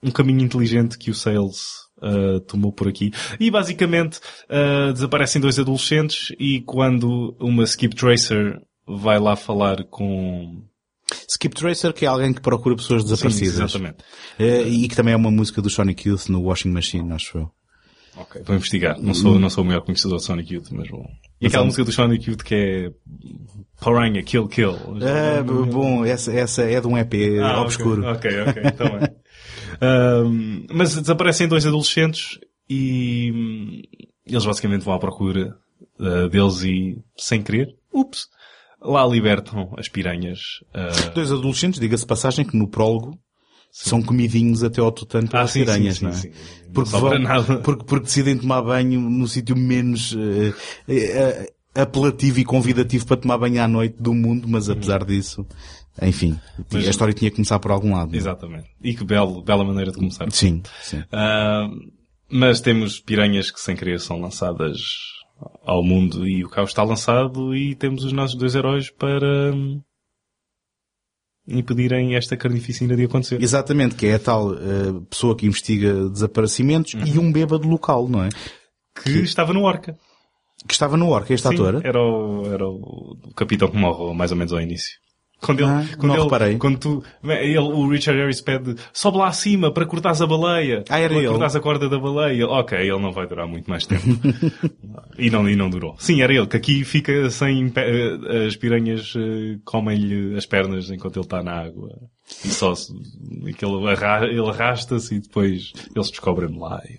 um 0.00 0.10
caminho 0.12 0.42
inteligente 0.42 0.96
que 0.96 1.10
o 1.10 1.14
Sales 1.14 1.86
uh, 1.98 2.38
tomou 2.46 2.72
por 2.72 2.86
aqui. 2.86 3.10
E 3.40 3.50
basicamente 3.50 4.20
uh, 4.44 4.92
desaparecem 4.92 5.40
dois 5.42 5.58
adolescentes 5.58 6.32
e 6.38 6.60
quando 6.60 7.36
uma 7.40 7.64
Skip 7.64 7.96
Tracer 7.96 8.60
vai 8.86 9.18
lá 9.18 9.34
falar 9.34 9.82
com... 9.90 10.62
Skip 11.28 11.54
Tracer, 11.54 11.92
que 11.92 12.04
é 12.04 12.08
alguém 12.08 12.32
que 12.32 12.40
procura 12.40 12.76
pessoas 12.76 13.04
desaparecidas. 13.04 13.54
Sim, 13.54 13.62
exatamente. 13.62 13.98
Eh, 14.38 14.62
e 14.68 14.88
que 14.88 14.96
também 14.96 15.14
é 15.14 15.16
uma 15.16 15.30
música 15.30 15.62
do 15.62 15.70
Sonic 15.70 16.08
Youth 16.08 16.28
no 16.28 16.42
Washing 16.42 16.70
Machine, 16.70 17.12
acho 17.12 17.38
eu. 17.38 17.50
Ok, 18.16 18.42
vou 18.44 18.56
investigar. 18.56 18.98
Não 18.98 19.12
sou, 19.12 19.38
não 19.38 19.50
sou 19.50 19.62
o 19.62 19.66
maior 19.66 19.82
conhecedor 19.82 20.18
de 20.18 20.24
Sonic 20.24 20.54
Youth, 20.54 20.68
mas 20.72 20.88
vou... 20.88 21.06
E 21.40 21.46
aquela 21.46 21.64
música 21.64 21.84
do 21.84 21.92
Sonic 21.92 22.30
Youth 22.30 22.42
que 22.42 22.54
é 22.54 22.90
Piranha, 23.78 24.22
Kill 24.22 24.48
Kill. 24.48 24.74
Ah, 25.02 25.42
bom, 25.42 26.04
essa, 26.04 26.32
essa 26.32 26.62
é 26.62 26.80
de 26.80 26.86
um 26.86 26.96
EP 26.96 27.12
Ah, 27.42 27.60
obscuro. 27.60 28.06
Ok, 28.06 28.30
ok, 28.40 28.62
então 28.64 28.86
é. 28.86 29.14
Mas 30.72 30.94
desaparecem 30.94 31.46
dois 31.46 31.66
adolescentes 31.66 32.38
e 32.68 33.30
hum, 33.34 33.82
eles 34.24 34.46
basicamente 34.46 34.82
vão 34.82 34.94
à 34.94 34.98
procura 34.98 35.54
ah, 36.00 36.26
deles 36.28 36.62
e, 36.62 36.98
sem 37.18 37.42
querer, 37.42 37.76
ups, 37.92 38.28
lá 38.86 39.06
libertam 39.06 39.74
as 39.76 39.88
piranhas. 39.88 40.38
ah, 40.74 41.10
Dois 41.14 41.30
adolescentes, 41.32 41.80
diga-se 41.80 42.06
passagem, 42.06 42.44
que 42.44 42.56
no 42.56 42.68
prólogo 42.68 43.18
são 43.70 44.02
comidinhos 44.02 44.62
até 44.64 44.80
ao 44.80 44.90
tutano 44.90 45.28
pelas 45.28 45.50
Ah, 45.50 45.52
sim, 45.52 45.58
sim, 45.60 45.64
piranhas, 45.66 45.96
sim, 45.98 46.04
não 46.04 46.10
é? 46.10 46.14
sim. 46.14 46.30
Porque, 46.72 46.92
Não 46.92 47.00
vão- 47.00 47.18
nada. 47.18 47.58
porque, 47.58 47.84
porque 47.84 48.04
decidem 48.06 48.38
tomar 48.38 48.62
banho 48.62 49.00
no 49.00 49.28
sítio 49.28 49.54
menos 49.56 50.16
eh, 50.16 50.54
eh, 50.88 51.52
apelativo 51.74 52.38
e 52.40 52.44
convidativo 52.44 53.04
para 53.06 53.16
tomar 53.18 53.36
banho 53.38 53.62
à 53.62 53.68
noite 53.68 53.96
do 54.02 54.14
mundo, 54.14 54.48
mas 54.48 54.70
apesar 54.70 55.04
disso, 55.04 55.46
enfim, 56.00 56.38
Mas- 56.72 56.86
a 56.86 56.90
história 56.90 57.12
tinha 57.12 57.30
que 57.30 57.36
começar 57.36 57.58
por 57.58 57.70
algum 57.70 57.94
lado. 57.94 58.14
é? 58.14 58.16
Exatamente. 58.16 58.66
E 58.82 58.94
que 58.94 59.04
belo, 59.04 59.42
bela 59.42 59.62
maneira 59.64 59.90
de 59.90 59.98
começar. 59.98 60.30
Sim, 60.30 60.62
sim. 60.82 61.02
Ah, 61.12 61.68
mas 62.30 62.60
temos 62.62 62.98
piranhas 62.98 63.50
que 63.50 63.60
sem 63.60 63.76
querer 63.76 64.00
são 64.00 64.18
lançadas 64.20 64.78
ao 65.64 65.82
mundo 65.82 66.26
e 66.26 66.44
o 66.44 66.48
caos 66.48 66.70
está 66.70 66.82
lançado 66.82 67.54
e 67.54 67.74
temos 67.74 68.04
os 68.04 68.12
nossos 68.12 68.36
dois 68.36 68.54
heróis 68.54 68.90
para 68.90 69.52
hum, 69.54 69.80
impedirem 71.46 72.16
esta 72.16 72.36
carnificina 72.36 72.96
de 72.96 73.04
acontecer. 73.04 73.40
Exatamente, 73.42 73.94
que 73.94 74.06
é 74.06 74.14
a 74.14 74.18
tal 74.18 74.54
eh, 74.54 74.58
pessoa 75.08 75.36
que 75.36 75.46
investiga 75.46 76.08
desaparecimentos 76.08 76.94
Uhum. 76.94 77.06
e 77.06 77.18
um 77.18 77.32
bêbado 77.32 77.68
local, 77.68 78.08
não 78.08 78.24
é? 78.24 78.28
Que 79.02 79.10
estava 79.20 79.52
no 79.52 79.62
Orca. 79.62 79.96
Que 80.66 80.72
estava 80.72 80.96
no 80.96 81.08
Orca, 81.10 81.32
este 81.32 81.46
Sim, 81.48 81.54
ator. 81.54 81.80
Era 81.84 82.02
o, 82.02 82.52
era 82.52 82.66
o 82.66 83.16
capitão 83.36 83.68
que 83.68 83.76
morre 83.76 84.14
mais 84.14 84.30
ou 84.32 84.36
menos 84.36 84.52
ao 84.52 84.60
início. 84.60 84.98
Quando 85.46 85.60
ele, 85.60 85.68
Ah, 85.70 85.84
quando 85.96 86.08
não 86.08 86.14
ele, 86.16 86.24
reparei. 86.24 86.58
quando 86.58 86.78
tu, 86.78 87.04
ele, 87.24 87.58
o 87.58 87.88
Richard 87.88 88.20
Harris 88.20 88.40
pede, 88.40 88.74
sobe 88.92 89.18
lá 89.18 89.28
acima 89.28 89.70
para 89.70 89.86
cortares 89.86 90.20
a 90.20 90.26
baleia. 90.26 90.84
Ah, 90.88 90.98
era 90.98 91.08
para 91.10 91.18
ele. 91.18 91.28
cortares 91.28 91.56
a 91.56 91.60
corda 91.60 91.88
da 91.88 91.98
baleia. 91.98 92.46
Ok, 92.46 92.76
ele 92.78 92.98
não 92.98 93.12
vai 93.12 93.26
durar 93.26 93.46
muito 93.46 93.70
mais 93.70 93.86
tempo. 93.86 94.04
e 95.18 95.30
não, 95.30 95.48
e 95.48 95.56
não 95.56 95.70
durou. 95.70 95.94
Sim, 95.98 96.20
era 96.20 96.34
ele, 96.34 96.46
que 96.46 96.56
aqui 96.56 96.84
fica 96.84 97.30
sem, 97.30 97.72
eh, 97.76 98.46
as 98.46 98.56
piranhas 98.56 99.14
eh, 99.16 99.58
comem-lhe 99.64 100.36
as 100.36 100.44
pernas 100.46 100.90
enquanto 100.90 101.16
ele 101.16 101.24
está 101.26 101.42
na 101.42 101.52
água. 101.62 101.90
E 102.44 102.48
só, 102.48 102.74
se- 102.74 102.92
que 103.56 103.64
ele, 103.64 103.88
arra- 103.88 104.26
ele 104.26 104.48
arrasta-se 104.48 105.14
e 105.14 105.20
depois 105.20 105.72
eles 105.94 106.10
descobrem-no 106.10 106.58
lá 106.60 106.82
e. 106.84 106.98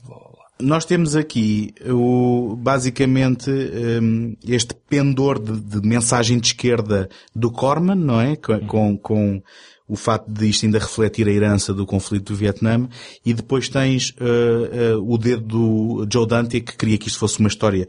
Nós 0.59 0.85
temos 0.85 1.15
aqui 1.15 1.73
o, 1.85 2.55
basicamente 2.55 3.51
hum, 3.51 4.35
este 4.47 4.73
pendor 4.89 5.39
de, 5.39 5.59
de 5.59 5.87
mensagem 5.87 6.39
de 6.39 6.47
esquerda 6.47 7.07
do 7.35 7.51
Corman, 7.51 7.95
não 7.95 8.19
é? 8.19 8.35
Com, 8.35 8.65
com, 8.65 8.97
com 8.97 9.43
o 9.87 9.95
facto 9.95 10.29
de 10.29 10.49
isto 10.49 10.65
ainda 10.65 10.79
refletir 10.79 11.27
a 11.27 11.31
herança 11.31 11.73
do 11.73 11.85
conflito 11.85 12.33
do 12.33 12.37
Vietnã 12.37 12.89
e 13.25 13.33
depois 13.33 13.69
tens 13.69 14.09
uh, 14.19 14.97
uh, 14.97 15.13
o 15.13 15.17
dedo 15.17 15.43
do 15.43 16.07
Joe 16.11 16.27
Dante 16.27 16.59
que 16.59 16.75
queria 16.75 16.97
que 16.97 17.07
isto 17.07 17.19
fosse 17.19 17.39
uma 17.39 17.47
história 17.47 17.87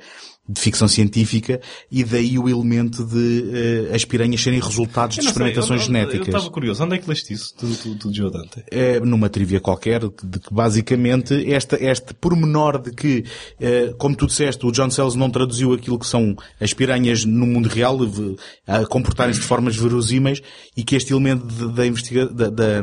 de 0.48 0.60
ficção 0.60 0.88
científica 0.88 1.60
e 1.90 2.02
daí 2.02 2.38
o 2.38 2.48
elemento 2.48 3.04
de 3.04 3.88
uh, 3.90 3.94
as 3.94 4.04
piranhas 4.04 4.40
serem 4.42 4.60
resultados 4.60 5.16
de 5.16 5.22
não 5.22 5.24
sei, 5.24 5.30
experimentações 5.32 5.80
eu- 5.82 5.84
eu- 5.84 5.86
genéticas. 5.86 6.28
Eu 6.28 6.34
estava 6.36 6.50
curioso, 6.50 6.82
onde 6.84 6.94
é 6.94 6.98
que 6.98 7.08
leste 7.08 7.34
isso, 7.34 7.54
do, 7.60 7.66
do, 7.68 7.94
do 7.96 8.14
Joe 8.14 8.30
Dante? 8.30 8.64
é, 8.70 8.98
numa 9.00 9.28
trivia 9.28 9.60
qualquer, 9.60 10.00
de 10.00 10.38
que 10.40 10.52
basicamente 10.52 11.52
esta, 11.52 11.76
este 11.82 12.14
pormenor 12.14 12.80
de 12.80 12.92
que, 12.92 13.24
eh, 13.60 13.94
como 13.98 14.16
tu 14.16 14.26
disseste, 14.26 14.64
o 14.64 14.72
John 14.72 14.90
Sells 14.90 15.16
não 15.18 15.28
traduziu 15.30 15.72
aquilo 15.72 15.98
que 15.98 16.06
são 16.06 16.34
as 16.60 16.72
piranhas 16.72 17.24
no 17.24 17.46
mundo 17.46 17.68
real, 17.68 17.98
a 18.66 18.86
comportarem-se 18.86 19.40
de 19.40 19.46
formas 19.46 19.76
verosímeis, 19.76 20.40
e 20.76 20.82
que 20.82 20.96
este 20.96 21.12
elemento 21.12 21.44
da 21.68 21.86
investiga 21.86 22.26
da, 22.26 22.48
da- 22.48 22.82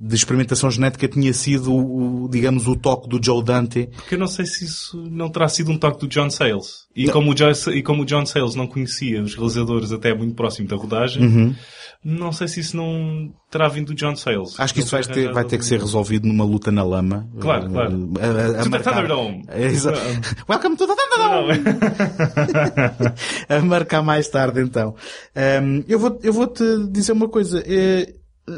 de 0.00 0.14
experimentação 0.14 0.70
genética 0.70 1.08
tinha 1.08 1.32
sido, 1.32 1.74
o, 1.74 2.28
digamos, 2.30 2.68
o 2.68 2.76
toque 2.76 3.08
do 3.08 3.18
Joe 3.24 3.42
Dante. 3.42 3.88
Porque 3.96 4.14
eu 4.14 4.18
não 4.18 4.28
sei 4.28 4.46
se 4.46 4.64
isso 4.64 4.96
não 5.10 5.28
terá 5.28 5.48
sido 5.48 5.72
um 5.72 5.78
toque 5.78 6.00
do 6.00 6.06
John 6.08 6.30
Sayles. 6.30 6.86
E 6.94 7.08
como, 7.10 7.32
o 7.32 7.34
John, 7.34 7.50
e 7.72 7.82
como 7.82 8.02
o 8.02 8.06
John 8.06 8.24
Sayles 8.24 8.54
não 8.54 8.66
conhecia 8.66 9.20
os 9.22 9.34
realizadores 9.34 9.90
até 9.92 10.14
muito 10.14 10.34
próximo 10.34 10.68
da 10.68 10.76
rodagem, 10.76 11.22
Uhum. 11.24 11.54
não 12.04 12.30
sei 12.32 12.46
se 12.48 12.60
isso 12.60 12.76
não 12.76 13.32
terá 13.50 13.66
vindo 13.68 13.86
do 13.88 13.94
John 13.94 14.14
Sayles. 14.14 14.54
Acho 14.58 14.72
que 14.74 14.80
Não 14.80 14.86
isso 14.86 14.94
vai 14.96 15.02
ter, 15.04 15.32
vai 15.32 15.44
ter 15.44 15.58
que 15.58 15.64
ser 15.64 15.80
resolvido 15.80 16.28
numa 16.28 16.44
luta 16.44 16.70
na 16.70 16.82
lama. 16.84 17.28
Claro, 17.40 17.66
Eh, 17.66 17.68
claro. 17.68 18.10
A, 18.20 18.26
a, 18.26 18.30
a 18.30 18.54
To 18.58 18.62
the 18.64 18.68
marcar- 18.68 18.94
Thunderdome. 18.94 19.44
Welcome 20.48 20.76
to 20.76 20.86
the 20.86 20.94
Thunderdome! 20.94 21.64
a 23.48 23.60
marcar 23.62 24.02
mais 24.02 24.28
tarde 24.28 24.60
então. 24.60 24.94
Ahm, 25.34 25.82
eu 25.88 25.98
vou, 25.98 26.18
eu 26.22 26.32
vou 26.32 26.46
te 26.46 26.62
dizer 26.90 27.12
uma 27.12 27.28
coisa. 27.28 27.62
Eh, 27.66 28.14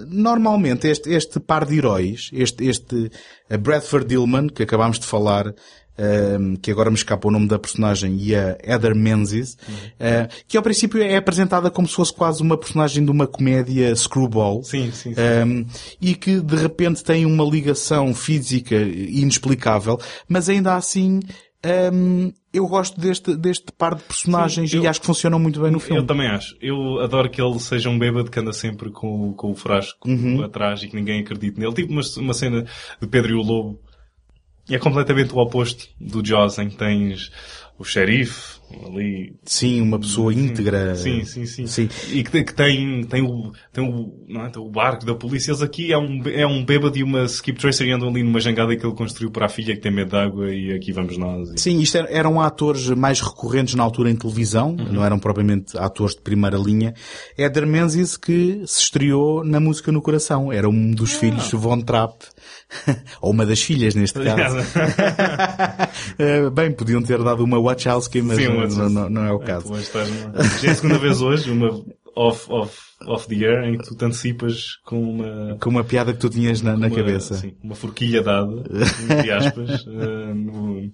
normalmente 0.09 0.89
este, 0.89 1.11
este 1.11 1.41
par 1.41 1.67
de 1.67 1.79
heróis, 1.79 2.31
este, 2.33 2.65
este 2.69 3.11
a 3.49 3.57
Bradford 3.57 4.07
Dillman, 4.07 4.49
que 4.49 4.63
acabámos 4.63 4.99
de 4.99 5.07
falar, 5.07 5.55
ahm, 5.99 6.57
que 6.57 6.71
agora 6.71 6.91
me 6.91 6.97
escapa 6.97 7.29
o 7.29 7.31
nome 7.31 7.49
da 7.49 7.59
personagem, 7.59 8.17
e 8.17 8.35
a 8.35 8.57
Heather 8.63 8.95
Menzies, 8.95 9.57
ah, 9.99 10.29
que 10.49 10.57
ao 10.57 10.63
princípio 10.63 11.03
é 11.03 11.17
apresentada 11.17 11.71
como 11.71 11.89
se 11.89 11.95
fosse 11.95 12.13
quase 12.13 12.43
uma 12.43 12.57
personagem 12.57 13.05
de 13.05 13.11
uma 13.11 13.27
comédia 13.27 13.95
screwball. 13.95 14.63
Sim, 14.63 14.91
sim, 14.93 15.15
sim. 15.15 15.21
Um, 15.21 15.67
e 16.01 16.15
que 16.15 16.41
de 16.41 16.57
repente 16.57 17.05
tem 17.05 17.27
uma 17.27 17.45
ligação 17.45 18.15
física 18.15 18.77
inexplicável, 18.77 19.99
mas 20.29 20.49
ainda 20.49 20.75
assim 20.75 21.21
um, 21.93 22.33
eu 22.53 22.67
gosto 22.67 23.01
deste, 23.01 23.37
deste 23.37 23.71
par 23.73 23.95
de 23.95 24.03
personagens 24.03 24.71
Sim, 24.71 24.79
eu- 24.79 24.83
e 24.83 24.87
acho 24.89 25.01
que 25.01 25.07
funcionam 25.07 25.39
muito 25.39 25.61
bem 25.61 25.71
no 25.71 25.79
filme. 25.79 26.01
Eu 26.01 26.07
também 26.07 26.27
acho. 26.27 26.57
Eu 26.61 26.99
adoro 27.01 27.31
que 27.31 27.41
ele 27.41 27.59
seja 27.61 27.89
um 27.89 27.99
bêbado 27.99 28.31
que 28.31 28.39
anda 28.41 28.53
sempre 28.53 28.91
com, 28.91 29.33
com 29.35 29.51
o 29.53 29.55
frasco 29.55 30.09
Uhum. 30.09 30.43
atrás 30.43 30.83
e 30.83 30.89
que 30.89 30.97
ninguém 30.97 31.21
acredite 31.21 31.59
nele. 31.59 31.73
Tipo 31.75 31.93
uma, 31.93 32.03
uma 32.19 32.35
cena 32.35 32.65
de 33.01 33.07
Pedro 33.07 33.31
e 33.33 33.35
o 33.35 33.43
Lobo. 33.43 33.81
E 34.69 34.75
é 34.75 34.79
completamente 34.79 35.35
o 35.35 35.39
oposto 35.39 35.89
do 36.01 36.25
Jaws, 36.25 36.59
em 36.59 36.69
que 36.69 36.77
tens 36.77 37.33
o 37.81 37.85
xerife 37.85 38.61
ali. 38.87 39.35
Sim, 39.45 39.81
uma 39.81 39.99
pessoa 39.99 40.33
íntegra. 40.35 40.95
Sim, 40.95 41.25
sim, 41.25 41.47
sim. 41.47 41.67
Sim. 41.67 41.89
E 42.13 42.23
que, 42.23 42.45
que 42.45 42.55
tem, 42.55 43.03
tem, 43.05 43.23
o, 43.23 43.51
tem, 43.73 43.83
o, 43.83 44.15
não 44.29 44.45
é? 44.45 44.51
tem 44.51 44.63
o 44.63 44.69
barco 44.71 45.05
da 45.07 45.15
polícia. 45.15 45.51
Eles 45.51 45.63
aqui 45.63 45.91
é 45.93 45.99
um, 45.99 46.23
é 46.29 46.47
um 46.47 46.63
bêbado 46.65 46.97
e 46.97 47.03
uma 47.03 47.25
skip 47.25 47.59
tracer 47.59 47.89
e 47.89 47.91
andam 47.93 48.09
ali 48.11 48.23
numa 48.23 48.39
jangada 48.39 48.77
que 48.77 48.85
ele 48.87 48.95
construiu 48.95 49.31
para 49.31 49.47
a 49.47 49.49
filha 49.49 49.75
que 49.75 49.81
tem 49.81 49.91
medo 49.91 50.11
de 50.11 50.17
água 50.17 50.55
e 50.55 50.73
aqui 50.73 50.93
vamos 50.93 51.17
nós. 51.17 51.49
E- 51.55 51.59
Sim, 51.59 51.81
isto 51.81 51.97
era- 51.97 52.11
eram 52.13 52.39
atores 52.41 52.87
mais 52.91 53.21
recorrentes 53.21 53.75
na 53.75 53.83
altura 53.83 54.11
em 54.11 54.15
televisão, 54.17 54.77
Uhum. 54.79 54.93
não 54.93 55.05
eram 55.05 55.19
propriamente 55.19 55.77
atores 55.79 56.15
de 56.15 56.21
primeira 56.21 56.59
linha. 56.59 56.95
Éder 57.37 57.67
Menzies 57.67 58.17
que 58.17 58.63
se 58.67 58.83
estreou 58.83 59.43
na 59.43 59.59
Música 59.59 59.91
no 59.91 60.03
Coração. 60.03 60.53
Era 60.53 60.69
um 60.69 60.91
Ah. 60.93 60.95
dos 60.95 61.13
filhos 61.15 61.49
de 61.49 61.57
Von 61.57 61.81
Trapp. 61.81 62.27
Ou 63.21 63.31
uma 63.33 63.45
das 63.47 63.61
filhas, 63.61 63.95
neste 63.95 64.19
caso. 64.23 64.57
Eh, 66.19 66.51
Bem, 66.51 66.73
podiam 66.73 67.03
ter 67.03 67.23
dado 67.23 67.43
uma 67.45 67.61
Wachowski, 67.61 68.23
mas 68.23 68.37
Sim, 68.39 68.49
não, 68.49 68.67
não- 68.69 68.89
não- 68.91 69.11
não 69.11 69.25
é 69.27 69.33
o 69.33 69.39
caso. 69.39 69.73
Hoje 69.73 69.83
estás 69.83 70.09
numa- 70.11 70.43
Já 70.61 70.69
é 70.69 70.71
a 70.71 70.75
segunda 70.75 70.99
vez 70.99 71.21
hoje, 71.21 71.51
uma 71.51 71.69
off, 72.15 72.47
off, 72.51 72.79
off 73.07 73.27
the 73.29 73.45
air 73.47 73.65
em 73.65 73.79
que 73.79 73.85
tu 73.89 73.95
te 73.97 74.05
antecipas 74.05 74.77
com 74.85 75.01
uma, 75.03 75.57
Com 75.61 75.71
uma 75.71 75.85
piada 75.85 76.13
que 76.13 76.19
tu 76.19 76.29
tinhas 76.29 76.61
na, 76.63 76.77
na 76.77 76.87
uma, 76.89 76.97
cabeça. 76.97 77.35
sim, 77.35 77.55
uma 77.63 77.75
forquilha 77.75 78.23
dada, 78.23 78.53
entre 79.11 79.31
aspas, 79.31 79.71
eh, 79.87 80.35
no, 80.35 80.91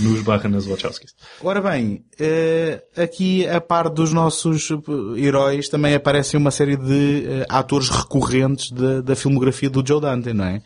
nos 0.00 0.22
barra 0.22 0.48
nas 0.48 0.66
Wachowskis. 0.66 1.12
Ora 1.42 1.60
bem, 1.60 2.04
eh, 2.18 2.82
aqui 2.96 3.46
a 3.46 3.60
par 3.60 3.88
dos 3.90 4.12
nossos 4.12 4.68
heróis 5.16 5.68
também 5.68 5.94
aparecem 5.94 6.38
uma 6.40 6.50
série 6.50 6.76
de 6.76 7.44
atores 7.48 7.88
recorrentes 7.90 8.70
da, 8.72 9.00
da 9.02 9.14
filmografia 9.16 9.68
do 9.68 9.86
Joe 9.86 10.00
Dante, 10.00 10.32
não 10.32 10.44
é? 10.46 10.62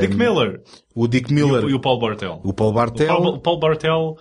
Dick 0.00 0.14
Miller. 0.16 0.60
O 0.94 1.06
Dick 1.08 1.30
E 1.30 1.34
Miller. 1.34 1.64
o, 1.64 1.70
e 1.70 1.74
o 1.74 1.80
Paul 1.80 1.98
Bartel. 1.98 2.40
O 2.44 2.52
Paul 2.52 2.72
Bartel. 2.72 3.06
O 3.14 3.22
Paul, 3.22 3.34
o 3.34 3.40
Paul 3.40 3.58
Bartel 3.58 4.14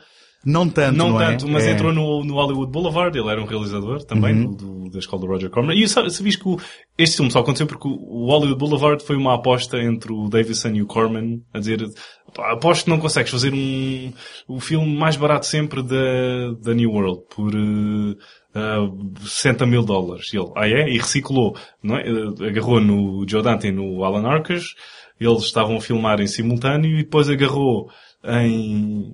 Não 0.46 0.70
tanto, 0.70 0.96
não, 0.98 1.10
não, 1.10 1.18
tanto, 1.18 1.48
é? 1.48 1.52
mas 1.52 1.66
É. 1.66 1.72
entrou 1.72 1.92
no, 1.92 2.24
no 2.24 2.36
Hollywood 2.36 2.72
Boulevard, 2.72 3.18
ele 3.18 3.28
era 3.30 3.42
um 3.42 3.46
realizador 3.46 4.04
também 4.06 4.34
Uhum. 4.34 4.52
do, 4.56 4.84
do- 4.84 4.90
da 4.90 5.00
escola 5.00 5.22
do 5.22 5.28
Roger 5.28 5.50
Corman. 5.50 5.76
E 5.76 5.88
sa- 5.88 6.10
sabias 6.10 6.36
que 6.38 6.48
o- 6.48 6.58
este 6.98 7.18
filme 7.18 7.30
só 7.32 7.40
aconteceu 7.40 7.68
porque 7.68 7.88
o 7.88 7.92
o 7.92 8.26
Hollywood 8.28 8.58
Boulevard 8.58 9.04
foi 9.04 9.16
uma 9.18 9.36
aposta 9.36 9.78
entre 9.78 10.12
o 10.14 10.30
Davison 10.30 10.70
e 10.70 10.82
o 10.82 10.88
Corman 10.88 11.42
a 11.54 11.60
dizer 11.60 11.86
"Pá, 12.34 12.54
aposto 12.54 12.86
que 12.86 12.90
não 12.90 13.00
consegues 13.00 13.32
fazer 13.32 13.54
um, 13.54 14.14
o 14.48 14.60
filme 14.60 14.96
mais 14.98 15.16
barato 15.18 15.46
sempre 15.46 15.82
da, 15.84 16.52
da 16.62 16.74
New 16.74 16.92
World 16.92 17.22
por 17.36 17.54
eh, 17.54 18.16
ah, 18.60 19.26
60 19.26 19.66
mil 19.66 19.84
dólares. 19.84 20.34
E 20.34 20.38
ele, 20.38 20.52
ah 20.56 20.68
é? 20.68 20.90
E 20.90 20.98
reciclou, 20.98 21.56
não 21.82 21.96
é? 21.98 22.04
Eh, 22.08 22.48
Agarrou 22.48 22.80
no 22.82 23.26
Joe 23.28 23.42
Dante 23.42 23.68
e 23.68 23.72
no 23.72 24.04
Alan 24.04 24.28
Arkas, 24.28 24.76
eles 25.20 25.44
estavam 25.44 25.78
a 25.78 25.82
filmar 25.82 26.20
em 26.20 26.28
simultâneo 26.28 26.98
e 27.00 27.04
depois 27.04 27.30
agarrou 27.30 27.90
em, 28.24 29.14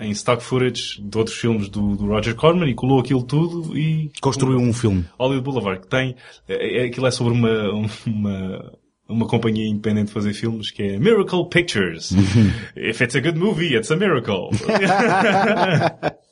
em 0.00 0.10
stock 0.10 0.42
footage 0.42 1.00
de 1.02 1.18
outros 1.18 1.36
filmes 1.36 1.68
do, 1.68 1.96
do 1.96 2.06
Roger 2.06 2.34
Corman 2.34 2.68
e 2.68 2.74
colou 2.74 3.00
aquilo 3.00 3.22
tudo 3.22 3.76
e... 3.76 4.10
Construiu 4.20 4.58
um 4.58 4.72
filme. 4.72 5.04
Hollywood 5.18 5.44
Boulevard, 5.44 5.80
que 5.82 5.88
tem... 5.88 6.14
É, 6.48 6.82
é- 6.82 6.86
aquilo 6.86 7.06
é 7.06 7.10
sobre 7.10 7.32
uma... 7.32 7.70
uma 8.06 8.72
uma 9.10 9.26
companhia 9.26 9.66
independente 9.66 10.06
de 10.06 10.12
fazer 10.12 10.32
filmes 10.32 10.70
que 10.70 10.84
é 10.84 10.96
Miracle 10.96 11.48
Pictures. 11.48 12.12
If 12.76 13.00
it's 13.00 13.16
a 13.16 13.20
good 13.20 13.36
movie, 13.36 13.74
it's 13.74 13.90
a 13.90 13.96
miracle. 13.96 14.50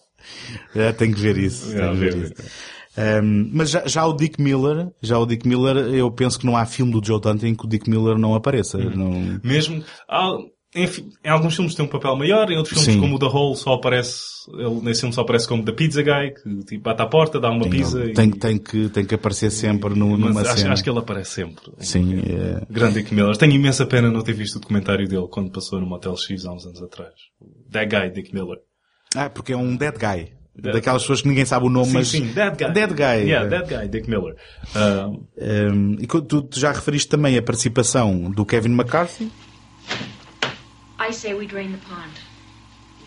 É, 0.74 0.92
tenho 0.92 1.14
que 1.14 1.20
ver 1.20 1.36
isso. 1.38 1.70
É, 1.76 1.80
tenho 1.80 1.92
que 1.92 1.98
ver 1.98 2.16
isso. 2.16 2.34
Um, 3.22 3.50
mas 3.52 3.70
já, 3.70 3.86
já 3.86 4.04
o 4.06 4.12
Dick 4.12 4.42
Miller, 4.42 4.88
já 5.00 5.18
o 5.18 5.24
Dick 5.26 5.46
Miller, 5.46 5.76
eu 5.94 6.10
penso 6.10 6.38
que 6.38 6.44
não 6.46 6.56
há 6.56 6.66
filme 6.66 6.90
do 6.90 7.04
Joe 7.04 7.20
Dante 7.20 7.46
em 7.46 7.54
que 7.54 7.64
o 7.64 7.68
Dick 7.68 7.88
Miller 7.88 8.18
não 8.18 8.34
apareça. 8.34 8.76
Uhum. 8.78 8.90
Não... 8.96 9.40
Mesmo, 9.44 9.84
há- 10.08 10.36
em, 10.74 10.86
fi- 10.86 11.06
em 11.24 11.30
alguns 11.30 11.54
filmes 11.54 11.74
tem 11.74 11.84
um 11.84 11.88
papel 11.88 12.14
maior, 12.16 12.50
em 12.50 12.56
outros 12.58 12.74
filmes 12.76 12.94
Sim. 12.94 13.00
como 13.00 13.14
o 13.14 13.18
The 13.18 13.26
Hole 13.26 13.56
só 13.56 13.74
aparece, 13.74 14.20
ele 14.52 14.80
nesse 14.82 15.00
filme 15.00 15.14
só 15.14 15.20
aparece 15.22 15.46
como 15.48 15.64
The 15.64 15.72
Pizza 15.72 16.02
Guy, 16.02 16.34
que 16.42 16.64
tipo 16.64 16.82
bate 16.82 17.00
à 17.00 17.06
porta, 17.06 17.38
dá 17.40 17.50
uma 17.50 17.62
Tem, 17.62 17.70
pizza 17.70 18.00
ele 18.00 18.10
e... 18.10 18.14
tem, 18.14 18.30
tem, 18.30 18.58
que, 18.58 18.88
tem 18.88 19.04
que 19.04 19.14
aparecer 19.14 19.50
sempre 19.50 19.94
no, 19.94 20.10
Mas 20.18 20.20
numa 20.20 20.40
acho, 20.42 20.58
cena. 20.60 20.72
acho 20.74 20.82
que 20.84 20.90
ele 20.90 20.98
aparece 20.98 21.30
sempre. 21.30 21.64
Sim, 21.78 22.18
é... 22.18 22.66
Grande 22.68 22.94
Dick 23.02 23.14
Miller. 23.14 23.36
Tenho 23.36 23.52
imensa 23.54 23.86
pena 23.86 24.10
não 24.10 24.22
ter 24.22 24.34
visto 24.34 24.56
o 24.56 24.60
documentário 24.60 25.08
dele 25.08 25.26
quando 25.30 25.50
passou 25.52 25.80
no 25.80 25.86
Motel 25.86 26.16
X 26.16 26.44
há 26.44 26.52
uns 26.52 26.66
anos 26.66 26.82
atrás. 26.82 27.14
That 27.70 27.86
Guy, 27.86 28.10
Dick 28.10 28.34
Miller. 28.34 28.58
Ah, 29.16 29.28
porque 29.30 29.52
é 29.52 29.56
um 29.56 29.76
dead 29.76 29.94
guy. 29.98 30.32
Dead- 30.54 30.74
Daquelas 30.74 31.02
pessoas 31.02 31.22
que 31.22 31.28
ninguém 31.28 31.44
sabe 31.44 31.66
o 31.66 31.68
nome, 31.70 31.86
sim, 31.86 31.94
mas... 31.94 32.08
sim, 32.08 32.26
Dead 32.32 32.56
Guy. 32.58 32.70
Dead 32.72 32.90
guy. 32.92 33.28
Yeah, 33.30 33.46
Dead 33.48 33.68
Guy, 33.68 33.88
Dick 33.88 34.10
Miller. 34.10 34.34
Ah, 34.74 35.06
Um, 35.40 35.96
e 36.00 36.06
tu, 36.06 36.42
tu 36.42 36.58
já 36.58 36.72
referiste 36.72 37.08
também 37.08 37.38
a 37.38 37.42
participação 37.42 38.28
do 38.30 38.44
Kevin 38.44 38.70
McCarthy. 38.74 39.30
I 41.00 41.12
say 41.12 41.32
we 41.34 41.46
drain 41.46 41.70
the 41.70 41.78
pond. 41.88 42.10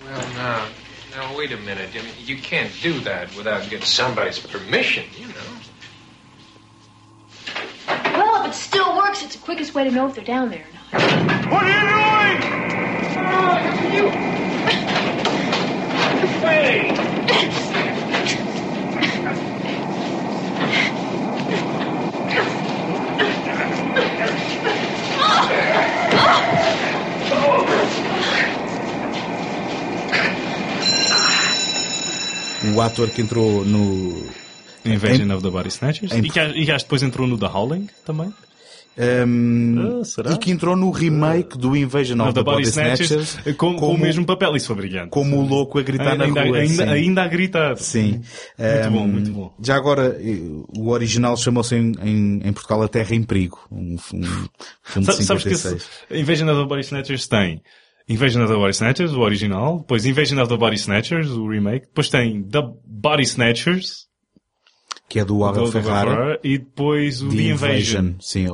Well, 0.02 0.22
now, 0.38 0.66
now 1.14 1.38
wait 1.38 1.52
a 1.54 1.58
minute. 1.58 1.90
I 1.94 2.02
mean, 2.02 2.14
you 2.26 2.38
can't 2.42 2.72
do 2.82 3.02
that 3.02 3.28
without 3.36 3.64
getting 3.70 3.86
somebody's 3.86 4.40
permission, 4.40 5.04
you 5.20 5.28
know. 5.28 5.60
Well, 8.18 8.42
if 8.46 8.48
it 8.52 8.56
still 8.56 8.96
works, 8.96 9.22
it's 9.24 9.36
the 9.36 9.42
quickest 9.44 9.76
way 9.76 9.84
to 9.84 9.92
know 9.92 10.08
if 10.08 10.16
they're 10.16 10.24
down 10.24 10.50
there 10.50 10.64
or 10.64 10.74
not. 10.94 11.52
What 11.52 11.64
are 11.64 11.70
you 11.70 11.82
doing? 11.92 12.40
Oh, 13.18 13.58
you. 13.94 15.11
O 32.76 32.82
ator 32.82 33.10
que 33.10 33.22
entrou 33.22 33.66
no... 33.66 34.30
Invasion 34.86 35.30
of 35.32 35.44
the 35.44 35.50
Body 35.50 35.70
Snatchers. 35.70 36.12
em- 36.12 36.26
E, 36.26 36.30
que, 36.30 36.40
e 36.40 36.66
que 36.66 36.72
acho 36.72 36.86
que 36.86 36.90
depois 36.90 37.04
entrou 37.04 37.28
no 37.28 37.38
The 37.38 37.46
Howling 37.48 37.88
também. 38.06 38.34
Um, 38.98 40.02
Ah, 40.26 40.34
e 40.34 40.38
que 40.38 40.52
entrou 40.52 40.76
no 40.76 40.92
remake 40.92 41.58
do 41.58 41.76
Invasion 41.76 42.20
of, 42.22 42.34
the, 42.34 42.44
Body, 42.44 42.64
Snatchers, 42.64 43.38
com, 43.58 43.76
com 43.76 43.94
o 43.94 43.98
mesmo 43.98 44.26
papel. 44.26 44.56
Isso 44.56 44.68
foi 44.68 44.76
brilhante. 44.76 45.10
como 45.10 45.38
o 45.38 45.48
louco 45.48 45.80
a 45.80 45.82
gritar 45.82 46.18
na 46.18 46.26
ainda, 46.26 46.44
rua. 46.44 46.58
ainda, 46.58 46.84
sim. 46.86 46.90
ainda 46.90 47.24
a 47.24 47.28
gritar. 47.28 47.78
Sim. 47.78 48.22
Muito 48.60 48.88
Um, 48.88 48.92
bom, 48.92 49.08
muito 49.08 49.32
bom. 49.32 49.54
Já 49.64 49.76
agora, 49.78 50.18
eh, 50.20 50.38
o 50.78 50.90
original 50.90 51.38
chamou-se 51.38 51.76
em, 51.76 51.94
em, 52.04 52.42
em 52.44 52.54
Portugal 52.54 52.84
A 52.84 52.88
Terra 52.88 53.16
em 53.16 53.24
Perigo. 53.24 53.60
Um, 53.72 53.94
um 53.94 53.98
filme 53.98 54.28
de 54.28 55.06
Sa- 55.06 55.14
Sabes 55.24 55.44
que 55.44 55.56
56. 55.56 55.74
esse 56.10 56.22
Invasion 56.22 56.50
of 56.50 56.62
the 56.62 56.68
Body 56.68 56.82
Snatchers 56.82 57.28
tem 57.28 57.62
Invasion 58.10 58.44
of 58.44 58.52
the 58.52 58.58
Body 58.60 58.72
Snatchers, 58.72 59.14
o 59.14 59.22
original, 59.22 59.80
depois 59.80 60.06
Invasion 60.06 60.40
of 60.42 60.50
the 60.50 60.58
Body 60.58 60.76
Snatchers, 60.76 61.30
o 61.30 61.48
remake, 61.48 61.86
depois 61.88 62.10
tem 62.10 62.44
The 62.44 62.62
Body 62.86 63.24
Snatchers, 63.24 64.08
Que 65.12 65.20
é 65.20 65.26
do 65.26 65.44
Abel 65.44 65.66
do- 65.66 65.72
do 65.72 65.72
Ferrara. 65.74 66.10
Ferrara, 66.12 66.40
e 66.42 66.58
depois 66.58 67.22
o 67.22 67.28
The, 67.30 67.36
The 67.36 67.42
Invasion. 67.44 67.74
Invasion. 68.06 68.14
Sim, 68.22 68.48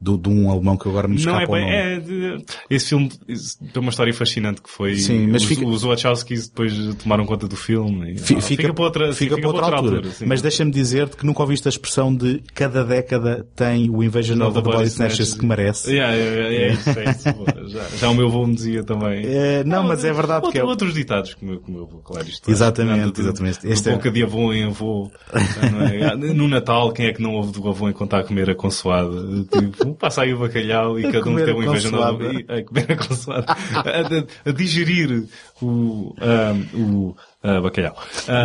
do, 0.00 0.16
de 0.16 0.28
um 0.28 0.48
alemão 0.50 0.76
que 0.76 0.88
agora 0.88 1.08
me 1.08 1.14
Não 1.14 1.18
escapa 1.20 1.42
é 1.42 1.44
o 1.46 1.50
bem, 1.52 1.60
nome. 1.62 1.74
é, 1.74 1.98
de- 2.00 2.44
esse 2.70 2.88
filme 2.90 3.08
tem 3.08 3.82
uma 3.82 3.90
história 3.90 4.14
fascinante 4.14 4.62
que 4.62 4.70
foi, 4.70 4.94
Sim, 4.96 5.26
mas 5.26 5.42
os, 5.42 5.48
fica- 5.48 5.66
os 5.66 5.82
Wachowskis 5.82 6.48
depois 6.48 6.72
tomaram 7.02 7.26
conta 7.26 7.48
do 7.48 7.56
filme. 7.56 8.12
e- 8.12 8.18
Fi- 8.18 8.36
ah, 8.36 8.40
Fica, 8.40 8.72
para 8.72 8.84
outra, 8.84 9.12
sim, 9.12 9.24
fica 9.24 9.36
para 9.38 9.48
outra 9.48 9.76
altura. 9.76 10.10
sim. 10.12 10.26
Mas 10.26 10.40
deixa-me 10.40 10.70
dizer-te 10.70 11.16
que 11.16 11.26
nunca 11.26 11.42
ouviste 11.42 11.66
a 11.66 11.70
expressão 11.70 12.14
de 12.14 12.40
cada 12.54 12.84
década 12.84 13.44
tem 13.56 13.90
o 13.90 14.00
Invasion 14.02 14.40
of 14.46 14.54
the 14.54 14.60
Body 14.62 14.84
Snatchers 14.86 15.34
que 15.34 15.44
merece. 15.44 15.90
Yeah, 15.90 16.14
yeah, 16.14 16.48
yeah, 16.48 16.66
é 16.66 16.72
isso, 16.72 16.90
é 16.90 17.10
isso. 17.10 17.26
Já, 17.66 17.88
já 17.98 18.10
o 18.10 18.14
meu 18.14 18.26
avô 18.28 18.46
me 18.46 18.54
dizia 18.54 18.84
também. 18.84 19.24
É, 19.26 19.64
não, 19.64 19.82
mas 19.82 20.04
é 20.04 20.12
verdade 20.12 20.44
Outro- 20.44 20.52
que 20.52 20.58
é... 20.58 20.64
Outros 20.64 20.94
ditados 20.94 21.34
que 21.34 21.44
o 21.44 21.48
meu, 21.48 21.60
que 21.60 21.68
o 21.68 21.74
meu 21.74 21.82
avô, 21.82 21.98
claro, 21.98 22.28
isto 22.28 22.48
Exatamente, 22.48 23.12
de- 23.14 23.20
exatamente. 23.22 23.60
de 23.60 23.72
Este 23.72 23.88
é- 23.88 23.92
boca 23.92 24.08
de 24.10 24.22
avô 24.22 24.52
em 24.52 24.64
avô. 24.64 25.10
não 25.72 25.82
é? 25.82 25.95
No 26.34 26.48
Natal, 26.48 26.92
quem 26.92 27.06
é 27.06 27.12
que 27.12 27.22
não 27.22 27.34
ouve 27.34 27.52
do 27.52 27.68
avô 27.68 27.88
enquanto 27.88 28.08
está 28.14 28.18
a 28.18 28.24
comer 28.24 28.50
a 28.50 28.54
consoada? 28.54 29.10
Tipo, 29.50 29.94
passa 29.98 30.22
aí 30.22 30.32
o 30.34 30.38
bacalhau 30.38 30.98
e 30.98 31.06
A 31.06 31.12
cada 31.12 31.30
um 31.30 31.36
tem 31.36 31.50
a 31.50 31.56
um 31.56 31.62
inveja 31.62 31.90
consoada. 31.90 32.24
e- 32.32 32.44
a 32.48 32.62
comer 32.64 32.92
a 32.92 32.96
consoada. 32.96 33.46
a, 33.54 34.48
a 34.50 34.52
digerir 34.52 35.24
o, 35.62 36.14
ah, 36.20 36.54
o 36.74 37.16
ah, 37.42 37.60
bacalhau. 37.60 37.96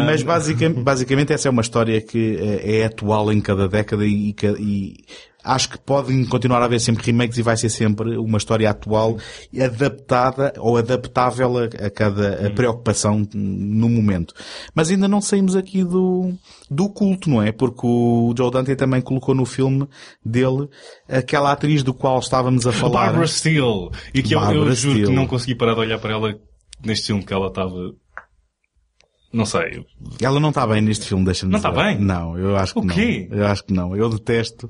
Mas 0.05 0.23
basicamente, 0.23 0.81
basicamente 0.81 1.33
essa 1.33 1.47
é 1.47 1.51
uma 1.51 1.61
história 1.61 1.99
que 2.01 2.37
eh, 2.39 2.79
é 2.81 2.85
atual 2.85 3.31
em 3.31 3.41
cada 3.41 3.67
década 3.67 4.05
e, 4.05 4.35
e 4.59 5.05
acho 5.43 5.69
que 5.69 5.77
podem 5.77 6.25
continuar 6.25 6.61
a 6.61 6.65
haver 6.65 6.79
sempre 6.79 7.05
remakes 7.05 7.37
e 7.37 7.41
vai 7.41 7.57
ser 7.57 7.69
sempre 7.69 8.17
uma 8.17 8.37
história 8.37 8.69
atual 8.69 9.17
adaptada 9.59 10.53
ou 10.57 10.77
adaptável 10.77 11.57
a, 11.57 11.65
a 11.85 11.89
cada 11.89 12.47
a 12.47 12.51
preocupação 12.51 13.27
no 13.33 13.89
momento. 13.89 14.33
Mas 14.73 14.89
ainda 14.89 15.07
não 15.07 15.21
saímos 15.21 15.55
aqui 15.55 15.83
do, 15.83 16.33
do 16.69 16.89
culto, 16.89 17.29
não 17.29 17.41
é? 17.41 17.51
Porque 17.51 17.85
o 17.85 18.33
Joe 18.37 18.51
Dante 18.51 18.75
também 18.75 19.01
colocou 19.01 19.35
no 19.35 19.45
filme 19.45 19.87
dele 20.23 20.67
aquela 21.07 21.51
atriz 21.51 21.83
do 21.83 21.93
qual 21.93 22.19
estávamos 22.19 22.67
a 22.67 22.71
falar. 22.71 23.07
Barbara 23.07 23.27
Steele. 23.27 23.89
E 24.13 24.21
que 24.21 24.35
eu, 24.35 24.41
eu 24.41 24.73
juro 24.73 25.05
que 25.05 25.11
não 25.11 25.27
consegui 25.27 25.55
parar 25.55 25.73
de 25.73 25.79
olhar 25.79 25.99
para 25.99 26.13
ela 26.13 26.39
neste 26.83 27.07
filme 27.07 27.23
que 27.23 27.33
ela 27.33 27.47
estava. 27.47 27.93
Não 29.33 29.45
sei. 29.45 29.85
Ela 30.21 30.39
não 30.39 30.49
está 30.49 30.67
bem 30.67 30.81
neste 30.81 31.05
filme, 31.05 31.23
deixa-me 31.23 31.51
Não 31.53 31.59
dizer. 31.59 31.69
está 31.69 31.83
bem? 31.83 31.97
Não, 31.99 32.37
eu 32.37 32.55
acho 32.57 32.73
que 32.73 32.79
O 32.79 32.83
não. 32.83 32.93
quê? 32.93 33.27
Eu 33.31 33.45
acho 33.47 33.63
que 33.63 33.73
não. 33.73 33.95
Eu 33.95 34.09
detesto. 34.09 34.69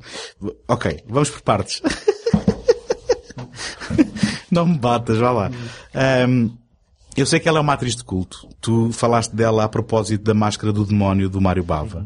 Ok, 0.67 1.03
vamos 1.07 1.29
por 1.31 1.41
partes. 1.41 1.81
não 4.51 4.65
me 4.67 4.77
batas, 4.77 5.17
vá 5.17 5.31
lá. 5.31 5.51
Ahm, 5.93 6.49
eu 7.17 7.25
sei 7.25 7.39
que 7.39 7.49
ela 7.49 7.59
é 7.59 7.61
uma 7.61 7.73
atriz 7.73 7.95
de 7.95 8.03
culto. 8.03 8.47
Tu 8.61 8.91
falaste 8.91 9.33
dela 9.35 9.63
a 9.63 9.69
propósito 9.69 10.23
da 10.23 10.33
Máscara 10.33 10.71
do 10.71 10.85
Demónio 10.85 11.29
do 11.29 11.41
Mário 11.41 11.63
Bava. 11.63 12.05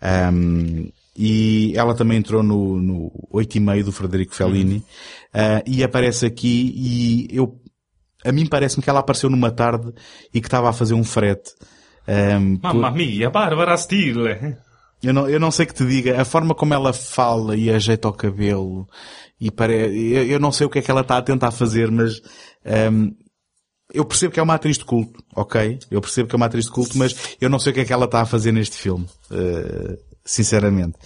Ahm, 0.00 0.88
e 1.16 1.72
ela 1.76 1.94
também 1.94 2.18
entrou 2.18 2.42
no, 2.42 2.80
no 2.80 3.12
8 3.30 3.56
e 3.56 3.60
meio 3.60 3.84
do 3.84 3.92
Frederico 3.92 4.34
Fellini. 4.34 4.84
Ah, 5.34 5.62
e 5.66 5.82
aparece 5.82 6.24
aqui 6.26 6.72
e 6.76 7.28
eu, 7.36 7.60
a 8.24 8.30
mim 8.30 8.46
parece-me 8.46 8.82
que 8.84 8.90
ela 8.90 9.00
apareceu 9.00 9.28
numa 9.28 9.50
tarde 9.50 9.92
e 10.32 10.40
que 10.40 10.46
estava 10.46 10.68
a 10.68 10.72
fazer 10.72 10.94
um 10.94 11.02
frete. 11.02 11.50
Ahm, 12.08 12.56
por- 12.56 12.74
Mamma 12.74 12.90
mia, 12.90 13.28
Barbara 13.30 13.76
Steele. 13.76 14.56
eu 15.02 15.12
não, 15.12 15.28
eu 15.28 15.38
não 15.38 15.50
sei 15.50 15.66
que 15.66 15.74
te 15.74 15.84
diga, 15.86 16.20
a 16.20 16.24
forma 16.24 16.54
como 16.54 16.72
ela 16.72 16.92
fala 16.92 17.54
e 17.54 17.70
ajeita 17.70 18.08
o 18.08 18.12
cabelo, 18.12 18.88
e 19.40 19.50
pare... 19.50 19.74
eu, 19.74 20.24
eu 20.26 20.40
não 20.40 20.50
sei 20.50 20.66
o 20.66 20.70
que 20.70 20.78
é 20.78 20.82
que 20.82 20.90
ela 20.90 21.02
está 21.02 21.18
a 21.18 21.22
tentar 21.22 21.50
fazer, 21.50 21.90
mas 21.90 22.20
ehm, 22.64 23.10
eu 23.92 24.04
percebo 24.04 24.32
que 24.32 24.40
é 24.40 24.42
uma 24.42 24.54
atriz 24.54 24.78
de 24.78 24.84
culto, 24.84 25.22
ok? 25.34 25.78
Eu 25.90 26.00
percebo 26.00 26.28
que 26.28 26.34
é 26.34 26.38
uma 26.38 26.46
atriz 26.46 26.64
de 26.64 26.70
culto, 26.72 26.96
mas 26.98 27.36
eu 27.40 27.48
não 27.50 27.58
sei 27.58 27.72
o 27.72 27.74
que 27.74 27.80
é 27.80 27.84
que 27.84 27.92
ela 27.92 28.04
está 28.06 28.20
a 28.22 28.26
fazer 28.26 28.52
neste 28.52 28.76
filme. 28.76 29.06
Eh, 29.30 29.98
sinceramente. 30.24 30.98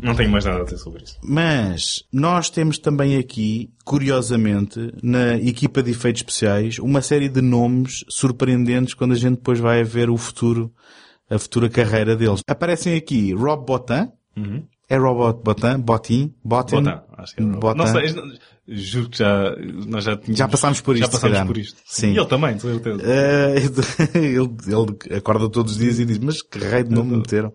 Não 0.00 0.14
tenho 0.14 0.30
mais 0.30 0.44
nada 0.44 0.60
a 0.60 0.64
dizer 0.64 0.78
sobre 0.78 1.02
isso. 1.02 1.18
Mas 1.22 2.04
nós 2.12 2.50
temos 2.50 2.78
também 2.78 3.16
aqui, 3.16 3.70
curiosamente, 3.84 4.92
na 5.02 5.36
equipa 5.36 5.82
de 5.82 5.90
efeitos 5.90 6.20
especiais, 6.20 6.78
uma 6.78 7.02
série 7.02 7.28
de 7.28 7.40
nomes 7.40 8.04
surpreendentes 8.08 8.94
quando 8.94 9.12
a 9.12 9.16
gente 9.16 9.36
depois 9.36 9.58
vai 9.58 9.82
ver 9.84 10.10
o 10.10 10.16
futuro, 10.16 10.72
a 11.28 11.38
futura 11.38 11.68
carreira 11.68 12.16
deles. 12.16 12.40
Aparecem 12.48 12.96
aqui 12.96 13.32
Rob 13.34 13.66
Botan. 13.66 14.12
Uhum. 14.36 14.64
É 14.88 14.96
Robot 14.96 15.42
Botan? 15.44 15.80
Botin? 15.80 16.34
Botin? 16.42 16.76
Botan, 16.82 17.02
acho 17.18 17.34
que 17.36 17.42
é. 17.42 17.46
Botan. 17.46 17.74
Não 17.84 17.86
sei, 17.86 18.06
juro 18.66 19.10
que 19.10 19.18
já, 19.18 19.54
nós 19.86 20.04
já 20.04 20.16
tínhamos, 20.16 20.38
Já 20.38 20.48
passámos 20.48 20.80
por 20.80 20.96
isto, 20.96 21.04
Já 21.04 21.10
passámos 21.20 21.46
por 21.46 21.58
isto. 21.58 21.80
Sim. 21.84 22.12
E 22.12 22.16
ele 22.18 22.26
também, 22.26 22.56
de 22.56 22.62
certeza. 22.62 23.02
Eh, 23.04 23.54
ele, 24.16 24.38
ele 24.38 25.16
acorda 25.16 25.48
todos 25.50 25.72
os 25.72 25.78
dias 25.78 25.98
e 25.98 26.04
diz, 26.06 26.18
mas 26.18 26.40
que 26.42 26.58
raio 26.58 26.84
de 26.84 26.94
nome 26.94 27.10
me 27.10 27.16
meteram? 27.18 27.52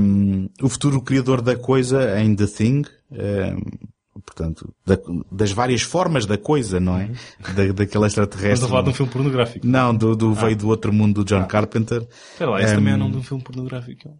Um, 0.00 0.48
o 0.62 0.68
futuro 0.68 1.00
criador 1.02 1.40
da 1.42 1.56
coisa 1.56 2.18
em 2.20 2.34
The 2.34 2.46
Thing, 2.46 2.82
um, 3.12 4.20
portanto, 4.24 4.74
da- 4.86 4.98
das 5.30 5.52
várias 5.52 5.82
formas 5.82 6.26
da 6.26 6.36
coisa, 6.38 6.80
não 6.80 6.98
é? 6.98 7.10
Da, 7.54 7.72
daquele 7.72 8.06
extraterrestre. 8.06 8.64
a 8.66 8.68
falar 8.68 8.82
de 8.82 8.90
um 8.90 8.94
filme 8.94 9.12
pornográfico. 9.12 9.66
Não, 9.66 9.94
do, 9.94 10.16
do 10.16 10.30
Ah. 10.30 10.34
veio 10.44 10.56
do 10.56 10.68
outro 10.68 10.92
mundo 10.92 11.22
do 11.22 11.24
John 11.24 11.44
Carpenter. 11.46 12.06
Espera 12.32 12.50
lá, 12.50 12.62
esse 12.62 12.72
Um, 12.72 12.76
também 12.76 12.92
é 12.92 12.96
o 12.96 12.98
nome 12.98 13.12
de 13.12 13.18
um 13.18 13.22
filme 13.22 13.42
pornográfico. 13.44 14.10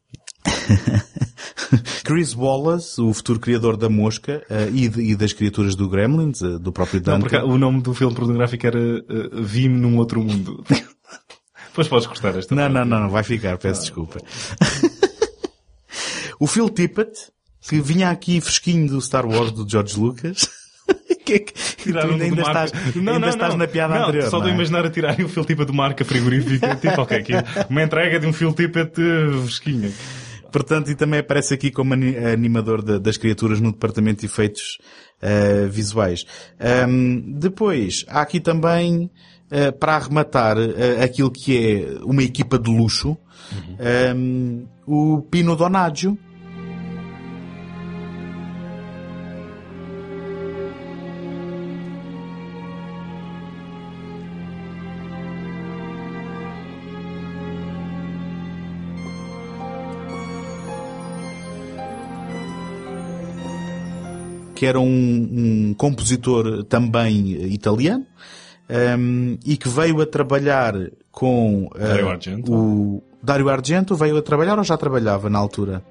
Chris 2.05 2.35
Wallace, 2.35 3.01
o 3.01 3.13
futuro 3.13 3.39
criador 3.39 3.77
da 3.77 3.89
mosca 3.89 4.43
eh, 4.51 4.69
e, 4.73 4.89
de- 4.89 5.03
e 5.13 5.17
das 5.17 5.33
criaturas 5.33 5.75
do 5.75 5.89
Gremlins, 5.89 6.43
eh, 6.43 6.59
do 6.59 6.73
próprio 6.73 7.01
Não, 7.01 7.19
Dante. 7.19 7.23
porque 7.23 7.37
o 7.37 7.57
nome 7.59 7.81
do 7.81 7.95
filme 7.95 8.15
pornográfico 8.15 8.67
era 8.67 8.79
uh, 8.79 9.43
Vi-me 9.43 9.79
num 9.79 9.97
outro 9.99 10.21
mundo. 10.21 10.65
Depois 11.69 11.87
podes 11.87 12.07
cortar 12.07 12.37
esta. 12.37 12.55
Não, 12.55 12.69
não, 12.69 12.85
não, 12.85 13.01
não, 13.01 13.09
vai 13.11 13.23
ficar, 13.23 13.57
peço 13.59 13.83
desculpa. 13.83 14.21
o 16.41 16.47
Phil 16.47 16.69
Tippett, 16.69 17.13
que 17.61 17.81
vinha 17.81 18.11
aqui 18.11 18.41
fresquinho 18.41 18.89
do 18.89 19.01
Star 19.01 19.25
Wars 19.25 19.53
do 19.53 19.69
George 19.69 19.97
Lucas. 19.99 20.49
que 21.25 21.35
é 21.35 21.39
que 21.39 21.53
tu 21.53 21.97
ainda, 21.97 22.41
estás, 22.41 22.73
marca. 22.73 23.13
ainda 23.13 23.29
estás 23.29 23.55
na 23.55 23.69
piada 23.69 23.95
não, 23.95 24.03
anterior. 24.09 24.29
Só 24.31 24.39
não 24.39 24.47
de 24.47 24.51
é? 24.51 24.55
imaginar 24.55 24.85
a 24.85 24.91
tirarem 24.91 25.25
o 25.25 25.29
fio 25.29 25.45
tipo 25.45 25.65
de 25.65 25.73
marca 25.73 26.05
frigorífica. 26.05 26.75
tipo, 26.75 27.01
ok, 27.01 27.19
aqui, 27.19 27.33
uma 27.69 27.83
entrega 27.85 28.19
de 28.19 28.27
um 28.27 28.33
fio 28.33 28.53
tipo 28.53 28.79
de 28.85 29.43
fresquinha. 29.45 29.93
Portanto, 30.51 30.91
e 30.91 30.95
também 30.95 31.21
aparece 31.21 31.55
aqui 31.55 31.71
como 31.71 31.95
ani- 31.95 32.17
animador 32.17 32.83
da- 32.83 32.99
das 32.99 33.17
criaturas 33.17 33.61
no 33.61 33.73
departamento 33.73 34.21
de 34.21 34.27
efeitos 34.27 34.79
eh, 35.23 35.67
visuais. 35.71 36.25
Ahm, 36.59 37.35
depois, 37.39 38.05
há 38.09 38.23
aqui 38.23 38.41
também, 38.41 39.11
eh, 39.51 39.71
para 39.71 39.97
arrematar 39.97 40.57
eh, 40.59 41.03
aquilo 41.05 41.31
que 41.31 41.57
é 41.59 41.99
uma 42.05 42.23
equipa 42.23 42.59
de 42.59 42.71
luxo, 42.71 43.17
ahm, 43.79 44.65
o 44.87 45.23
Pino 45.31 45.55
Donaggio, 45.57 46.17
que 64.61 64.67
era 64.67 64.79
um, 64.79 64.85
um 65.71 65.75
compositor 65.75 66.63
também 66.65 67.31
italiano 67.51 68.05
um, 68.69 69.39
e 69.43 69.57
que 69.57 69.71
veio 69.71 70.03
a 70.03 70.07
trabalhar 70.07 70.75
com 71.11 71.65
uh, 71.75 71.79
Dario 71.79 72.09
Argento. 72.11 72.53
o 72.53 73.03
Dario 73.23 73.49
Argento 73.49 73.95
veio 73.97 74.19
a 74.19 74.21
trabalhar 74.21 74.59
ou 74.59 74.65
já 74.65 74.77
trabalhava 74.77 75.31
na 75.31 75.39
altura? 75.39 75.83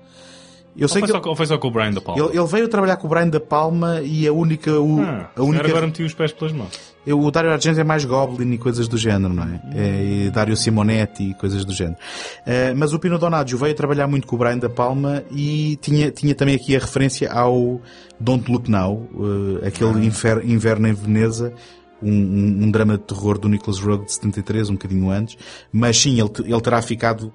Eu 0.78 0.84
Ou 0.84 0.88
sei 0.88 1.00
foi, 1.00 1.08
que 1.08 1.18
só, 1.18 1.30
ou 1.30 1.36
foi 1.36 1.48
só 1.48 1.58
com 1.58 1.68
o 1.68 1.72
Brian 1.72 1.94
da 1.94 2.00
Palma? 2.00 2.22
ele, 2.22 2.38
ele 2.38 2.46
veio 2.46 2.66
a 2.66 2.70
trabalhar 2.70 2.98
com 2.98 3.08
o 3.08 3.10
Brian 3.10 3.28
da 3.28 3.40
Palma 3.40 4.02
e 4.04 4.28
a 4.28 4.32
única 4.32 4.80
o, 4.80 5.02
Ah, 5.02 5.32
a 5.36 5.42
única 5.42 5.68
agora 5.68 5.88
meti 5.88 6.04
os 6.04 6.14
pés 6.14 6.32
pelas 6.32 6.54
mãos. 6.54 6.89
Eu- 7.06 7.20
o 7.20 7.32
Dario 7.32 7.52
Argento 7.52 7.80
é 7.80 7.84
mais 7.84 8.06
Goblin 8.06 8.52
e 8.54 8.58
coisas 8.58 8.88
do 8.88 8.98
género, 8.98 9.34
não 9.34 9.44
é? 9.44 9.62
é 9.76 10.04
e 10.26 10.30
Dario 10.32 10.56
Simonetti 10.58 11.24
e 11.32 11.34
coisas 11.34 11.64
do 11.66 11.74
género. 11.74 11.98
Eh, 12.46 12.74
mas 12.74 12.94
o 12.94 13.00
Pino 13.00 13.18
Donaggio 13.18 13.58
veio 13.58 13.74
a 13.74 13.76
trabalhar 13.76 14.08
muito 14.08 14.28
com 14.28 14.36
o 14.36 14.40
Brian 14.40 14.58
da 14.58 14.70
Palma 14.70 15.24
e 15.32 15.78
tinha, 15.82 16.12
tinha 16.12 16.36
também 16.36 16.56
aqui 16.56 16.76
a 16.76 16.80
referência 16.80 17.32
ao 17.32 17.82
Don't 18.20 18.52
Look 18.52 18.70
Now, 18.70 19.08
eh, 19.64 19.68
aquele 19.68 20.06
infer- 20.06 20.44
inverno 20.46 20.88
em 20.88 20.94
Veneza, 20.94 21.54
um, 22.02 22.12
um- 22.12 22.64
um 22.66 22.72
drama 22.72 22.98
de 22.98 23.04
terror 23.04 23.38
do 23.38 23.50
Nicholas 23.50 23.80
Rogue 23.80 24.06
de 24.06 24.14
73, 24.14 24.70
um 24.70 24.74
bocadinho 24.74 25.10
antes. 25.10 25.38
Mas 25.72 25.98
sim, 26.00 26.20
ele, 26.20 26.32
ele 26.52 26.62
terá 26.62 26.82
ficado, 26.82 27.34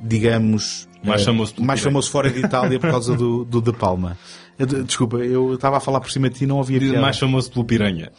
digamos, 0.00 0.88
Mais 1.04 1.22
eh, 1.22 1.24
famoso 1.24 1.54
mais 1.60 1.80
famoso 1.80 2.10
fora 2.10 2.30
de 2.30 2.40
Itália 2.40 2.78
por 2.78 2.90
causa 2.90 3.14
do, 3.16 3.44
do 3.44 3.60
De 3.62 3.72
Palma. 3.72 4.16
Eh, 4.62 4.66
de- 4.66 4.82
Desculpa, 4.84 5.16
eu 5.18 5.54
estava 5.54 5.76
a 5.76 5.80
falar 5.80 6.00
por 6.00 6.10
cima 6.10 6.28
de 6.30 6.36
ti 6.38 6.44
e 6.44 6.46
não 6.46 6.56
ouvia 6.58 6.78
piada. 6.78 7.00
Mais 7.00 7.18
famoso 7.18 7.50
pelo 7.50 7.64
Piranha. 7.64 8.10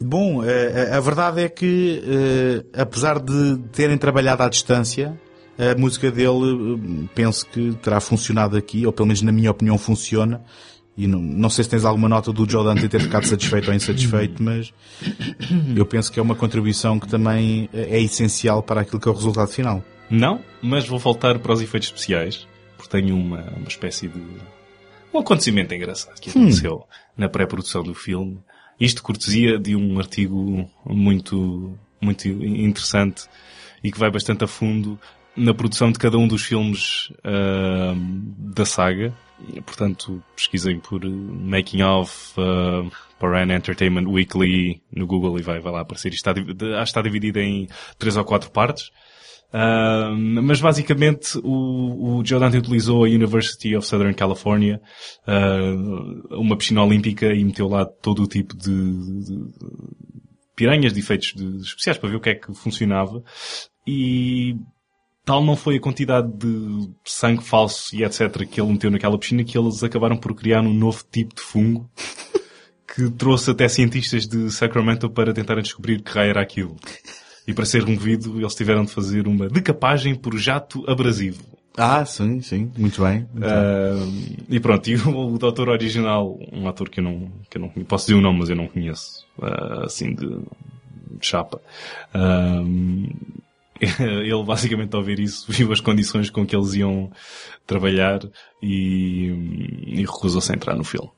Bom, 0.00 0.44
eh, 0.44 0.90
a 0.92 1.00
verdade 1.00 1.40
é 1.42 1.48
que, 1.48 2.02
eh, 2.06 2.80
apesar 2.82 3.18
de 3.18 3.58
terem 3.72 3.98
trabalhado 3.98 4.42
à 4.44 4.48
distância, 4.48 5.20
a 5.58 5.76
música 5.76 6.08
dele, 6.10 6.30
eh, 7.04 7.08
penso 7.14 7.44
que 7.46 7.72
terá 7.82 7.98
funcionado 8.00 8.56
aqui, 8.56 8.86
ou 8.86 8.92
pelo 8.92 9.06
menos 9.08 9.22
na 9.22 9.32
minha 9.32 9.50
opinião 9.50 9.76
funciona. 9.76 10.40
E 10.96 11.06
não, 11.06 11.20
não 11.20 11.48
sei 11.50 11.62
se 11.64 11.70
tens 11.70 11.84
alguma 11.84 12.08
nota 12.08 12.32
do 12.32 12.48
Joe 12.48 12.64
Dante 12.64 12.88
ter 12.88 13.00
ficado 13.00 13.24
satisfeito 13.24 13.68
ou 13.68 13.74
insatisfeito, 13.74 14.42
mas 14.42 14.72
eu 15.76 15.86
penso 15.86 16.10
que 16.10 16.18
é 16.18 16.22
uma 16.22 16.34
contribuição 16.34 16.98
que 16.98 17.06
também 17.08 17.68
eh, 17.72 17.98
é 17.98 18.00
essencial 18.00 18.62
para 18.62 18.80
aquilo 18.82 19.00
que 19.00 19.08
é 19.08 19.10
o 19.10 19.14
resultado 19.14 19.48
final. 19.48 19.82
Não, 20.10 20.40
mas 20.62 20.88
vou 20.88 20.98
voltar 20.98 21.38
para 21.40 21.52
os 21.52 21.60
efeitos 21.60 21.88
especiais, 21.88 22.46
porque 22.76 22.90
tenho 22.90 23.16
uma, 23.16 23.42
uma 23.56 23.68
espécie 23.68 24.08
de... 24.08 24.20
Um 25.18 25.22
acontecimento 25.22 25.74
engraçado 25.74 26.20
que 26.20 26.30
aconteceu 26.30 26.86
na 27.16 27.28
pré-produção 27.28 27.82
do 27.82 27.92
filme. 27.92 28.38
Isto 28.78 29.02
cortesia 29.02 29.58
de 29.58 29.74
um 29.74 29.98
artigo 29.98 30.70
muito, 30.86 31.76
muito 32.00 32.28
interessante 32.28 33.24
e 33.82 33.90
que 33.90 33.98
vai 33.98 34.12
bastante 34.12 34.44
a 34.44 34.46
fundo 34.46 34.96
na 35.36 35.52
produção 35.52 35.90
de 35.90 35.98
cada 35.98 36.16
um 36.16 36.28
dos 36.28 36.44
filmes 36.44 37.12
ah, 37.24 37.94
da 38.38 38.64
saga. 38.64 39.12
Portanto, 39.66 40.22
pesquisem 40.36 40.78
por 40.78 41.04
uh, 41.04 41.10
Making 41.10 41.82
of 41.82 42.12
uh, 42.38 42.88
Paran 43.18 43.52
Entertainment 43.52 44.08
Weekly 44.08 44.80
no 44.92 45.04
Google 45.04 45.36
e 45.40 45.42
vai, 45.42 45.58
vai 45.58 45.72
lá 45.72 45.80
aparecer. 45.80 46.12
Isto 46.12 46.30
está, 46.30 46.30
acho 46.30 46.46
que 46.46 46.82
está 46.82 47.02
dividido 47.02 47.40
em 47.40 47.68
três 47.98 48.16
ou 48.16 48.24
quatro 48.24 48.52
partes. 48.52 48.92
Ah, 49.52 50.10
mas 50.14 50.60
basicamente 50.60 51.38
o, 51.42 52.18
o 52.18 52.24
Joe 52.24 52.38
Dante 52.38 52.58
utilizou 52.58 53.04
a 53.04 53.08
University 53.08 53.74
of 53.74 53.86
Southern 53.86 54.14
California, 54.14 54.80
ah, 55.26 55.72
uma 56.36 56.56
piscina 56.56 56.84
olímpica 56.84 57.32
e 57.32 57.42
meteu 57.44 57.66
lá 57.68 57.86
todo 57.86 58.22
o 58.22 58.26
tipo 58.26 58.54
de, 58.56 58.70
de- 58.70 59.24
de 59.24 59.44
piranhas 60.54 60.92
de 60.92 61.00
efeitos 61.00 61.32
de- 61.34 61.62
especiais 61.62 61.96
para 61.98 62.10
ver 62.10 62.16
o 62.16 62.20
que 62.20 62.30
é 62.30 62.34
que 62.34 62.52
funcionava. 62.54 63.22
E 63.86 64.54
tal 65.24 65.42
não 65.42 65.56
foi 65.56 65.76
a 65.76 65.80
quantidade 65.80 66.30
de 66.36 66.90
sangue 67.04 67.42
falso 67.42 67.94
e 67.96 68.04
etc. 68.04 68.46
que 68.46 68.60
ele 68.60 68.72
meteu 68.72 68.90
naquela 68.90 69.18
piscina 69.18 69.44
que 69.44 69.56
eles 69.56 69.82
acabaram 69.82 70.16
por 70.16 70.34
criar 70.34 70.60
um 70.60 70.74
novo 70.74 71.02
tipo 71.10 71.34
de 71.34 71.40
fungo 71.40 71.90
que 72.94 73.10
trouxe 73.12 73.50
até 73.50 73.66
cientistas 73.68 74.26
de 74.26 74.50
Sacramento 74.50 75.08
para 75.08 75.32
tentarem 75.32 75.62
descobrir 75.62 76.02
que 76.02 76.10
raio 76.10 76.30
era 76.30 76.42
aquilo. 76.42 76.76
E 77.48 77.54
para 77.54 77.64
ser 77.64 77.82
removido, 77.82 78.38
eles 78.38 78.54
tiveram 78.54 78.84
de 78.84 78.92
fazer 78.92 79.26
uma 79.26 79.48
decapagem 79.48 80.14
por 80.14 80.36
jato 80.36 80.84
abrasivo. 80.86 81.42
Ah, 81.74 82.04
sim, 82.04 82.42
sim, 82.42 82.70
muito 82.76 83.02
bem. 83.02 83.26
muito 83.32 83.46
bem. 83.46 83.54
Ah, 83.54 84.06
e 84.50 84.60
pronto, 84.60 84.86
e 84.90 84.96
o, 84.96 85.34
o 85.34 85.38
doutor 85.38 85.70
original, 85.70 86.38
um 86.52 86.68
ator 86.68 86.90
que 86.90 87.00
eu 87.00 87.04
não, 87.04 87.32
que 87.48 87.56
eu 87.56 87.62
não 87.62 87.70
posso 87.84 88.04
dizer 88.04 88.18
o 88.18 88.20
nome, 88.20 88.40
mas 88.40 88.50
eu 88.50 88.56
não 88.56 88.66
conheço, 88.66 89.24
ah, 89.40 89.84
assim 89.86 90.14
de, 90.14 90.26
de 90.26 91.26
chapa. 91.26 91.58
Ah, 92.12 92.60
ele 93.98 94.44
basicamente 94.44 94.94
ao 94.94 95.02
ver 95.02 95.18
isso 95.18 95.46
viu 95.50 95.72
as 95.72 95.80
condições 95.80 96.28
com 96.28 96.44
que 96.44 96.54
eles 96.54 96.74
iam 96.74 97.10
trabalhar 97.66 98.20
e, 98.62 99.84
e 99.86 100.00
recusou-se 100.00 100.52
a 100.52 100.54
entrar 100.54 100.76
no 100.76 100.84
filme. 100.84 101.08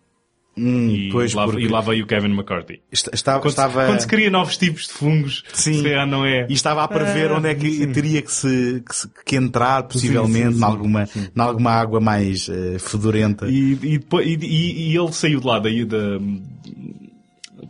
Hum, 0.62 0.90
e, 0.90 1.08
pois, 1.10 1.32
lá, 1.32 1.44
porque- 1.46 1.62
e 1.62 1.68
lá 1.68 1.80
veio 1.80 2.04
o 2.04 2.06
Kevin 2.06 2.32
McCarthy. 2.34 2.82
Est- 2.92 3.08
Estava, 3.14 3.40
Quando, 3.40 3.48
estava... 3.50 3.86
quando 3.86 4.00
se 4.00 4.06
cria 4.06 4.30
novos 4.30 4.58
tipos 4.58 4.88
de 4.88 4.92
fungos, 4.92 5.42
Sim. 5.54 5.74
se 5.74 5.82
calhar 5.82 6.06
não 6.06 6.24
é. 6.26 6.46
E 6.50 6.52
estava 6.52 6.82
a 6.82 6.88
prever 6.88 7.30
Ah, 7.30 7.36
onde 7.38 7.48
é 7.48 7.54
que 7.54 7.70
sim. 7.70 7.92
teria 7.92 8.20
que, 8.20 8.30
se, 8.30 8.82
que, 8.86 8.94
se- 8.94 9.08
que 9.24 9.36
entrar, 9.36 9.84
possivelmente, 9.84 10.54
sim, 10.54 10.60
em 10.60 10.64
alguma, 10.64 11.08
em 11.16 11.40
alguma 11.40 11.70
água 11.70 11.98
mais 12.00 12.48
eh, 12.48 12.78
fedorenta. 12.78 13.46
E, 13.48 13.78
e, 13.82 14.00
e- 14.42 14.96
ele 14.98 15.12
saiu 15.12 15.40
de 15.40 15.46
lá 15.46 15.58
daí 15.58 15.84
da, 15.86 16.18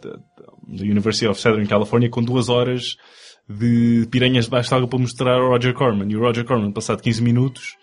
da, 0.03 0.11
da 0.17 0.83
University 0.85 1.27
of 1.27 1.41
Southern 1.41 1.67
California 1.67 2.09
com 2.11 2.23
duas 2.23 2.49
horas 2.49 2.97
de 3.49 4.07
piranhas 4.11 4.45
debaixo 4.47 4.69
de 4.71 4.75
água 4.77 4.89
para 4.89 4.99
mostrar 4.99 5.35
ao 5.35 5.49
Roger 5.49 5.75
Corman. 5.75 6.09
E 6.11 6.17
o 6.17 6.21
Roger 6.21 6.45
Corman, 6.45 6.73
passado 6.73 7.03
15 7.03 7.23
minutos, 7.23 7.75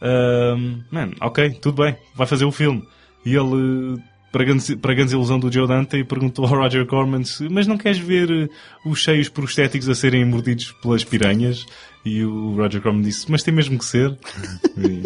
ahm, 0.00 0.82
man, 0.90 1.10
ok, 1.20 1.50
tudo 1.60 1.82
bem, 1.82 1.96
vai 2.14 2.26
fazer 2.26 2.44
o 2.44 2.52
filme. 2.52 2.82
E 3.24 3.34
ele 3.36 4.02
para 4.32 4.44
grande, 4.44 4.76
para 4.76 4.94
grande 4.94 5.12
ilusão 5.12 5.38
do 5.38 5.52
Joe 5.52 5.68
Dante 5.68 5.96
e 5.98 6.04
perguntou 6.04 6.46
ao 6.46 6.52
Roger 6.56 6.86
Corman 6.86 7.22
se, 7.24 7.48
mas 7.48 7.66
não 7.66 7.76
queres 7.76 7.98
ver 7.98 8.30
eh, 8.30 8.48
os 8.84 8.98
cheios 9.00 9.28
prostéticos 9.28 9.88
a 9.88 9.94
serem 9.94 10.24
mordidos 10.24 10.72
pelas 10.82 11.04
piranhas? 11.04 11.66
E 12.04 12.24
o 12.24 12.56
Roger 12.56 12.80
Corman 12.80 13.02
disse, 13.02 13.30
mas 13.30 13.42
tem 13.42 13.52
mesmo 13.54 13.78
que 13.78 13.84
ser. 13.84 14.16
E. 14.78 15.02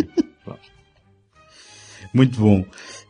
Muito 2.15 2.39
bom. 2.39 2.65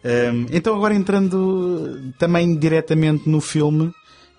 Hum, 0.04 0.46
então 0.50 0.74
agora 0.74 0.94
entrando 0.94 2.12
também 2.18 2.56
diretamente 2.58 3.28
no 3.28 3.40
filme, 3.40 3.92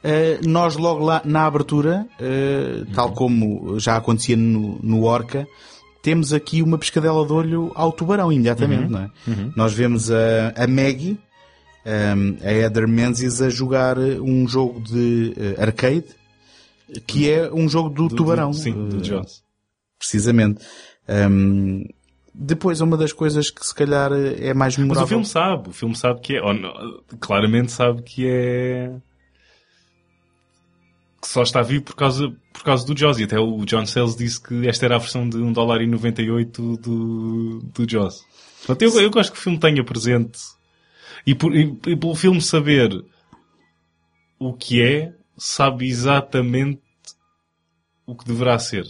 eh, 0.04 0.40
nós 0.46 0.76
logo 0.76 1.06
lá 1.06 1.22
na 1.24 1.46
abertura, 1.46 2.06
eh, 2.20 2.84
tal 2.94 3.12
como 3.14 3.80
já 3.80 3.96
acontecia 3.96 4.36
no, 4.36 4.80
no 4.84 5.04
Orca, 5.04 5.48
temos 6.02 6.34
aqui 6.34 6.62
uma 6.62 6.78
pescadela 6.78 7.26
de 7.26 7.32
olho 7.34 7.72
ao 7.76 7.92
tubarão 7.92 8.32
imediatamente, 8.32 8.86
Uhum. 8.86 8.90
não 8.90 9.00
é? 9.02 9.10
Uhum. 9.28 9.54
Nós 9.56 9.74
vemos 9.74 10.12
a, 10.12 10.54
a 10.56 10.68
Maggie, 10.68 11.18
hum, 11.88 12.38
a 12.44 12.52
Heather 12.52 12.88
Menzies 12.88 13.42
a 13.42 13.50
jogar 13.50 13.98
um 13.98 14.48
jogo 14.48 14.82
de 14.82 15.34
eh, 15.38 15.62
arcade, 15.62 16.06
que 17.06 17.30
é 17.30 17.52
um 17.52 17.68
jogo 17.68 17.90
do, 17.90 18.08
tubarão. 18.10 18.54
sim, 18.54 18.74
do 18.90 18.98
eh, 18.98 19.04
Jaws. 19.04 19.44
Precisamente. 19.98 20.64
Hum, 21.08 21.86
depois, 22.34 22.82
uma 22.82 22.98
das 22.98 23.12
coisas 23.12 23.50
que 23.50 23.66
se 23.66 23.74
calhar 23.74 24.12
é 24.14 24.54
mais 24.54 24.78
Mas 24.78 24.78
memorável... 24.78 25.06
o 25.06 25.08
filme 25.08 25.26
sabe, 25.26 25.70
o 25.70 25.74
filme 25.74 25.96
sabe 25.96 26.22
que 26.22 26.36
é, 26.36 26.42
não, 26.42 27.02
claramente 27.20 27.72
sabe 27.72 28.04
que 28.04 28.28
é, 28.28 28.92
que 31.20 31.28
só 31.28 31.42
está 31.42 31.64
vivo 31.64 31.84
por 31.84 31.96
causa, 31.96 32.32
por 32.54 32.64
causa 32.64 32.86
do 32.86 32.98
Jaws. 32.98 33.20
E 33.20 33.24
até 33.24 33.40
o 33.40 33.66
John 33.66 33.86
Sayles 33.88 34.16
disse 34.16 34.42
que 34.42 34.68
esta 34.68 34.86
era 34.86 34.96
a 34.96 35.00
versão 35.00 35.28
de 35.28 35.38
1 35.38 35.52
dólar 35.52 35.82
e 35.82 35.88
98 35.88 36.78
do, 36.78 37.60
do 37.60 37.90
Jaws. 37.90 38.24
Portanto, 38.66 38.82
eu, 38.84 39.02
eu 39.02 39.10
gosto 39.10 39.32
que 39.32 39.40
o 39.40 39.42
filme 39.42 39.60
tenha 39.60 39.84
presente 39.84 40.38
e, 41.28 41.36
por, 41.36 41.54
e, 41.54 41.78
e 41.88 41.96
pelo 41.98 42.16
filme 42.16 42.42
saber 42.42 43.04
o 44.40 44.54
que 44.54 44.82
é, 44.82 45.14
sabe 45.38 45.86
exatamente 45.86 46.82
o 48.06 48.16
que 48.16 48.26
deverá 48.26 48.58
ser. 48.58 48.86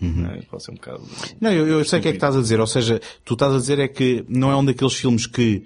É, 0.00 0.42
pode 0.42 0.62
ser 0.62 0.70
um 0.70 0.74
bocado... 0.74 1.02
Não, 1.40 1.52
eu, 1.52 1.66
eu 1.66 1.84
sei 1.84 1.98
o 1.98 2.02
que 2.02 2.08
é 2.08 2.12
que 2.12 2.16
estás 2.16 2.36
a 2.36 2.40
dizer. 2.40 2.60
Ou 2.60 2.66
seja, 2.66 3.00
tu 3.24 3.34
estás 3.34 3.52
a 3.52 3.58
dizer 3.58 3.80
é 3.80 3.88
que 3.88 4.24
não 4.28 4.50
é 4.50 4.56
um 4.56 4.64
daqueles 4.64 4.94
filmes 4.94 5.26
que, 5.26 5.64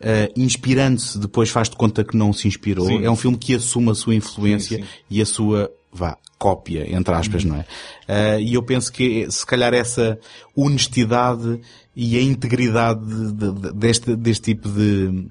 eh, 0.00 0.32
inspirando-se, 0.34 1.18
depois 1.18 1.50
faz 1.50 1.68
de 1.68 1.76
conta 1.76 2.02
que 2.02 2.16
não 2.16 2.32
se 2.32 2.48
inspirou. 2.48 2.86
Sim. 2.86 3.04
É 3.04 3.10
um 3.10 3.14
filme 3.14 3.36
que 3.36 3.54
assume 3.54 3.90
a 3.90 3.94
sua 3.94 4.14
influência 4.14 4.78
Sim, 4.78 4.82
sim. 4.82 4.88
e 5.10 5.20
a 5.20 5.26
sua, 5.26 5.70
vá, 5.92 6.16
cópia, 6.38 6.90
entre 6.90 7.14
aspas, 7.14 7.44
não 7.44 7.56
é? 7.56 7.66
Eh, 8.08 8.40
e 8.40 8.54
eu 8.54 8.62
penso 8.62 8.90
que, 8.90 9.30
se 9.30 9.44
calhar, 9.44 9.72
essa 9.72 10.18
honestidade 10.54 11.60
e 11.98 12.18
a 12.18 12.20
integridade 12.22 13.00
de- 13.06 13.32
de- 13.32 13.52
de- 13.52 13.72
deste, 13.72 14.14
deste 14.14 14.42
tipo 14.54 14.68
de, 14.68 15.28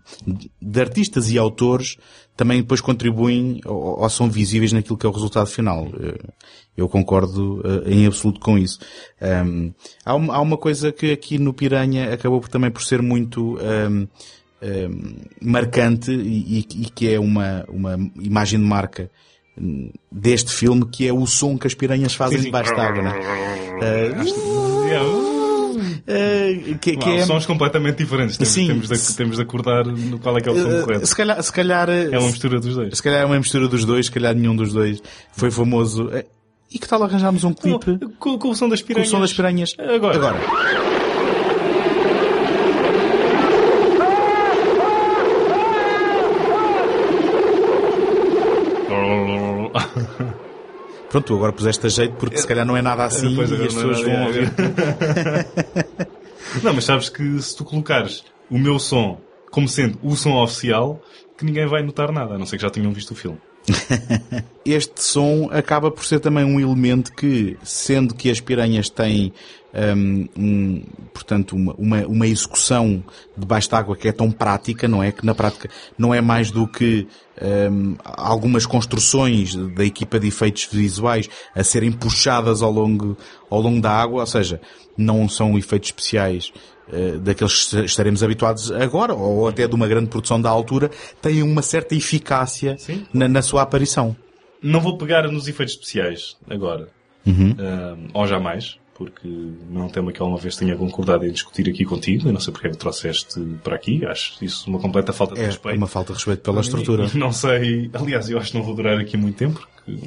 de 0.60 0.82
artistas 0.82 1.30
e 1.30 1.38
autores 1.38 1.96
também 2.36 2.60
depois 2.62 2.82
contribuem 2.82 3.62
ou, 3.66 4.02
ou 4.02 4.10
são 4.10 4.30
visíveis 4.30 4.74
naquilo 4.74 4.98
que 4.98 5.06
é 5.06 5.10
o 5.10 5.12
resultado 5.12 5.46
final. 5.48 5.88
Eh, 6.00 6.18
Eu 6.78 6.90
concordo 6.90 7.62
eh, 7.64 7.94
em 7.94 8.06
absoluto 8.06 8.40
com 8.42 8.58
isso. 8.58 8.80
Um, 9.22 9.72
há, 10.04 10.14
uma, 10.16 10.36
há 10.36 10.42
uma 10.42 10.58
coisa 10.58 10.92
que 10.92 11.12
aqui 11.14 11.38
no 11.38 11.54
Piranha 11.54 12.14
acabou 12.14 12.42
por, 12.42 12.50
também 12.50 12.70
por 12.72 12.84
ser 12.84 13.02
muito 13.02 13.58
um, 13.58 14.08
um, 14.62 15.16
marcante 15.42 16.12
e, 16.12 16.60
e- 16.60 16.90
que 16.94 17.14
é 17.14 17.18
uma, 17.20 17.64
uma 17.70 17.94
imagem 18.20 18.60
de 18.60 18.66
marca 18.66 19.10
hum, 19.58 19.90
deste 20.12 20.52
filme, 20.52 20.86
que 20.86 21.08
é 21.08 21.14
o 21.14 21.26
som 21.26 21.58
que 21.58 21.68
as 21.68 21.74
piranhas 21.74 22.14
fazem 22.14 22.42
debaixo 22.42 22.76
d'água. 22.76 23.02
Né? 23.04 23.14
Uh, 23.80 25.25
que, 26.80 26.96
que 26.98 27.06
Não, 27.06 27.14
é... 27.16 27.26
Sons 27.26 27.46
completamente 27.46 27.98
diferentes. 27.98 28.38
Temos, 28.38 28.54
Sim. 28.54 28.68
temos, 28.68 28.90
de, 28.90 29.16
temos 29.16 29.36
de 29.38 29.42
acordar 29.44 29.86
no 29.86 30.20
qual 30.20 30.38
é 30.38 30.42
que 30.42 30.50
é 30.50 30.52
o 30.52 30.56
som 30.60 30.70
Uh, 30.70 30.84
correto. 30.84 31.06
se 31.08 31.16
calhar, 31.16 31.42
se 31.44 31.52
calhar 31.52 31.90
É 31.90 32.18
uma 32.18 32.28
mistura 32.28 32.60
dos 32.60 32.76
dois. 32.76 32.96
Se 32.98 33.04
calhar 33.04 33.22
é 33.22 33.26
uma 33.26 33.38
mistura 33.38 33.68
dos 33.68 33.86
dois, 33.86 34.06
se 34.08 34.12
calhar 34.12 34.34
nenhum 34.36 34.56
dos 34.56 34.74
dois 34.74 35.02
foi 35.34 35.52
famoso. 35.52 36.10
Eh, 36.14 36.26
E 36.72 36.80
que 36.80 36.88
tal 36.88 37.02
arranjarmos 37.04 37.44
um 37.44 37.54
clipe 37.54 38.00
Com, 38.20 38.38
com 38.38 38.50
o 38.50 38.56
som 38.56 38.68
das 38.70 38.82
com 38.82 38.86
o 38.86 38.88
piranhas. 38.88 39.10
som 39.10 39.20
das 39.20 39.34
piranhas? 39.34 39.74
Agora. 39.80 40.16
Agora. 40.16 40.40
Pronto, 51.16 51.28
tu 51.28 51.36
agora 51.36 51.54
puseste 51.54 51.86
a 51.86 51.90
jeito 51.90 52.16
porque 52.16 52.38
se 52.38 52.46
calhar 52.46 52.66
não 52.66 52.76
é 52.76 52.82
nada 52.82 53.06
assim 53.06 53.34
Pois, 53.36 53.50
e 53.50 53.54
as 53.54 53.62
é 53.62 53.64
pessoas 53.64 54.02
vão 54.02 54.12
é, 54.12 54.26
ouvir. 54.26 54.52
Não, 56.62 56.74
mas 56.74 56.84
sabes 56.84 57.08
que 57.08 57.42
se 57.42 57.56
tu 57.56 57.64
colocares 57.64 58.26
o 58.52 58.58
meu 58.58 58.78
som 58.78 59.18
como 59.50 59.66
sendo 59.70 59.98
o 60.04 60.14
som 60.18 60.34
oficial, 60.34 61.02
que 61.38 61.46
ninguém 61.46 61.66
vai 61.68 61.82
notar 61.84 62.12
nada, 62.12 62.36
a 62.36 62.38
não 62.38 62.46
ser 62.46 62.58
que 62.58 62.64
já 62.64 62.70
tenham 62.70 62.92
visto 62.92 63.12
o 63.12 63.16
filme. 63.16 63.38
este 64.66 65.02
som 65.02 65.48
acaba 65.52 65.90
por 65.90 66.04
ser 66.04 66.20
também 66.20 66.44
um 66.44 66.60
elemento 66.60 67.14
que, 67.14 67.58
sendo 67.64 68.14
que 68.14 68.30
as 68.30 68.42
piranhas 68.42 68.90
têm, 68.90 69.32
um, 69.76 70.84
portanto, 71.14 71.56
uma, 71.56 71.74
uma, 71.74 72.08
uma 72.08 72.28
execução 72.28 73.04
debaixo 73.38 73.70
d'água 73.70 73.96
que 73.96 74.08
é 74.08 74.12
tão 74.12 74.32
prática, 74.32 74.88
não 74.88 75.04
é? 75.04 75.12
Que 75.12 75.26
na 75.26 75.36
prática 75.36 75.70
não 75.98 76.14
é 76.14 76.22
mais 76.22 76.52
do 76.52 76.68
que 76.68 77.08
hum, 77.72 77.96
algumas 78.04 78.66
construções 78.66 79.56
da 79.56 79.84
equipa 79.84 80.20
de 80.20 80.28
efeitos 80.28 80.68
visuais 80.72 81.30
a 81.54 81.64
serem 81.64 81.92
puxadas 81.92 82.62
ao 82.62 82.72
longo, 82.72 83.18
ao 83.50 83.60
longo 83.60 83.82
da 83.82 83.92
água, 83.92 84.22
ou 84.22 84.28
seja, 84.28 84.62
não 84.98 85.28
são 85.28 85.58
efeitos 85.58 85.90
especiais 85.90 86.54
eh, 86.92 87.18
daqueles 87.18 87.66
que 87.66 87.80
estaremos 87.80 88.24
habituados 88.24 88.72
agora, 88.72 89.14
ou 89.14 89.48
até 89.48 89.68
de 89.68 89.74
uma 89.74 89.88
grande 89.88 90.08
produção 90.08 90.40
da 90.40 90.50
altura, 90.50 90.90
têm 91.22 91.42
uma 91.42 91.62
certa 91.62 91.96
eficácia 91.96 92.78
na, 93.14 93.28
na 93.28 93.42
sua 93.42 93.64
aparição. 93.64 94.16
Não 94.62 94.80
vou 94.80 94.98
pegar 94.98 95.28
nos 95.30 95.48
efeitos 95.48 95.74
especiais 95.76 96.38
agora. 96.50 96.88
Uhum. 97.26 97.56
Ahm, 97.58 98.10
ou 98.14 98.28
jamais, 98.28 98.78
porque 98.98 99.28
não 99.70 99.82
é 99.82 99.86
um 99.86 99.90
tema 99.90 100.12
que 100.14 100.22
alguma 100.22 100.40
vez 100.40 100.56
tenha 100.56 100.76
concordado 100.76 101.26
em 101.26 101.32
discutir 101.32 101.70
aqui 101.70 101.84
contigo. 101.84 102.30
Eu 102.30 102.34
não 102.34 102.40
sei 102.40 102.52
porque 102.54 102.68
é 102.68 102.72
que 102.72 102.78
trouxeste 102.78 103.40
para 103.64 103.76
aqui. 103.76 104.06
Acho 104.06 104.44
isso 104.44 104.70
uma 104.70 104.80
completa 104.80 105.12
falta 105.12 105.36
de 105.36 105.42
É 105.42 105.46
respeito. 105.48 105.78
uma 105.78 105.88
falta 105.88 106.14
de 106.14 106.20
respeito 106.20 106.42
pela 106.42 106.62
estrutura. 106.62 107.08
Não 107.14 107.32
sei. 107.34 107.90
Aliás, 107.94 108.30
eu 108.30 108.38
acho 108.40 108.52
que 108.52 108.58
não 108.58 108.64
vou 108.66 108.74
durar 108.74 108.98
aqui 108.98 109.18
muito 109.18 109.36
tempo, 109.38 109.60
porque 109.86 110.00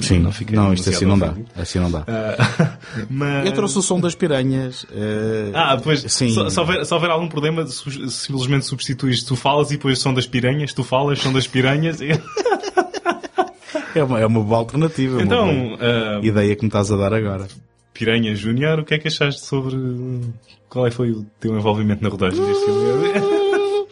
Sim, 0.00 0.18
não, 0.18 0.30
não, 0.52 0.74
isto 0.74 0.90
assim 0.90 1.06
não 1.06 1.18
dá. 1.18 1.34
Assim 1.56 1.78
não 1.78 1.90
dá. 1.90 2.04
Ah, 2.06 2.76
mas... 3.08 3.46
Eu 3.46 3.52
trouxe 3.52 3.78
o 3.78 3.82
som 3.82 3.98
das 3.98 4.14
piranhas. 4.14 4.84
eh, 4.92 5.50
Ah, 5.54 5.74
depois, 5.76 6.00
sim. 6.00 6.28
se, 6.28 6.50
se 6.50 6.60
houver, 6.60 6.84
se 6.84 6.92
houver 6.92 7.08
algum 7.08 7.26
problema, 7.26 7.66
su- 7.66 8.10
simplesmente 8.10 8.66
substituís, 8.66 9.22
tu 9.22 9.34
falas 9.34 9.70
e 9.70 9.76
depois 9.78 9.98
são 9.98 10.12
das 10.12 10.26
piranhas, 10.26 10.74
tu 10.74 10.84
falas, 10.84 11.18
são 11.20 11.32
das 11.32 11.46
piranhas. 11.46 12.02
e- 12.02 12.08
É 13.94 14.04
uma, 14.04 14.20
é 14.20 14.26
uma 14.26 14.40
boa 14.42 14.58
alternativa. 14.58 15.14
uma 15.16 15.22
Então, 15.22 15.46
boa 15.46 15.78
ah, 15.80 16.20
ideia 16.22 16.54
que 16.54 16.62
me 16.62 16.68
estás 16.68 16.92
a 16.92 16.96
dar 16.96 17.14
agora. 17.14 17.48
Piranha 17.98 18.32
Júnior, 18.36 18.78
o 18.78 18.84
que 18.84 18.94
é 18.94 18.98
que 18.98 19.08
achaste 19.08 19.40
sobre 19.44 19.76
qual 20.68 20.86
é 20.86 20.90
foi 20.92 21.10
o 21.10 21.24
teu 21.40 21.56
envolvimento 21.56 22.00
na 22.00 22.08
rodagem 22.08 22.40
deste 22.44 22.64
filme? 22.64 23.08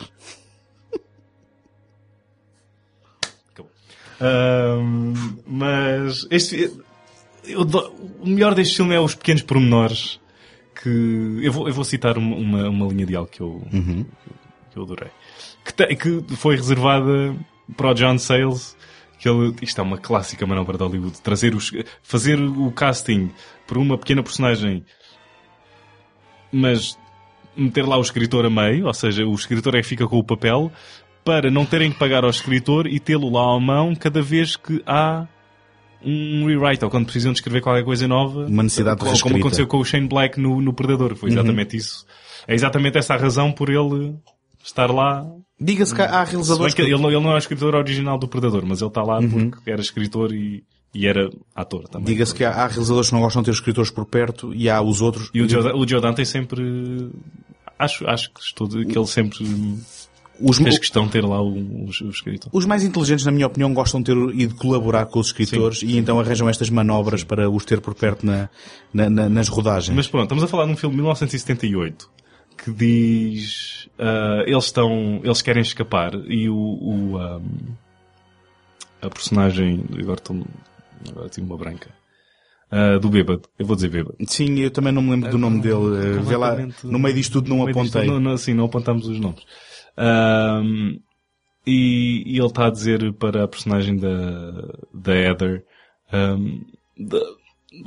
Acabou. 3.53 3.71
Mas 5.47 6.27
este, 6.31 6.71
eu 7.45 7.63
o 7.63 8.27
melhor 8.29 8.55
deste 8.55 8.77
filme 8.77 8.95
é 8.95 9.01
os 9.01 9.15
pequenos 9.15 9.43
pormenores 9.43 10.21
que 10.83 11.41
eu 11.43 11.53
vou, 11.53 11.67
eu 11.69 11.75
vou 11.75 11.85
citar 11.85 12.17
uma, 12.19 12.37
uma, 12.37 12.69
uma 12.69 12.87
linha 12.87 13.07
de 13.07 13.17
algo 13.17 13.31
que 13.31 13.41
eu, 13.41 13.63
Uhum. 13.73 14.05
que 14.71 14.79
eu 14.79 14.83
adorei. 14.83 15.11
Que, 15.65 15.73
te- 15.75 15.97
que 15.97 16.37
foi 16.37 16.55
reservada 16.57 17.35
para 17.77 17.91
o 17.91 17.95
John 17.95 18.19
Sayles. 18.19 18.76
Que 19.19 19.29
ele, 19.29 19.55
isto 19.63 19.81
é 19.81 19.85
uma 19.85 19.99
clássica 19.99 20.47
manobra 20.47 20.77
de 20.77 20.85
Hollywood. 20.85 21.21
Trazer 21.23 21.55
os, 21.55 21.73
fazer 22.03 22.39
o 22.41 22.71
casting 22.71 23.31
por 23.67 23.79
uma 23.79 23.97
pequena 23.97 24.23
personagem, 24.23 24.85
mas 26.53 26.99
meter 27.57 27.87
lá 27.87 27.97
o 27.97 28.03
escritor 28.03 28.45
a 28.45 28.51
meio, 28.51 28.87
ou 28.87 28.95
seja, 28.95 29.25
o 29.25 29.35
escritor 29.35 29.75
é 29.75 29.81
que 29.81 29.89
fica 29.89 30.07
com 30.07 30.19
o 30.19 30.25
papel, 30.25 30.71
para 31.25 31.51
não 31.51 31.65
terem 31.65 31.91
que 31.91 31.99
pagar 31.99 32.25
ao 32.25 32.31
escritor 32.31 32.87
e 32.87 33.01
tê-lo 33.01 33.31
lá 33.31 33.57
à 33.57 33.59
mão 33.61 33.95
cada 33.95 34.21
vez 34.23 34.57
que 34.57 34.83
há 34.87 35.27
um 36.05 36.47
rewrite, 36.47 36.85
ou 36.85 36.91
quando 36.91 37.07
precisam 37.07 37.33
de 37.33 37.39
escrever 37.39 37.61
qualquer 37.61 37.83
coisa 37.85 38.07
nova. 38.07 38.47
Uma 38.47 38.63
necessidade 38.63 39.03
de 39.03 39.23
como, 39.23 39.37
aconteceu 39.39 39.67
com 39.67 39.79
o 39.79 39.85
Shane 39.85 40.07
Black 40.07 40.39
no, 40.39 40.61
no 40.61 40.73
Predador. 40.73 41.17
Foi 41.17 41.31
Uhum. 41.31 41.35
exatamente 41.37 41.77
isso. 41.77 42.07
É 42.47 42.55
exatamente 42.55 42.99
essa 42.99 43.15
a 43.15 43.17
razão 43.17 43.51
por 43.51 43.71
ele 43.71 44.15
estar 44.63 44.91
lá. 44.91 45.25
Diga-se 45.59 45.95
que 45.95 46.03
há 46.03 46.23
bem 46.23 46.31
realizadores 46.33 46.75
que 46.75 46.83
ele, 46.83 46.93
não- 46.99 47.11
ele 47.11 47.21
não 47.21 47.31
é 47.33 47.35
o 47.35 47.39
escritor 47.39 47.75
original 47.75 48.19
do 48.19 48.29
Predador, 48.29 48.65
mas 48.67 48.81
ele 48.81 48.89
está 48.89 49.03
lá 49.03 49.19
Uhum. 49.21 49.51
porque 49.51 49.71
era 49.71 49.81
escritor 49.81 50.33
e, 50.33 50.63
e 50.95 51.07
era 51.07 51.31
ator 51.55 51.89
também. 51.89 52.09
Diga-se 52.13 52.35
que 52.35 52.45
há, 52.45 52.51
há 52.51 52.67
realizadores 52.67 53.09
que 53.09 53.15
não 53.15 53.23
gostam 53.23 53.41
de 53.43 53.47
ter 53.47 53.53
escritores 53.53 53.91
por 53.91 54.05
perto 54.05 54.53
e 54.55 54.69
há 54.69 54.83
os 54.83 55.01
outros... 55.01 55.31
E 55.33 55.41
o 55.41 55.49
Joe, 55.49 55.73
o 55.73 55.89
Joe 55.89 56.01
Dante 56.01 56.25
sempre. 56.27 57.11
Acho, 57.79 58.07
acho 58.07 58.31
que, 58.33 58.41
estou, 58.41 58.69
que 58.69 58.99
ele 58.99 59.07
sempre 59.07 59.45
Os, 60.41 60.59
fez 60.59 60.79
questão 60.79 61.07
de 61.07 61.13
ter 61.13 61.25
lá 61.25 61.41
o, 61.43 61.49
o, 61.55 61.87
o 61.87 62.11
escritor. 62.11 62.51
Os 62.53 62.65
mais 62.67 62.85
inteligentes, 62.85 63.25
na 63.25 63.33
minha 63.33 63.47
opinião, 63.47 63.73
gostam 63.73 64.01
de 64.03 64.07
ter 64.07 64.17
e 64.35 64.47
de 64.47 64.55
colaborar 64.55 65.07
com 65.07 65.19
os 65.21 65.29
escritores 65.29 65.83
e 65.83 65.97
então 65.97 66.21
arranjam 66.21 66.49
estas 66.49 66.69
manobras 66.71 67.25
para 67.25 67.49
os 67.51 67.65
ter 67.65 67.81
por 67.81 67.95
perto 67.95 68.25
na, 68.27 68.49
na- 68.93 69.09
na- 69.11 69.29
nas 69.31 69.49
rodagens. 69.49 69.95
Mas 69.97 70.07
pronto, 70.07 70.25
estamos 70.25 70.45
a 70.45 70.49
falar 70.49 70.67
de 70.67 70.73
um 70.73 70.77
filme 70.77 70.95
de 70.95 71.01
1978 71.03 72.09
que 72.57 72.73
diz 72.73 73.89
ah, 73.99 74.43
eles 74.47 74.65
estão 74.65 75.21
eles 75.25 75.43
querem 75.43 75.63
escapar 75.63 76.15
e 76.27 76.49
o, 76.49 76.55
o, 76.57 77.19
ah, 77.19 77.41
a 79.03 79.11
personagem 79.11 79.85
agora 79.99 80.19
estou 80.19 80.45
agora 81.11 81.29
tive 81.29 81.47
uma 81.47 81.57
branca 81.57 81.91
ah, 82.71 82.99
do 82.99 83.09
bêbado 83.09 83.43
eu 83.59 83.67
vou 83.67 83.77
dizer 83.77 83.89
bêbado 83.89 84.17
Sim, 84.27 84.59
eu 84.59 84.71
também 84.71 84.93
não 84.93 85.03
me 85.03 85.11
lembro 85.11 85.31
do 85.31 85.39
nome 85.39 85.61
dele. 85.61 86.21
Vê 86.23 86.37
lá, 86.37 86.57
no 86.85 86.99
meio 86.99 87.15
disto 87.15 87.35
tudo 87.35 87.49
não 87.49 87.65
disto 87.67 87.71
apontei. 87.79 88.03
tudo, 88.03 88.13
Não, 88.15 88.21
não, 88.31 88.37
sim, 88.37 88.55
não 88.55 88.65
apontamos 88.65 89.07
os 89.07 89.21
nomes. 89.21 89.43
Ahm, 89.97 90.99
e, 91.67 92.23
e 92.27 92.39
ele 92.39 92.47
está 92.47 92.67
a 92.67 92.71
dizer 92.71 93.13
para 93.15 93.45
a 93.45 93.49
personagem 93.49 93.97
da, 93.97 94.53
da 94.95 95.15
Heather, 95.15 95.65
ahm, 96.13 96.61
de- 96.97 97.25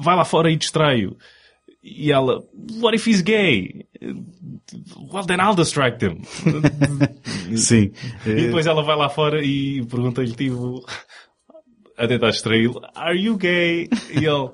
vai 0.02 0.16
lá 0.16 0.26
fora 0.26 0.52
e 0.52 0.56
distrai-o. 0.58 1.16
E 1.92 2.12
ela, 2.12 2.44
what 2.80 2.96
if 2.96 3.08
he's 3.08 3.22
gay? 3.22 3.86
Well, 5.12 5.26
then 5.26 5.40
I'll 5.40 5.56
distract 5.56 6.04
him. 6.04 6.24
Sim. 7.58 7.92
E 8.26 8.36
depois 8.46 8.68
ela 8.68 8.84
vai 8.84 8.96
lá 8.96 9.10
fora 9.10 9.44
e 9.44 9.84
pergunta-lhe, 9.86 10.32
tipo, 10.34 10.86
a 11.98 12.08
tentar 12.08 12.30
distraí-lo, 12.30 12.80
are 12.96 13.18
you 13.18 13.38
gay? 13.38 13.90
E 14.12 14.26
ele, 14.26 14.52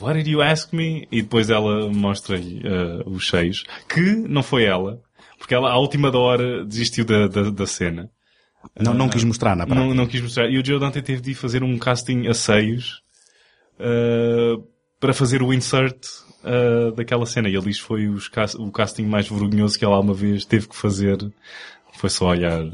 what 0.00 0.14
did 0.14 0.28
you 0.28 0.40
ask 0.40 0.72
me? 0.72 1.06
E 1.10 1.22
depois 1.22 1.50
ela 1.50 1.90
mostra-lhe 1.90 2.62
eh, 2.64 3.02
os 3.06 3.24
cheios, 3.24 3.64
que 3.88 4.00
não 4.00 4.42
foi 4.42 4.64
ela, 4.64 5.00
porque 5.38 5.54
ela 5.54 5.70
à 5.70 5.76
última 5.76 6.10
da 6.10 6.18
hora 6.18 6.64
desistiu 6.64 7.04
da, 7.04 7.26
da, 7.26 7.50
da 7.50 7.66
cena. 7.66 8.08
Não, 8.78 8.94
não 8.94 9.08
quis 9.08 9.24
mostrar 9.24 9.56
na 9.56 9.66
prática. 9.66 9.86
Não, 9.86 9.94
não 9.94 10.06
quis 10.06 10.20
mostrar. 10.20 10.48
E 10.48 10.56
o 10.56 10.64
Joe 10.64 10.78
Dante 10.78 11.02
teve 11.02 11.20
de 11.20 11.34
fazer 11.34 11.64
um 11.64 11.76
casting 11.78 12.28
a 12.28 12.34
seios 12.34 13.02
eh, 13.78 14.54
para 15.00 15.12
fazer 15.12 15.42
o 15.42 15.52
insert 15.52 15.98
eh, 16.44 16.92
daquela 16.96 17.26
cena. 17.26 17.48
E 17.48 17.54
ele 17.54 17.66
diz 17.66 17.78
que 17.80 17.86
foi 17.86 18.08
os 18.08 18.30
o 18.58 18.70
casting 18.70 19.04
mais 19.04 19.28
vergonhoso 19.28 19.78
que 19.78 19.84
ela 19.84 19.96
alguma 19.96 20.14
vez 20.14 20.44
teve 20.44 20.68
que 20.68 20.76
fazer. 20.76 21.18
Foi 21.94 22.10
só 22.10 22.28
olhar 22.28 22.64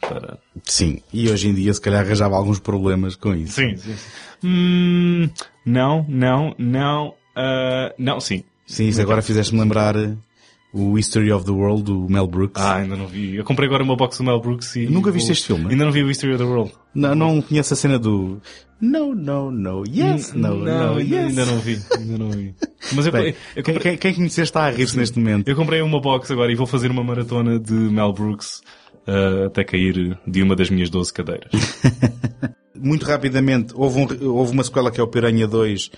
para... 0.00 0.38
Sim. 0.64 1.00
E 1.12 1.30
hoje 1.30 1.48
em 1.48 1.54
dia 1.54 1.72
se 1.72 1.80
calhar 1.80 2.04
arranjava 2.04 2.36
alguns 2.36 2.58
problemas 2.58 3.16
com 3.16 3.34
isso. 3.34 3.54
Sim, 3.54 3.76
sim, 3.76 3.94
sim. 3.94 4.10
Hum, 4.44 5.30
não, 5.64 6.04
não, 6.08 6.54
não, 6.58 7.14
ah, 7.36 7.94
não, 7.98 8.18
sim. 8.18 8.42
Sim, 8.66 8.88
isso 8.88 9.00
agora 9.00 9.22
fizeste-me 9.22 9.60
lembrar 9.60 9.94
o 10.72 10.98
History 10.98 11.32
of 11.32 11.44
the 11.44 11.52
World 11.52 11.84
do 11.84 12.06
Mel 12.08 12.26
Brooks. 12.26 12.62
Ah, 12.62 12.76
ainda 12.76 12.96
não 12.96 13.06
vi. 13.06 13.36
Eu 13.36 13.44
comprei 13.44 13.66
agora 13.66 13.82
uma 13.82 13.96
box 13.96 14.18
do 14.18 14.24
Mel 14.24 14.40
Brooks 14.40 14.76
e... 14.76 14.86
Nunca 14.86 15.10
viste 15.10 15.32
este 15.32 15.46
filme? 15.46 15.70
Ainda 15.70 15.84
não 15.84 15.92
vi 15.92 16.02
o 16.02 16.10
History 16.10 16.32
of 16.34 16.42
the 16.44 16.48
World. 16.48 16.72
Não, 16.94 17.14
não 17.14 17.40
conheço 17.40 17.72
a 17.72 17.76
cena 17.76 17.98
do 17.98 18.40
No, 18.80 19.14
no, 19.14 19.50
no, 19.50 19.84
yes, 19.86 20.32
no, 20.34 20.54
no, 20.54 20.96
ainda, 20.96 21.02
yes. 21.02 21.28
ainda 21.38 21.46
não 21.46 21.58
vi, 21.58 21.78
ainda 21.96 22.18
não 22.18 22.30
vi. 22.30 22.54
Mas 22.92 23.06
eu, 23.06 23.12
Bem, 23.12 23.34
eu 23.54 23.62
quem, 23.62 23.78
quem, 23.78 23.96
quem 23.96 24.14
conhecer 24.14 24.42
está 24.42 24.64
a 24.66 24.70
rir-se 24.70 24.96
neste 24.98 25.18
momento. 25.18 25.48
Eu 25.48 25.56
comprei 25.56 25.80
uma 25.80 26.00
box 26.00 26.30
agora 26.30 26.52
e 26.52 26.54
vou 26.54 26.66
fazer 26.66 26.90
uma 26.90 27.02
maratona 27.02 27.58
de 27.58 27.72
Mel 27.72 28.12
Brooks 28.12 28.60
ah, 29.06 29.46
até 29.46 29.64
cair 29.64 30.18
de 30.26 30.42
uma 30.42 30.54
das 30.56 30.68
minhas 30.68 30.90
12 30.90 31.12
cadeiras. 31.12 31.50
Muito 32.74 33.06
rapidamente, 33.06 33.72
houve, 33.74 34.00
um- 34.00 34.30
houve 34.34 34.52
uma 34.52 34.62
sequela 34.62 34.90
que 34.90 35.00
é 35.00 35.02
o 35.02 35.08
Piranha 35.08 35.46
2, 35.46 35.90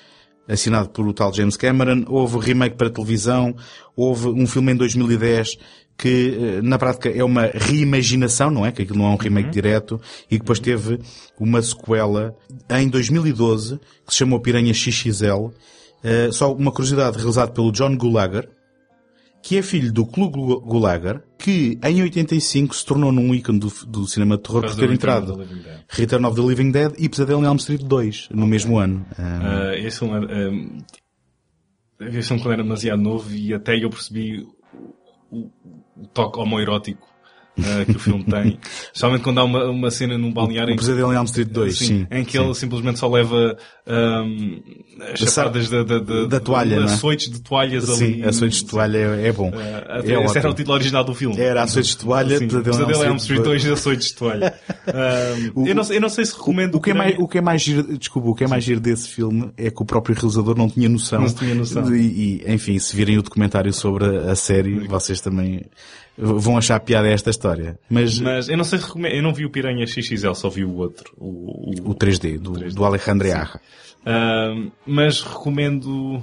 assinado 0.49 0.89
por 0.89 1.07
o 1.07 1.13
tal 1.13 1.33
James 1.33 1.57
Cameron, 1.57 2.05
houve 2.09 2.37
um 2.37 2.41
remake 2.41 2.77
para 2.77 2.91
televisão, 2.91 3.55
houve 3.95 4.29
um 4.29 4.47
filme 4.47 4.73
em 4.73 4.77
2010 4.77 5.59
que 5.99 6.39
eh, 6.41 6.63
na 6.63 6.79
prática 6.79 7.11
é 7.11 7.25
uma 7.25 7.51
reimaginação, 7.53 8.51
não 8.51 8.65
é? 8.65 8.71
Que 8.71 8.83
aquilo 8.83 8.99
não 8.99 9.07
é 9.07 9.11
um 9.11 9.17
remake 9.17 9.51
direto, 9.51 10.01
e 10.31 10.39
depois 10.39 10.61
teve 10.61 11.01
uma 11.39 11.61
sequela 11.61 12.37
em 12.71 12.89
2012 12.89 13.81
que 14.07 14.13
se 14.13 14.19
chamou 14.19 14.39
Piranha 14.39 14.73
XXL. 14.73 15.51
Eh, 16.05 16.31
só 16.31 16.55
uma 16.55 16.71
curiosidade, 16.71 17.17
realizado 17.17 17.53
pelo 17.53 17.73
John 17.73 17.97
Gulager, 17.97 18.49
que 19.43 19.57
é 19.57 19.63
filho 19.63 19.93
do 19.93 20.05
Clu 20.05 20.29
Gul- 20.31 20.61
Gulager, 20.61 21.23
que 21.39 21.79
em 21.83 22.03
85 22.03 22.75
se 22.75 22.85
tornou 22.85 23.11
num 23.13 23.35
ícone 23.35 23.59
do, 23.59 23.73
do 23.87 24.07
cinema 24.07 24.37
de 24.37 24.43
terror 24.43 24.63
Por 24.63 24.75
ter 24.75 24.91
entrado. 24.91 25.41
Return 25.89 26.27
of 26.27 26.37
the 26.41 26.47
Living 26.47 26.71
Dead 26.71 26.93
e 26.99 27.09
Pesadelo 27.09 27.43
em 27.43 27.47
Elm 27.47 27.57
Street 27.57 27.83
2, 27.83 28.29
no 28.33 28.47
mesmo 28.47 28.79
ano. 28.79 29.07
Ah, 29.19 29.69
Ah, 29.71 29.77
esse 29.79 29.99
filme, 30.01 30.15
era, 30.17 30.27
ah, 32.01 32.05
esse 32.11 32.29
filme 32.29 32.43
quando 32.43 32.53
era 32.55 32.63
demasiado 32.63 33.01
novo 33.01 33.33
e 33.35 33.55
até 33.55 33.77
eu 33.83 33.89
percebi 33.91 34.47
o, 35.31 35.51
o 35.97 36.07
toque 36.13 36.39
homoerótico 36.39 37.08
ah, 37.59 37.85
que 37.85 37.97
o 37.97 37.99
filme 37.99 38.25
tem. 38.25 38.59
Especialmente 38.87 39.23
quando 39.23 39.39
há 39.41 39.45
uma, 39.45 39.65
uma 39.67 39.91
cena 39.91 40.17
num 40.17 40.33
balneário 40.33 40.75
o 40.75 40.77
Pesadelo 40.77 41.13
em 41.13 41.17
Elm 41.17 41.25
Street 41.25 41.49
2, 41.49 41.79
sim. 41.79 42.07
em 42.11 42.25
que 42.25 42.33
sim. 42.39 42.45
ele 42.45 42.55
simplesmente 42.55 42.99
só 42.99 43.09
leva 43.09 43.57
ahm, 43.87 44.61
as 45.13 45.21
Da 45.21 45.27
chapadas 45.27 45.69
da, 45.69 45.83
da, 45.83 45.99
da, 45.99 46.25
da 46.27 46.41
toalha, 46.41 46.77
é? 46.77 46.83
açoites 46.85 47.31
de 47.31 47.41
toalhas 47.41 47.85
Sim, 47.85 48.05
ali. 48.15 48.25
açoites 48.25 48.59
de 48.59 48.67
toalha 48.67 48.99
é, 48.99 49.29
é 49.29 49.33
bom. 49.33 49.53
Ah, 49.55 49.99
é 49.99 50.01
esse 50.01 50.13
era 50.13 50.25
ótimo. 50.49 50.51
o 50.51 50.55
título 50.55 50.75
original 50.75 51.05
do 51.05 51.15
filme. 51.15 51.41
Era 51.41 51.63
Açoites 51.63 51.91
de 51.93 51.99
Toalha, 51.99 52.39
Sim, 52.39 52.47
Pesadelo 52.49 52.77
Pesadelo 52.77 53.05
Elm 53.05 53.17
Street 53.17 53.41
Street 53.41 53.43
2 53.45 53.63
2. 53.65 53.79
açoites 53.79 54.09
de 54.09 54.15
toalha. 54.15 54.55
Ahm, 54.89 55.67
eu, 55.67 55.75
não, 55.75 55.85
sei- 55.85 55.97
eu 55.97 56.01
não 56.01 56.09
sei 56.09 56.25
se 56.25 56.33
recomendo 56.35 56.75
O 56.77 56.81
que, 56.81 56.91
é 56.91 56.95
mais, 56.95 57.15
o 57.19 57.29
que 57.29 57.39
é 57.39 57.41
mais 57.41 57.63
giro, 57.63 57.97
desculpa, 57.99 58.29
o 58.29 58.35
que 58.35 58.45
é 58.45 58.47
mais 58.49 58.65
giro 58.65 58.81
desse 58.81 59.09
filme 59.09 59.51
é 59.57 59.71
que 59.71 59.83
o 59.83 59.85
próprio 59.85 60.15
realizador 60.15 60.57
não 60.57 60.69
tinha 60.69 60.89
noção. 60.89 61.21
Não 61.21 61.29
tinha 61.33 61.55
noção. 61.55 61.95
E, 61.95 62.43
e, 62.47 62.53
enfim, 62.53 62.79
se 62.79 62.97
virem 62.97 63.19
o 63.19 63.23
documentário 63.23 63.73
sobre 63.73 64.05
a, 64.05 64.33
a 64.33 64.37
série, 64.37 64.87
vocês 64.87 65.21
também 65.21 65.63
vão 66.19 66.59
achar 66.59 66.81
piada 66.81 67.09
a 67.09 67.13
esta 67.13 67.31
história. 67.31 67.79
Mas, 67.89 68.19
Mas 68.19 68.49
eu 68.49 68.57
não 68.57 68.65
sei 68.65 68.79
se 68.79 68.87
recomendo. 68.87 69.15
Eu 69.15 69.23
não 69.23 69.33
vi 69.33 69.45
o 69.45 69.51
Piranha 69.51 69.87
XXL, 69.87 70.35
só 70.35 70.49
vi 70.51 70.65
o 70.65 70.77
outro. 70.77 71.15
O, 71.17 71.71
o, 71.71 71.91
o 71.91 71.95
3D, 71.95 72.39
do, 72.39 72.53
do 72.53 72.85
Alejandro 72.85 73.31
Arra. 73.33 73.61
Ahm, 74.05 74.71
mas 74.87 75.23
recomendo. 75.23 76.23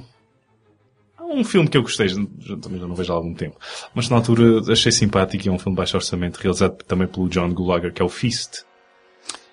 Há 1.17 1.23
um 1.25 1.43
filme 1.43 1.67
que 1.67 1.77
eu 1.77 1.81
gostei, 1.81 2.07
também 2.61 2.79
já 2.79 2.87
não 2.87 2.95
vejo 2.95 3.11
há 3.11 3.15
algum 3.15 3.33
tempo. 3.33 3.57
Mas 3.93 4.09
na 4.09 4.17
altura 4.17 4.71
achei 4.71 4.91
simpático 4.91 5.45
e 5.45 5.49
é 5.49 5.51
um 5.51 5.57
filme 5.57 5.75
de 5.75 5.77
baixo 5.77 5.97
orçamento, 5.97 6.37
realizado 6.37 6.75
também 6.83 7.07
pelo 7.07 7.29
John 7.29 7.51
Gulager, 7.53 7.93
que 7.93 8.01
é 8.01 8.05
o 8.05 8.09
Feast. 8.09 8.63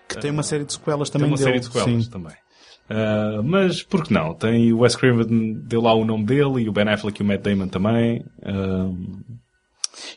Que 0.08 0.18
tem 0.18 0.30
uma 0.30 0.42
série 0.42 0.64
de 0.64 0.72
sequelas 0.74 1.08
Tem 1.08 1.20
também 1.20 1.30
uma 1.30 1.36
dele. 1.38 1.48
série 1.48 1.60
de 1.60 1.66
sequelas 1.66 2.04
sim. 2.04 2.10
também. 2.10 2.34
Ah, 2.90 3.40
mas 3.42 3.82
por 3.82 4.04
que 4.04 4.12
não? 4.12 4.34
Tem 4.34 4.72
o 4.72 4.80
Wes 4.80 4.96
Craven, 4.96 5.54
deu 5.64 5.80
lá 5.80 5.94
o 5.94 6.04
nome 6.04 6.24
dele, 6.26 6.62
e 6.62 6.68
o 6.68 6.72
Ben 6.72 6.88
Affleck 6.88 7.20
e 7.20 7.24
o 7.24 7.26
Matt 7.26 7.42
Damon 7.42 7.68
também. 7.68 8.24
Ahm, 8.44 9.22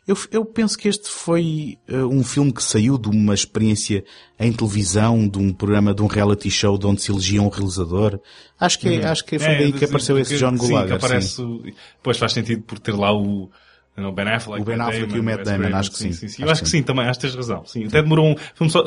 Eu, 0.07 0.18
eu 0.31 0.45
penso 0.45 0.77
que 0.77 0.88
este 0.88 1.10
foi 1.10 1.77
eh, 1.88 1.97
um 2.06 2.23
filme 2.23 2.52
que 2.53 2.64
saiu 2.64 2.97
de 2.97 3.10
uma 3.10 3.34
experiência 3.34 4.03
em 4.39 4.52
televisão, 4.53 5.27
de 5.27 5.38
um 5.38 5.52
programa, 5.53 5.93
de 5.93 6.02
um 6.02 6.07
reality 6.07 6.49
show 6.49 6.77
de 6.77 6.85
onde 6.88 7.02
se 7.02 7.11
elegia 7.11 7.41
um 7.41 7.49
realizador. 7.49 8.19
Acho 8.60 8.80
que, 8.80 8.88
é, 8.89 9.06
acho 9.06 9.26
que 9.26 9.38
foi 9.38 9.47
É, 9.53 9.57
daí 9.60 9.72
que 9.73 9.80
sim, 9.80 9.85
apareceu 9.85 10.18
esse 10.18 10.38
John 10.38 10.52
sim, 10.52 10.57
Gulager. 10.57 10.88
que 10.88 10.93
aparece, 11.06 11.41
o- 11.41 11.64
Pois 12.02 12.18
faz 12.18 12.31
sentido 12.34 12.61
por 12.64 12.80
ter 12.80 12.93
lá 12.93 13.14
o, 13.14 13.49
não, 13.98 14.12
Ben 14.14 14.28
Affleck, 14.28 14.62
O 14.62 14.66
Ben 14.66 14.80
Affleck 14.80 15.16
e 15.16 15.20
o 15.20 15.24
Matt 15.24 15.44
Damon, 15.44 15.76
acho 15.76 15.92
que 15.92 15.98
sim. 16.14 16.44
Eu 16.44 16.50
acho 16.50 16.64
que 16.64 16.70
sim, 16.70 16.84
também, 16.84 17.06
acho 17.08 17.20
que 17.20 17.26
tens 17.28 17.36
razão. 17.36 17.64
Sim, 17.66 17.86
até 17.86 18.02
demorou 18.02 18.28
um 18.28 18.36
filme 18.54 18.72
só, 18.72 18.84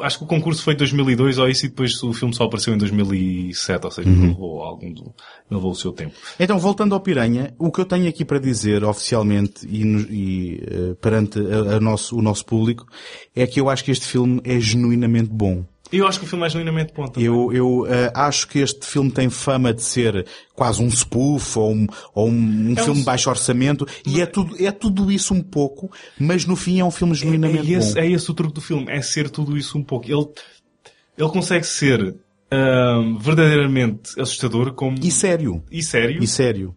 acho 0.00 0.18
que 0.18 0.24
o 0.24 0.26
concurso 0.26 0.62
foi 0.62 0.74
em 0.74 0.76
2002 0.76 1.38
ou 1.38 1.48
isso 1.48 1.66
e 1.66 1.68
depois 1.68 2.02
o 2.02 2.12
filme 2.12 2.34
só 2.34 2.44
apareceu 2.44 2.74
em 2.74 2.78
2007, 2.78 3.84
ou 3.84 3.90
seja, 3.90 4.08
Uhum. 4.08 4.28
levou 4.28 4.62
algum 4.62 4.92
do, 4.92 5.14
levou 5.50 5.70
o 5.70 5.74
seu 5.74 5.92
tempo. 5.92 6.14
Então, 6.40 6.58
voltando 6.58 6.94
ao 6.94 7.00
Piranha, 7.00 7.54
o 7.58 7.70
que 7.70 7.80
eu 7.80 7.84
tenho 7.84 8.08
aqui 8.08 8.24
para 8.24 8.38
dizer 8.38 8.82
oficialmente 8.84 9.66
e, 9.66 9.82
e, 10.10 10.62
eh, 10.66 10.94
perante 11.00 11.38
a- 11.38 11.76
a 11.76 11.80
nosso, 11.80 12.16
o 12.16 12.22
nosso 12.22 12.44
público 12.44 12.86
é 13.34 13.46
que 13.46 13.60
eu 13.60 13.68
acho 13.70 13.84
que 13.84 13.90
este 13.90 14.06
filme 14.06 14.40
é 14.44 14.58
genuinamente 14.58 15.30
bom. 15.30 15.64
Eu 15.92 16.06
acho 16.06 16.18
que 16.18 16.24
o 16.24 16.28
filme 16.28 16.46
é 16.46 16.48
genuinamente 16.48 16.92
bom 16.94 17.06
também. 17.06 17.26
Eu, 17.26 17.52
eu 17.52 17.86
eh, 17.86 18.10
acho 18.14 18.48
que 18.48 18.58
este 18.60 18.86
filme 18.86 19.10
tem 19.10 19.28
fama 19.28 19.74
de 19.74 19.82
ser 19.82 20.26
quase 20.54 20.82
um 20.82 20.90
spoof 20.90 21.58
ou 21.58 21.72
um, 21.72 21.86
ou 22.14 22.28
um, 22.28 22.70
um 22.70 22.72
É 22.72 22.82
filme 22.82 23.00
de 23.00 23.04
baixo 23.04 23.28
orçamento 23.28 23.86
e 24.06 24.20
é 24.20 24.26
tudo, 24.26 24.56
é 24.64 24.72
tudo 24.72 25.12
isso 25.12 25.34
um 25.34 25.42
pouco, 25.42 25.90
mas 26.18 26.46
no 26.46 26.56
fim 26.56 26.80
é 26.80 26.84
um 26.84 26.90
filme 26.90 27.14
genuinamente 27.14 27.74
é, 27.74 27.78
esse, 27.78 27.94
bom. 27.94 28.00
é 28.00 28.10
esse 28.10 28.30
o 28.30 28.34
truque 28.34 28.54
do 28.54 28.60
filme, 28.60 28.90
é 28.90 29.02
ser 29.02 29.28
tudo 29.28 29.56
isso 29.56 29.76
um 29.76 29.82
pouco. 29.84 30.06
Ele, 30.06 30.26
ele 31.18 31.28
consegue 31.28 31.66
ser 31.66 32.16
ahm, 32.50 33.18
verdadeiramente 33.18 34.18
assustador 34.18 34.72
como... 34.72 34.96
E 35.02 35.10
sério. 35.10 35.62
E 35.70 35.82
sério. 35.82 36.22
E 36.22 36.26
sério. 36.26 36.76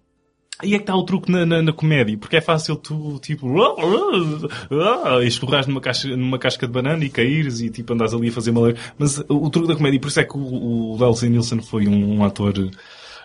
Aí 0.60 0.74
é 0.74 0.78
que 0.78 0.84
está 0.84 0.96
o 0.96 1.04
truque 1.04 1.30
na, 1.32 1.46
na, 1.46 1.62
na 1.62 1.74
comédia, 1.74 2.18
porque 2.18 2.38
é 2.38 2.42
fácil 2.42 2.78
tu, 2.78 3.20
tipo, 3.20 3.46
ah, 3.62 5.22
e 5.24 5.28
escorrares 5.28 5.68
numa, 5.68 5.82
numa 6.18 6.40
casca 6.40 6.66
de 6.66 6.72
banana 6.72 7.04
e 7.04 7.10
caíres 7.10 7.60
e, 7.60 7.70
tipo, 7.70 7.92
andares 7.94 8.14
ali 8.14 8.30
a 8.30 8.32
fazer 8.32 8.52
mal. 8.52 8.64
Mas 8.98 9.20
o, 9.28 9.50
truque 9.50 9.68
da 9.68 9.76
comédia, 9.76 9.98
e 9.98 10.00
por 10.00 10.08
isso 10.08 10.20
é 10.20 10.24
que 10.24 10.38
o, 10.38 10.42
o 10.42 10.98
Leslie 11.10 11.30
Nielsen 11.30 11.62
foi 11.62 11.88
um, 11.88 12.20
um 12.20 12.24
ator 12.24 12.54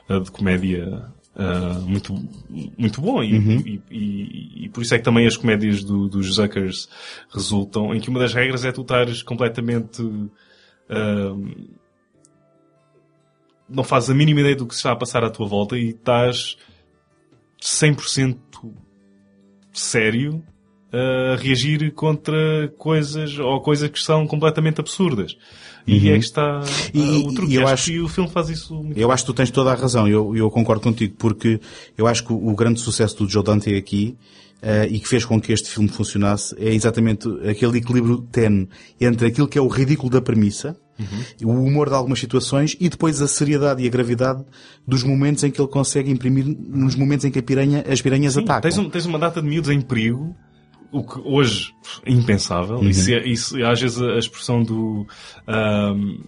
ah, 0.09 0.19
de 0.19 0.31
comédia 0.33 1.05
ah, 1.37 1.79
muito, 1.87 2.15
muito 2.77 3.01
bom 3.01 3.23
e, 3.23 3.33
Uhum. 3.39 3.63
e, 3.65 3.81
e- 3.93 4.65
e 4.65 4.69
por 4.69 4.83
isso 4.83 4.93
é 4.95 4.99
que 4.99 5.05
também 5.05 5.25
as 5.27 5.37
comédias 5.37 5.85
do- 5.85 6.09
dos 6.09 6.35
Zuckers 6.35 6.89
resultam 7.33 7.95
em 7.95 8.01
que 8.01 8.11
uma 8.11 8.19
das 8.19 8.35
regras 8.35 8.65
é 8.65 8.73
tu 8.73 8.81
estares 8.83 9.23
completamente 9.23 10.03
ah, 10.91 11.37
não 13.69 13.85
fazes 13.85 14.11
a 14.11 14.15
mínima 14.15 14.41
ideia 14.41 14.57
do 14.57 14.67
que 14.67 14.75
se 14.75 14.81
está 14.81 14.91
a 14.93 14.97
passar 14.97 15.23
à 15.23 15.31
tua 15.31 15.47
volta 15.47 15.79
e 15.79 15.91
estás 15.91 16.57
100% 17.61 18.37
sério 19.73 20.43
a 20.93 21.37
reagir 21.37 21.93
contra 21.93 22.69
coisas 22.77 23.39
ou 23.39 23.61
coisas 23.61 23.89
que 23.91 24.01
são 24.01 24.27
completamente 24.27 24.81
absurdas. 24.81 25.37
E 25.87 26.09
Uhum. 26.09 26.15
é 26.15 26.19
que 26.19 26.25
está 26.25 26.61
E- 26.93 27.01
ah, 27.01 27.29
o 27.29 27.33
truque. 27.35 27.53
e 27.53 27.57
eu 27.57 27.63
acho, 27.63 27.73
acho- 27.75 27.91
que 27.93 28.01
o 28.01 28.09
filme 28.09 28.29
faz 28.31 28.49
isso 28.51 28.75
muito 28.75 28.99
Eu 28.99 29.11
acho 29.13 29.23
que 29.25 29.33
tu 29.33 29.35
tens 29.35 29.51
toda 29.51 29.71
a 29.73 29.75
razão, 29.75 30.07
eu, 30.09 30.37
eu 30.37 30.51
concordo 30.51 30.83
contigo, 30.83 31.15
porque 31.17 31.61
eu 31.97 32.07
acho 32.07 32.25
que 32.27 32.33
o, 32.33 32.49
o 32.49 32.55
grande 32.57 32.81
sucesso 32.81 33.17
do 33.19 33.29
Joe 33.29 33.43
Dante 33.45 33.75
aqui 33.75 34.17
eh, 34.61 34.89
e 34.91 34.99
que 35.01 35.09
fez 35.09 35.25
com 35.25 35.41
que 35.41 35.53
este 35.53 35.71
filme 35.71 35.89
funcionasse 35.89 36.55
é 36.59 36.75
exatamente 36.75 37.27
aquele 37.49 37.79
equilíbrio 37.79 38.19
tenue 38.31 38.69
entre 39.01 39.29
aquilo 39.29 39.49
que 39.49 39.57
é 39.57 39.61
o 39.63 39.69
ridículo 39.69 40.11
da 40.11 40.21
premissa, 40.21 40.77
o 41.45 41.49
humor 41.51 41.89
de 41.89 41.95
algumas 41.95 42.19
situações 42.19 42.77
e 42.81 42.89
depois 42.89 43.21
a 43.23 43.29
seriedade 43.29 43.83
e 43.83 43.87
a 43.87 43.91
gravidade 43.91 44.45
dos 44.87 45.03
momentos 45.03 45.43
em 45.45 45.51
que 45.51 45.61
ele 45.61 45.69
consegue 45.69 46.11
imprimir 46.11 46.45
nos 46.47 46.95
momentos 46.95 47.25
em 47.25 47.31
que 47.31 47.39
a 47.39 47.43
piranha, 47.43 47.85
as 47.89 48.01
piranhas 48.03 48.35
Sim, 48.35 48.41
atacam. 48.43 48.63
tens, 48.71 48.79
um- 48.79 48.91
tens 48.91 49.07
uma 49.07 49.19
data 49.19 49.41
de 49.43 49.49
miúdos 49.49 49.71
em 49.71 49.81
perigo, 49.81 50.35
o 50.93 51.05
que 51.05 51.21
hoje 51.25 51.73
é 52.05 52.13
impensável. 52.13 52.77
Uhum. 52.79 52.89
Isso, 52.89 53.11
é- 53.13 53.27
isso 53.29 53.65
às 53.65 53.81
vezes 53.81 54.01
a 54.01 54.19
expressão 54.19 54.63
do. 54.63 55.07
ahm, 55.47 56.19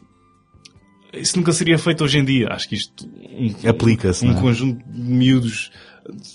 isso 1.15 1.37
nunca 1.37 1.53
seria 1.53 1.77
feito 1.79 2.03
hoje 2.05 2.19
em 2.19 2.25
dia. 2.25 2.49
Acho 2.51 2.69
que 2.69 2.75
isto. 2.77 3.07
Um, 3.07 3.69
Aplica-se, 3.69 4.25
Um 4.27 4.33
é? 4.37 4.41
conjunto 4.41 4.83
de 4.91 5.01
miúdos 5.01 5.71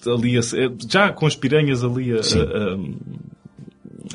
ali 0.06 0.38
a, 0.38 0.42
já 0.88 1.12
com 1.12 1.26
as 1.26 1.36
piranhas 1.36 1.84
ali 1.84 2.12
a, 2.12 2.16
a, 2.18 2.20
a, 2.20 2.78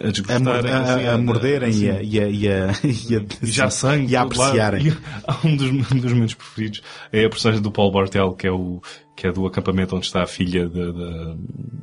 a 0.00 0.10
desgostarem, 0.10 0.72
a- 0.72 1.14
a 1.14 1.18
morderem 1.18 1.68
assim. 1.70 1.84
e 1.86 1.90
a, 1.90 2.02
e 2.02 2.18
a, 2.20 2.28
e 2.28 2.48
a, 2.48 2.72
e 3.10 3.16
a- 3.16 3.24
já 3.42 3.70
sangue. 3.70 4.12
e 4.12 4.16
a 4.16 4.22
todo 4.24 4.38
lado. 4.38 4.48
apreciarem. 4.50 4.86
E 5.44 5.46
um 5.46 5.56
dos, 5.56 5.68
um 5.92 5.98
dos 5.98 6.12
meus 6.12 6.34
preferidos 6.34 6.82
é 7.12 7.24
a 7.24 7.28
personagem 7.30 7.62
do 7.62 7.70
Paul 7.70 7.90
Bartel, 7.92 8.32
que 8.32 8.46
é 8.46 8.50
o 8.52 8.80
que 9.16 9.26
é 9.26 9.32
do 9.32 9.46
acampamento 9.46 9.94
onde 9.96 10.06
está 10.06 10.22
a 10.22 10.26
filha 10.26 10.68
da- 10.68 10.90
da- 10.92 11.36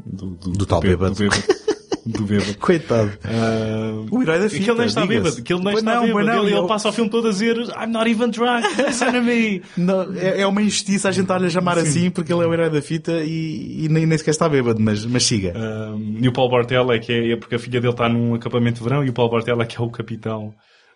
do, 0.05 0.29
do, 0.35 0.51
Do 0.51 0.65
tal 0.65 0.79
bê- 0.81 0.89
bêbado. 0.89 1.15
Do 2.05 2.23
bêbado. 2.23 2.23
Do 2.23 2.25
bêbado. 2.25 2.57
Coitado. 2.57 3.11
Ah, 3.23 4.05
O 4.11 4.21
herói 4.21 4.39
da 4.39 4.49
fita, 4.49 4.63
que 4.63 4.69
ele 4.71 4.77
nem 4.79 4.87
está 4.87 5.05
bêbado. 5.05 5.43
Que 5.43 5.53
ele 5.53 5.63
nem 5.63 5.73
Pois 5.73 5.83
está 5.83 5.95
não, 5.95 6.05
bêbado. 6.07 6.25
não, 6.25 6.45
ele, 6.47 6.55
ele 6.57 6.67
passa 6.67 6.89
o 6.89 6.91
filme 6.93 7.09
todo 7.09 7.27
a 7.27 7.31
dizer 7.31 7.57
I'm 7.57 7.91
not 7.91 8.09
even 8.09 8.29
drunk. 8.29 8.67
Listen 8.85 9.11
to 9.11 9.21
me. 9.21 9.61
Não, 9.77 10.13
é, 10.15 10.41
é 10.41 10.47
uma 10.47 10.61
injustiça 10.61 11.09
a 11.09 11.11
gente 11.11 11.23
estar-lhe 11.23 11.45
a 11.47 11.49
chamar 11.49 11.77
assim 11.77 12.09
porque 12.09 12.31
ele 12.33 12.43
é 12.43 12.47
o 12.47 12.53
herói 12.53 12.69
da 12.69 12.81
fita 12.81 13.23
e, 13.23 13.85
e 13.85 13.89
nem, 13.89 14.05
nem 14.05 14.17
sequer 14.17 14.31
está 14.31 14.47
bêbado, 14.49 14.79
mas, 14.79 15.05
mas 15.05 15.23
siga. 15.23 15.53
Um, 15.55 16.17
e 16.21 16.27
o 16.27 16.33
Paul 16.33 16.49
Bartel 16.49 16.91
é 16.91 16.99
que 16.99 17.11
é, 17.11 17.31
é 17.31 17.35
porque 17.35 17.55
a 17.55 17.59
filha 17.59 17.79
dele 17.79 17.93
está 17.93 18.07
num 18.09 18.35
acampamento 18.35 18.77
de 18.77 18.83
verão 18.83 19.03
e 19.03 19.09
o 19.09 19.13
Paul 19.13 19.29
Bartel 19.29 19.61
é 19.61 19.65
que 19.65 19.77
é 19.77 19.81
o 19.81 19.89
capitão, 19.89 20.53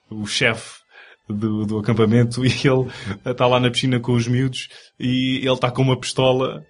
o 0.10 0.26
chefe 0.26 0.82
do, 1.30 1.66
do 1.66 1.80
acampamento 1.80 2.44
e 2.46 2.50
ele 2.50 2.88
está 3.26 3.48
lá 3.48 3.60
na 3.60 3.70
piscina 3.72 4.00
com 4.00 4.14
os 4.14 4.28
miúdos 4.28 4.68
e 5.00 5.38
ele 5.38 5.54
está 5.54 5.72
com 5.72 5.82
uma 5.82 5.98
pistola 6.00 6.64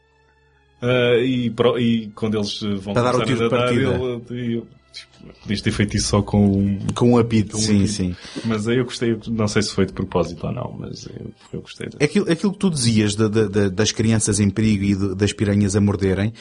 uh, 0.84 1.24
e, 1.24 1.50
pro- 1.50 1.80
e 1.80 2.08
quando 2.16 2.38
eles 2.38 2.62
uh, 2.62 2.78
vão 2.78 2.94
Para 2.94 3.12
dar 3.12 3.16
o 3.16 3.26
tiro 3.26 3.44
de 3.44 3.50
partida. 3.50 3.82
ele, 3.96 4.04
ele, 4.30 4.62
tipo, 4.94 5.34
podias 5.42 5.62
ter 5.62 5.72
feito 5.72 5.96
isso 5.98 6.08
só 6.10 6.22
com 6.22 6.46
um, 6.46 6.80
Com 6.94 7.12
um 7.14 7.18
apito, 7.18 7.54
com 7.54 7.58
um 7.58 7.62
sim, 7.62 7.76
apito. 7.78 7.88
sim. 7.94 8.16
Mas 8.46 8.68
aí 8.68 8.78
eu 8.78 8.84
gostei, 8.84 9.18
não 9.30 9.48
sei 9.48 9.62
se 9.62 9.72
foi 9.74 9.86
de 9.86 9.94
propósito 9.94 10.46
ou 10.46 10.52
não, 10.54 10.76
mas 10.78 11.06
eu, 11.08 11.32
eu 11.54 11.62
gostei. 11.62 11.88
Aquilo, 12.02 12.30
aquilo 12.30 12.52
que 12.52 12.60
tu 12.60 12.70
dizias 12.70 13.16
de- 13.16 13.30
de- 13.30 13.48
de- 13.50 13.70
das 13.70 13.92
crianças 13.94 14.40
em 14.42 14.50
perigo 14.50 14.84
e 14.84 14.96
de- 14.96 15.16
das 15.16 15.32
piranhas 15.34 15.76
a 15.78 15.82
morderem, 15.82 16.34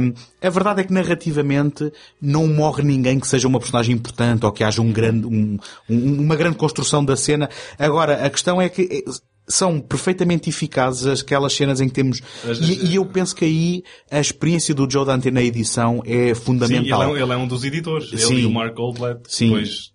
hum, 0.00 0.14
a 0.40 0.48
verdade 0.48 0.80
é 0.80 0.84
que 0.84 0.92
narrativamente 0.92 1.92
não 2.22 2.46
morre 2.46 2.82
ninguém 2.84 3.18
que 3.18 3.26
seja 3.26 3.48
uma 3.48 3.58
personagem 3.58 3.94
importante 3.96 4.46
ou 4.46 4.52
que 4.52 4.62
haja 4.64 4.80
um 4.80 4.92
grande, 4.92 5.26
um- 5.26 5.58
um- 5.88 6.20
uma 6.22 6.36
grande 6.36 6.56
construção 6.56 7.04
da 7.04 7.16
cena. 7.16 7.50
Agora, 7.78 8.24
a 8.24 8.30
questão 8.30 8.62
é 8.62 8.68
que 8.68 8.82
eh, 9.06 9.10
são 9.50 9.80
perfeitamente 9.80 10.48
eficazes 10.48 11.20
aquelas 11.20 11.52
cenas 11.52 11.80
em 11.80 11.88
que 11.88 11.94
temos, 11.94 12.20
e, 12.60 12.92
e 12.92 12.94
eu 12.94 13.04
penso 13.04 13.34
que 13.36 13.44
aí 13.44 13.82
a 14.10 14.20
experiência 14.20 14.74
do 14.74 14.90
Joe 14.90 15.04
Dante 15.04 15.30
na 15.30 15.42
edição 15.42 16.02
é 16.06 16.32
Sim, 16.34 16.40
fundamental. 16.40 17.10
ele 17.10 17.20
é, 17.20 17.22
ele 17.22 17.32
é 17.32 17.36
um 17.36 17.46
dos 17.46 17.64
editores. 17.64 18.12
Ele 18.12 18.20
Sim. 18.22 18.38
e 18.38 18.46
o 18.46 18.50
Mark 18.50 18.74
Goldblatt. 18.74 19.20
Sim. 19.28 19.46
Depois 19.48 19.90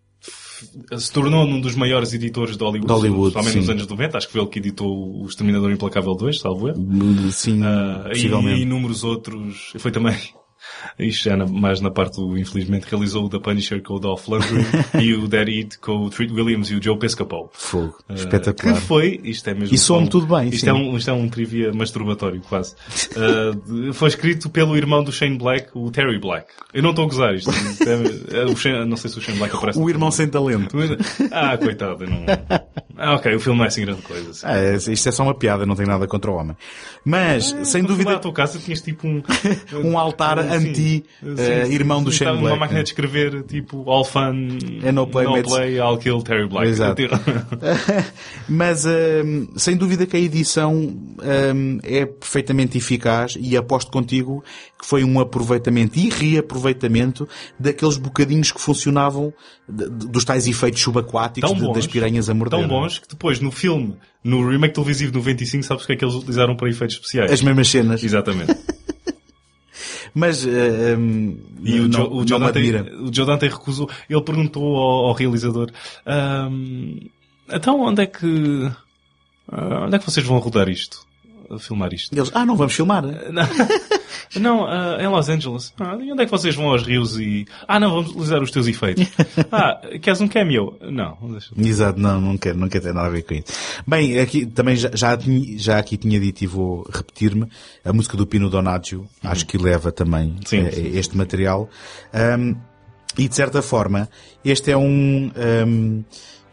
se 0.98 1.12
tornou 1.12 1.44
um 1.46 1.60
dos 1.60 1.76
maiores 1.76 2.14
editores 2.14 2.56
de 2.58 2.64
Hollywood. 2.64 2.88
De 2.88 2.94
Hollywood, 2.94 3.34
Principalmente 3.34 3.56
nos 3.58 3.66
sim. 3.66 3.72
anos 3.72 3.88
90. 3.88 4.18
Acho 4.18 4.28
que 4.28 4.34
foi 4.34 4.42
ele 4.42 4.50
que 4.50 4.60
editou 4.60 5.22
o 5.22 5.26
Exterminador 5.28 5.72
Implacável 5.72 6.16
2, 6.16 6.40
salvo 6.40 6.70
eu. 6.70 6.76
Sim, 7.32 7.62
Ah, 7.64 8.10
e 8.14 8.62
inúmeros 8.62 9.04
outros. 9.04 9.74
Foi 9.78 9.92
também. 9.92 10.16
Isto 11.00 11.24
já 11.30 11.36
na- 11.38 11.46
mais 11.48 11.82
na 11.82 11.92
parte 11.92 12.18
do, 12.18 12.38
infelizmente, 12.38 12.86
realizou 12.90 13.26
o 13.26 13.30
The 13.30 13.40
Punisher 13.40 13.82
com 13.82 13.96
o 13.96 14.00
Dolph 14.00 14.28
Lundgren 14.28 14.66
e 15.02 15.14
o 15.14 15.28
Dead 15.28 15.48
Eat 15.50 15.80
com 15.80 15.98
o 16.06 16.10
Treat 16.10 16.32
Williams 16.34 16.70
e 16.72 16.76
o 16.76 16.82
Joe 16.84 16.98
Piscopo. 16.98 17.50
Fogo. 17.54 17.98
Ah, 18.10 18.14
Espetacular. 18.14 18.76
Que 18.76 18.82
foi, 18.82 19.20
isto 19.24 19.50
é 19.50 19.54
mesmo. 19.54 19.74
E 19.76 19.78
soa-me 19.78 20.06
só 20.06 20.08
um- 20.08 20.10
tudo 20.10 20.36
bem, 20.36 20.50
Isto 20.50 20.62
sim. 20.66 20.70
é, 20.70 20.74
um, 20.74 20.98
isto 20.98 21.10
é 21.10 21.14
um 21.14 21.28
trivia 21.30 21.72
masturbatório, 21.74 22.42
quase. 22.42 22.76
De- 23.66 23.94
foi 23.94 24.08
escrito 24.10 24.50
pelo 24.50 24.76
irmão 24.78 25.04
do 25.04 25.12
Shane 25.12 25.38
Black, 25.38 25.70
o 25.74 25.90
Terry 25.92 26.20
Black. 26.20 26.48
Eu 26.74 26.84
não 26.84 26.90
estou 26.92 27.06
a 27.06 27.08
gozar 27.08 27.36
isto. 27.36 27.50
é- 27.52 28.42
é 28.42 28.46
o 28.46 28.56
Shane- 28.56 28.86
não 28.86 28.98
sei 28.98 29.10
se 29.10 29.18
o 29.18 29.22
Shane 29.22 29.38
Black 29.38 29.56
aparece. 29.56 29.80
O 29.86 29.90
irmão 29.90 30.10
sem 30.12 30.28
talento. 30.28 30.76
Ah, 31.32 31.58
coitado. 31.58 32.06
Não... 32.08 32.26
Ah, 32.98 33.16
ok, 33.16 33.36
o 33.36 33.40
filme 33.40 33.58
não 33.60 33.66
é 33.66 33.68
assim 33.68 33.82
grande 33.86 34.02
coisa. 34.02 34.30
assim. 34.32 34.42
Ah, 34.46 34.58
é- 34.58 34.76
isto 34.76 35.10
é 35.10 35.12
só 35.12 35.24
uma 35.24 35.36
piada, 35.36 35.66
não 35.66 35.76
tem 35.76 35.86
nada 35.86 36.08
contra 36.08 36.32
o 36.32 36.36
homem. 36.36 36.56
Mas, 37.04 37.56
sem 37.64 37.82
Quando 37.84 37.96
fui 37.96 38.04
lá 38.06 38.12
dúvida, 38.12 38.12
à 38.16 38.20
tua 38.20 38.34
casa 38.34 38.58
tinhas 38.58 38.82
tipo 38.82 39.08
um... 39.08 39.22
um 39.84 39.98
altar 40.00 40.40
Sim, 40.42 40.48
sim, 40.76 41.04
sim, 41.22 41.74
irmão 41.74 42.04
do 42.04 42.12
sim, 42.12 42.18
Shane 42.20 42.40
Black. 42.40 42.48
Uma 42.54 42.60
máquina 42.60 42.84
de 42.84 42.90
escrever 42.90 43.44
tipo 43.44 43.90
All 43.90 44.04
Fun, 44.06 44.58
É 44.84 44.92
no 44.92 45.08
play, 45.08 45.26
mates- 45.28 45.54
I'll 45.54 45.98
kill 45.98 46.22
Terry 46.22 46.48
Black. 46.48 46.68
Exato. 46.70 47.02
Mas 48.48 48.86
hum, 48.86 49.48
sem 49.56 49.76
dúvida 49.76 50.06
que 50.06 50.16
a 50.16 50.20
edição 50.20 50.74
hum, 50.76 51.80
é 51.84 52.06
perfeitamente 52.06 52.78
eficaz 52.78 53.36
e 53.40 53.56
aposto 53.58 53.92
contigo 53.92 54.44
que 54.80 54.86
foi 54.86 55.04
um 55.04 55.20
aproveitamento 55.20 55.98
e 55.98 56.10
reaproveitamento 56.10 57.28
daqueles 57.60 57.98
bocadinhos 57.98 58.52
que 58.52 58.60
funcionavam 58.62 59.34
de- 59.68 59.90
dos 59.90 60.24
tais 60.24 60.48
efeitos 60.48 60.82
subaquáticos 60.82 61.54
de- 61.54 61.60
bons, 61.62 61.74
das 61.74 61.88
piranhas 61.88 62.30
a 62.30 62.34
morder. 62.34 62.60
Tão 62.60 62.68
bons 62.68 63.00
que 63.00 63.08
depois 63.08 63.40
no 63.40 63.52
filme, 63.52 63.96
no 64.24 64.48
remake 64.48 64.74
televisivo 64.74 65.12
de 65.12 65.18
95, 65.18 65.64
sabes 65.64 65.84
o 65.84 65.88
que 65.88 65.94
é 65.94 65.96
que 65.96 66.06
eles 66.06 66.16
utilizaram 66.16 66.56
para 66.56 66.70
efeitos 66.70 66.96
especiais? 66.98 67.32
As 67.32 67.42
mesmas 67.42 67.68
cenas. 67.70 68.04
Exatamente. 68.04 68.56
Mas 70.16 70.46
eh, 70.46 70.96
hum, 70.98 71.38
E 71.62 71.80
o, 71.82 71.90
não, 71.90 72.12
o, 72.12 72.28
Joe 72.28 72.40
Dante, 72.40 72.60
o 72.60 73.14
Joe 73.14 73.26
Dante 73.26 73.48
recusou. 73.48 73.90
Ele 74.10 74.22
perguntou 74.22 74.78
ao, 74.78 75.08
ao 75.08 75.14
realizador: 75.14 75.70
"Ahm, 76.06 77.00
então 77.52 77.82
onde 77.82 78.04
é 78.04 78.06
que 78.08 78.72
ah, 79.52 79.84
onde 79.86 79.96
é 79.98 80.00
que 80.00 80.06
vocês 80.06 80.26
vão 80.26 80.40
rodar 80.40 80.70
isto? 80.70 81.06
Filmar 81.60 81.94
isto? 81.94 82.16
Eles, 82.16 82.32
ah, 82.34 82.46
não 82.46 82.56
vamos 82.56 82.74
filmar. 82.74 83.04
Não, 83.32 83.44
não 84.40 84.66
ah, 84.66 84.98
em 85.00 85.08
Los 85.08 85.30
Angeles. 85.30 85.74
Ah, 85.80 85.98
e 86.02 86.12
onde 86.12 86.24
é 86.24 86.26
que 86.26 86.32
vocês 86.32 86.56
vão 86.56 86.70
aos 86.70 86.84
rios 86.84 87.18
e. 87.18 87.46
Ah, 87.68 87.80
não, 87.80 87.92
vamos 87.92 88.12
utilizar 88.12 88.42
os 88.42 88.52
teus 88.52 88.68
efeitos. 88.68 89.06
Ah, 89.52 89.80
queres 90.02 90.20
um 90.20 90.28
cameo? 90.28 90.78
Não, 90.82 91.18
deixa. 91.32 91.54
Exato, 91.58 92.00
não, 92.00 92.20
não 92.20 92.38
quero, 92.38 92.58
não 92.58 92.68
quero 92.68 92.84
ter 92.86 92.94
nada 92.94 93.08
a 93.08 93.10
ver 93.10 93.22
com 93.22 93.36
isso. 93.36 93.46
Bem, 93.88 94.20
aqui 94.20 94.46
também 94.46 94.76
já, 94.76 94.90
já, 94.94 95.18
já 95.56 95.78
aqui 95.78 95.98
tinha 95.98 96.20
dito 96.20 96.44
e 96.44 96.48
vou 96.48 96.86
repetir-me, 96.92 97.48
a 97.84 97.94
música 97.94 98.18
do 98.18 98.26
Pino 98.26 98.50
Donaggio, 98.50 99.08
acho 99.24 99.46
que 99.46 99.58
leva 99.58 99.92
também 99.92 100.26
Uhum. 100.26 100.40
Sim, 100.46 100.60
eh, 100.62 100.72
sim. 100.72 100.98
este 100.98 101.18
material. 101.18 101.70
Ahm, 102.14 102.56
e 103.18 103.28
de 103.28 103.36
certa 103.36 103.62
forma, 103.62 104.10
este 104.44 104.72
é 104.72 104.78
um, 104.78 105.32
ahm, 105.36 106.04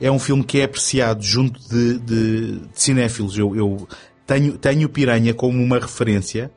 é 0.00 0.10
um 0.10 0.18
filme 0.18 0.44
que 0.44 0.60
é 0.60 0.64
apreciado 0.64 1.22
junto 1.22 1.60
de, 1.68 1.98
de, 1.98 2.52
de 2.58 2.68
cinéfilos. 2.74 3.36
Eu, 3.36 3.56
eu 3.56 3.88
tenho, 4.26 4.56
tenho 4.58 4.88
Piranha 4.88 5.34
como 5.34 5.60
uma 5.62 5.78
referência 5.78 6.50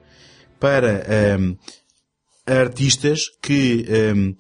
para 0.66 1.04
ahm, 1.36 1.56
artistas 2.48 3.20
que 3.42 3.86
ahm, 3.88 4.34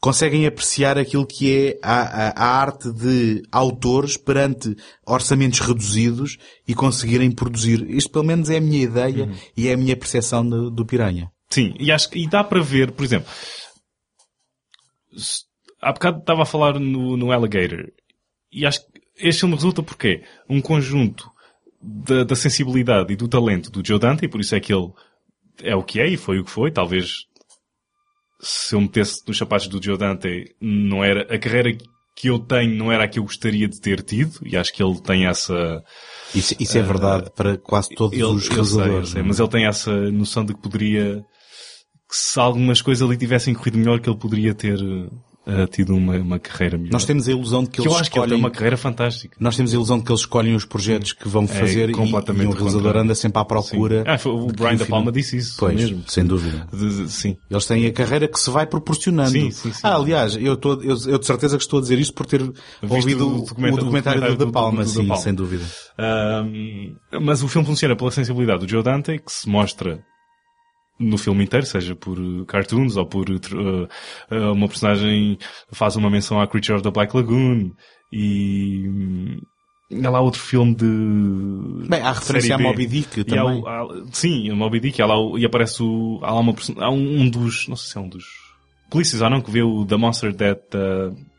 conseguem 0.00 0.46
apreciar 0.46 0.96
aquilo 0.96 1.26
que 1.26 1.52
é 1.52 1.78
a, 1.82 2.00
a- 2.28 2.30
a 2.36 2.60
arte 2.60 2.92
de 2.92 3.42
autores 3.50 4.16
perante 4.16 4.76
orçamentos 5.04 5.58
reduzidos 5.58 6.38
e 6.68 6.72
conseguirem 6.74 7.32
produzir. 7.32 7.84
Isto 7.90 8.10
pelo 8.12 8.24
menos 8.24 8.48
é 8.48 8.58
a 8.58 8.60
minha 8.60 8.82
ideia 8.84 9.24
Uhum. 9.24 9.34
e 9.56 9.66
é 9.68 9.72
a 9.72 9.76
minha 9.76 9.96
percepção 9.96 10.48
do, 10.48 10.70
do 10.70 10.86
Piranha. 10.86 11.30
Sim, 11.50 11.74
e 11.80 11.90
acho 11.90 12.08
que 12.10 12.20
e 12.20 12.28
dá 12.28 12.44
para 12.44 12.60
ver, 12.62 12.92
por 12.92 13.04
exemplo, 13.04 13.28
há 15.80 15.92
bocado 15.92 16.18
estava 16.20 16.42
a 16.42 16.46
falar 16.46 16.78
no, 16.78 17.16
no 17.16 17.32
Alligator, 17.32 17.90
e 18.52 18.64
acho 18.64 18.80
que 18.86 19.00
este 19.28 19.40
filme 19.40 19.54
resulta 19.56 19.82
porque 19.82 20.22
um 20.48 20.60
conjunto 20.60 21.28
da, 21.80 22.22
da 22.24 22.36
sensibilidade 22.36 23.12
e 23.12 23.16
do 23.16 23.26
talento 23.28 23.68
do 23.70 23.84
Joe 23.86 23.98
Dante, 23.98 24.24
e 24.24 24.28
por 24.28 24.40
isso 24.40 24.54
é 24.54 24.60
que 24.60 24.72
ele 24.72 24.90
é 25.62 25.74
o 25.74 25.82
que 25.82 26.00
é 26.00 26.08
e 26.08 26.16
foi 26.16 26.38
o 26.38 26.44
que 26.44 26.50
foi, 26.50 26.70
talvez 26.70 27.24
se 28.40 28.74
eu 28.74 28.80
metesse 28.80 29.22
nos 29.26 29.38
sapatos 29.38 29.68
do 29.68 29.82
Joe 29.82 29.96
Dante, 29.96 30.54
não 30.60 31.02
era, 31.04 31.22
a 31.32 31.38
carreira 31.38 31.76
que 32.16 32.28
eu 32.28 32.38
tenho 32.38 32.74
não 32.76 32.90
era 32.92 33.04
a 33.04 33.08
que 33.08 33.18
eu 33.18 33.22
gostaria 33.22 33.68
de 33.68 33.80
ter 33.80 34.02
tido, 34.02 34.38
e 34.44 34.56
acho 34.56 34.72
que 34.72 34.82
ele 34.82 35.00
tem 35.00 35.26
essa, 35.26 35.82
Isso, 36.34 36.54
isso 36.58 36.76
é 36.76 36.82
verdade 36.82 37.30
para 37.34 37.56
quase 37.56 37.94
todos 37.94 38.18
ele, 38.18 38.24
os 38.24 38.44
sei, 38.44 38.54
realizadores. 38.54 39.08
sei, 39.10 39.20
é? 39.20 39.24
mas 39.24 39.38
ele 39.38 39.48
tem 39.48 39.66
essa 39.66 39.92
noção 40.10 40.44
de 40.44 40.54
que 40.54 40.60
poderia, 40.60 41.24
que 42.08 42.16
se 42.16 42.38
algumas 42.38 42.82
coisas 42.82 43.06
ali 43.06 43.16
tivessem 43.16 43.54
corrido 43.54 43.78
melhor, 43.78 44.00
que 44.00 44.10
ele 44.10 44.18
poderia 44.18 44.54
ter 44.54 44.78
eh, 45.46 45.66
tido 45.66 45.94
uma, 45.94 46.16
uma 46.18 46.38
carreira 46.38 46.76
melhor. 46.78 46.92
Nós 46.92 47.04
temos 47.04 47.26
a 47.28 47.30
ilusão 47.32 47.64
de 47.64 47.70
que, 47.70 47.80
que 47.82 47.88
eu 47.88 47.90
eles 47.92 48.00
acho 48.00 48.10
que 48.10 48.16
ele 48.18 48.24
escolhem... 48.24 48.40
tem 48.40 48.44
uma 48.44 48.50
carreira 48.50 48.76
fantástica. 48.76 49.36
Nós 49.40 49.56
temos 49.56 49.72
a 49.72 49.74
ilusão 49.74 49.98
de 49.98 50.04
que 50.04 50.10
eles 50.12 50.20
escolhem 50.20 50.54
os 50.54 50.64
projetos 50.64 51.12
que 51.12 51.28
vão 51.28 51.44
É 51.44 51.46
fazer 51.48 51.88
e, 51.88 51.92
e 51.92 51.94
completamente 51.94 52.48
o 52.48 52.52
realizador 52.52 52.96
anda 52.96 53.14
sempre 53.14 53.40
à 53.40 53.44
procura. 53.44 54.04
Ah, 54.06 54.28
o 54.28 54.46
Brian 54.48 54.76
Da 54.76 54.86
Palma 54.86 55.10
disse 55.10 55.36
isso 55.36 55.56
Pois, 55.58 55.74
mesmo. 55.74 56.02
sem 56.06 56.24
dúvida. 56.24 56.66
De- 56.72 57.04
de- 57.04 57.08
sim. 57.10 57.36
Eles 57.50 57.66
têm 57.66 57.86
a 57.86 57.92
carreira 57.92 58.28
que 58.28 58.38
se 58.38 58.50
vai 58.50 58.66
proporcionando. 58.66 59.30
Sim, 59.30 59.50
sim, 59.50 59.72
sim. 59.72 59.80
Ah, 59.82 59.94
aliás, 59.96 60.36
eu, 60.36 60.54
estou, 60.54 60.82
eu, 60.82 60.96
eu 61.06 61.18
de 61.18 61.26
certeza 61.26 61.56
que 61.56 61.62
estou 61.62 61.78
a 61.78 61.82
dizer 61.82 61.98
isto 61.98 62.14
por 62.14 62.26
ter 62.26 62.40
ouvido 62.88 63.26
o, 63.28 63.40
documenta- 63.46 63.74
o 63.74 63.78
documentário 63.78 64.20
do, 64.22 64.36
do- 64.36 64.46
Da 64.46 64.52
Palma, 64.52 64.84
do- 64.84 64.88
sim, 64.88 65.02
Da 65.02 65.08
Palma. 65.08 65.22
sem 65.22 65.34
dúvida. 65.34 65.64
Ahm, 65.98 66.94
mas 67.20 67.42
o 67.42 67.48
filme 67.48 67.66
funciona 67.66 67.96
pela 67.96 68.10
sensibilidade 68.10 68.64
do 68.64 68.70
Joe 68.70 68.82
Dante, 68.82 69.18
que 69.18 69.32
se 69.32 69.48
mostra 69.48 70.00
no 71.02 71.18
filme 71.18 71.44
inteiro, 71.44 71.66
seja 71.66 71.94
por 71.94 72.18
uh, 72.18 72.44
cartoons 72.46 72.96
ou 72.96 73.06
por 73.06 73.28
uh, 73.30 73.88
uma 74.52 74.68
personagem 74.68 75.38
faz 75.72 75.96
uma 75.96 76.08
menção 76.10 76.40
à 76.40 76.46
Creature 76.46 76.76
of 76.76 76.82
the 76.82 76.90
Black 76.90 77.16
Lagoon 77.16 77.70
e 78.12 78.88
hum, 78.88 79.38
há 80.04 80.10
lá 80.10 80.20
outro 80.20 80.40
filme 80.40 80.74
de 80.74 81.88
Bem, 81.88 82.00
há 82.00 82.12
referência 82.12 82.54
a. 82.54 82.58
Moby 82.58 82.86
Dick 82.86 83.20
há 83.20 83.24
também. 83.24 83.60
o- 83.62 83.66
há- 83.66 84.04
sim, 84.12 84.50
o 84.50 84.56
Moby 84.56 84.80
Dick, 84.80 85.00
há 85.02 85.06
lá, 85.06 85.14
e 85.38 85.44
aparece 85.44 85.82
o, 85.82 86.18
há 86.22 86.32
lá 86.32 86.40
uma 86.40 86.54
há 86.78 86.90
um, 86.90 87.20
um 87.22 87.28
dos, 87.30 87.66
não 87.68 87.76
sei 87.76 87.92
se 87.92 87.98
é 87.98 88.00
um 88.00 88.08
dos 88.08 88.24
polícias 88.90 89.22
ou 89.22 89.30
não, 89.30 89.40
que 89.40 89.50
vê 89.50 89.62
o 89.62 89.84
The 89.86 89.96
Monster 89.96 90.34
That, 90.34 90.60
uh, 90.76 91.32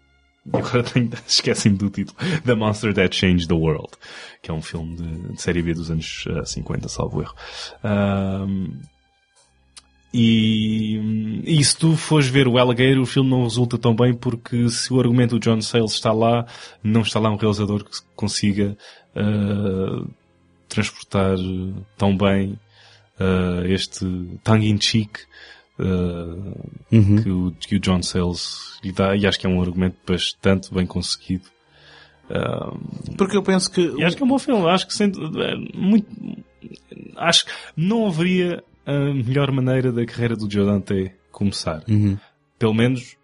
agora 0.58 0.84
tenho, 0.84 1.10
esqueci-me 1.28 1.78
do 1.78 1.90
título, 1.90 2.18
The 2.44 2.56
Monster 2.56 2.94
That 2.96 3.16
Changed 3.16 3.48
the 3.48 3.54
World, 3.54 3.90
que 4.42 4.50
é 4.52 4.54
um 4.54 4.62
filme 4.62 4.96
de, 4.96 5.34
de 5.34 5.42
série 5.42 5.62
B 5.62 5.74
dos 5.74 5.90
anos 5.92 6.26
uh, 6.28 6.46
50, 6.46 6.90
salvo 6.90 7.22
erro. 7.22 7.36
E, 10.14 11.42
e 11.44 11.64
se 11.64 11.76
tu 11.76 11.98
fores 11.98 12.28
ver 12.28 12.48
o 12.48 12.60
Alligator, 12.60 13.02
o 13.02 13.06
filme 13.06 13.30
não 13.30 13.44
resulta 13.44 13.80
tão 13.80 13.96
bem 13.96 14.14
porque 14.14 14.70
se 14.70 14.94
o 14.94 15.00
argumento 15.00 15.40
do 15.40 15.40
John 15.40 15.60
Sayles 15.60 15.94
está 15.94 16.12
lá, 16.12 16.46
não 16.84 17.02
está 17.02 17.20
lá 17.20 17.32
um 17.32 17.36
realizador 17.36 17.84
que 17.84 17.98
consiga 18.16 18.78
uh, 19.16 20.08
transportar 20.70 21.36
tão 21.98 22.16
bem 22.16 22.60
uh, 23.20 23.66
este 23.66 24.06
tongue-in-cheek 24.44 25.22
uh, 25.80 26.74
Uhum. 26.92 27.24
que, 27.24 27.30
o, 27.32 27.52
que 27.60 27.76
o 27.78 27.80
John 27.80 28.04
Sayles 28.04 28.80
lhe 28.84 28.92
dá 28.92 29.16
e 29.16 29.26
acho 29.26 29.40
que 29.40 29.48
é 29.48 29.50
um 29.50 29.60
argumento 29.60 29.98
bastante 30.06 30.72
bem 30.72 30.86
conseguido. 30.86 31.46
Porque 33.18 33.36
eu 33.36 33.42
penso 33.42 33.72
que... 33.72 33.82
e 33.98 34.04
acho 34.04 34.16
que 34.16 34.22
é 34.22 34.26
um 34.26 34.30
bom 34.30 34.38
filme. 34.38 34.70
Acho 34.70 34.86
que 34.86 34.94
sendo, 34.94 35.42
é, 35.42 35.56
muito, 35.74 36.08
acho 37.18 37.46
que 37.46 37.52
não 37.76 38.06
haveria 38.06 38.64
a 38.86 39.14
melhor 39.14 39.52
maneira 39.52 39.92
da 39.92 40.06
carreira 40.06 40.36
do 40.36 40.52
Joe 40.52 40.66
Dante 40.66 41.12
começar. 41.32 41.84
Uhum. 41.88 42.18
Pelo 42.60 42.74
menos 42.74 43.18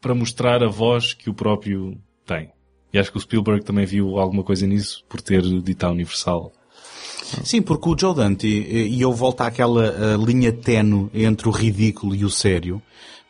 para 0.00 0.14
mostrar 0.14 0.62
a 0.62 0.68
voz 0.68 1.14
que 1.14 1.30
o 1.30 1.34
próprio 1.34 1.96
tem. 2.26 2.50
E 2.92 2.98
acho 2.98 3.10
que 3.10 3.16
o 3.16 3.20
Spielberg 3.20 3.64
também 3.64 3.86
viu 3.86 4.18
alguma 4.18 4.42
coisa 4.42 4.66
nisso 4.66 5.04
por 5.08 5.20
ter 5.20 5.42
dito 5.42 5.84
à 5.84 5.90
Universal. 5.90 6.52
Sim, 7.44 7.62
porque 7.62 7.88
o 7.88 7.96
Joe 7.98 8.14
Dante, 8.14 8.46
e 8.46 9.00
eu 9.00 9.12
volto 9.12 9.40
àquela 9.40 10.16
linha 10.16 10.52
tenue 10.52 11.08
entre 11.14 11.48
o 11.48 11.50
ridículo 11.50 12.14
e 12.14 12.24
o 12.24 12.30
sério, 12.30 12.82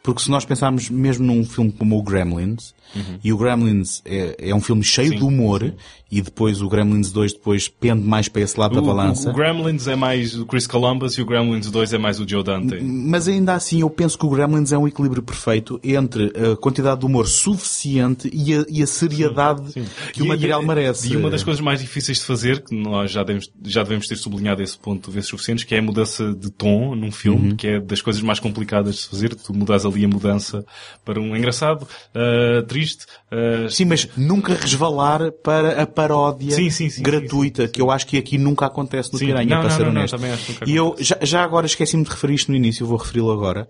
porque 0.02 0.22
se 0.22 0.30
nós 0.30 0.44
pensarmos 0.44 0.90
mesmo 0.90 1.24
num 1.24 1.44
filme 1.44 1.70
como 1.70 1.96
o 1.96 2.02
Gremlins, 2.02 2.74
Uhum. 2.94 3.18
e 3.24 3.32
o 3.32 3.36
Gremlins 3.36 4.02
é, 4.04 4.36
é 4.50 4.54
um 4.54 4.60
filme 4.60 4.82
cheio 4.84 5.10
Sim, 5.10 5.16
de 5.18 5.24
humor, 5.24 5.72
e 6.10 6.20
depois 6.20 6.60
o 6.60 6.68
Gremlins 6.68 7.10
2 7.10 7.32
depois 7.32 7.68
pende 7.68 8.02
mais 8.06 8.28
para 8.28 8.42
esse 8.42 8.58
lado 8.60 8.74
da 8.74 8.82
O, 8.82 8.84
balança. 8.84 9.28
o, 9.30 9.32
o 9.32 9.34
Gremlins 9.34 9.86
é 9.88 9.96
mais 9.96 10.34
o 10.38 10.44
Chris 10.44 10.66
Columbus 10.66 11.14
e 11.14 11.22
o 11.22 11.26
Gremlins 11.26 11.70
2 11.70 11.94
é 11.94 11.98
mais 11.98 12.20
o 12.20 12.28
Joe 12.28 12.42
Dante. 12.44 12.78
Mas 12.82 13.28
ainda 13.28 13.54
assim 13.54 13.80
eu 13.80 13.88
penso 13.88 14.18
que 14.18 14.26
o 14.26 14.28
Gremlins 14.30 14.72
é 14.72 14.76
um 14.78 14.86
equilíbrio 14.86 15.22
perfeito 15.22 15.80
entre 15.82 16.30
a 16.52 16.54
quantidade 16.56 17.00
de 17.00 17.06
humor 17.06 17.26
suficiente 17.26 18.28
e 18.32 18.54
a, 18.54 18.64
e 18.68 18.82
a 18.82 18.86
seriedade 18.86 19.72
que 20.12 20.22
o 20.22 20.26
E- 20.26 20.28
material 20.28 20.62
e, 20.62 20.66
merece. 20.66 21.12
E 21.12 21.16
uma 21.16 21.30
das 21.30 21.42
coisas 21.42 21.60
mais 21.62 21.80
difíceis 21.80 22.18
de 22.18 22.24
fazer, 22.24 22.62
que 22.62 22.74
nós 22.74 23.10
já 23.10 23.22
devemos, 23.22 23.50
já 23.64 23.82
devemos 23.82 24.06
ter 24.06 24.16
sublinhado 24.16 24.62
esse 24.62 24.76
ponto 24.78 25.10
vezes 25.10 25.30
suficientes, 25.30 25.64
que 25.64 25.74
é 25.74 25.78
a 25.78 25.82
mudança 25.82 26.34
de 26.34 26.50
tom 26.50 26.94
num 26.94 27.10
filme, 27.10 27.50
Uhum. 27.50 27.56
que 27.56 27.66
é 27.68 27.80
das 27.80 28.02
coisas 28.02 28.20
mais 28.20 28.38
complicadas 28.38 28.96
de 28.96 29.06
fazer. 29.08 29.34
Tu 29.34 29.54
mudas 29.54 29.86
ali 29.86 30.04
a 30.04 30.08
mudança 30.08 30.62
para 31.04 31.18
um 31.20 31.34
engraçado, 31.36 31.86
ah, 32.14 32.62
triste. 32.68 32.81
Ah, 33.30 33.68
Sim, 33.70 33.84
mas 33.86 34.08
nunca 34.16 34.54
resvalar 34.54 35.30
para 35.32 35.82
a 35.82 35.86
paródia 35.86 36.54
Sim, 36.54 36.70
sim, 36.70 36.88
sim, 36.90 37.02
gratuita, 37.02 37.68
que 37.68 37.80
eu 37.80 37.90
acho 37.90 38.06
que 38.06 38.16
aqui 38.18 38.38
nunca 38.38 38.66
acontece 38.66 39.12
no 39.12 39.18
Sim. 39.18 39.26
Piranha, 39.26 39.54
Não, 39.56 39.60
para 39.62 39.70
não, 39.70 39.76
ser 39.76 39.84
não, 39.84 39.92
não, 39.92 40.00
honesto. 40.00 40.16
também 40.16 40.32
acho 40.32 40.44
que 40.46 40.52
nunca 40.52 40.70
e 40.70 40.74
eu 40.76 40.96
já, 40.98 41.18
já 41.22 41.42
agora 41.44 41.66
esqueci-me 41.66 42.04
de 42.04 42.10
referir 42.10 42.34
isto 42.34 42.50
no 42.50 42.56
início, 42.56 42.86
vou 42.86 42.96
referi-lo 42.98 43.30
agora. 43.32 43.68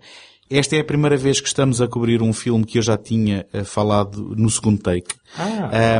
Esta 0.49 0.75
é 0.75 0.81
a 0.81 0.83
primeira 0.83 1.15
vez 1.17 1.39
que 1.41 1.47
estamos 1.47 1.81
a 1.81 1.87
cobrir 1.87 2.21
um 2.21 2.33
filme 2.33 2.65
que 2.65 2.77
eu 2.77 2.81
já 2.81 2.97
tinha 2.97 3.45
eh, 3.53 3.63
falado 3.63 4.35
no 4.37 4.49
segundo 4.51 4.79
take. 4.81 5.15
Ah. 5.37 5.99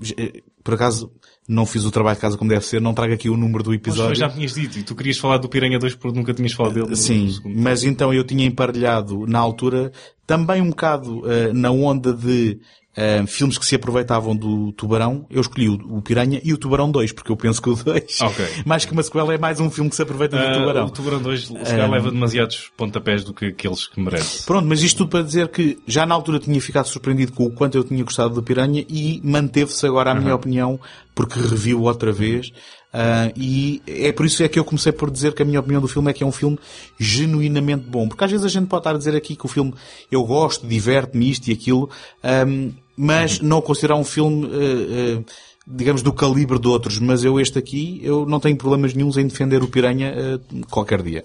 J- 0.00 0.14
eh, 0.18 0.42
por 0.62 0.74
acaso, 0.74 1.10
não 1.48 1.64
fiz 1.64 1.84
o 1.86 1.90
trabalho 1.90 2.16
de 2.16 2.20
casa 2.20 2.36
como 2.36 2.50
deve 2.50 2.64
ser, 2.64 2.80
não 2.80 2.92
trago 2.92 3.14
aqui 3.14 3.30
o 3.30 3.36
número 3.36 3.64
do 3.64 3.70
Mas 3.70 3.78
episódio. 3.78 4.14
já 4.14 4.28
tinhas 4.28 4.52
dito, 4.54 4.78
e 4.78 4.82
tu 4.82 4.94
querias 4.94 5.16
falar 5.16 5.38
do 5.38 5.48
Piranha 5.48 5.78
2 5.78 5.94
porque 5.94 6.18
nunca 6.18 6.34
tinhas 6.34 6.52
falado 6.52 6.74
dele. 6.74 6.94
Sim, 6.94 7.34
mas 7.56 7.84
então 7.84 8.12
eu 8.12 8.22
tinha 8.22 8.44
emparelhado 8.44 9.26
na 9.26 9.38
altura 9.38 9.90
também 10.26 10.60
um 10.60 10.68
bocado 10.68 11.22
eh, 11.30 11.52
na 11.54 11.70
onda 11.70 12.12
de 12.12 12.60
eh, 13.00 13.24
filmes 13.28 13.56
que 13.56 13.64
se 13.64 13.76
aproveitavam 13.76 14.34
do 14.34 14.72
Tubarão. 14.72 15.24
Eu 15.30 15.40
escolhi 15.40 15.68
o, 15.68 15.74
o 15.98 16.02
Piranha 16.02 16.40
e 16.42 16.52
o 16.52 16.58
Tubarão 16.58 16.90
2, 16.90 17.12
porque 17.12 17.30
eu 17.30 17.36
penso 17.36 17.62
que 17.62 17.70
o 17.70 17.76
2, 17.76 18.20
Ok. 18.22 18.44
mais 18.66 18.84
que 18.84 18.90
uma 18.92 19.04
sequela, 19.04 19.32
é 19.32 19.38
mais 19.38 19.60
um 19.60 19.70
filme 19.70 19.88
que 19.88 19.94
se 19.94 20.02
aproveita 20.02 20.36
do 20.36 20.42
Ah, 20.42 20.52
Tubarão. 20.52 20.86
O 20.86 20.90
Tubarão 20.90 21.22
2 21.22 21.46
se 21.46 21.54
calhar 21.54 21.88
leva 21.88 22.10
demasiados 22.10 22.72
pontapés 22.76 23.22
do 23.22 23.32
que 23.32 23.46
aqueles 23.46 23.86
que 23.86 24.00
merece. 24.00 24.44
Pronto, 24.44 24.66
mas 24.66 24.82
isto 24.82 24.98
tudo 24.98 25.10
para 25.10 25.22
dizer 25.22 25.46
que 25.48 25.78
já 25.86 26.04
na 26.04 26.12
altura 26.14 26.40
tinha 26.40 26.60
ficado 26.60 26.86
surpreendido 26.88 27.30
com 27.32 27.44
o 27.46 27.50
quanto 27.52 27.76
eu 27.78 27.84
tinha 27.84 28.02
gostado 28.02 28.34
do 28.34 28.42
Piranha 28.42 28.84
e 28.88 29.20
manteve-se 29.22 29.86
agora 29.86 30.10
a 30.10 30.14
minha 30.16 30.34
opinião, 30.34 30.80
porque 31.14 31.38
reviu 31.38 31.82
outra 31.82 32.10
vez. 32.10 32.50
Ah, 32.92 33.30
e 33.36 33.82
é 33.86 34.10
por 34.12 34.24
isso 34.26 34.42
é 34.42 34.48
que 34.48 34.58
eu 34.58 34.64
comecei 34.64 34.90
por 34.90 35.10
dizer 35.10 35.34
que 35.34 35.42
a 35.42 35.44
minha 35.44 35.60
opinião 35.60 35.80
do 35.80 35.86
filme 35.86 36.10
é 36.10 36.14
que 36.14 36.24
é 36.24 36.26
um 36.26 36.32
filme 36.32 36.58
genuinamente 36.98 37.84
bom. 37.88 38.08
Porque 38.08 38.24
às 38.24 38.30
vezes 38.30 38.44
a 38.44 38.48
gente 38.48 38.66
pode 38.66 38.80
estar 38.80 38.94
a 38.94 38.98
dizer 38.98 39.14
aqui 39.14 39.36
que 39.36 39.44
o 39.44 39.48
filme 39.48 39.72
eu 40.10 40.24
gosto, 40.24 40.66
diverte-me 40.66 41.30
isto 41.30 41.48
e 41.48 41.52
aquilo, 41.52 41.88
ahm, 42.22 42.70
mas 42.98 43.40
não 43.40 43.60
considerar 43.62 43.94
um 43.96 44.04
filme, 44.04 44.46
ah, 44.46 45.20
ah, 45.24 45.32
digamos, 45.66 46.02
do 46.02 46.12
calibre 46.12 46.58
de 46.58 46.66
outros. 46.68 46.98
Mas 46.98 47.22
eu 47.24 47.38
este 47.40 47.58
aqui, 47.58 48.00
eu 48.02 48.26
não 48.26 48.40
tenho 48.40 48.56
problemas 48.58 48.92
nenhums 48.92 49.16
em 49.16 49.26
defender 49.26 49.62
o 49.62 49.68
Piranha 49.68 50.12
ah, 50.14 50.66
qualquer 50.68 51.00
dia. 51.02 51.24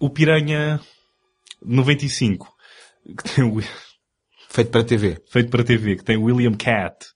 O 0.00 0.10
Piranha 0.10 0.80
95, 1.64 2.48
que 3.16 3.24
tem 3.34 3.44
o, 3.44 3.62
Feito 4.50 4.70
para 4.70 4.82
TV. 4.82 5.20
feito 5.30 5.50
para 5.50 5.62
TV, 5.62 5.96
que 5.96 6.04
tem 6.04 6.16
o 6.16 6.24
William 6.24 6.54
Cat. 6.54 7.06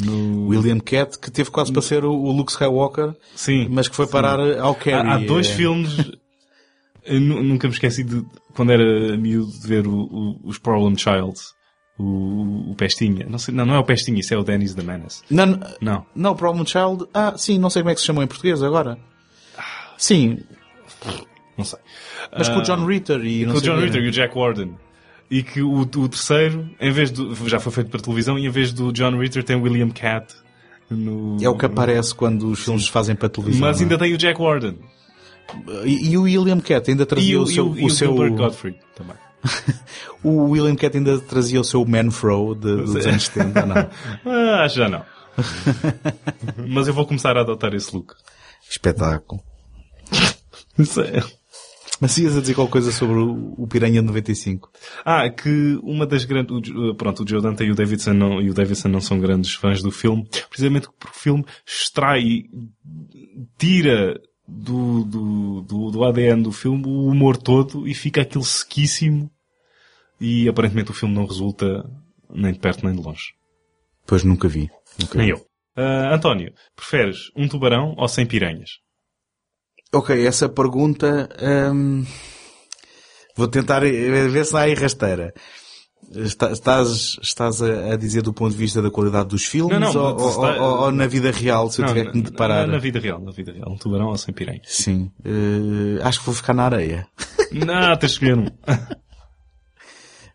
No... 0.00 0.48
William 0.48 0.80
Cat, 0.80 1.16
que 1.18 1.30
teve 1.30 1.48
quase 1.50 1.72
para 1.72 1.80
ser 1.82 2.04
o, 2.04 2.12
o 2.12 2.32
Luke 2.32 2.50
Skywalker, 2.50 3.14
Sim. 3.36 3.68
mas 3.70 3.86
que 3.88 3.94
foi 3.94 4.06
sim. 4.06 4.12
parar 4.12 4.40
ao 4.58 4.74
Carrie. 4.74 5.08
Há, 5.08 5.14
há 5.14 5.18
dois 5.18 5.48
Eh, 5.48 5.54
filmes. 5.54 5.96
Nunca 7.08 7.66
me 7.68 7.74
esqueci 7.74 8.02
de, 8.04 8.24
quando 8.54 8.72
era 8.72 9.16
miúdo, 9.16 9.50
de 9.52 9.66
ver 9.66 9.86
o- 9.86 10.04
o- 10.04 10.40
os 10.44 10.58
Problem 10.58 10.96
Childs. 10.96 11.52
O, 11.98 12.70
o 12.70 12.74
Pestinha. 12.76 13.26
Não, 13.28 13.38
sei, 13.38 13.54
não, 13.54 13.64
não 13.66 13.74
é 13.74 13.78
o 13.78 13.84
Pestinha, 13.84 14.18
isso 14.18 14.32
é 14.32 14.36
o 14.36 14.42
Dennis 14.42 14.74
the 14.74 14.82
Menace. 14.82 15.22
Não, 15.30 15.58
não, 15.80 16.06
Não. 16.14 16.34
Problem 16.34 16.66
Child. 16.66 17.06
Ah, 17.12 17.34
sim, 17.36 17.58
não 17.58 17.70
sei 17.70 17.82
como 17.82 17.90
é 17.90 17.94
que 17.94 18.00
se 18.00 18.06
chamou 18.06 18.22
em 18.22 18.26
português 18.26 18.62
agora. 18.62 18.98
Sim, 19.98 20.38
Não 21.56 21.64
sei. 21.64 21.78
mas 22.36 22.48
com 22.48 22.56
o 22.56 22.60
Ah, 22.60 22.62
John 22.62 22.86
Ritter 22.86 23.24
e 23.24 23.44
não 23.44 23.52
com 23.54 23.58
o 23.58 23.62
John 23.62 23.76
Ritter 23.78 24.00
né? 24.00 24.06
e 24.06 24.08
o 24.08 24.12
Jack 24.12 24.36
Warden. 24.36 24.74
E 25.30 25.42
que 25.42 25.62
o, 25.62 25.72
o 25.80 25.86
terceiro, 26.08 26.68
em 26.80 26.90
vez 26.90 27.10
do, 27.10 27.34
já 27.48 27.60
foi 27.60 27.72
feito 27.72 27.90
para 27.90 28.00
televisão, 28.00 28.38
e 28.38 28.46
em 28.46 28.50
vez 28.50 28.72
do 28.72 28.92
John 28.92 29.16
Ritter 29.18 29.44
tem 29.44 29.56
o 29.56 29.62
William 29.62 29.90
Cat. 29.90 30.34
No... 30.90 31.38
É 31.42 31.48
o 31.48 31.56
que 31.56 31.64
aparece 31.64 32.14
quando 32.14 32.50
os 32.50 32.62
filmes 32.64 32.84
se 32.84 32.90
fazem 32.90 33.14
para 33.14 33.28
televisão. 33.28 33.60
Mas 33.66 33.80
é? 33.80 33.84
ainda 33.84 33.96
tem 33.96 34.12
o 34.12 34.18
Jack 34.18 34.40
Warden. 34.40 34.78
e, 35.84 36.10
e 36.10 36.18
o 36.18 36.22
William 36.22 36.60
Cat 36.60 36.90
ainda 36.90 37.06
trazia 37.06 37.32
E 37.32 37.36
o, 37.36 37.42
o 37.42 37.46
seu. 37.46 37.66
e 37.66 37.70
o, 37.70 37.78
e 37.78 37.82
o 37.82 37.86
o 37.86 37.90
seu 37.90 38.08
Gilbert 38.08 38.34
Godfrey 38.34 38.74
também. 38.96 39.16
o 40.22 40.50
William 40.50 40.76
Cat 40.76 40.96
ainda 40.96 41.18
trazia 41.20 41.60
o 41.60 41.64
seu 41.64 41.84
Manfro 41.84 42.54
de, 42.54 42.76
dos 42.76 43.06
anos 43.06 43.24
70, 43.24 43.66
não? 43.66 43.90
Ah, 44.24 44.68
já 44.68 44.88
não. 44.88 45.04
Mas 46.68 46.88
eu 46.88 46.94
vou 46.94 47.06
começar 47.06 47.36
a 47.36 47.40
adotar 47.40 47.74
esse 47.74 47.94
look. 47.94 48.14
Espetáculo. 48.68 49.42
Mas 52.00 52.18
ias 52.18 52.36
a 52.36 52.40
dizer 52.40 52.54
qualquer 52.54 52.72
coisa 52.72 52.90
sobre 52.90 53.16
o, 53.16 53.66
Piranha 53.68 54.00
de 54.00 54.06
95. 54.08 54.70
Ah, 55.04 55.30
que 55.30 55.78
uma 55.82 56.04
das 56.04 56.24
grandes, 56.24 56.72
pronto, 56.98 57.22
o 57.22 57.28
Joe 57.28 57.40
Dante 57.40 57.62
e 57.62 57.70
o 57.70 57.74
Davidson 57.74 58.12
não, 58.12 58.40
e 58.40 58.50
o 58.50 58.54
Davidson 58.54 58.88
não 58.88 59.00
são 59.00 59.20
grandes 59.20 59.54
fãs 59.54 59.82
do 59.82 59.92
filme, 59.92 60.26
precisamente 60.48 60.88
porque 60.98 61.16
o 61.16 61.20
filme 61.20 61.44
extrai, 61.64 62.44
tira 63.56 64.20
do, 64.48 65.04
do, 65.04 65.60
do, 65.62 65.90
do 65.90 66.04
ADN 66.04 66.42
do 66.42 66.52
filme 66.52 66.84
o 66.86 67.06
humor 67.06 67.36
todo 67.36 67.86
e 67.86 67.94
fica 67.94 68.22
aquilo 68.22 68.44
sequíssimo 68.44 69.30
e 70.22 70.48
aparentemente 70.48 70.90
o 70.90 70.94
filme 70.94 71.14
não 71.14 71.26
resulta 71.26 71.84
nem 72.30 72.52
de 72.52 72.58
perto 72.60 72.86
nem 72.86 72.94
de 72.94 73.02
longe. 73.02 73.34
Pois 74.06 74.24
nunca 74.24 74.46
vi. 74.48 74.70
Nunca 74.98 75.18
Nem 75.18 75.26
vi. 75.26 75.32
eu. 75.32 75.44
Ah, 75.76 76.14
António, 76.14 76.52
preferes 76.76 77.30
um 77.36 77.48
tubarão 77.48 77.94
ou 77.98 78.08
sem 78.08 78.24
piranhas? 78.26 78.70
Ok, 79.92 80.26
essa 80.26 80.48
pergunta 80.48 81.28
hum, 81.74 82.04
vou 83.36 83.48
tentar 83.48 83.80
ver 83.80 84.44
se 84.44 84.52
dá 84.52 84.60
aí 84.60 84.74
rasteira. 84.74 85.32
Está- 86.14 86.50
Estás, 86.52 87.16
estás 87.22 87.62
a, 87.62 87.92
a 87.92 87.96
dizer 87.96 88.22
do 88.22 88.32
ponto 88.34 88.52
de 88.52 88.58
vista 88.58 88.82
da 88.82 88.90
qualidade 88.90 89.28
dos 89.30 89.44
filmes 89.44 89.78
Não, 89.78 89.92
não, 89.94 90.16
ou, 90.16 90.28
está- 90.30 90.62
ou- 90.62 90.80
ou 90.84 90.92
na 90.92 91.06
vida 91.06 91.30
real, 91.30 91.70
se 91.70 91.80
eu 91.80 91.86
Não, 91.86 91.94
tiver 91.94 92.10
que 92.10 92.16
me 92.18 92.22
na- 92.24 92.30
deparar? 92.30 92.66
Na, 92.66 92.72
na 92.74 92.78
vida 92.78 92.98
real, 92.98 93.20
na 93.20 93.30
vida 93.30 93.52
real. 93.52 93.70
Um 93.72 93.76
tubarão 93.76 94.08
ou 94.08 94.16
sem 94.18 94.34
piranhas? 94.34 94.66
Sim. 94.66 95.10
Eh, 95.24 96.02
acho 96.02 96.18
que 96.20 96.26
vou 96.26 96.34
ficar 96.34 96.52
na 96.54 96.64
areia. 96.64 97.06
Não, 97.52 97.96
tens 97.96 97.98
de 97.98 98.06
escolher 98.06 98.36
um. 98.38 98.46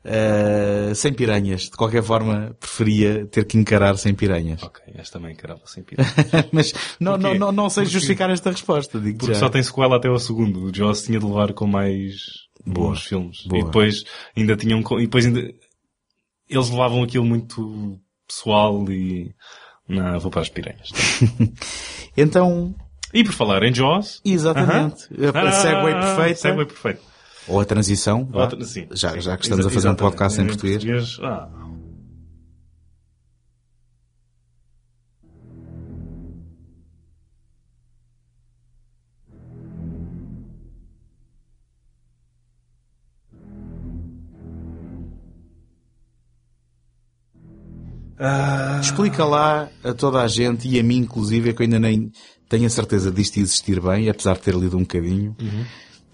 Uh, 0.10 0.96
sem 0.96 1.12
piranhas. 1.14 1.64
De 1.64 1.72
qualquer 1.72 2.02
forma, 2.02 2.56
preferia 2.60 3.26
ter 3.26 3.44
que 3.46 3.58
encarar 3.58 3.98
sem 3.98 4.14
piranhas. 4.16 4.64
Ok, 4.64 4.82
esta 4.96 5.20
também 5.20 5.34
encarava 5.34 5.60
sem 5.66 5.84
piranhas. 5.86 6.16
Mas 6.52 6.74
não, 7.00 7.18
não, 7.18 7.34
não, 7.36 7.52
não 7.52 7.70
sei 7.70 7.84
Porque- 7.84 7.94
justificar 7.94 8.30
esta 8.30 8.50
resposta. 8.52 9.00
Digo 9.02 9.18
Porque 9.18 9.34
já. 9.34 9.40
só 9.42 9.50
tem 9.50 9.62
sequela 9.62 9.98
até 9.98 10.08
ao 10.08 10.18
segundo. 10.20 10.64
O 10.64 10.74
Jaws 10.74 11.02
tinha 11.04 11.20
de 11.20 11.26
levar 11.26 11.52
com 11.52 11.68
mais 11.68 12.16
Boa. 12.66 12.90
bons 12.90 13.04
filmes. 13.06 13.44
Boa. 13.48 13.62
E 13.62 13.66
depois 13.66 14.04
ainda 14.36 14.56
tinham, 14.56 14.80
e 14.98 15.02
depois 15.02 15.26
ainda, 15.26 15.42
eles 16.50 16.70
levavam 16.70 17.04
aquilo 17.04 17.26
muito 17.26 18.00
pessoal 18.26 18.86
e, 18.90 19.36
não, 19.90 20.20
vou 20.20 20.32
para 20.32 20.42
as 20.42 20.50
piranhas. 20.50 20.90
Então, 22.20 22.74
E 23.14 23.24
por 23.24 23.32
falar 23.34 23.62
em 23.64 23.74
Jaws. 23.74 24.22
Exatamente. 24.26 25.04
A 25.36 25.52
segue 25.52 25.92
Ah, 25.92 26.16
perfeita. 26.16 26.36
segue 26.40 26.66
perfeito. 26.66 27.02
Ou 27.48 27.60
a 27.60 27.66
transição, 27.66 28.26
vá. 28.26 28.44
Outra- 28.44 28.64
sim, 28.66 28.88
já, 28.92 29.12
sim. 29.14 29.22
já 29.22 29.38
que 29.38 29.44
estamos 29.44 29.66
a 29.66 29.70
fazer 29.70 29.90
um 29.90 29.96
podcast 29.96 30.42
em 30.42 30.48
português. 30.48 31.20
ah. 31.24 31.50
Explica 48.82 49.24
lá 49.26 49.70
a 49.84 49.94
toda 49.94 50.22
a 50.22 50.28
gente 50.28 50.68
e 50.68 50.80
a 50.80 50.84
mim 50.84 50.98
inclusive, 50.98 51.50
é 51.50 51.54
que 51.54 51.62
eu 51.62 51.66
ainda 51.66 51.80
nem 51.80 52.12
tenho 52.50 52.66
a 52.66 52.70
certeza 52.70 53.12
disto 53.12 53.38
existir 53.38 53.80
bem, 53.82 54.10
apesar 54.10 54.34
de 54.36 54.42
ter 54.42 54.56
lido 54.56 54.78
um 54.78 54.82
bocadinho. 54.82 55.36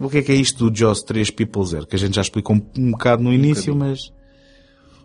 O 0.03 0.09
que 0.09 0.17
é 0.17 0.21
que 0.21 0.31
é 0.33 0.35
isto 0.35 0.69
do 0.69 0.77
Jaws 0.77 1.01
3 1.03 1.31
People 1.31 1.65
Zero? 1.65 1.87
Que 1.87 1.95
a 1.95 1.99
gente 1.99 2.15
já 2.15 2.21
explicou 2.21 2.57
um, 2.57 2.61
um 2.77 2.91
bocado 2.91 3.23
no 3.23 3.31
início, 3.31 3.73
mas... 3.73 4.11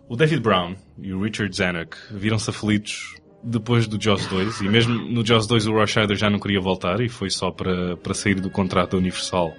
O 0.09 0.15
David 0.15 0.41
Brown 0.41 0.75
e 1.01 1.13
o 1.13 1.21
Richard 1.21 1.55
Zanuck 1.55 1.95
viram-se 2.11 2.49
aflitos 2.49 3.15
depois 3.41 3.87
do 3.87 4.01
Jaws 4.01 4.25
2 4.27 4.61
e 4.61 4.67
mesmo 4.67 4.93
no 4.93 5.25
Jaws 5.25 5.47
2 5.47 5.67
o 5.67 5.85
Scheider 5.85 6.17
já 6.17 6.29
não 6.29 6.39
queria 6.39 6.59
voltar 6.59 6.99
e 6.99 7.07
foi 7.07 7.29
só 7.29 7.51
para, 7.51 7.95
para 7.95 8.13
sair 8.13 8.35
do 8.35 8.49
contrato 8.49 8.91
da 8.91 8.97
Universal 8.97 9.53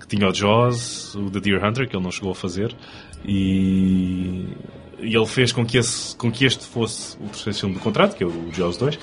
que 0.00 0.08
tinha 0.08 0.28
o 0.28 0.34
Jaws, 0.34 1.14
o 1.14 1.30
The 1.30 1.38
Deer 1.38 1.64
Hunter, 1.64 1.88
que 1.88 1.94
ele 1.94 2.02
não 2.02 2.10
chegou 2.10 2.32
a 2.32 2.34
fazer 2.34 2.74
e, 3.24 4.48
e 4.98 5.14
ele 5.14 5.26
fez 5.26 5.52
com 5.52 5.64
que, 5.64 5.78
esse, 5.78 6.16
com 6.16 6.32
que 6.32 6.44
este 6.44 6.64
fosse 6.64 7.16
o 7.18 7.28
terceiro 7.28 7.58
filme 7.58 7.74
do 7.76 7.80
contrato, 7.80 8.16
que 8.16 8.24
é 8.24 8.26
o 8.26 8.50
Jaws 8.52 8.76
2. 8.78 8.98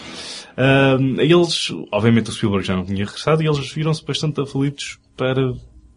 Ahm, 0.57 1.19
eles, 1.19 1.71
obviamente 1.91 2.29
o 2.29 2.33
Spielberg 2.33 2.67
já 2.67 2.75
não 2.75 2.83
tinha 2.83 3.05
regressado 3.05 3.41
e 3.41 3.47
eles 3.47 3.71
viram-se 3.71 4.03
bastante 4.03 4.41
aflitos 4.41 4.99
para 5.15 5.53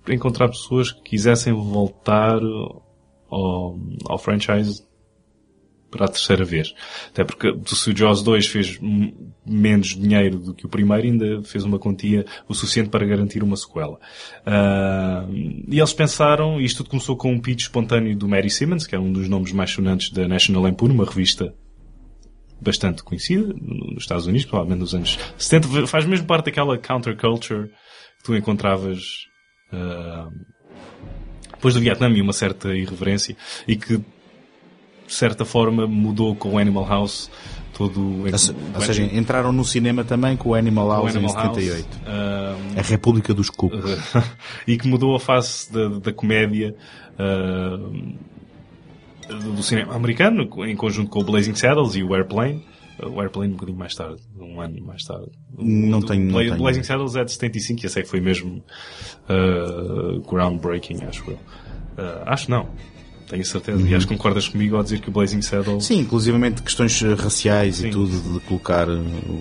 encontrar 0.08 0.48
pessoas 0.48 0.90
que 0.90 1.02
quisessem 1.02 1.52
voltar 1.52 2.40
ao, 3.30 3.78
ao 4.08 4.18
franchise 4.18 4.82
para 5.92 6.06
a 6.06 6.08
terceira 6.08 6.44
vez. 6.44 6.74
Até 7.10 7.22
porque 7.22 7.54
se 7.66 7.90
o 7.90 7.96
Jaws 7.96 8.22
2 8.22 8.46
fez 8.46 8.80
menos 9.46 9.88
dinheiro 9.88 10.38
do 10.38 10.54
que 10.54 10.64
o 10.64 10.68
primeiro, 10.68 11.06
ainda 11.06 11.42
fez 11.42 11.64
uma 11.64 11.78
quantia 11.78 12.24
o 12.48 12.54
suficiente 12.54 12.88
para 12.88 13.06
garantir 13.06 13.42
uma 13.42 13.56
sequela. 13.56 14.00
Ah, 14.44 15.26
e 15.30 15.78
eles 15.78 15.92
pensaram, 15.92 16.60
e 16.60 16.64
isto 16.64 16.78
tudo 16.78 16.90
começou 16.90 17.16
com 17.16 17.30
um 17.30 17.38
pitch 17.38 17.62
espontâneo 17.62 18.16
do 18.16 18.26
Mary 18.26 18.50
Simmons, 18.50 18.86
que 18.86 18.96
é 18.96 18.98
um 18.98 19.12
dos 19.12 19.28
nomes 19.28 19.52
mais 19.52 19.70
sonantes 19.70 20.10
da 20.10 20.26
National 20.26 20.62
Lampoon, 20.62 20.90
uma 20.90 21.04
revista 21.04 21.54
bastante 22.58 23.02
conhecida 23.02 23.52
nos 23.60 24.04
Estados 24.04 24.26
Unidos, 24.26 24.46
provavelmente 24.46 24.80
nos 24.80 24.94
anos 24.94 25.18
70. 25.36 25.86
Faz 25.86 26.06
mesmo 26.06 26.26
parte 26.26 26.46
daquela 26.46 26.78
counterculture 26.78 27.68
que 27.68 28.24
tu 28.24 28.34
encontravas 28.34 29.26
depois 31.52 31.74
do 31.74 31.80
Vietnã 31.80 32.08
e 32.10 32.20
uma 32.20 32.32
certa 32.32 32.74
irreverência 32.74 33.36
e 33.66 33.76
que 33.76 33.98
de 33.98 34.04
certa 35.06 35.44
forma 35.44 35.86
mudou 35.86 36.34
com 36.34 36.54
o 36.54 36.58
Animal 36.58 36.86
House 36.88 37.30
todo 37.74 38.00
o... 38.00 38.24
Ou 38.30 38.38
se- 38.38 38.54
ou 38.74 38.80
seja, 38.80 39.02
entraram 39.02 39.52
no 39.52 39.64
cinema 39.64 40.04
também 40.04 40.36
com 40.36 40.50
o 40.50 40.54
Animal 40.54 40.86
o 40.86 40.90
House 40.92 41.16
Animal 41.16 41.30
em 41.30 41.38
78. 41.54 41.88
House, 41.88 42.02
ah, 42.06 42.56
A 42.78 42.82
República 42.82 43.32
dos 43.34 43.48
Cucos. 43.50 43.80
e 44.66 44.76
que 44.76 44.86
mudou 44.88 45.14
a 45.14 45.20
face 45.20 45.72
da, 45.72 45.88
da 45.88 46.12
comédia 46.12 46.74
ah, 47.18 47.76
do 49.28 49.52
do 49.52 49.62
cinema 49.62 49.94
americano, 49.94 50.48
em 50.66 50.76
conjunto 50.76 51.08
com 51.10 51.20
o 51.20 51.24
Blazing 51.24 51.54
Saddles 51.54 51.94
e 51.94 52.02
o 52.02 52.14
Airplane. 52.14 52.66
O 53.08 53.20
Airplane 53.20 53.52
um 53.52 53.56
bocadinho 53.56 53.78
mais 53.78 53.94
tarde, 53.94 54.22
um 54.38 54.60
ano 54.60 54.80
mais 54.84 55.02
tarde. 55.04 55.30
Não 55.58 55.98
O 55.98 56.06
tenho- 56.06 56.24
não 56.24 56.32
Bla- 56.32 56.42
tenho. 56.42 56.56
Blazing 56.56 56.82
Saddles 56.82 57.16
é 57.16 57.24
de 57.24 57.32
75 57.32 57.82
e 57.82 57.86
esse 57.86 57.98
é 57.98 58.02
que 58.02 58.08
foi 58.08 58.20
mesmo 58.20 58.62
ah, 59.28 60.20
groundbreaking, 60.28 61.04
acho 61.04 61.30
eu. 61.30 61.38
Ah, 61.98 62.24
acho 62.32 62.50
não. 62.50 62.68
Tenho 63.32 63.46
certeza. 63.46 63.80
E 63.80 63.90
Uhum. 63.90 63.96
acho 63.96 64.06
que 64.06 64.12
concordas 64.14 64.46
comigo 64.46 64.76
ao 64.76 64.82
dizer 64.82 65.00
que 65.00 65.08
o 65.08 65.10
Blazing 65.10 65.40
Saddles 65.40 65.86
Sim, 65.86 66.00
inclusivamente 66.00 66.60
questões 66.62 67.02
eh, 67.02 67.14
raciais 67.14 67.82
e 67.82 67.88
tudo, 67.88 68.34
de 68.34 68.40
colocar 68.40 68.86
eh, 68.86 68.92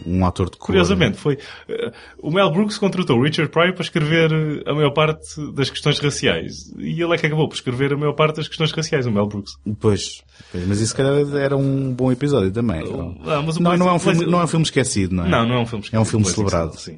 um 0.05 0.25
ator 0.25 0.49
de 0.49 0.55
cor. 0.55 0.67
Curiosamente, 0.67 1.17
foi 1.17 1.37
eh, 1.67 1.91
o 2.17 2.31
Mel 2.31 2.49
Brooks 2.53 2.77
contratou 2.77 3.19
o 3.19 3.21
Richard 3.21 3.51
Pryor 3.51 3.73
para 3.73 3.83
escrever 3.83 4.31
a 4.65 4.73
maior 4.73 4.91
parte 4.91 5.27
das 5.53 5.69
questões 5.69 5.99
raciais. 5.99 6.73
E 6.79 7.01
ele 7.03 7.13
é 7.13 7.17
que 7.17 7.25
acabou 7.25 7.49
por 7.49 7.55
escrever 7.55 7.91
a 7.91 7.97
maior 7.97 8.13
parte 8.13 8.37
das 8.37 8.47
questões 8.47 8.71
raciais, 8.71 9.05
o 9.05 9.11
Mel 9.11 9.27
Brooks. 9.27 9.57
Pois, 9.81 10.23
mas 10.53 10.79
isso 10.79 10.91
se 10.91 10.95
calhar 10.95 11.13
era 11.35 11.57
um 11.57 11.91
bom 11.93 12.13
episódio 12.13 12.49
também. 12.49 12.79
Ah, 13.25 13.43
mas 13.45 13.57
o 13.57 13.61
não, 13.61 13.75
não, 13.75 13.89
é 13.89 13.93
um 13.93 13.99
filme, 13.99 14.25
não 14.25 14.39
é 14.39 14.43
um 14.45 14.47
filme 14.47 14.63
esquecido, 14.63 15.13
não 15.13 15.25
é? 15.25 15.29
Não, 15.29 15.45
não 15.45 15.55
é 15.55 15.59
um 15.59 15.65
filme 15.65 15.85
É 15.91 15.99
um 15.99 16.05
filme 16.05 16.25
celebrado. 16.25 16.77
Sim. 16.79 16.97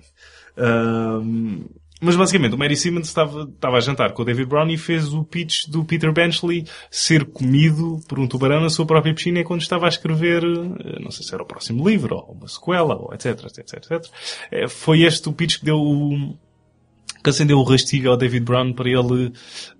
Mas 2.03 2.15
basicamente, 2.15 2.53
o 2.53 2.57
Mary 2.57 2.75
Simmons 2.75 3.07
estava, 3.07 3.43
estava 3.43 3.77
a 3.77 3.79
jantar 3.79 4.11
com 4.13 4.21
o 4.21 4.25
David 4.25 4.47
Brown 4.47 4.69
e 4.69 4.77
fez 4.77 5.13
o 5.13 5.23
pitch 5.23 5.67
do 5.67 5.83
Peter 5.85 6.11
Benchley 6.13 6.65
ser 6.91 7.25
comido 7.25 7.99
por 8.07 8.19
um 8.19 8.27
tubarão 8.27 8.61
na 8.61 8.69
sua 8.69 8.85
própria 8.85 9.13
piscina 9.13 9.43
quando 9.43 9.61
estava 9.61 9.85
a 9.85 9.89
escrever, 9.89 10.43
eh, 10.43 10.99
não 11.01 11.09
sei 11.11 11.25
se 11.25 11.33
era 11.33 11.41
o 11.43 11.45
próximo 11.45 11.87
livro, 11.87 12.15
ou 12.15 12.33
uma 12.33 12.47
sequela, 12.47 12.95
ou 12.95 13.13
etc, 13.13 13.43
etc, 13.45 13.73
etc. 13.77 14.69
Foi 14.69 15.01
este 15.01 15.27
o 15.29 15.33
pitch 15.33 15.59
que 15.59 15.65
deu 15.65 15.77
o, 15.77 16.37
que 17.23 17.29
acendeu 17.29 17.57
o 17.57 17.63
rastilho 17.63 18.11
ao 18.11 18.17
David 18.17 18.43
Brown 18.45 18.73
para 18.73 18.89
ele 18.89 19.31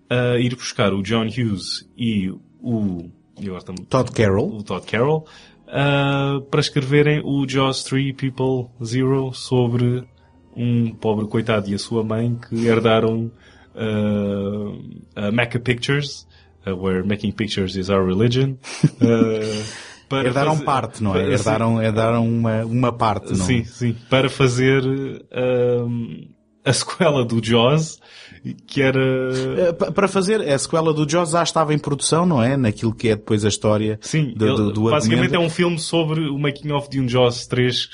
ah, 0.10 0.38
ir 0.40 0.56
buscar 0.56 0.94
o 0.94 1.02
John 1.04 1.26
Hughes 1.28 1.88
e 1.98 2.32
o 2.62 3.10
e 3.40 3.46
agora 3.48 3.60
estamos- 3.60 3.82
Todd 3.90 4.12
Carroll. 4.12 4.58
o 4.58 4.64
Todd 4.64 4.86
Carroll 4.86 5.26
ah, 5.68 6.40
para 6.50 6.60
escreverem 6.62 7.22
o 7.26 7.46
Jaws 7.48 7.84
3 7.84 8.16
People 8.16 8.70
Zero 8.84 9.34
sobre 9.34 10.04
um 10.56 10.92
pobre 10.94 11.28
coitado 11.28 11.70
e 11.70 11.74
a 11.74 11.80
sua 11.80 12.04
mãe 12.04 12.38
que 12.50 12.66
herdaram 12.68 13.32
ah, 13.76 15.28
a 15.28 15.32
Mecca 15.32 15.60
Pictures 15.60 16.28
ah, 16.66 16.74
where 16.74 17.04
making 17.04 17.32
pictures 17.32 17.76
is 17.76 17.90
our 17.90 18.06
religion 18.06 18.56
ah, 19.02 19.64
para 20.10 20.28
Herdaram 20.28 20.52
fazer- 20.54 20.66
parte, 20.66 21.04
não 21.04 21.16
é? 21.16 21.24
Herdaram, 21.32 21.82
herdaram 21.82 22.28
uma, 22.28 22.64
uma 22.66 22.92
parte, 22.94 23.34
não 23.34 23.44
é? 23.44 23.48
Sim, 23.48 23.64
sim. 23.64 23.96
Para 24.10 24.30
fazer 24.30 24.84
ahm, 25.32 26.26
a 26.64 26.72
sequela 26.72 27.26
do 27.26 27.44
Jaws, 27.44 28.00
que 28.68 28.82
era... 28.82 29.00
Eh, 29.58 29.74
pa- 29.74 29.92
Para 29.92 30.08
fazer 30.08 30.40
a 30.42 30.58
sequela 30.60 30.94
do 30.94 31.10
Jaws 31.10 31.32
já 31.32 31.42
estava 31.42 31.74
em 31.74 31.80
produção, 31.80 32.26
não 32.28 32.44
é? 32.44 32.56
Naquilo 32.56 32.94
que 32.94 33.10
é 33.10 33.16
depois 33.16 33.44
a 33.44 33.48
história 33.50 33.98
Sim, 34.02 34.34
do, 34.36 34.56
do, 34.56 34.72
do 34.74 34.82
basicamente 34.92 35.24
argumento, 35.32 35.36
é 35.36 35.40
um 35.48 35.50
filme 35.50 35.80
sobre 35.80 36.30
o 36.30 36.38
making-of 36.38 36.90
de 36.90 37.02
um 37.02 37.08
Jaws 37.10 37.48
3 37.48 37.90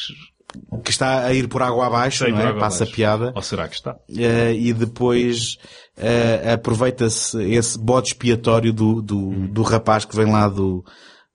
que 0.84 0.92
está 0.92 1.26
a 1.26 1.34
ir 1.34 1.48
por 1.48 1.62
água 1.62 1.88
abaixo, 1.88 2.28
não 2.30 2.40
é? 2.40 2.48
água 2.48 2.60
Passa 2.60 2.84
abaixo. 2.84 2.96
piada. 2.96 3.32
Ou 3.36 3.42
será 3.42 3.68
que 3.68 3.76
está? 3.76 3.96
Eh, 4.18 4.54
e 4.56 4.74
depois 4.74 5.58
eh, 5.98 6.54
aproveita-se 6.54 7.42
esse 7.54 7.78
bode 7.78 8.08
expiatório 8.10 8.74
do, 8.74 9.02
do, 9.02 9.48
do 9.48 9.62
rapaz 9.62 10.06
que 10.06 10.16
vem 10.16 10.32
lá 10.32 10.48
do, 10.48 10.84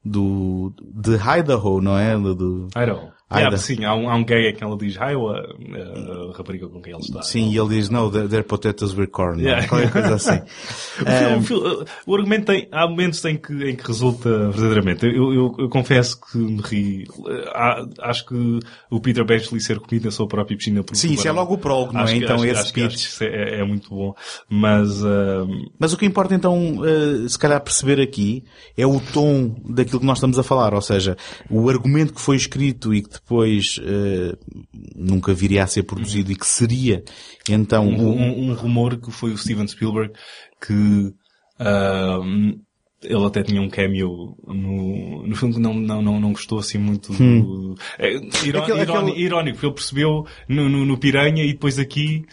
do, 0.04 0.74
de 0.94 1.12
Idaho, 1.14 1.80
não 1.80 1.96
é? 1.98 2.16
Do, 2.18 2.34
do- 2.34 2.68
Idaho. 2.76 3.13
Yeah, 3.32 3.56
sim, 3.56 3.84
há 3.84 3.94
um, 3.94 4.08
há 4.08 4.14
um 4.14 4.22
gay 4.24 4.52
que 4.52 4.62
ela 4.62 4.76
diz 4.76 4.94
Iowa, 4.94 5.42
uh, 5.58 6.30
a 6.32 6.36
rapariga 6.36 6.68
com 6.68 6.80
quem 6.80 6.92
ele 6.92 7.02
está. 7.02 7.22
Sim, 7.22 7.50
e 7.50 7.58
ele 7.58 7.68
diz, 7.70 7.88
no, 7.90 8.08
they're, 8.10 8.28
they're 8.28 8.44
potatoes 8.46 8.94
with 8.96 9.08
corn. 9.08 9.40
é? 9.40 9.44
Yeah. 9.44 9.66
Qualquer 9.68 9.90
coisa 9.90 10.14
assim. 10.14 10.40
O, 11.38 11.42
filme- 11.42 11.66
Um, 11.66 11.84
o 12.06 12.14
argumento 12.14 12.46
tem, 12.46 12.68
há 12.70 12.86
momentos 12.86 13.24
em 13.24 13.36
que, 13.36 13.52
em 13.70 13.74
que 13.74 13.84
resulta 13.84 14.50
verdadeiramente. 14.50 15.04
Eu, 15.06 15.32
eu, 15.34 15.54
eu 15.58 15.68
confesso 15.68 16.20
que 16.20 16.38
me 16.38 16.60
ri. 16.62 17.04
Há- 17.52 17.84
acho 18.02 18.26
que 18.26 18.60
o 18.90 19.00
Peter 19.00 19.24
Benchley 19.24 19.60
ser 19.60 19.80
comido 19.80 20.04
na 20.04 20.10
sua 20.12 20.28
própria 20.28 20.56
piscina 20.56 20.84
por 20.84 20.94
Sim, 20.94 21.14
isso 21.14 21.26
é 21.26 21.32
logo 21.32 21.54
o 21.54 21.58
prólogo, 21.58 21.92
não 21.92 22.00
é? 22.02 22.04
Acho 22.04 22.14
Então 22.16 22.36
acho- 22.36 22.44
esse 22.46 22.60
acho 22.60 22.72
pitch. 22.74 22.94
isso 22.94 23.24
é, 23.24 23.60
é 23.60 23.64
muito 23.64 23.88
bom. 23.90 24.14
Mas, 24.48 25.00
Mas 25.78 25.92
o 25.92 25.96
que 25.96 26.06
importa 26.06 26.34
então, 26.34 26.82
eh, 26.84 27.26
se 27.28 27.38
calhar 27.38 27.60
perceber 27.60 28.00
aqui, 28.00 28.44
é 28.76 28.86
o 28.86 29.00
tom 29.00 29.56
daquilo 29.68 29.98
que 29.98 30.06
nós 30.06 30.18
estamos 30.18 30.38
a 30.38 30.42
falar. 30.44 30.72
Ou 30.74 30.82
seja, 30.82 31.16
o 31.50 31.68
argumento 31.68 32.12
que 32.14 32.20
foi 32.20 32.36
escrito 32.36 32.94
e 32.94 33.02
que 33.02 33.13
depois 33.14 33.80
eh, 33.82 34.36
nunca 34.94 35.32
viria 35.34 35.64
a 35.64 35.66
ser 35.66 35.82
produzido 35.84 36.30
e 36.32 36.36
que 36.36 36.46
seria 36.46 37.02
então 37.48 37.88
um, 37.88 38.06
o- 38.08 38.12
um- 38.14 38.50
um 38.50 38.54
rumor 38.54 38.96
que 38.98 39.10
foi 39.10 39.32
o 39.32 39.38
Steven 39.38 39.66
Spielberg 39.66 40.12
que 40.64 41.12
ahm, 41.58 42.52
ele 43.02 43.26
até 43.26 43.42
tinha 43.42 43.60
um 43.60 43.68
cameo 43.68 44.34
no, 44.46 45.26
no 45.26 45.36
filme 45.36 45.54
que 45.54 45.60
não, 45.60 45.74
não, 45.74 46.00
não, 46.00 46.18
não 46.20 46.32
gostou 46.32 46.58
assim 46.58 46.78
muito 46.78 47.12
do, 47.12 47.22
Hum. 47.22 47.74
é, 47.98 48.14
iró- 48.46 48.62
Aquele- 48.62 48.80
irónico, 48.82 48.92
aquele- 49.10 49.20
irónico, 49.20 49.54
porque 49.56 49.66
ele 49.66 49.74
percebeu 49.74 50.26
no, 50.48 50.68
no, 50.70 50.84
no 50.86 50.98
Piranha 50.98 51.44
e 51.44 51.52
depois 51.52 51.78
aqui 51.78 52.24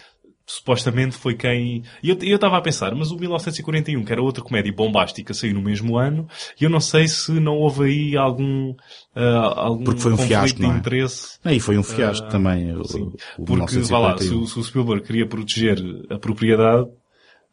supostamente 0.58 1.16
foi 1.16 1.36
quem... 1.36 1.84
E 2.04 2.10
eu 2.10 2.18
eu 2.22 2.36
estava 2.36 2.58
a 2.58 2.62
pensar, 2.62 2.94
mas 2.96 3.12
o 3.12 3.18
1941, 3.18 4.04
que 4.04 4.12
era 4.12 4.22
outra 4.22 4.44
comédia 4.44 4.72
bombástica, 4.74 5.34
saiu 5.34 5.54
no 5.54 5.62
mesmo 5.62 5.98
ano, 5.98 6.28
e 6.60 6.64
eu 6.64 6.70
não 6.70 6.80
sei 6.80 7.08
se 7.08 7.32
não 7.40 7.54
houve 7.58 7.86
aí 7.86 8.18
algum, 8.18 8.74
ah, 9.16 9.54
algum 9.66 9.84
Porque 9.84 10.02
foi 10.02 10.14
um 10.14 10.18
fiasco, 10.18 10.58
de 10.58 10.64
não 10.64 10.74
é? 10.74 10.78
interesse. 10.78 11.38
Não, 11.44 11.52
e 11.52 11.60
foi 11.60 11.78
um 11.78 11.84
fiasco 11.84 12.26
Ah, 12.28 12.30
também. 12.30 12.76
o- 12.76 12.84
Sim. 12.86 13.12
o 13.38 13.46
Porque, 13.46 13.80
vá 13.80 14.00
lá, 14.00 14.18
se, 14.18 14.24
1941. 14.30 14.42
o- 14.44 14.48
se 14.48 14.60
o 14.60 14.64
Spielberg 14.64 15.04
queria 15.06 15.26
proteger 15.28 15.78
a 16.10 16.18
propriedade, 16.20 16.86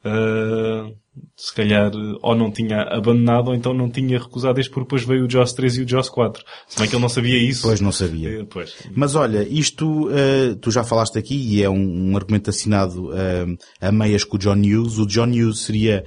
ah, 0.05 0.91
se 1.37 1.55
calhar 1.55 1.91
ou 2.23 2.35
não 2.35 2.51
tinha 2.51 2.83
abandonado 2.83 3.49
ou 3.49 3.55
então 3.55 3.75
não 3.75 3.91
tinha 3.91 4.19
recusado 4.19 4.61
este 4.61 4.71
porque 4.71 4.85
depois 4.85 5.05
veio 5.05 5.25
o 5.25 5.31
Jaws 5.31 5.53
3 5.53 5.79
e 5.79 5.83
o 5.83 5.89
Jaws 5.89 6.09
4. 6.09 6.45
Se 6.69 6.79
bem 6.79 6.89
que 6.89 6.95
ele 6.95 7.03
não 7.03 7.09
sabia 7.09 7.39
isso. 7.39 7.63
Pois 7.63 7.81
não 7.81 7.93
sabia. 7.93 8.41
Eh, 8.41 8.47
Pois. 8.49 8.75
Mas 8.95 9.15
olha, 9.15 9.47
isto 9.49 10.09
eh, 10.11 10.55
tu 10.61 10.71
já 10.71 10.85
falaste 10.85 11.19
aqui 11.19 11.37
e 11.37 11.63
é 11.63 11.69
um, 11.69 12.11
um 12.11 12.17
argumento 12.17 12.51
assinado 12.51 13.11
eh, 13.15 13.47
a 13.81 13.93
meias 13.93 14.25
com 14.25 14.37
o 14.37 14.39
John 14.39 14.59
Hughes. 14.59 14.99
O 14.99 15.07
John 15.07 15.31
Hughes 15.31 15.61
seria 15.61 16.05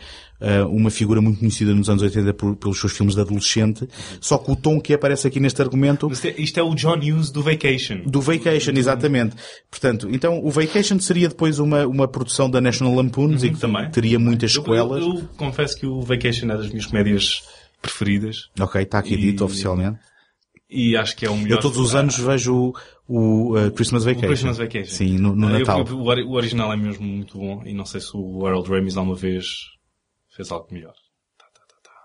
uma 0.69 0.89
figura 0.89 1.21
muito 1.21 1.39
conhecida 1.39 1.73
nos 1.73 1.89
anos 1.89 2.01
80 2.01 2.33
por- 2.33 2.55
pelos 2.55 2.79
seus 2.79 2.91
filmes 2.91 3.15
de 3.15 3.21
adolescente, 3.21 3.87
só 4.19 4.37
que 4.37 4.51
o 4.51 4.55
tom 4.55 4.79
que 4.81 4.93
aparece 4.93 5.27
aqui 5.27 5.39
neste 5.39 5.61
argumento 5.61 6.09
é- 6.23 6.41
isto 6.41 6.59
é 6.59 6.63
o 6.63 6.73
John 6.75 6.97
Hughes 6.97 7.29
do 7.31 7.41
Vacation. 7.43 8.01
do 8.05 8.19
Vacation, 8.21 8.71
exatamente. 8.75 9.35
Portanto, 9.69 10.07
então 10.11 10.39
o 10.43 10.49
Vacation 10.49 10.99
seria 10.99 11.29
depois 11.29 11.59
uma, 11.59 11.85
uma 11.85 12.07
produção 12.07 12.49
da 12.49 12.59
National 12.59 12.95
Lampoons 12.95 13.43
e 13.43 13.49
que 13.49 13.53
Uhum, 13.55 13.59
também. 13.59 13.91
teria 13.91 14.17
muitas 14.19 14.55
Eu- 14.55 14.61
sequelas. 14.63 15.01
Eu, 15.01 15.13
eu 15.15 15.29
confesso 15.37 15.77
que 15.77 15.85
o 15.85 16.01
Vacation 16.01 16.45
é 16.51 16.57
das 16.57 16.69
minhas 16.69 16.85
comédias 16.85 17.43
preferidas. 17.81 18.49
Ok, 18.59 18.81
está 18.81 18.99
aqui 18.99 19.13
E- 19.13 19.17
dito 19.17 19.43
oficialmente. 19.45 19.99
E 20.69 20.95
acho 20.95 21.17
que 21.17 21.25
é 21.25 21.29
o 21.29 21.35
melhor. 21.35 21.57
Eu 21.57 21.61
todos 21.61 21.77
os 21.77 21.93
anos 21.95 22.17
vejo 22.17 22.55
o, 22.55 22.73
o, 23.07 23.57
uh, 23.59 23.71
Christmas 23.71 24.03
O 24.03 24.05
Vacation. 24.05 24.27
Christmas 24.27 24.57
Vacation. 24.57 24.93
Sim, 24.93 25.17
no, 25.17 25.35
no 25.35 25.47
Ah, 25.47 25.51
eu- 25.51 25.59
Natal. 25.59 25.85
eu- 25.85 25.97
o, 25.97 26.03
o 26.29 26.33
original 26.33 26.71
é 26.71 26.77
mesmo 26.77 27.05
muito 27.05 27.37
bom 27.37 27.61
e 27.65 27.73
não 27.73 27.85
sei 27.85 27.99
se 27.99 28.11
o 28.13 28.45
Harold 28.47 28.69
Ramis 28.69 28.95
alguma 28.95 29.15
vez 29.15 29.45
fez 30.31 30.51
algo 30.51 30.67
melhor. 30.71 31.00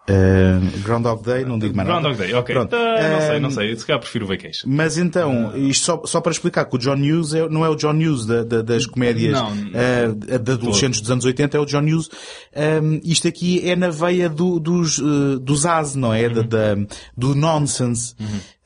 Uh, 0.08 0.78
Groundhog 0.84 1.22
Day, 1.24 1.44
não 1.44 1.58
digo 1.58 1.74
mais 1.76 1.88
nada. 1.88 2.00
Groundhog 2.00 2.22
Day, 2.24 2.34
ok. 2.34 2.54
Pronto. 2.54 2.76
Ah, 2.76 3.08
não 3.10 3.20
sei, 3.20 3.40
não 3.40 3.48
Um, 3.48 3.52
sei. 3.52 3.76
Se 3.76 3.84
calhar 3.84 4.00
prefiro 4.00 4.24
o 4.24 4.28
Vacation. 4.28 4.68
Mas 4.68 4.96
então, 4.98 5.56
isto 5.56 5.84
só, 5.84 6.02
só 6.04 6.20
para 6.20 6.30
explicar 6.30 6.64
que 6.66 6.76
o 6.76 6.78
John 6.78 6.94
Hughes 6.94 7.34
é- 7.34 7.48
não 7.48 7.64
é 7.64 7.68
o 7.68 7.74
John 7.74 7.94
Hughes 7.96 8.24
da- 8.24 8.44
da- 8.44 8.62
das 8.62 8.86
comédias 8.86 9.32
Não, 9.32 9.50
eh, 9.74 10.38
de 10.38 10.52
adolescentes 10.52 11.00
dos 11.00 11.10
anos 11.10 11.24
80, 11.24 11.56
é 11.56 11.60
o 11.60 11.66
John 11.66 11.82
Hughes. 11.82 12.08
Um, 12.54 13.00
isto 13.02 13.26
aqui 13.26 13.68
é 13.68 13.74
na 13.74 13.88
veia 13.90 14.28
do- 14.28 14.60
dos, 14.60 14.98
eh, 15.00 15.38
dos 15.40 15.66
as, 15.66 15.96
não 15.96 16.14
é? 16.14 16.28
Da- 16.28 16.42
da- 16.42 16.76
do 17.16 17.34
nonsense. 17.34 18.14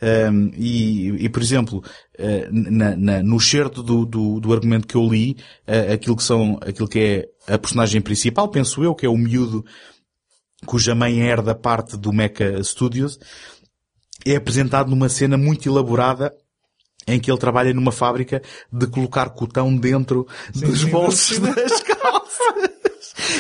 Um, 0.03 0.51
e, 0.57 1.25
e, 1.25 1.29
por 1.29 1.43
exemplo, 1.43 1.83
eh, 2.19 2.49
na- 2.51 2.97
na- 2.97 3.23
no 3.23 3.41
certo 3.41 3.83
do, 3.83 4.05
do, 4.05 4.41
do 4.41 4.53
argumento 4.53 4.87
que 4.87 4.95
eu 4.97 5.09
li, 5.09 5.37
eh, 5.67 5.93
aquilo 5.95 6.17
que 6.17 6.23
são, 6.23 6.59
aquilo 6.61 6.89
que 6.89 6.99
é 7.49 7.53
a 7.55 7.59
personagem 7.59 8.01
principal, 8.01 8.49
penso 8.49 8.83
eu, 8.85 8.95
que 8.95 9.05
é 9.07 9.09
o 9.09 9.17
miúdo 9.17 9.65
cuja 10.67 10.95
mãe 10.95 11.21
herda 11.21 11.55
parte 11.55 11.97
do 11.97 12.13
Mecha 12.13 12.63
Studios, 12.63 13.19
é 14.25 14.37
apresentado 14.37 14.91
numa 14.91 15.09
cena 15.09 15.37
muito 15.37 15.69
elaborada 15.69 16.35
em 17.07 17.19
que 17.19 17.31
ele 17.31 17.39
trabalha 17.39 17.73
numa 17.73 17.93
fábrica 17.93 18.43
de 18.73 18.87
colocar 18.87 19.31
cotão 19.31 19.75
dentro 19.75 20.27
dos 20.55 20.81
sim, 20.81 20.91
bolsos 20.91 21.37
sim. 21.37 21.41
das 21.41 21.81
calças. 21.81 22.80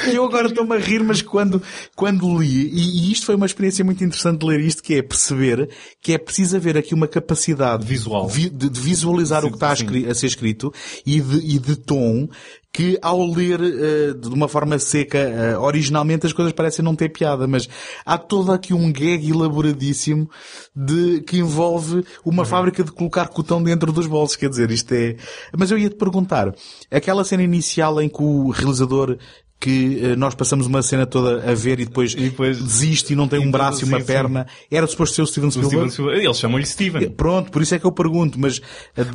E 0.08 0.14
eu 0.16 0.24
agora 0.24 0.48
estou-me 0.48 0.74
a 0.76 0.78
rir, 0.78 1.02
mas 1.02 1.22
quando, 1.22 1.62
quando 1.96 2.38
li, 2.38 2.68
e, 2.72 3.08
e 3.08 3.12
isto 3.12 3.26
foi 3.26 3.34
uma 3.34 3.46
experiência 3.46 3.84
muito 3.84 4.02
interessante 4.04 4.40
de 4.40 4.46
ler 4.46 4.60
isto, 4.60 4.82
que 4.82 4.94
é 4.94 5.02
perceber 5.02 5.68
que 6.00 6.12
é 6.12 6.18
preciso 6.18 6.56
haver 6.56 6.76
aqui 6.76 6.94
uma 6.94 7.08
capacidade 7.08 7.84
Visual. 7.86 8.28
vi- 8.28 8.50
de, 8.50 8.68
de 8.70 8.80
visualizar 8.80 9.44
o 9.44 9.48
que 9.48 9.56
está 9.56 9.72
a, 9.72 9.76
sim. 9.76 10.06
a 10.06 10.14
ser 10.14 10.26
escrito 10.26 10.72
e 11.06 11.20
de, 11.20 11.36
e 11.54 11.58
de 11.58 11.76
tom 11.76 12.28
que 12.72 12.96
ao 13.02 13.26
ler 13.26 13.60
eh, 13.60 14.12
de 14.14 14.28
uma 14.28 14.46
forma 14.46 14.78
seca, 14.78 15.18
eh, 15.18 15.58
originalmente 15.58 16.24
as 16.24 16.32
coisas 16.32 16.52
parecem 16.52 16.84
não 16.84 16.94
ter 16.94 17.08
piada, 17.08 17.48
mas 17.48 17.68
há 18.06 18.16
todo 18.16 18.52
aqui 18.52 18.72
um 18.72 18.92
gag 18.92 19.28
elaboradíssimo 19.28 20.30
de, 20.74 21.20
que 21.22 21.38
envolve 21.38 21.80
Uhum. 21.80 22.02
uma 22.26 22.44
fábrica 22.44 22.84
de 22.84 22.92
colocar 22.92 23.26
cotão 23.28 23.60
dentro 23.60 23.90
dos 23.92 24.06
bolsos, 24.06 24.36
quer 24.36 24.48
dizer, 24.48 24.70
isto 24.70 24.92
é... 24.92 25.16
Mas 25.58 25.72
eu 25.72 25.78
ia-te 25.78 25.96
perguntar, 25.96 26.54
aquela 26.90 27.24
cena 27.24 27.42
inicial 27.42 28.00
em 28.00 28.08
que 28.08 28.22
o 28.22 28.50
realizador 28.50 29.18
que 29.60 30.00
eh, 30.02 30.16
nós 30.16 30.34
passamos 30.34 30.66
uma 30.66 30.80
cena 30.80 31.04
toda 31.04 31.50
a 31.50 31.54
ver 31.54 31.78
e 31.80 31.84
depois, 31.84 32.14
desiste 32.14 33.12
e 33.12 33.16
não 33.16 33.28
tem 33.28 33.38
um 33.38 33.48
E 33.48 33.50
braço 33.50 33.82
e 33.84 33.84
uma 33.88 33.98
sim, 33.98 34.06
sim. 34.06 34.12
perna, 34.12 34.46
era 34.70 34.86
suposto 34.86 35.14
ser 35.16 35.22
o 35.22 35.26
Steven 35.26 35.48
O 35.48 35.52
Steven 35.52 35.68
Spielberg? 35.68 35.92
Spielberg- 35.92 36.24
Eles 36.24 36.38
chamam-lhe 36.38 36.66
Steven. 36.66 37.10
Pronto, 37.10 37.50
por 37.50 37.60
isso 37.60 37.74
é 37.74 37.78
que 37.78 37.84
eu 37.84 37.92
pergunto, 37.92 38.40
mas... 38.40 38.60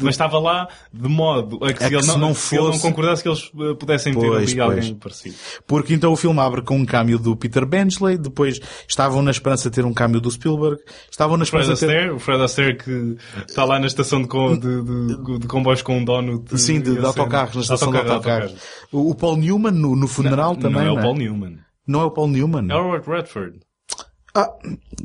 Mas 0.02 0.14
estava 0.14 0.38
lá 0.38 0.68
de 0.94 1.10
modo 1.10 1.58
a 1.66 1.74
que, 1.74 1.84
A 1.84 1.88
se, 1.88 1.90
que 1.90 1.96
ele 1.96 2.06
não, 2.08 2.18
não 2.20 2.36
se 2.36 2.56
ele 2.56 2.64
não 2.64 2.72
fosse- 2.74 2.82
concordasse 2.84 3.24
que 3.24 3.30
eles 3.30 3.52
eh, 3.60 3.74
pudessem 3.74 4.14
ter 4.14 4.20
Pois, 4.28 4.44
ali 4.50 4.56
pois. 4.56 4.60
alguém 4.78 4.96
parecido. 4.96 5.36
Porque 5.66 5.94
então 5.96 6.14
o 6.14 6.16
filme 6.16 6.40
abre 6.40 6.62
com 6.62 6.78
um 6.78 6.86
câmbio 6.86 7.18
do 7.18 7.36
Peter 7.36 7.66
Benchley, 7.66 8.16
depois 8.16 8.60
estavam 8.88 9.24
na 9.24 9.32
esperança 9.32 9.70
de 9.72 9.76
ter 9.76 9.84
um 9.86 9.94
câmbio 9.94 10.22
do 10.22 10.30
Spielberg, 10.30 10.78
estavam 11.10 11.38
na 11.38 11.44
O 11.44 11.48
Fred 11.48 11.64
esperança 11.64 11.88
de 11.88 11.92
ter... 11.92 11.98
Astaire, 11.98 12.16
o 12.16 12.20
Fred 12.20 12.44
Astaire 12.44 12.78
que 12.78 13.18
está 13.48 13.66
lá 13.66 13.80
na 13.80 13.88
estação 13.88 14.22
de, 14.22 14.28
com- 14.28 14.56
de, 14.56 14.84
de- 14.84 15.40
de 15.40 15.48
comboios 15.48 15.82
com 15.82 15.98
um 15.98 16.06
donut. 16.06 16.56
Sim, 16.60 16.80
de, 16.82 16.92
e 16.94 17.04
autocarros, 17.04 17.56
na 17.56 17.62
estação 17.64 17.90
de 17.90 17.98
Autocarro, 17.98 18.44
autocarros. 18.44 18.62
O, 18.92 19.10
o 19.10 19.16
Paul 19.16 19.38
Newman 19.38 19.72
no, 19.72 19.96
no 19.96 20.08
funeral 20.08 20.35
Não, 20.36 20.56
também, 20.56 20.86
não 20.86 20.98
é 20.98 21.00
o 21.00 21.02
Paul 21.02 21.16
Newman. 21.16 21.60
Não 21.88 22.02
é 22.02 22.06
o 22.06 22.12
Paul 22.12 22.28
Newman? 22.28 22.68
É 22.70 22.76
o 22.76 22.84
Robert 22.84 23.08
Redford. 23.08 23.60
Ah, 24.38 24.52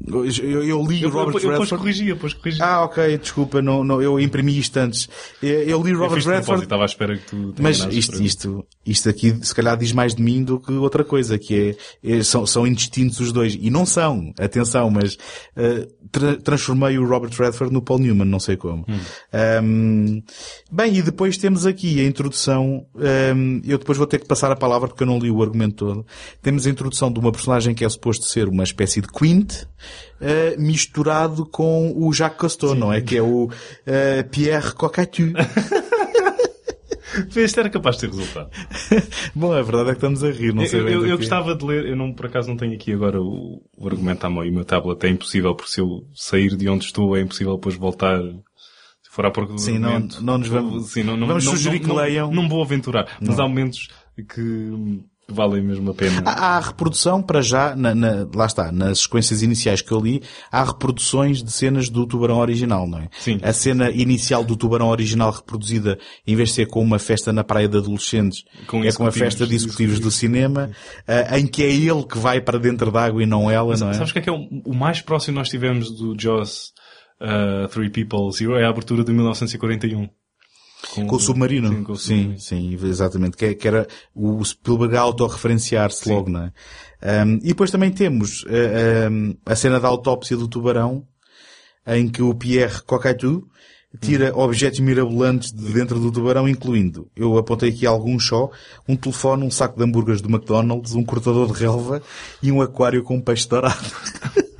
eu, 0.09 0.25
eu 0.27 0.85
li 0.87 1.03
Eu, 1.03 1.09
Robert 1.11 1.35
eu, 1.37 1.41
eu, 1.41 1.51
depois 1.53 1.71
Redford. 1.71 1.77
corrigi, 1.77 2.09
eu 2.09 2.15
depois 2.17 2.35
corrigi. 2.35 2.61
Ah, 2.61 2.83
ok, 2.83 3.17
desculpa, 3.19 3.63
não, 3.63 3.85
não, 3.85 4.03
eu 4.03 4.19
imprimi 4.19 4.59
isto 4.59 4.77
antes. 4.77 5.09
Eu, 5.41 5.51
eu 5.63 5.83
li 5.83 5.93
eu 5.93 5.99
Robert 5.99 6.09
propósito, 6.23 6.31
Redford. 6.31 6.63
estava 6.65 6.83
à 6.83 6.87
espera 6.87 7.17
que 7.17 7.27
tu 7.27 7.55
Mas 7.61 7.79
isto, 7.93 8.21
isto, 8.21 8.67
isto 8.85 9.09
aqui 9.09 9.39
se 9.47 9.55
calhar 9.55 9.77
diz 9.77 9.93
mais 9.93 10.15
de 10.17 10.23
mim 10.23 10.43
do 10.43 10.59
que 10.59 10.73
outra 10.73 11.05
coisa, 11.05 11.39
que 11.39 11.77
é, 12.03 12.17
é- 12.19 12.23
são, 12.25 12.45
são 12.45 12.67
indistintos 12.67 13.21
os 13.21 13.31
dois. 13.31 13.57
E 13.61 13.71
não 13.71 13.87
são, 13.87 14.33
atenção, 14.39 14.91
mas 14.91 15.17
eh, 15.57 15.87
tra- 16.11 16.37
transformei 16.37 16.99
o 16.99 17.07
Robert 17.07 17.31
Redford 17.39 17.73
no 17.73 17.81
Paul 17.83 18.01
Newman, 18.01 18.25
não 18.27 18.41
sei 18.41 18.57
como. 18.57 18.85
Ahm, 19.33 20.23
bem, 20.71 20.97
e 20.97 21.03
depois 21.03 21.37
temos 21.37 21.67
aqui 21.67 22.01
a 22.01 22.05
introdução, 22.05 22.85
ahm, 22.97 23.61
eu 23.65 23.79
depois 23.79 23.97
vou 23.97 24.07
ter 24.07 24.19
que 24.19 24.27
passar 24.27 24.51
a 24.51 24.57
palavra 24.57 24.89
porque 24.89 25.03
eu 25.03 25.07
não 25.07 25.19
li 25.19 25.31
o 25.31 25.41
argumento 25.43 25.77
todo. 25.77 26.07
Temos 26.43 26.67
a 26.67 26.71
introdução 26.71 27.13
de 27.13 27.19
uma 27.21 27.31
personagem 27.31 27.75
que 27.75 27.85
é 27.85 27.89
suposto 27.89 28.25
ser 28.27 28.49
uma 28.49 28.65
espécie 28.65 29.01
de 29.01 29.07
Quint, 29.21 29.65
eh, 30.21 30.57
misturado 30.59 31.45
com 31.45 31.93
o 31.95 32.11
Jacques 32.13 32.39
Cousteau, 32.41 32.75
não 32.75 32.91
é? 32.93 33.01
Que 33.03 33.19
é 33.19 33.23
o 33.23 33.51
eh, 33.87 34.23
Pierre 34.23 34.73
Cockatu. 34.73 35.33
Este 37.37 37.59
era 37.59 37.69
capaz 37.69 37.97
de 37.97 38.03
ter 38.03 38.11
resultado. 38.17 38.51
Bom, 39.35 39.53
a 39.53 39.61
verdade 39.63 39.89
é 39.91 39.93
que 39.93 39.99
estamos 39.99 40.23
a 40.23 40.31
rir, 40.31 40.55
não 40.55 40.65
sei 40.65 40.81
eu, 40.81 40.85
bem 40.85 40.95
eu, 40.95 41.07
eu 41.07 41.17
gostava 41.19 41.57
de 41.57 41.65
ler, 41.65 41.87
eu 41.87 41.97
não, 41.97 42.13
por 42.13 42.27
acaso 42.27 42.49
não 42.49 42.57
tenho 42.57 42.73
aqui 42.75 42.93
agora 42.93 43.21
o, 43.21 43.61
o 43.77 43.89
argumento 43.89 44.25
à 44.25 44.31
mão 44.31 44.45
e 44.45 44.51
o 44.51 44.55
meu 44.55 44.65
tablet 44.65 45.05
é 45.05 45.09
impossível, 45.11 45.55
porque 45.55 45.73
se 45.73 45.81
eu 45.81 46.07
sair 46.15 46.57
de 46.57 46.69
onde 46.69 46.85
estou 46.85 47.17
é 47.17 47.21
impossível 47.21 47.55
depois 47.57 47.75
voltar. 47.75 48.21
Se 49.03 49.11
for 49.17 49.27
à 49.27 49.31
procura 49.33 49.57
do 49.57 49.61
Sim, 49.61 49.79
não- 49.81 49.89
argumento. 49.89 50.23
não 50.23 50.39
nos 50.39 50.49
vamos- 50.49 50.93
Sim, 50.93 51.03
não, 51.03 51.17
não, 51.17 51.27
vamos 51.27 51.45
não- 51.45 51.53
sugerir 51.53 51.79
não- 51.79 51.83
que 51.83 51.89
não- 51.89 51.97
leiam. 51.97 52.31
Não 52.33 52.49
vou 52.49 52.63
aventurar, 52.63 53.17
mas 53.21 53.37
Não. 53.37 53.45
há 53.45 53.49
momentos 53.49 53.89
que 54.33 55.01
valem 55.33 55.63
mesmo 55.63 55.91
a 55.91 55.95
pena. 55.95 56.23
Há, 56.25 56.57
há 56.57 56.61
reprodução, 56.61 57.23
para 57.23 57.41
já, 57.41 57.75
na, 57.77 57.95
na- 57.95 58.27
lá 58.35 58.47
está, 58.47 58.71
nas 58.73 59.01
sequências 59.01 59.43
iniciais 59.43 59.81
que 59.83 59.93
eu 59.93 60.01
li, 60.01 60.23
há 60.51 60.65
reproduções 60.65 61.43
de 61.43 61.51
cenas 61.53 61.89
do 61.89 62.07
tubarão 62.07 62.39
original, 62.39 62.87
não 62.87 62.99
é? 62.99 63.09
Sim. 63.19 63.39
A 63.43 63.53
cena 63.53 63.91
inicial 63.91 64.45
do 64.45 64.57
tubarão 64.57 64.89
original 64.89 65.31
reproduzida, 65.31 65.99
em 66.27 66.35
vez 66.37 66.51
de 66.51 66.55
ser 66.57 66.67
com 66.67 66.83
uma 66.83 66.99
festa 66.99 67.33
na 67.33 67.45
praia 67.45 67.69
de 67.69 67.77
adolescentes, 67.79 68.43
Com 68.67 68.79
é 68.79 68.93
com 68.93 69.05
a 69.05 69.09
executivos, 69.09 69.19
festa 69.19 69.47
de 69.47 69.55
executivos 69.55 70.01
do 70.01 70.11
cinema, 70.11 70.71
ah, 71.07 71.39
em 71.39 71.47
que 71.47 71.63
é 71.63 71.71
ele 71.73 72.05
que 72.05 72.19
vai 72.19 72.41
para 72.41 72.59
dentro 72.59 72.91
d'água 72.91 73.23
e 73.23 73.27
não 73.27 73.51
ela, 73.51 73.77
não 73.77 73.91
é? 73.91 73.95
Sabes 73.95 74.11
o 74.11 74.13
que 74.13 74.19
é 74.19 74.23
que 74.23 74.31
é 74.31 74.33
o, 74.33 74.47
o 74.67 74.75
mais 74.75 75.01
próximo 75.01 75.35
que 75.35 75.39
nós 75.41 75.49
tivemos 75.49 75.91
do 75.91 76.15
Jaws 76.19 76.73
uh, 77.21 77.69
Three 77.69 77.91
People 77.91 78.31
Zero? 78.33 78.57
É 78.57 78.65
a 78.65 78.69
abertura 78.71 79.05
de 79.05 79.13
1941. 79.13 80.09
Com 80.95 81.17
o 81.17 81.21
submarino. 81.21 81.69
Sim, 81.69 81.85
com 81.85 81.93
o 81.93 81.97
sim, 81.97 82.37
sim, 82.39 82.75
exatamente. 82.83 83.37
Que, 83.37 83.45
é- 83.47 83.55
que 83.55 83.69
era 83.69 83.87
o 84.15 84.45
Spielberg 84.45 84.97
autorreferenciar-se 84.97 86.09
logo, 86.11 86.31
não 86.31 86.45
é? 86.45 86.53
Um, 87.25 87.37
e 87.37 87.49
depois 87.49 87.71
também 87.71 87.91
temos 87.91 88.43
uh, 88.45 89.11
um, 89.11 89.37
a 89.47 89.55
cena 89.57 89.79
da 89.81 89.89
autópsia 89.89 90.37
do 90.37 90.49
tubarão, 90.49 91.07
em 91.87 92.09
que 92.09 92.23
o 92.23 92.35
Pierre 92.35 92.83
Cockatu 92.83 93.47
tira 94.01 94.37
objetos 94.37 94.79
mirabolantes 94.81 95.53
de 95.53 95.73
dentro 95.73 95.99
do 95.99 96.13
tubarão, 96.13 96.49
incluindo, 96.49 97.11
eu 97.17 97.37
apontei 97.39 97.71
aqui 97.71 97.87
alguns 97.87 98.27
só, 98.27 98.49
um 98.89 98.95
telefone, 98.95 99.45
um 99.45 99.51
saco 99.51 99.77
de 99.77 99.85
hambúrgueres 99.85 100.21
do 100.21 100.29
McDonald's, 100.31 100.95
um 100.95 101.05
cortador 101.05 101.53
de 101.53 101.59
relva 101.59 102.01
e 102.43 102.53
um 102.53 102.61
aquário 102.63 103.03
com 103.03 103.21
peixe 103.21 103.49
dourado. 103.49 103.77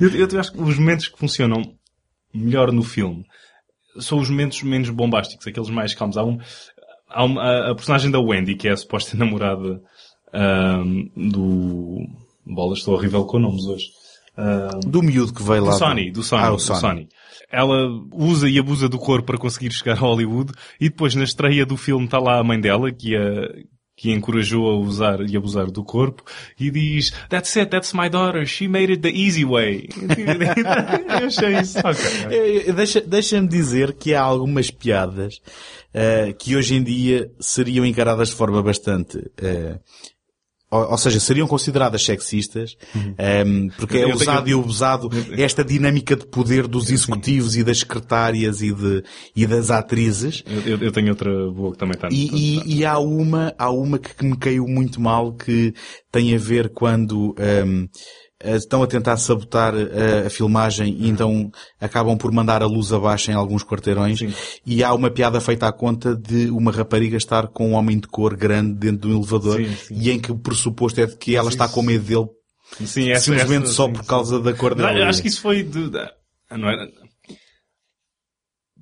Eu, 0.00 0.08
eu 0.08 0.40
acho 0.40 0.52
que 0.52 0.62
os 0.62 0.78
momentos 0.78 1.08
que 1.08 1.18
funcionam 1.18 1.62
melhor 2.32 2.72
no 2.72 2.82
filme 2.82 3.26
são 3.98 4.18
os 4.18 4.28
momentos 4.30 4.62
menos 4.62 4.90
bombásticos, 4.90 5.46
aqueles 5.46 5.70
mais 5.70 5.94
calmos. 5.94 6.16
Há, 6.16 6.24
um, 6.24 6.38
há 7.08 7.24
uma, 7.24 7.70
a, 7.70 7.74
personagem 7.74 8.10
da 8.10 8.20
Wendy, 8.20 8.54
que 8.54 8.68
é 8.68 8.72
a 8.72 8.76
suposta 8.76 9.16
namorada 9.16 9.80
ahm, 10.32 11.08
do... 11.16 11.98
Bolas, 12.46 12.78
estou 12.78 12.94
horrível 12.94 13.24
com 13.26 13.38
nomes 13.38 13.64
hoje. 13.66 13.86
ah, 14.36 14.70
Do 14.86 15.02
miúdo 15.02 15.32
que 15.32 15.42
veio 15.42 15.64
lá. 15.64 15.72
do 15.72 15.78
Sony, 15.78 16.10
do 16.10 16.22
Sony, 16.22 16.42
Ah, 16.42 16.50
do 16.50 16.58
Sony. 16.58 16.80
Sony. 16.80 17.08
Ela 17.52 17.88
usa 18.12 18.48
e 18.48 18.58
abusa 18.58 18.88
do 18.88 18.98
corpo 18.98 19.26
para 19.26 19.38
conseguir 19.38 19.70
chegar 19.72 19.92
a 19.96 20.00
Hollywood 20.00 20.52
e 20.80 20.88
depois 20.88 21.14
na 21.14 21.24
estreia 21.24 21.66
do 21.66 21.76
filme 21.76 22.04
está 22.06 22.18
lá 22.18 22.38
a 22.38 22.44
mãe 22.44 22.60
dela 22.60 22.90
que 22.92 23.14
a, 23.16 23.20
que 24.00 24.10
encorajou 24.10 24.66
a 24.70 24.76
usar 24.78 25.20
e 25.28 25.36
abusar 25.36 25.66
do 25.70 25.84
corpo 25.84 26.24
e 26.58 26.70
diz 26.70 27.12
That's 27.28 27.54
it, 27.56 27.70
that's 27.70 27.92
my 27.92 28.08
daughter, 28.08 28.46
she 28.46 28.66
made 28.66 28.90
it 28.90 29.02
the 29.02 29.10
easy 29.10 29.44
way. 29.44 29.90
Eu 31.20 31.26
achei 31.26 31.58
isso. 31.60 31.78
ok. 31.78 32.00
Eh, 32.30 32.64
eh, 32.68 32.72
Deixa- 32.72 33.00
Deixa-me 33.02 33.46
dizer 33.46 33.92
que 33.92 34.14
há 34.14 34.22
algumas 34.22 34.70
piadas 34.70 35.40
eh, 35.92 36.32
que 36.38 36.56
hoje 36.56 36.76
em 36.76 36.82
dia 36.82 37.30
seriam 37.38 37.84
encaradas 37.84 38.30
de 38.30 38.36
forma 38.36 38.62
bastante. 38.62 39.18
eh, 39.36 39.78
ou, 40.70 40.90
ou 40.92 40.98
seja, 40.98 41.18
seriam 41.18 41.46
consideradas 41.48 42.04
sexistas, 42.04 42.76
ehm, 43.18 43.68
porque 43.76 43.96
é 43.98 44.00
Eu 44.00 44.04
tenho- 44.04 44.16
usado 44.16 44.48
e 44.48 44.52
abusado 44.52 45.10
esta 45.36 45.64
dinâmica 45.64 46.14
de 46.14 46.26
poder 46.26 46.66
dos 46.68 46.90
executivos 46.90 47.56
e 47.56 47.64
das 47.64 47.80
secretárias 47.80 48.62
e, 48.62 48.72
de, 48.72 49.02
e 49.34 49.46
das 49.46 49.70
atrizes. 49.70 50.42
Eu, 50.64 50.78
eu 50.78 50.92
tenho 50.92 51.08
outra 51.10 51.30
boa 51.50 51.72
que 51.72 51.78
também 51.78 51.94
está 51.94 52.08
E, 52.10 52.28
e- 52.32 52.76
e 52.78 52.84
há 52.84 52.98
uma, 52.98 53.54
há 53.58 53.70
uma 53.70 53.98
que, 53.98 54.24
me 54.24 54.36
caiu 54.36 54.66
muito 54.68 55.00
mal 55.00 55.32
que 55.32 55.74
tem 56.12 56.34
a 56.34 56.38
ver 56.38 56.68
quando 56.70 57.34
ehm, 57.38 57.84
eh, 57.84 57.88
estão 58.42 58.82
a 58.82 58.86
tentar 58.86 59.16
sabotar 59.18 59.74
eh, 59.74 60.26
a 60.26 60.30
filmagem 60.30 60.96
e 60.98 61.08
então 61.08 61.50
acabam 61.80 62.16
por 62.16 62.32
mandar 62.32 62.62
a 62.62 62.66
luz 62.66 62.92
abaixo 62.92 63.30
em 63.30 63.34
alguns 63.34 63.62
quarteirões 63.62 64.20
e 64.64 64.82
há 64.82 64.94
uma 64.94 65.10
piada 65.10 65.40
feita 65.40 65.66
à 65.68 65.72
conta 65.72 66.16
de 66.16 66.48
uma 66.50 66.72
rapariga 66.72 67.16
estar 67.16 67.48
com 67.48 67.70
um 67.70 67.74
homem 67.74 67.98
de 67.98 68.08
cor 68.08 68.34
grande 68.36 68.74
dentro 68.74 69.08
de 69.08 69.14
um 69.14 69.18
elevador 69.18 69.56
Sim, 69.58 69.74
sim. 69.76 69.94
e 70.00 70.10
em 70.10 70.18
que 70.18 70.32
o 70.32 70.38
pressuposto 70.38 71.00
é 71.00 71.06
de 71.06 71.16
que 71.16 71.36
ela 71.36 71.50
está 71.50 71.68
com 71.68 71.82
medo 71.82 72.04
dele 72.04 72.28
Sim, 72.86 73.10
essa- 73.10 73.24
simplesmente 73.24 73.64
essa- 73.64 73.74
só 73.74 73.86
sim, 73.86 73.92
por 73.92 74.02
sim. 74.02 74.08
causa 74.08 74.40
da 74.40 74.52
cor 74.54 74.74
dela. 74.74 75.08
acho 75.08 75.20
que 75.20 75.28
isso 75.28 75.40
foi 75.40 75.62
de. 75.62 75.90
não 76.50 76.68
era. 76.68 76.88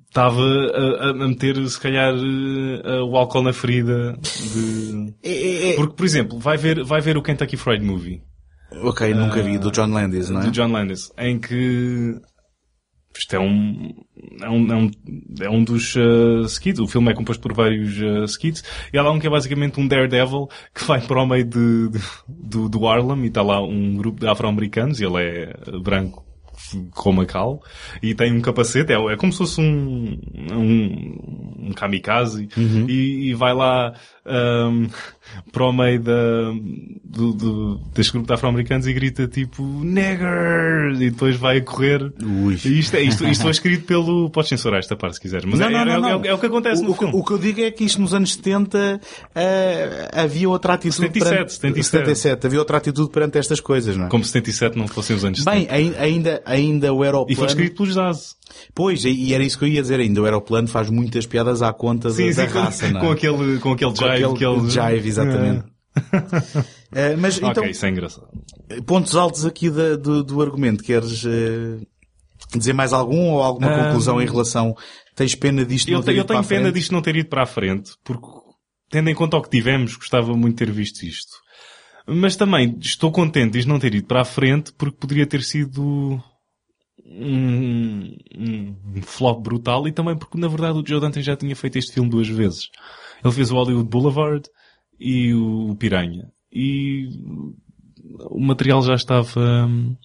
Estava 0.07 0.41
a, 0.41 1.09
a 1.09 1.13
meter, 1.13 1.55
se 1.69 1.79
calhar, 1.79 2.13
eh, 2.15 2.99
o 3.01 3.15
álcool 3.15 3.43
na 3.43 3.53
ferida 3.53 4.17
de... 4.53 5.13
É, 5.21 5.73
Porque, 5.75 5.93
por 5.95 6.03
exemplo, 6.03 6.39
vai 6.39 6.57
ver, 6.57 6.83
vai 6.83 6.99
ver 6.99 7.15
o 7.15 7.21
Kentucky 7.21 7.55
Fried 7.55 7.83
Movie. 7.85 8.23
Ok, 8.71 9.13
nunca 9.13 9.41
vi, 9.41 9.57
do 9.57 9.71
John 9.71 9.87
Landis, 9.87 10.29
não 10.29 10.41
é? 10.41 10.45
Do 10.45 10.51
John 10.51 10.71
Landis. 10.71 11.11
Em 11.17 11.39
que... 11.39 12.15
Isto 13.17 13.35
é 13.35 13.39
um... 13.39 13.93
É 14.41 14.49
um, 14.49 14.71
é 14.71 14.75
um, 14.75 14.91
é 15.41 15.49
um 15.49 15.63
dos 15.63 15.95
uh, 15.95 16.43
skits. 16.45 16.79
O 16.79 16.87
filme 16.87 17.11
é 17.11 17.15
composto 17.15 17.41
por 17.41 17.53
vários 17.53 17.99
uh, 17.99 18.23
skits. 18.25 18.63
E 18.93 18.97
há 18.97 19.01
lá 19.03 19.11
um 19.11 19.19
que 19.19 19.27
é 19.27 19.29
basicamente 19.29 19.79
um 19.79 19.87
Daredevil 19.87 20.47
que 20.73 20.85
vai 20.85 21.01
para 21.01 21.21
o 21.21 21.25
meio 21.27 21.43
de, 21.45 21.89
de- 21.89 21.99
do, 22.27 22.69
do 22.69 22.87
Harlem 22.87 23.23
e 23.23 23.27
está 23.27 23.41
lá 23.41 23.61
um 23.61 23.95
grupo 23.97 24.19
de 24.19 24.27
afro-americanos 24.27 25.01
e 25.01 25.05
ele 25.05 25.17
é 25.21 25.53
branco 25.81 26.25
como 26.91 27.21
a 27.21 27.25
cal 27.25 27.61
e 28.03 28.13
tem 28.13 28.33
um 28.33 28.41
capacete, 28.41 28.91
é, 28.91 28.95
é 28.95 29.15
como 29.15 29.31
se 29.31 29.37
fosse 29.37 29.61
um, 29.61 30.19
um, 30.51 31.67
um 31.69 31.71
kamikaze 31.73 32.49
e, 32.89 33.29
e 33.29 33.33
vai 33.33 33.53
lá 33.53 33.93
ahm, 34.25 34.87
para 35.51 35.65
o 35.65 35.71
meio 35.73 35.99
da, 36.01 36.51
do, 37.03 37.33
do, 37.33 37.75
deste 37.93 38.11
grupo 38.13 38.27
de 38.27 38.33
afro-americanos 38.33 38.87
e 38.87 38.93
grita 38.93 39.27
tipo 39.27 39.63
Nigger! 39.63 40.93
E 41.01 41.09
depois 41.11 41.35
vai 41.35 41.57
a 41.57 41.61
correr. 41.61 42.11
E 42.65 42.79
isto, 42.79 42.95
é, 42.95 43.01
isto, 43.01 43.25
isto 43.27 43.41
foi 43.41 43.51
escrito 43.51 43.85
pelo. 43.85 44.29
Podes 44.29 44.49
censurar 44.49 44.79
esta 44.79 44.95
parte 44.95 45.15
se 45.15 45.21
quiseres, 45.21 45.45
mas 45.45 45.59
Não, 45.59 45.67
é, 45.67 45.71
não, 45.71 45.79
é- 45.79 45.85
não, 45.85 45.93
é- 45.93 45.99
não. 45.99 46.23
é- 46.23 46.27
é 46.29 46.33
o 46.33 46.37
que 46.37 46.45
acontece 46.45 46.81
o, 46.81 46.85
no 46.85 46.91
o 46.91 46.95
filme. 46.95 47.13
O 47.15 47.23
que 47.23 47.31
eu 47.31 47.37
digo 47.37 47.61
é 47.61 47.71
que 47.71 47.83
isto 47.83 48.01
nos 48.01 48.13
anos 48.13 48.33
70 48.33 48.99
eh, 49.35 50.09
havia 50.13 50.49
outra 50.49 50.73
atitude 50.73 50.95
77, 51.07 51.29
perante, 51.29 51.53
77. 51.53 51.89
77, 52.05 52.47
havia 52.47 52.59
outra 52.59 52.77
atitude 52.77 53.09
perante 53.09 53.37
estas 53.37 53.59
coisas, 53.59 53.95
não 53.97 54.05
é? 54.05 54.09
Como 54.09 54.23
se 54.23 54.31
77 54.31 54.77
não 54.77 54.87
fossem 54.87 55.15
os 55.15 55.23
anos 55.25 55.43
Bem, 55.43 55.67
ai- 55.69 55.95
ainda, 55.97 56.41
ainda 56.45 56.93
o 56.93 57.03
aeroplano... 57.03 57.31
E 57.31 57.35
foi 57.35 57.47
escrito 57.47 57.75
pelos 57.77 57.93
Jazz. 57.93 58.35
Pois, 58.73 59.05
e 59.05 59.33
era 59.33 59.43
isso 59.43 59.57
que 59.59 59.65
eu 59.65 59.69
ia 59.69 59.81
dizer 59.81 59.99
ainda. 59.99 60.21
O 60.21 60.25
aeroplano 60.25 60.67
faz 60.67 60.89
muitas 60.89 61.25
piadas 61.27 61.61
à 61.61 61.71
conta 61.71 62.09
Sim, 62.09 62.27
da, 62.27 62.33
sim, 62.33 62.41
da 62.41 62.47
com- 62.47 62.59
raça, 62.59 62.89
não 62.89 62.99
é? 62.99 63.03
com 63.05 63.11
aquele- 63.11 63.59
com 63.59 63.71
aquele 63.73 63.91
jive 63.95 64.33
que 64.33 64.43
ele- 64.45 64.69
jive, 64.69 65.09
exatamente. 65.23 65.65
Eh, 66.91 67.15
mas 67.17 67.37
Ok, 67.37 67.49
então, 67.49 67.65
isso 67.65 67.85
é 67.85 67.89
engraçado. 67.89 68.27
pontos 68.85 69.15
altos 69.15 69.45
aqui 69.45 69.69
da- 69.69 69.95
do, 69.95 70.23
do 70.23 70.41
argumento. 70.41 70.83
Queres 70.83 71.23
eh, 71.25 71.85
dizer 72.55 72.73
mais 72.73 72.93
algum 72.93 73.29
ou 73.31 73.43
alguma 73.43 73.71
Ah, 73.71 73.83
conclusão 73.85 74.19
em 74.21 74.25
relação... 74.25 74.75
Tens 75.15 75.35
pena 75.35 75.63
disto 75.65 75.87
Eu, 75.89 75.95
não 75.97 76.01
ter 76.03 76.11
te- 76.13 76.17
eu 76.17 76.21
ido 76.21 76.27
para 76.27 76.35
tenho 76.37 76.47
pena 76.47 76.61
frente? 76.63 76.73
disto 76.75 76.91
não 76.93 77.01
ter 77.01 77.15
ido 77.15 77.29
para 77.29 77.43
a 77.43 77.45
frente, 77.45 77.91
porque, 78.03 78.27
tendo 78.89 79.09
em 79.09 79.13
conta 79.15 79.37
o 79.37 79.41
que 79.41 79.49
tivemos, 79.49 79.95
gostava 79.97 80.33
muito 80.35 80.57
de 80.57 80.65
ter 80.65 80.71
visto 80.71 81.03
isto. 81.03 81.31
Mas 82.07 82.35
também 82.35 82.75
estou 82.81 83.11
contente 83.11 83.51
de 83.53 83.59
isto 83.59 83.67
não 83.69 83.77
ter 83.79 83.93
ido 83.93 84.07
para 84.07 84.21
a 84.21 84.25
frente, 84.25 84.71
porque 84.73 84.97
poderia 84.97 85.27
ter 85.27 85.43
sido 85.43 86.19
um, 87.05 88.15
um- 88.35 88.75
um 88.95 89.01
flop 89.01 89.43
brutal 89.43 89.87
e 89.87 89.91
também 89.91 90.17
porque, 90.17 90.37
na 90.39 90.47
verdade, 90.47 90.79
o 90.79 90.83
Joe 90.85 90.99
Dante 91.01 91.21
já 91.21 91.35
tinha 91.35 91.55
feito 91.55 91.77
este 91.77 91.93
filme 91.93 92.09
duas 92.09 92.27
vezes. 92.27 92.69
Ele 93.23 93.33
fez 93.33 93.51
o 93.51 93.55
Hollywood 93.55 93.89
Boulevard 93.89 94.47
e 94.99 95.33
o 95.33 95.75
Piranha. 95.75 96.27
E 96.51 97.07
o 98.29 98.39
material 98.39 98.81
já 98.81 98.95
estava... 98.95 99.65
hum, 99.67 99.95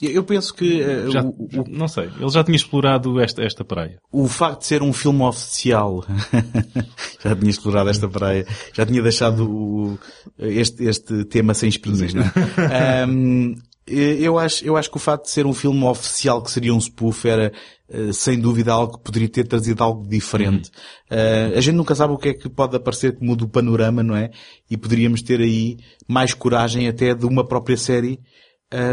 Eu 0.00 0.24
penso 0.24 0.52
que 0.54 0.80
eh, 0.82 1.10
já- 1.10 1.22
o, 1.24 1.48
não 1.68 1.86
sei, 1.88 2.04
ele 2.18 2.28
já 2.30 2.42
tinha 2.44 2.56
explorado 2.56 3.20
esta, 3.20 3.42
esta 3.42 3.64
praia. 3.64 3.98
o 4.12 4.26
facto 4.28 4.60
de 4.60 4.66
ser 4.66 4.82
um 4.82 4.92
filme 4.92 5.22
oficial 5.22 6.04
já 7.22 7.34
tinha 7.36 7.50
explorado 7.50 7.88
esta 7.90 8.08
praia, 8.08 8.46
já 8.74 8.84
tinha 8.84 9.02
deixado 9.02 9.48
o- 9.50 9.98
este, 10.38 10.84
este 10.84 11.24
tema 11.26 11.54
sem 11.54 11.68
espinhas, 11.68 12.12
não 12.12 12.22
é? 12.24 13.06
Ahm, 13.88 13.94
eu 14.20 14.38
acho, 14.38 14.64
eu 14.64 14.76
acho 14.76 14.90
que 14.90 14.96
o 14.96 15.00
facto 15.00 15.24
de 15.24 15.30
ser 15.30 15.46
um 15.46 15.54
filme 15.54 15.84
oficial 15.84 16.42
que 16.42 16.50
seria 16.50 16.74
um 16.74 16.80
spoof 16.80 17.26
era, 17.28 17.52
eh, 17.88 18.12
sem 18.12 18.40
dúvida, 18.40 18.72
algo 18.72 18.98
que 18.98 19.04
poderia 19.04 19.28
ter 19.28 19.46
trazido 19.46 19.82
algo 19.82 20.06
diferente. 20.08 20.70
Eh, 21.10 21.52
a 21.56 21.60
gente 21.60 21.76
nunca 21.76 21.94
sabe 21.94 22.12
o 22.12 22.18
que 22.18 22.30
é 22.30 22.34
que 22.34 22.48
pode 22.48 22.76
aparecer 22.76 23.16
que 23.16 23.24
muda 23.24 23.44
o 23.44 23.48
panorama, 23.48 24.02
não 24.02 24.16
é? 24.16 24.30
E 24.70 24.76
poderíamos 24.76 25.22
ter 25.22 25.40
aí 25.40 25.76
mais 26.08 26.34
coragem 26.34 26.88
até 26.88 27.14
de 27.14 27.26
uma 27.26 27.46
própria 27.46 27.76
série 27.76 28.18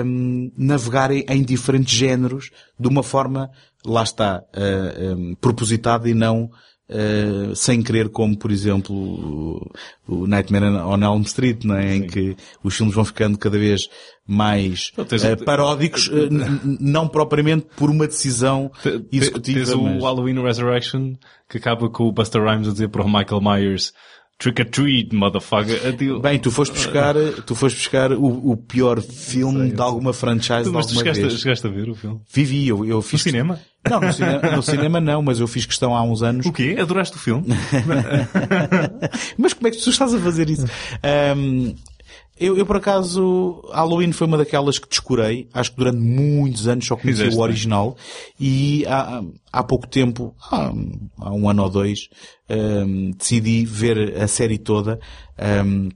hum, 0.06 0.52
navegar 0.58 1.12
em, 1.12 1.26
em 1.28 1.44
diferentes 1.44 1.94
géneros 1.94 2.52
de 2.80 2.88
uma 2.88 3.04
forma, 3.04 3.50
lá 3.86 4.04
está, 4.04 4.44
uh, 4.56 5.16
um, 5.16 5.36
propositada 5.36 6.10
e 6.10 6.14
não 6.14 6.50
uh, 6.90 7.56
sem 7.56 7.82
querer, 7.82 8.10
como 8.10 8.38
por 8.38 8.52
exemplo 8.52 8.96
o, 10.08 10.28
Nightmare 10.28 10.66
on 10.66 11.02
Elm 11.02 11.22
Street, 11.22 11.64
não 11.64 11.76
é? 11.76 11.96
em 11.96 12.08
que 12.08 12.36
os 12.64 12.76
filmes 12.76 12.96
vão 12.96 13.06
ficando 13.06 13.38
cada 13.38 13.58
vez 13.58 13.90
mais 14.26 14.92
uh, 14.98 15.44
paródicos, 15.44 16.08
uh, 16.08 16.30
não 16.80 17.08
propriamente 17.08 17.68
por 17.76 17.90
uma 17.90 18.08
decisão 18.08 18.72
executiva. 19.12 19.66
Tens 19.66 19.74
o 19.74 19.84
mas- 19.84 20.04
Halloween 20.04 20.42
Resurrection 20.42 21.16
que 21.50 21.58
acaba 21.58 21.90
com 21.90 22.06
o 22.06 22.12
Buster 22.12 22.44
Rhymes 22.44 22.68
a 22.68 22.72
dizer 22.72 22.90
para 22.90 23.04
o 23.04 23.08
Michael 23.08 23.42
Myers 23.42 23.94
Trick 24.40 24.62
or 24.62 24.66
treat, 24.66 25.16
motherfucker. 25.16 26.20
Bem, 26.22 26.38
tu 26.40 26.52
foste 26.52 26.74
buscar, 26.74 27.16
tu 27.46 27.56
foste 27.56 27.78
buscar 27.78 28.12
o, 28.12 28.52
o 28.52 28.58
pior 28.58 29.00
filme 29.02 29.72
de 29.72 29.82
alguma 29.82 30.12
franchise 30.12 30.64
Tu, 30.64 30.70
de 30.70 30.72
mas 30.72 30.86
tu 30.88 30.90
alguma 30.90 31.00
chegaste, 31.14 31.22
vez. 31.22 31.40
chegaste 31.40 31.68
a 31.68 31.70
ver 31.70 31.90
o 31.90 31.96
filme? 31.96 32.20
Vivi, 32.30 32.68
eu, 32.68 32.84
eu 32.86 33.02
fiz... 33.02 33.14
No 33.22 33.32
cinema? 33.32 33.60
Não, 33.90 34.02
no 34.02 34.12
cinema, 34.14 34.42
no 34.56 34.64
cinema 34.64 35.00
não, 35.00 35.22
mas 35.22 35.40
eu 35.40 35.48
fiz 35.48 35.66
questão 35.66 35.96
há 35.96 36.02
uns 36.04 36.22
anos. 36.24 36.46
O 36.46 36.52
quê? 36.52 36.76
Adoraste 36.80 37.16
o 37.16 37.20
filme? 37.20 37.46
mas 39.38 39.54
como 39.54 39.68
é 39.68 39.72
que 39.72 39.78
tu 39.78 39.90
estás 39.90 40.14
a 40.14 40.20
fazer 40.20 40.50
isso? 40.50 40.66
Ahm, 41.04 41.74
eu, 42.44 42.58
eu, 42.58 42.66
por 42.66 42.78
acaso, 42.78 43.62
Halloween 43.72 44.12
foi 44.12 44.28
uma 44.28 44.38
daquelas 44.38 44.78
que 44.78 44.90
descurei. 44.90 45.48
Acho 45.54 45.72
que 45.72 45.78
durante 45.78 46.00
muitos 46.00 46.68
anos 46.68 46.86
só 46.86 46.96
conheci 46.96 47.24
o 47.24 47.32
é? 47.32 47.38
original. 47.38 47.96
E 48.40 48.86
há, 48.88 49.22
há 49.52 49.64
pouco 49.64 49.88
tempo, 49.88 50.36
há, 50.52 50.72
há 51.20 51.34
um 51.34 51.50
ano 51.50 51.64
ou 51.64 51.70
dois, 51.70 52.10
ahm, 52.50 53.12
decidi 53.18 53.66
ver 53.66 54.22
a 54.22 54.28
série 54.28 54.58
toda. 54.58 55.00
Ahm, 55.38 55.90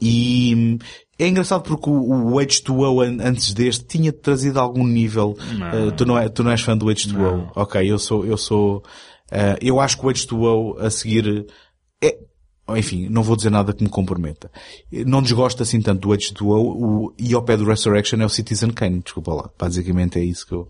e 0.00 0.78
é 1.18 1.28
engraçado 1.28 1.62
porque 1.62 1.88
o, 1.88 1.94
o 1.94 2.32
H2O 2.34 3.06
an- 3.06 3.22
antes 3.22 3.54
deste 3.54 3.84
tinha 3.84 4.12
trazido 4.12 4.58
algum 4.58 4.86
nível. 4.86 5.36
Não. 5.56 5.88
Uh, 5.88 5.92
tu, 5.92 6.04
não 6.04 6.18
é, 6.18 6.28
tu 6.28 6.42
não 6.42 6.50
és 6.50 6.60
fã 6.60 6.76
do 6.76 6.86
H2O? 6.86 7.12
Não. 7.12 7.52
Ok, 7.54 7.90
eu 7.90 7.98
sou, 7.98 8.24
eu 8.26 8.36
sou, 8.36 8.78
uh, 9.30 9.56
eu 9.60 9.80
acho 9.80 9.98
que 9.98 10.06
o 10.06 10.08
H2O 10.08 10.80
a 10.80 10.90
seguir 10.90 11.46
é, 12.02 12.18
enfim, 12.70 13.08
não 13.10 13.22
vou 13.22 13.36
dizer 13.36 13.50
nada 13.50 13.72
que 13.72 13.82
me 13.82 13.90
comprometa. 13.90 14.50
Não 15.06 15.20
desgosto 15.22 15.62
assim 15.62 15.80
tanto 15.82 16.08
do 16.08 16.14
H2O 16.14 16.42
o, 16.42 17.14
e 17.18 17.34
ao 17.34 17.42
pé 17.42 17.56
do 17.56 17.64
Resurrection 17.64 18.20
é 18.20 18.24
o 18.24 18.28
Citizen 18.30 18.70
Kane, 18.70 19.00
desculpa 19.02 19.34
lá. 19.34 19.50
Basicamente 19.58 20.18
é 20.18 20.24
isso 20.24 20.46
que 20.46 20.52
eu, 20.54 20.68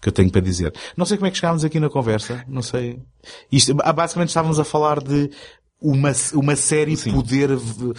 que 0.00 0.08
eu 0.08 0.12
tenho 0.12 0.30
para 0.30 0.40
dizer. 0.40 0.72
Não 0.96 1.04
sei 1.04 1.16
como 1.16 1.26
é 1.26 1.30
que 1.30 1.38
chegámos 1.38 1.64
aqui 1.64 1.80
na 1.80 1.90
conversa, 1.90 2.44
não 2.46 2.62
sei. 2.62 3.00
Isto, 3.50 3.76
ah, 3.82 3.92
basicamente 3.92 4.28
estávamos 4.28 4.60
a 4.60 4.64
falar 4.64 5.00
de 5.02 5.30
uma, 5.80 6.12
uma 6.34 6.54
série 6.54 6.96
poder 6.96 7.56
v- 7.56 7.92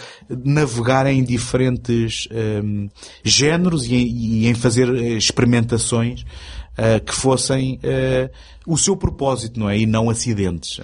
navegar 0.45 1.05
em 1.05 1.21
diferentes 1.21 2.29
hum, 2.63 2.87
géneros 3.25 3.85
e 3.87 3.93
em, 3.95 4.07
e 4.07 4.47
em 4.47 4.53
fazer 4.53 4.87
eh, 4.95 5.17
experimentações 5.17 6.23
eh, 6.77 7.01
que 7.01 7.13
fossem 7.13 7.77
eh, 7.83 8.31
o 8.65 8.77
seu 8.77 8.95
propósito, 8.95 9.59
não 9.59 9.69
é? 9.69 9.77
E 9.77 9.85
não 9.85 10.09
acidentes. 10.09 10.79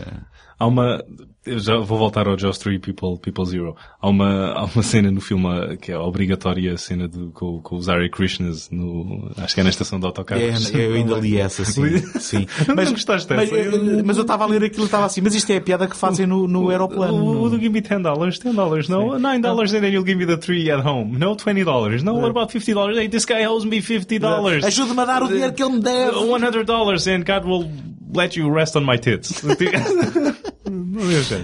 Há 0.59 0.67
uma, 0.67 1.01
eu 1.45 1.57
já 1.57 1.77
vou 1.77 1.97
voltar 1.97 2.27
ao 2.27 2.37
Just 2.37 2.61
Three 2.61 2.79
People, 2.79 3.17
People 3.17 3.45
Zero. 3.45 3.75
Há 3.99 4.09
uma, 4.09 4.51
há 4.51 4.65
uma 4.65 4.83
cena 4.83 5.09
no 5.09 5.21
filme 5.21 5.47
uh, 5.47 5.77
que 5.77 5.91
é 5.91 5.95
a 5.95 6.01
obrigatória 6.01 6.77
cena 6.77 7.07
de, 7.07 7.29
com, 7.33 7.61
com 7.61 7.75
os 7.77 7.87
Hare 7.87 8.09
Krishnas 8.09 8.69
no, 8.69 9.31
acho 9.37 9.55
que 9.55 9.61
é 9.61 9.63
na 9.63 9.69
estação 9.69 9.99
de 9.99 10.05
autocarros. 10.05 10.73
É, 10.73 10.85
eu 10.85 10.93
ainda 10.95 11.15
li 11.15 11.37
essa, 11.37 11.63
sim. 11.63 11.97
sim. 12.19 12.45
Mas, 12.75 12.85
não 12.85 12.93
gostaste 12.93 13.33
Mas, 13.33 13.49
dessa? 13.49 14.03
mas 14.03 14.17
eu 14.17 14.23
estava 14.23 14.43
a 14.43 14.47
ler 14.47 14.63
aquilo 14.63 14.83
e 14.83 14.85
estava 14.85 15.05
assim, 15.05 15.21
mas 15.21 15.33
isto 15.33 15.49
é 15.51 15.57
a 15.57 15.61
piada 15.61 15.87
que 15.87 15.95
fazem 15.95 16.27
no, 16.27 16.47
no 16.47 16.69
aeroplano. 16.69 17.23
O, 17.23 17.43
o 17.43 17.49
do 17.49 17.57
give 17.57 17.69
me 17.69 17.81
10 17.81 18.01
dollars, 18.01 18.37
10 18.37 18.55
dollars, 18.55 18.89
no, 18.89 19.17
9 19.17 19.41
dollars 19.41 19.73
and 19.73 19.79
then 19.81 19.93
you'll 19.93 20.05
give 20.05 20.17
me 20.17 20.25
the 20.25 20.37
3 20.37 20.71
at 20.71 20.85
home. 20.85 21.17
No, 21.17 21.35
20 21.35 21.63
dollars. 21.63 22.03
No, 22.03 22.15
what 22.15 22.29
about 22.29 22.51
50 22.51 22.73
dollars? 22.73 22.97
Hey, 22.97 23.07
this 23.07 23.25
guy 23.25 23.45
owes 23.45 23.65
me 23.65 23.81
50 23.81 24.19
dollars. 24.19 24.65
Ajude-me 24.65 25.01
a 25.01 25.05
dar 25.05 25.23
o 25.23 25.27
dinheiro 25.27 25.53
que 25.53 25.63
ele 25.63 25.73
me 25.73 25.79
deve. 25.79 26.17
100 26.17 26.65
dollars 26.65 27.07
and 27.07 27.23
God 27.23 27.45
will 27.45 27.69
let 28.13 28.37
you 28.37 28.53
rest 28.53 28.75
on 28.75 28.83
my 28.83 28.97
tits. 28.97 29.41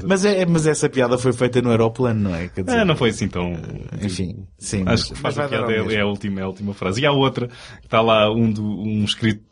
Mas, 0.05 0.25
é, 0.25 0.45
mas 0.45 0.65
essa 0.67 0.89
piada 0.89 1.17
foi 1.17 1.33
feita 1.33 1.61
no 1.61 1.69
aeroplano, 1.71 2.29
não 2.29 2.35
é? 2.35 2.47
Quer 2.49 2.63
dizer, 2.63 2.79
Ah, 2.79 2.85
não 2.85 2.95
foi 2.95 3.09
assim 3.09 3.27
tão. 3.27 3.53
Enfim, 4.01 4.45
sim. 4.57 4.83
Acho 4.85 5.13
que 5.13 5.19
faz 5.19 5.37
a 5.37 5.47
piada 5.47 5.71
é, 5.73 5.95
é 5.95 6.01
a 6.01 6.05
última, 6.05 6.39
é 6.39 6.43
a 6.43 6.47
última 6.47 6.73
frase. 6.73 7.01
E 7.01 7.05
há 7.05 7.11
outra, 7.11 7.49
está 7.83 8.01
lá 8.01 8.31
um, 8.31 8.51
do, 8.51 8.63
um 8.63 9.03
escrito, 9.03 9.43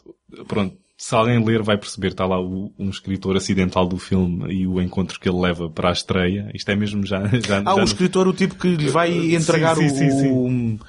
pronto, 0.48 0.78
se 0.98 1.14
alguém 1.16 1.44
ler 1.44 1.62
vai 1.62 1.78
perceber, 1.78 2.10
está 2.10 2.26
lá 2.26 2.40
o- 2.40 2.72
um 2.80 2.90
escritor 2.90 3.36
acidental 3.36 3.86
do 3.86 3.98
filme 3.98 4.54
e 4.54 4.66
o 4.68 4.82
encontro 4.82 5.20
que 5.20 5.28
ele 5.28 5.40
leva 5.40 5.70
para 5.70 5.90
a 5.90 5.92
estreia. 5.92 6.50
Isto 6.54 6.72
é 6.72 6.76
mesmo 6.76 7.06
já... 7.06 7.26
já 7.46 7.60
Ah, 7.60 7.64
já 7.64 7.76
o 7.76 7.84
escritor, 7.84 8.28
o 8.28 8.34
tipo 8.34 8.56
que 8.56 8.76
lhe 8.76 8.90
vai 8.90 9.34
entregar 9.36 9.76
Sim, 9.76 9.90
sim, 9.90 10.08
o... 10.08 10.12
sim, 10.12 10.80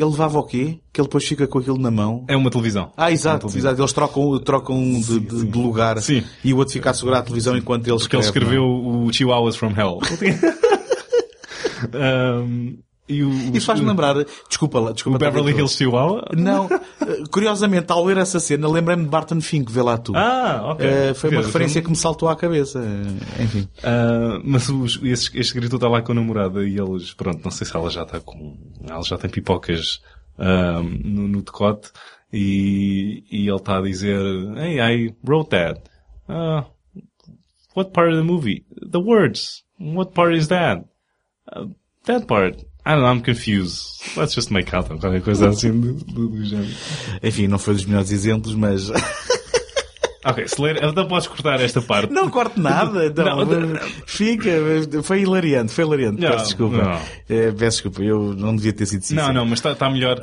Ele 0.00 0.10
levava 0.10 0.38
o 0.38 0.42
quê? 0.44 0.78
Que 0.92 1.00
ele 1.00 1.08
depois 1.08 1.24
fica 1.26 1.46
com 1.46 1.58
aquilo 1.58 1.78
na 1.78 1.90
mão. 1.90 2.24
É 2.28 2.36
uma 2.36 2.50
televisão. 2.50 2.92
Ah, 2.96 3.10
exato, 3.10 3.46
Uma 3.46 3.50
televisão. 3.52 3.70
exato. 3.72 3.82
Eles 3.82 3.92
trocam, 3.92 4.38
trocam 4.40 5.00
de, 5.00 5.20
de- 5.20 5.44
de 5.46 5.58
lugar. 5.58 6.00
Sim. 6.00 6.22
E 6.44 6.54
o 6.54 6.56
outro 6.58 6.72
fica 6.74 6.90
a 6.90 6.94
segurar 6.94 7.18
a 7.18 7.22
televisão 7.22 7.56
enquanto 7.56 7.86
ele 7.88 7.98
Porque 7.98 8.14
ele 8.16 8.22
escreve. 8.24 8.46
escreveu 8.46 8.62
não 8.64 9.04
o 9.06 9.12
Chihuahuas 9.12 9.56
from 9.56 9.72
Hell. 9.76 9.98
Um, 11.94 12.78
e 13.08 13.22
o? 13.24 13.30
Isso 13.56 13.66
faz-me 13.66 13.86
lembrar, 13.86 14.14
desculpa 14.48 14.78
lá, 14.80 14.92
desculpa. 14.92 15.16
o 15.16 15.18
Beverly 15.18 15.52
Hills 15.52 15.76
Chihuahua? 15.76 16.24
Não, 16.36 16.66
eh, 16.70 17.24
curiosamente, 17.30 17.90
ao 17.90 18.04
ler 18.04 18.18
essa 18.18 18.38
cena, 18.38 18.68
lembrei-me 18.68 19.04
de 19.04 19.08
Barton 19.08 19.40
Fink, 19.40 19.70
vê 19.72 19.82
lá 19.82 19.96
tu. 19.96 20.12
Ah, 20.16 20.60
ok. 20.72 20.86
Eh, 20.86 21.14
foi 21.14 21.30
uma 21.30 21.42
referência 21.42 21.80
que 21.82 21.88
me 21.90 21.96
saltou 21.96 22.28
à 22.28 22.36
cabeça. 22.36 22.80
Eh, 23.38 23.42
Enfim. 23.44 23.68
Ah, 23.82 24.40
mas 24.44 24.68
os, 24.68 25.00
este 25.02 25.38
escritor 25.38 25.76
está 25.78 25.88
lá 25.88 26.02
com 26.02 26.12
a 26.12 26.14
namorada 26.14 26.62
e 26.66 26.78
eles, 26.78 27.12
pronto, 27.14 27.40
não 27.44 27.50
sei 27.50 27.66
se 27.66 27.74
ela 27.76 27.90
já 27.90 28.02
está 28.02 28.20
com, 28.20 28.56
ela 28.88 29.02
já 29.02 29.16
tem 29.16 29.30
pipocas 29.30 30.00
ah, 30.38 30.80
no, 30.82 31.26
no 31.28 31.42
decote 31.42 31.90
e, 32.32 33.24
e 33.30 33.48
ele 33.48 33.56
está 33.56 33.78
a 33.78 33.82
dizer, 33.82 34.20
hey, 34.58 34.80
I 34.80 35.14
wrote 35.26 35.50
that. 35.50 35.80
Ah, 36.28 36.66
what 37.74 37.90
part 37.92 38.10
of 38.10 38.16
the 38.18 38.22
movie? 38.24 38.64
The 38.90 38.98
words. 39.00 39.64
What 39.80 40.12
part 40.12 40.34
is 40.36 40.48
that? 40.48 40.84
"Uh, 41.50 41.68
that 42.04 42.26
part. 42.26 42.66
I 42.88 42.92
don't 42.92 43.02
know, 43.02 43.08
I'm 43.08 43.20
confused. 43.20 44.00
Let's 44.16 44.34
just 44.34 44.50
make 44.50 44.72
out 44.72 44.90
ou 44.90 44.98
qualquer 44.98 45.20
coisa 45.20 45.50
assim 45.50 45.78
do, 45.78 45.92
do, 45.92 46.28
do 46.28 46.42
género. 46.42 46.74
Enfim, 47.22 47.46
não 47.46 47.58
foi 47.58 47.74
dos 47.74 47.84
melhores 47.84 48.10
exemplos, 48.10 48.54
mas... 48.54 48.88
Ok, 50.30 50.46
se 50.48 50.60
ler, 50.60 50.82
então 50.82 51.06
podes 51.08 51.26
cortar 51.26 51.60
esta 51.60 51.80
parte. 51.80 52.12
Não 52.12 52.28
corto 52.28 52.60
nada. 52.60 53.06
Então, 53.06 53.24
Não, 53.44 53.76
Fica, 54.06 54.50
foi 55.02 55.22
hilariante, 55.22 55.72
foi 55.72 55.84
hilariante. 55.84 56.20
Não, 56.20 56.30
peço 56.30 56.44
desculpa. 56.44 56.76
não. 56.76 56.92
Eh, 57.28 57.52
peço 57.52 57.82
desculpa, 57.82 58.02
eu 58.02 58.34
não 58.34 58.54
devia 58.54 58.72
ter 58.72 58.86
sido 58.86 59.02
sincero. 59.02 59.28
Não, 59.28 59.34
não, 59.34 59.44
mas 59.46 59.58
está 59.58 59.74
tá 59.74 59.88
melhor. 59.90 60.22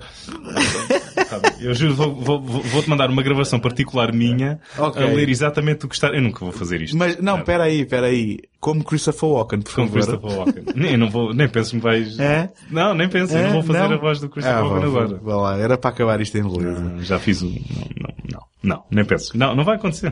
Eu 1.60 1.74
juro, 1.74 1.96
vou- 1.96 2.16
vou- 2.16 2.42
vou- 2.42 2.62
vou-te 2.62 2.90
mandar 2.90 3.10
uma 3.10 3.22
gravação 3.24 3.60
particular 3.60 4.12
minha 4.14 4.60
Ok. 4.78 5.02
a 5.04 5.08
ler 5.08 5.30
exatamente 5.30 5.86
o 5.86 5.90
que 5.90 5.96
está. 5.96 6.08
Eu 6.10 6.22
nunca 6.22 6.40
vou 6.40 6.52
fazer 6.52 6.82
isto. 6.82 6.96
Mas, 6.98 7.18
não, 7.20 7.40
espera 7.40 7.64
aí, 7.64 7.82
espera 7.82 8.08
aí. 8.08 8.40
Como 8.60 8.84
Christopher 8.84 9.30
Walken, 9.30 9.62
por 9.62 9.76
Com 9.76 9.88
favor. 9.88 9.94
Christopher 9.94 10.38
Walken. 10.38 10.64
nem, 10.76 10.98
não 10.98 11.10
vou, 11.10 11.34
nem 11.34 11.48
penso 11.48 11.72
que 11.72 11.76
me 11.76 11.82
vais. 11.82 12.18
É? 12.20 12.50
Não, 12.72 12.94
nem 12.96 13.08
penso, 13.08 13.34
eu 13.34 13.40
É? 13.40 13.44
não 13.44 13.54
vou 13.54 13.64
fazer 13.64 13.80
Não? 13.88 13.94
a 13.94 13.98
voz 13.98 14.20
do 14.20 14.30
Christopher 14.30 14.60
Ah, 14.60 14.64
Walken 14.68 14.88
agora. 14.90 15.20
vá 15.22 15.36
lá, 15.36 15.58
era 15.58 15.78
para 15.78 15.90
acabar 15.92 16.20
isto 16.22 16.36
em 16.38 16.44
beleza. 16.44 16.96
Já 17.02 17.20
fiz 17.20 17.42
o. 17.42 17.46
Não, 17.46 17.54
não, 18.02 18.14
não, 18.32 18.42
não, 18.66 18.84
nem 18.92 19.06
penso. 19.06 19.38
Não, 19.38 19.56
não 19.56 19.64
vai 19.64 19.76
acontecer. 19.76 20.12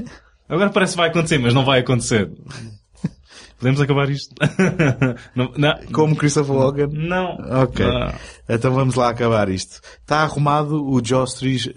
Agora 0.48 0.70
parece 0.70 0.92
que 0.92 0.98
vai 0.98 1.08
acontecer, 1.08 1.38
mas 1.38 1.54
não 1.54 1.64
vai 1.64 1.80
acontecer. 1.80 2.30
Podemos 3.58 3.80
acabar 3.80 4.10
isto? 4.10 4.34
não, 5.34 5.52
não. 5.56 5.74
Como 5.92 6.16
Christopher 6.16 6.54
Walken? 6.54 6.88
Não. 6.92 7.38
Ok. 7.62 7.86
Não. 7.86 8.12
Então 8.48 8.74
vamos 8.74 8.94
lá 8.94 9.08
acabar 9.08 9.48
isto. 9.48 9.80
Está 10.02 10.18
arrumado 10.18 10.84
o 10.84 11.00
Jaws 11.02 11.34
3, 11.34 11.68
eh, 11.68 11.76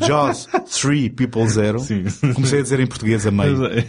Jaws 0.06 0.46
3 0.80 1.10
People 1.10 1.46
Zero. 1.48 1.78
Sim. 1.80 2.04
Comecei 2.32 2.60
a 2.60 2.62
dizer 2.62 2.80
em 2.80 2.86
português 2.86 3.26
a 3.26 3.30
meio. 3.30 3.66
É. 3.66 3.84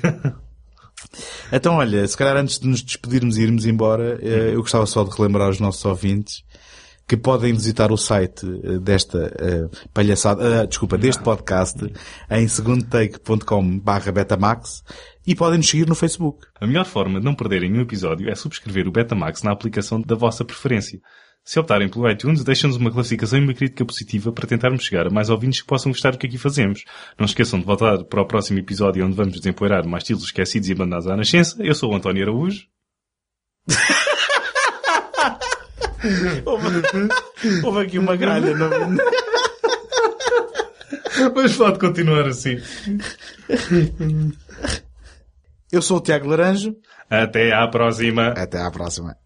Então, 1.53 1.75
olha, 1.75 2.05
se 2.05 2.17
calhar 2.17 2.35
antes 2.35 2.59
de 2.59 2.67
nos 2.67 2.81
despedirmos 2.81 3.37
e 3.37 3.43
irmos 3.43 3.65
embora, 3.65 4.19
eh, 4.21 4.51
eu 4.53 4.61
gostava 4.61 4.85
só 4.85 5.03
de 5.03 5.15
relembrar 5.15 5.47
aos 5.47 5.59
nossos 5.59 5.85
ouvintes 5.85 6.43
que 7.07 7.15
podem 7.15 7.53
visitar 7.53 7.91
o 7.91 7.97
site 7.97 8.45
eh, 8.63 8.79
desta 8.79 9.31
eh, 9.39 9.69
palhaçada, 9.93 10.61
ah, 10.61 10.65
desculpa, 10.65 10.97
deste 10.97 11.21
podcast 11.21 11.79
em 12.29 12.47
segundotake.com 12.47 13.79
barra 13.79 14.11
betamax 14.11 14.83
e 15.25 15.35
podem 15.35 15.57
nos 15.57 15.69
seguir 15.69 15.87
no 15.87 15.95
Facebook. 15.95 16.47
A 16.59 16.67
melhor 16.67 16.85
forma 16.85 17.19
de 17.19 17.25
não 17.25 17.35
perderem 17.35 17.69
nenhum 17.69 17.83
episódio 17.83 18.29
é 18.29 18.35
subscrever 18.35 18.87
o 18.87 18.91
Betamax 18.91 19.43
na 19.43 19.51
aplicação 19.51 19.99
da 20.01 20.15
vossa 20.15 20.45
preferência. 20.45 20.99
Se 21.43 21.59
optarem 21.59 21.87
pelo 21.87 22.09
iTunes, 22.09 22.43
deixem-nos 22.43 22.77
uma 22.77 22.91
classificação 22.91 23.37
e 23.37 23.43
uma 23.43 23.53
crítica 23.53 23.85
positiva 23.85 24.31
para 24.31 24.47
tentarmos 24.47 24.83
chegar 24.83 25.05
a 25.05 25.11
mais 25.11 25.29
ouvintes 25.29 25.61
que 25.61 25.67
possam 25.67 25.91
gostar 25.91 26.11
do 26.11 26.17
que 26.17 26.25
aqui 26.25 26.39
fazemos. 26.39 26.83
Não 27.19 27.25
esqueçam 27.25 27.59
de 27.59 27.65
voltar 27.65 28.03
para 28.03 28.21
o 28.21 28.25
próximo 28.25 28.57
episódio 28.57 29.05
onde 29.05 29.15
vamos 29.15 29.39
desempoeirar 29.39 29.87
mais 29.87 30.03
títulos 30.03 30.25
esquecidos 30.25 30.69
e 30.69 30.71
abandonados 30.71 31.07
à 31.07 31.15
nascença. 31.15 31.55
Eu 31.59 31.75
sou 31.75 31.91
o 31.91 31.95
António 31.95 32.23
Araújo. 32.23 32.65
Houve 37.63 37.81
aqui 37.81 37.99
uma 37.99 38.15
gralha. 38.15 38.55
Não... 38.55 38.69
Mas 41.33 41.55
pode 41.55 41.79
continuar 41.79 42.27
assim. 42.27 42.57
Eu 45.71 45.81
sou 45.81 45.97
o 45.97 46.01
Tiago 46.01 46.27
Laranjo. 46.27 46.75
Até 47.09 47.53
à 47.53 47.67
próxima. 47.67 48.27
Até 48.29 48.61
à 48.61 48.69
próxima. 48.71 49.17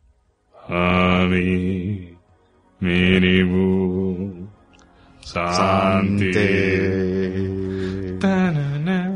Ami, 0.67 2.15
minimu, 2.79 4.47
santi. 5.21 6.33
Santi. 6.33 6.59
Tanana. 8.19 9.08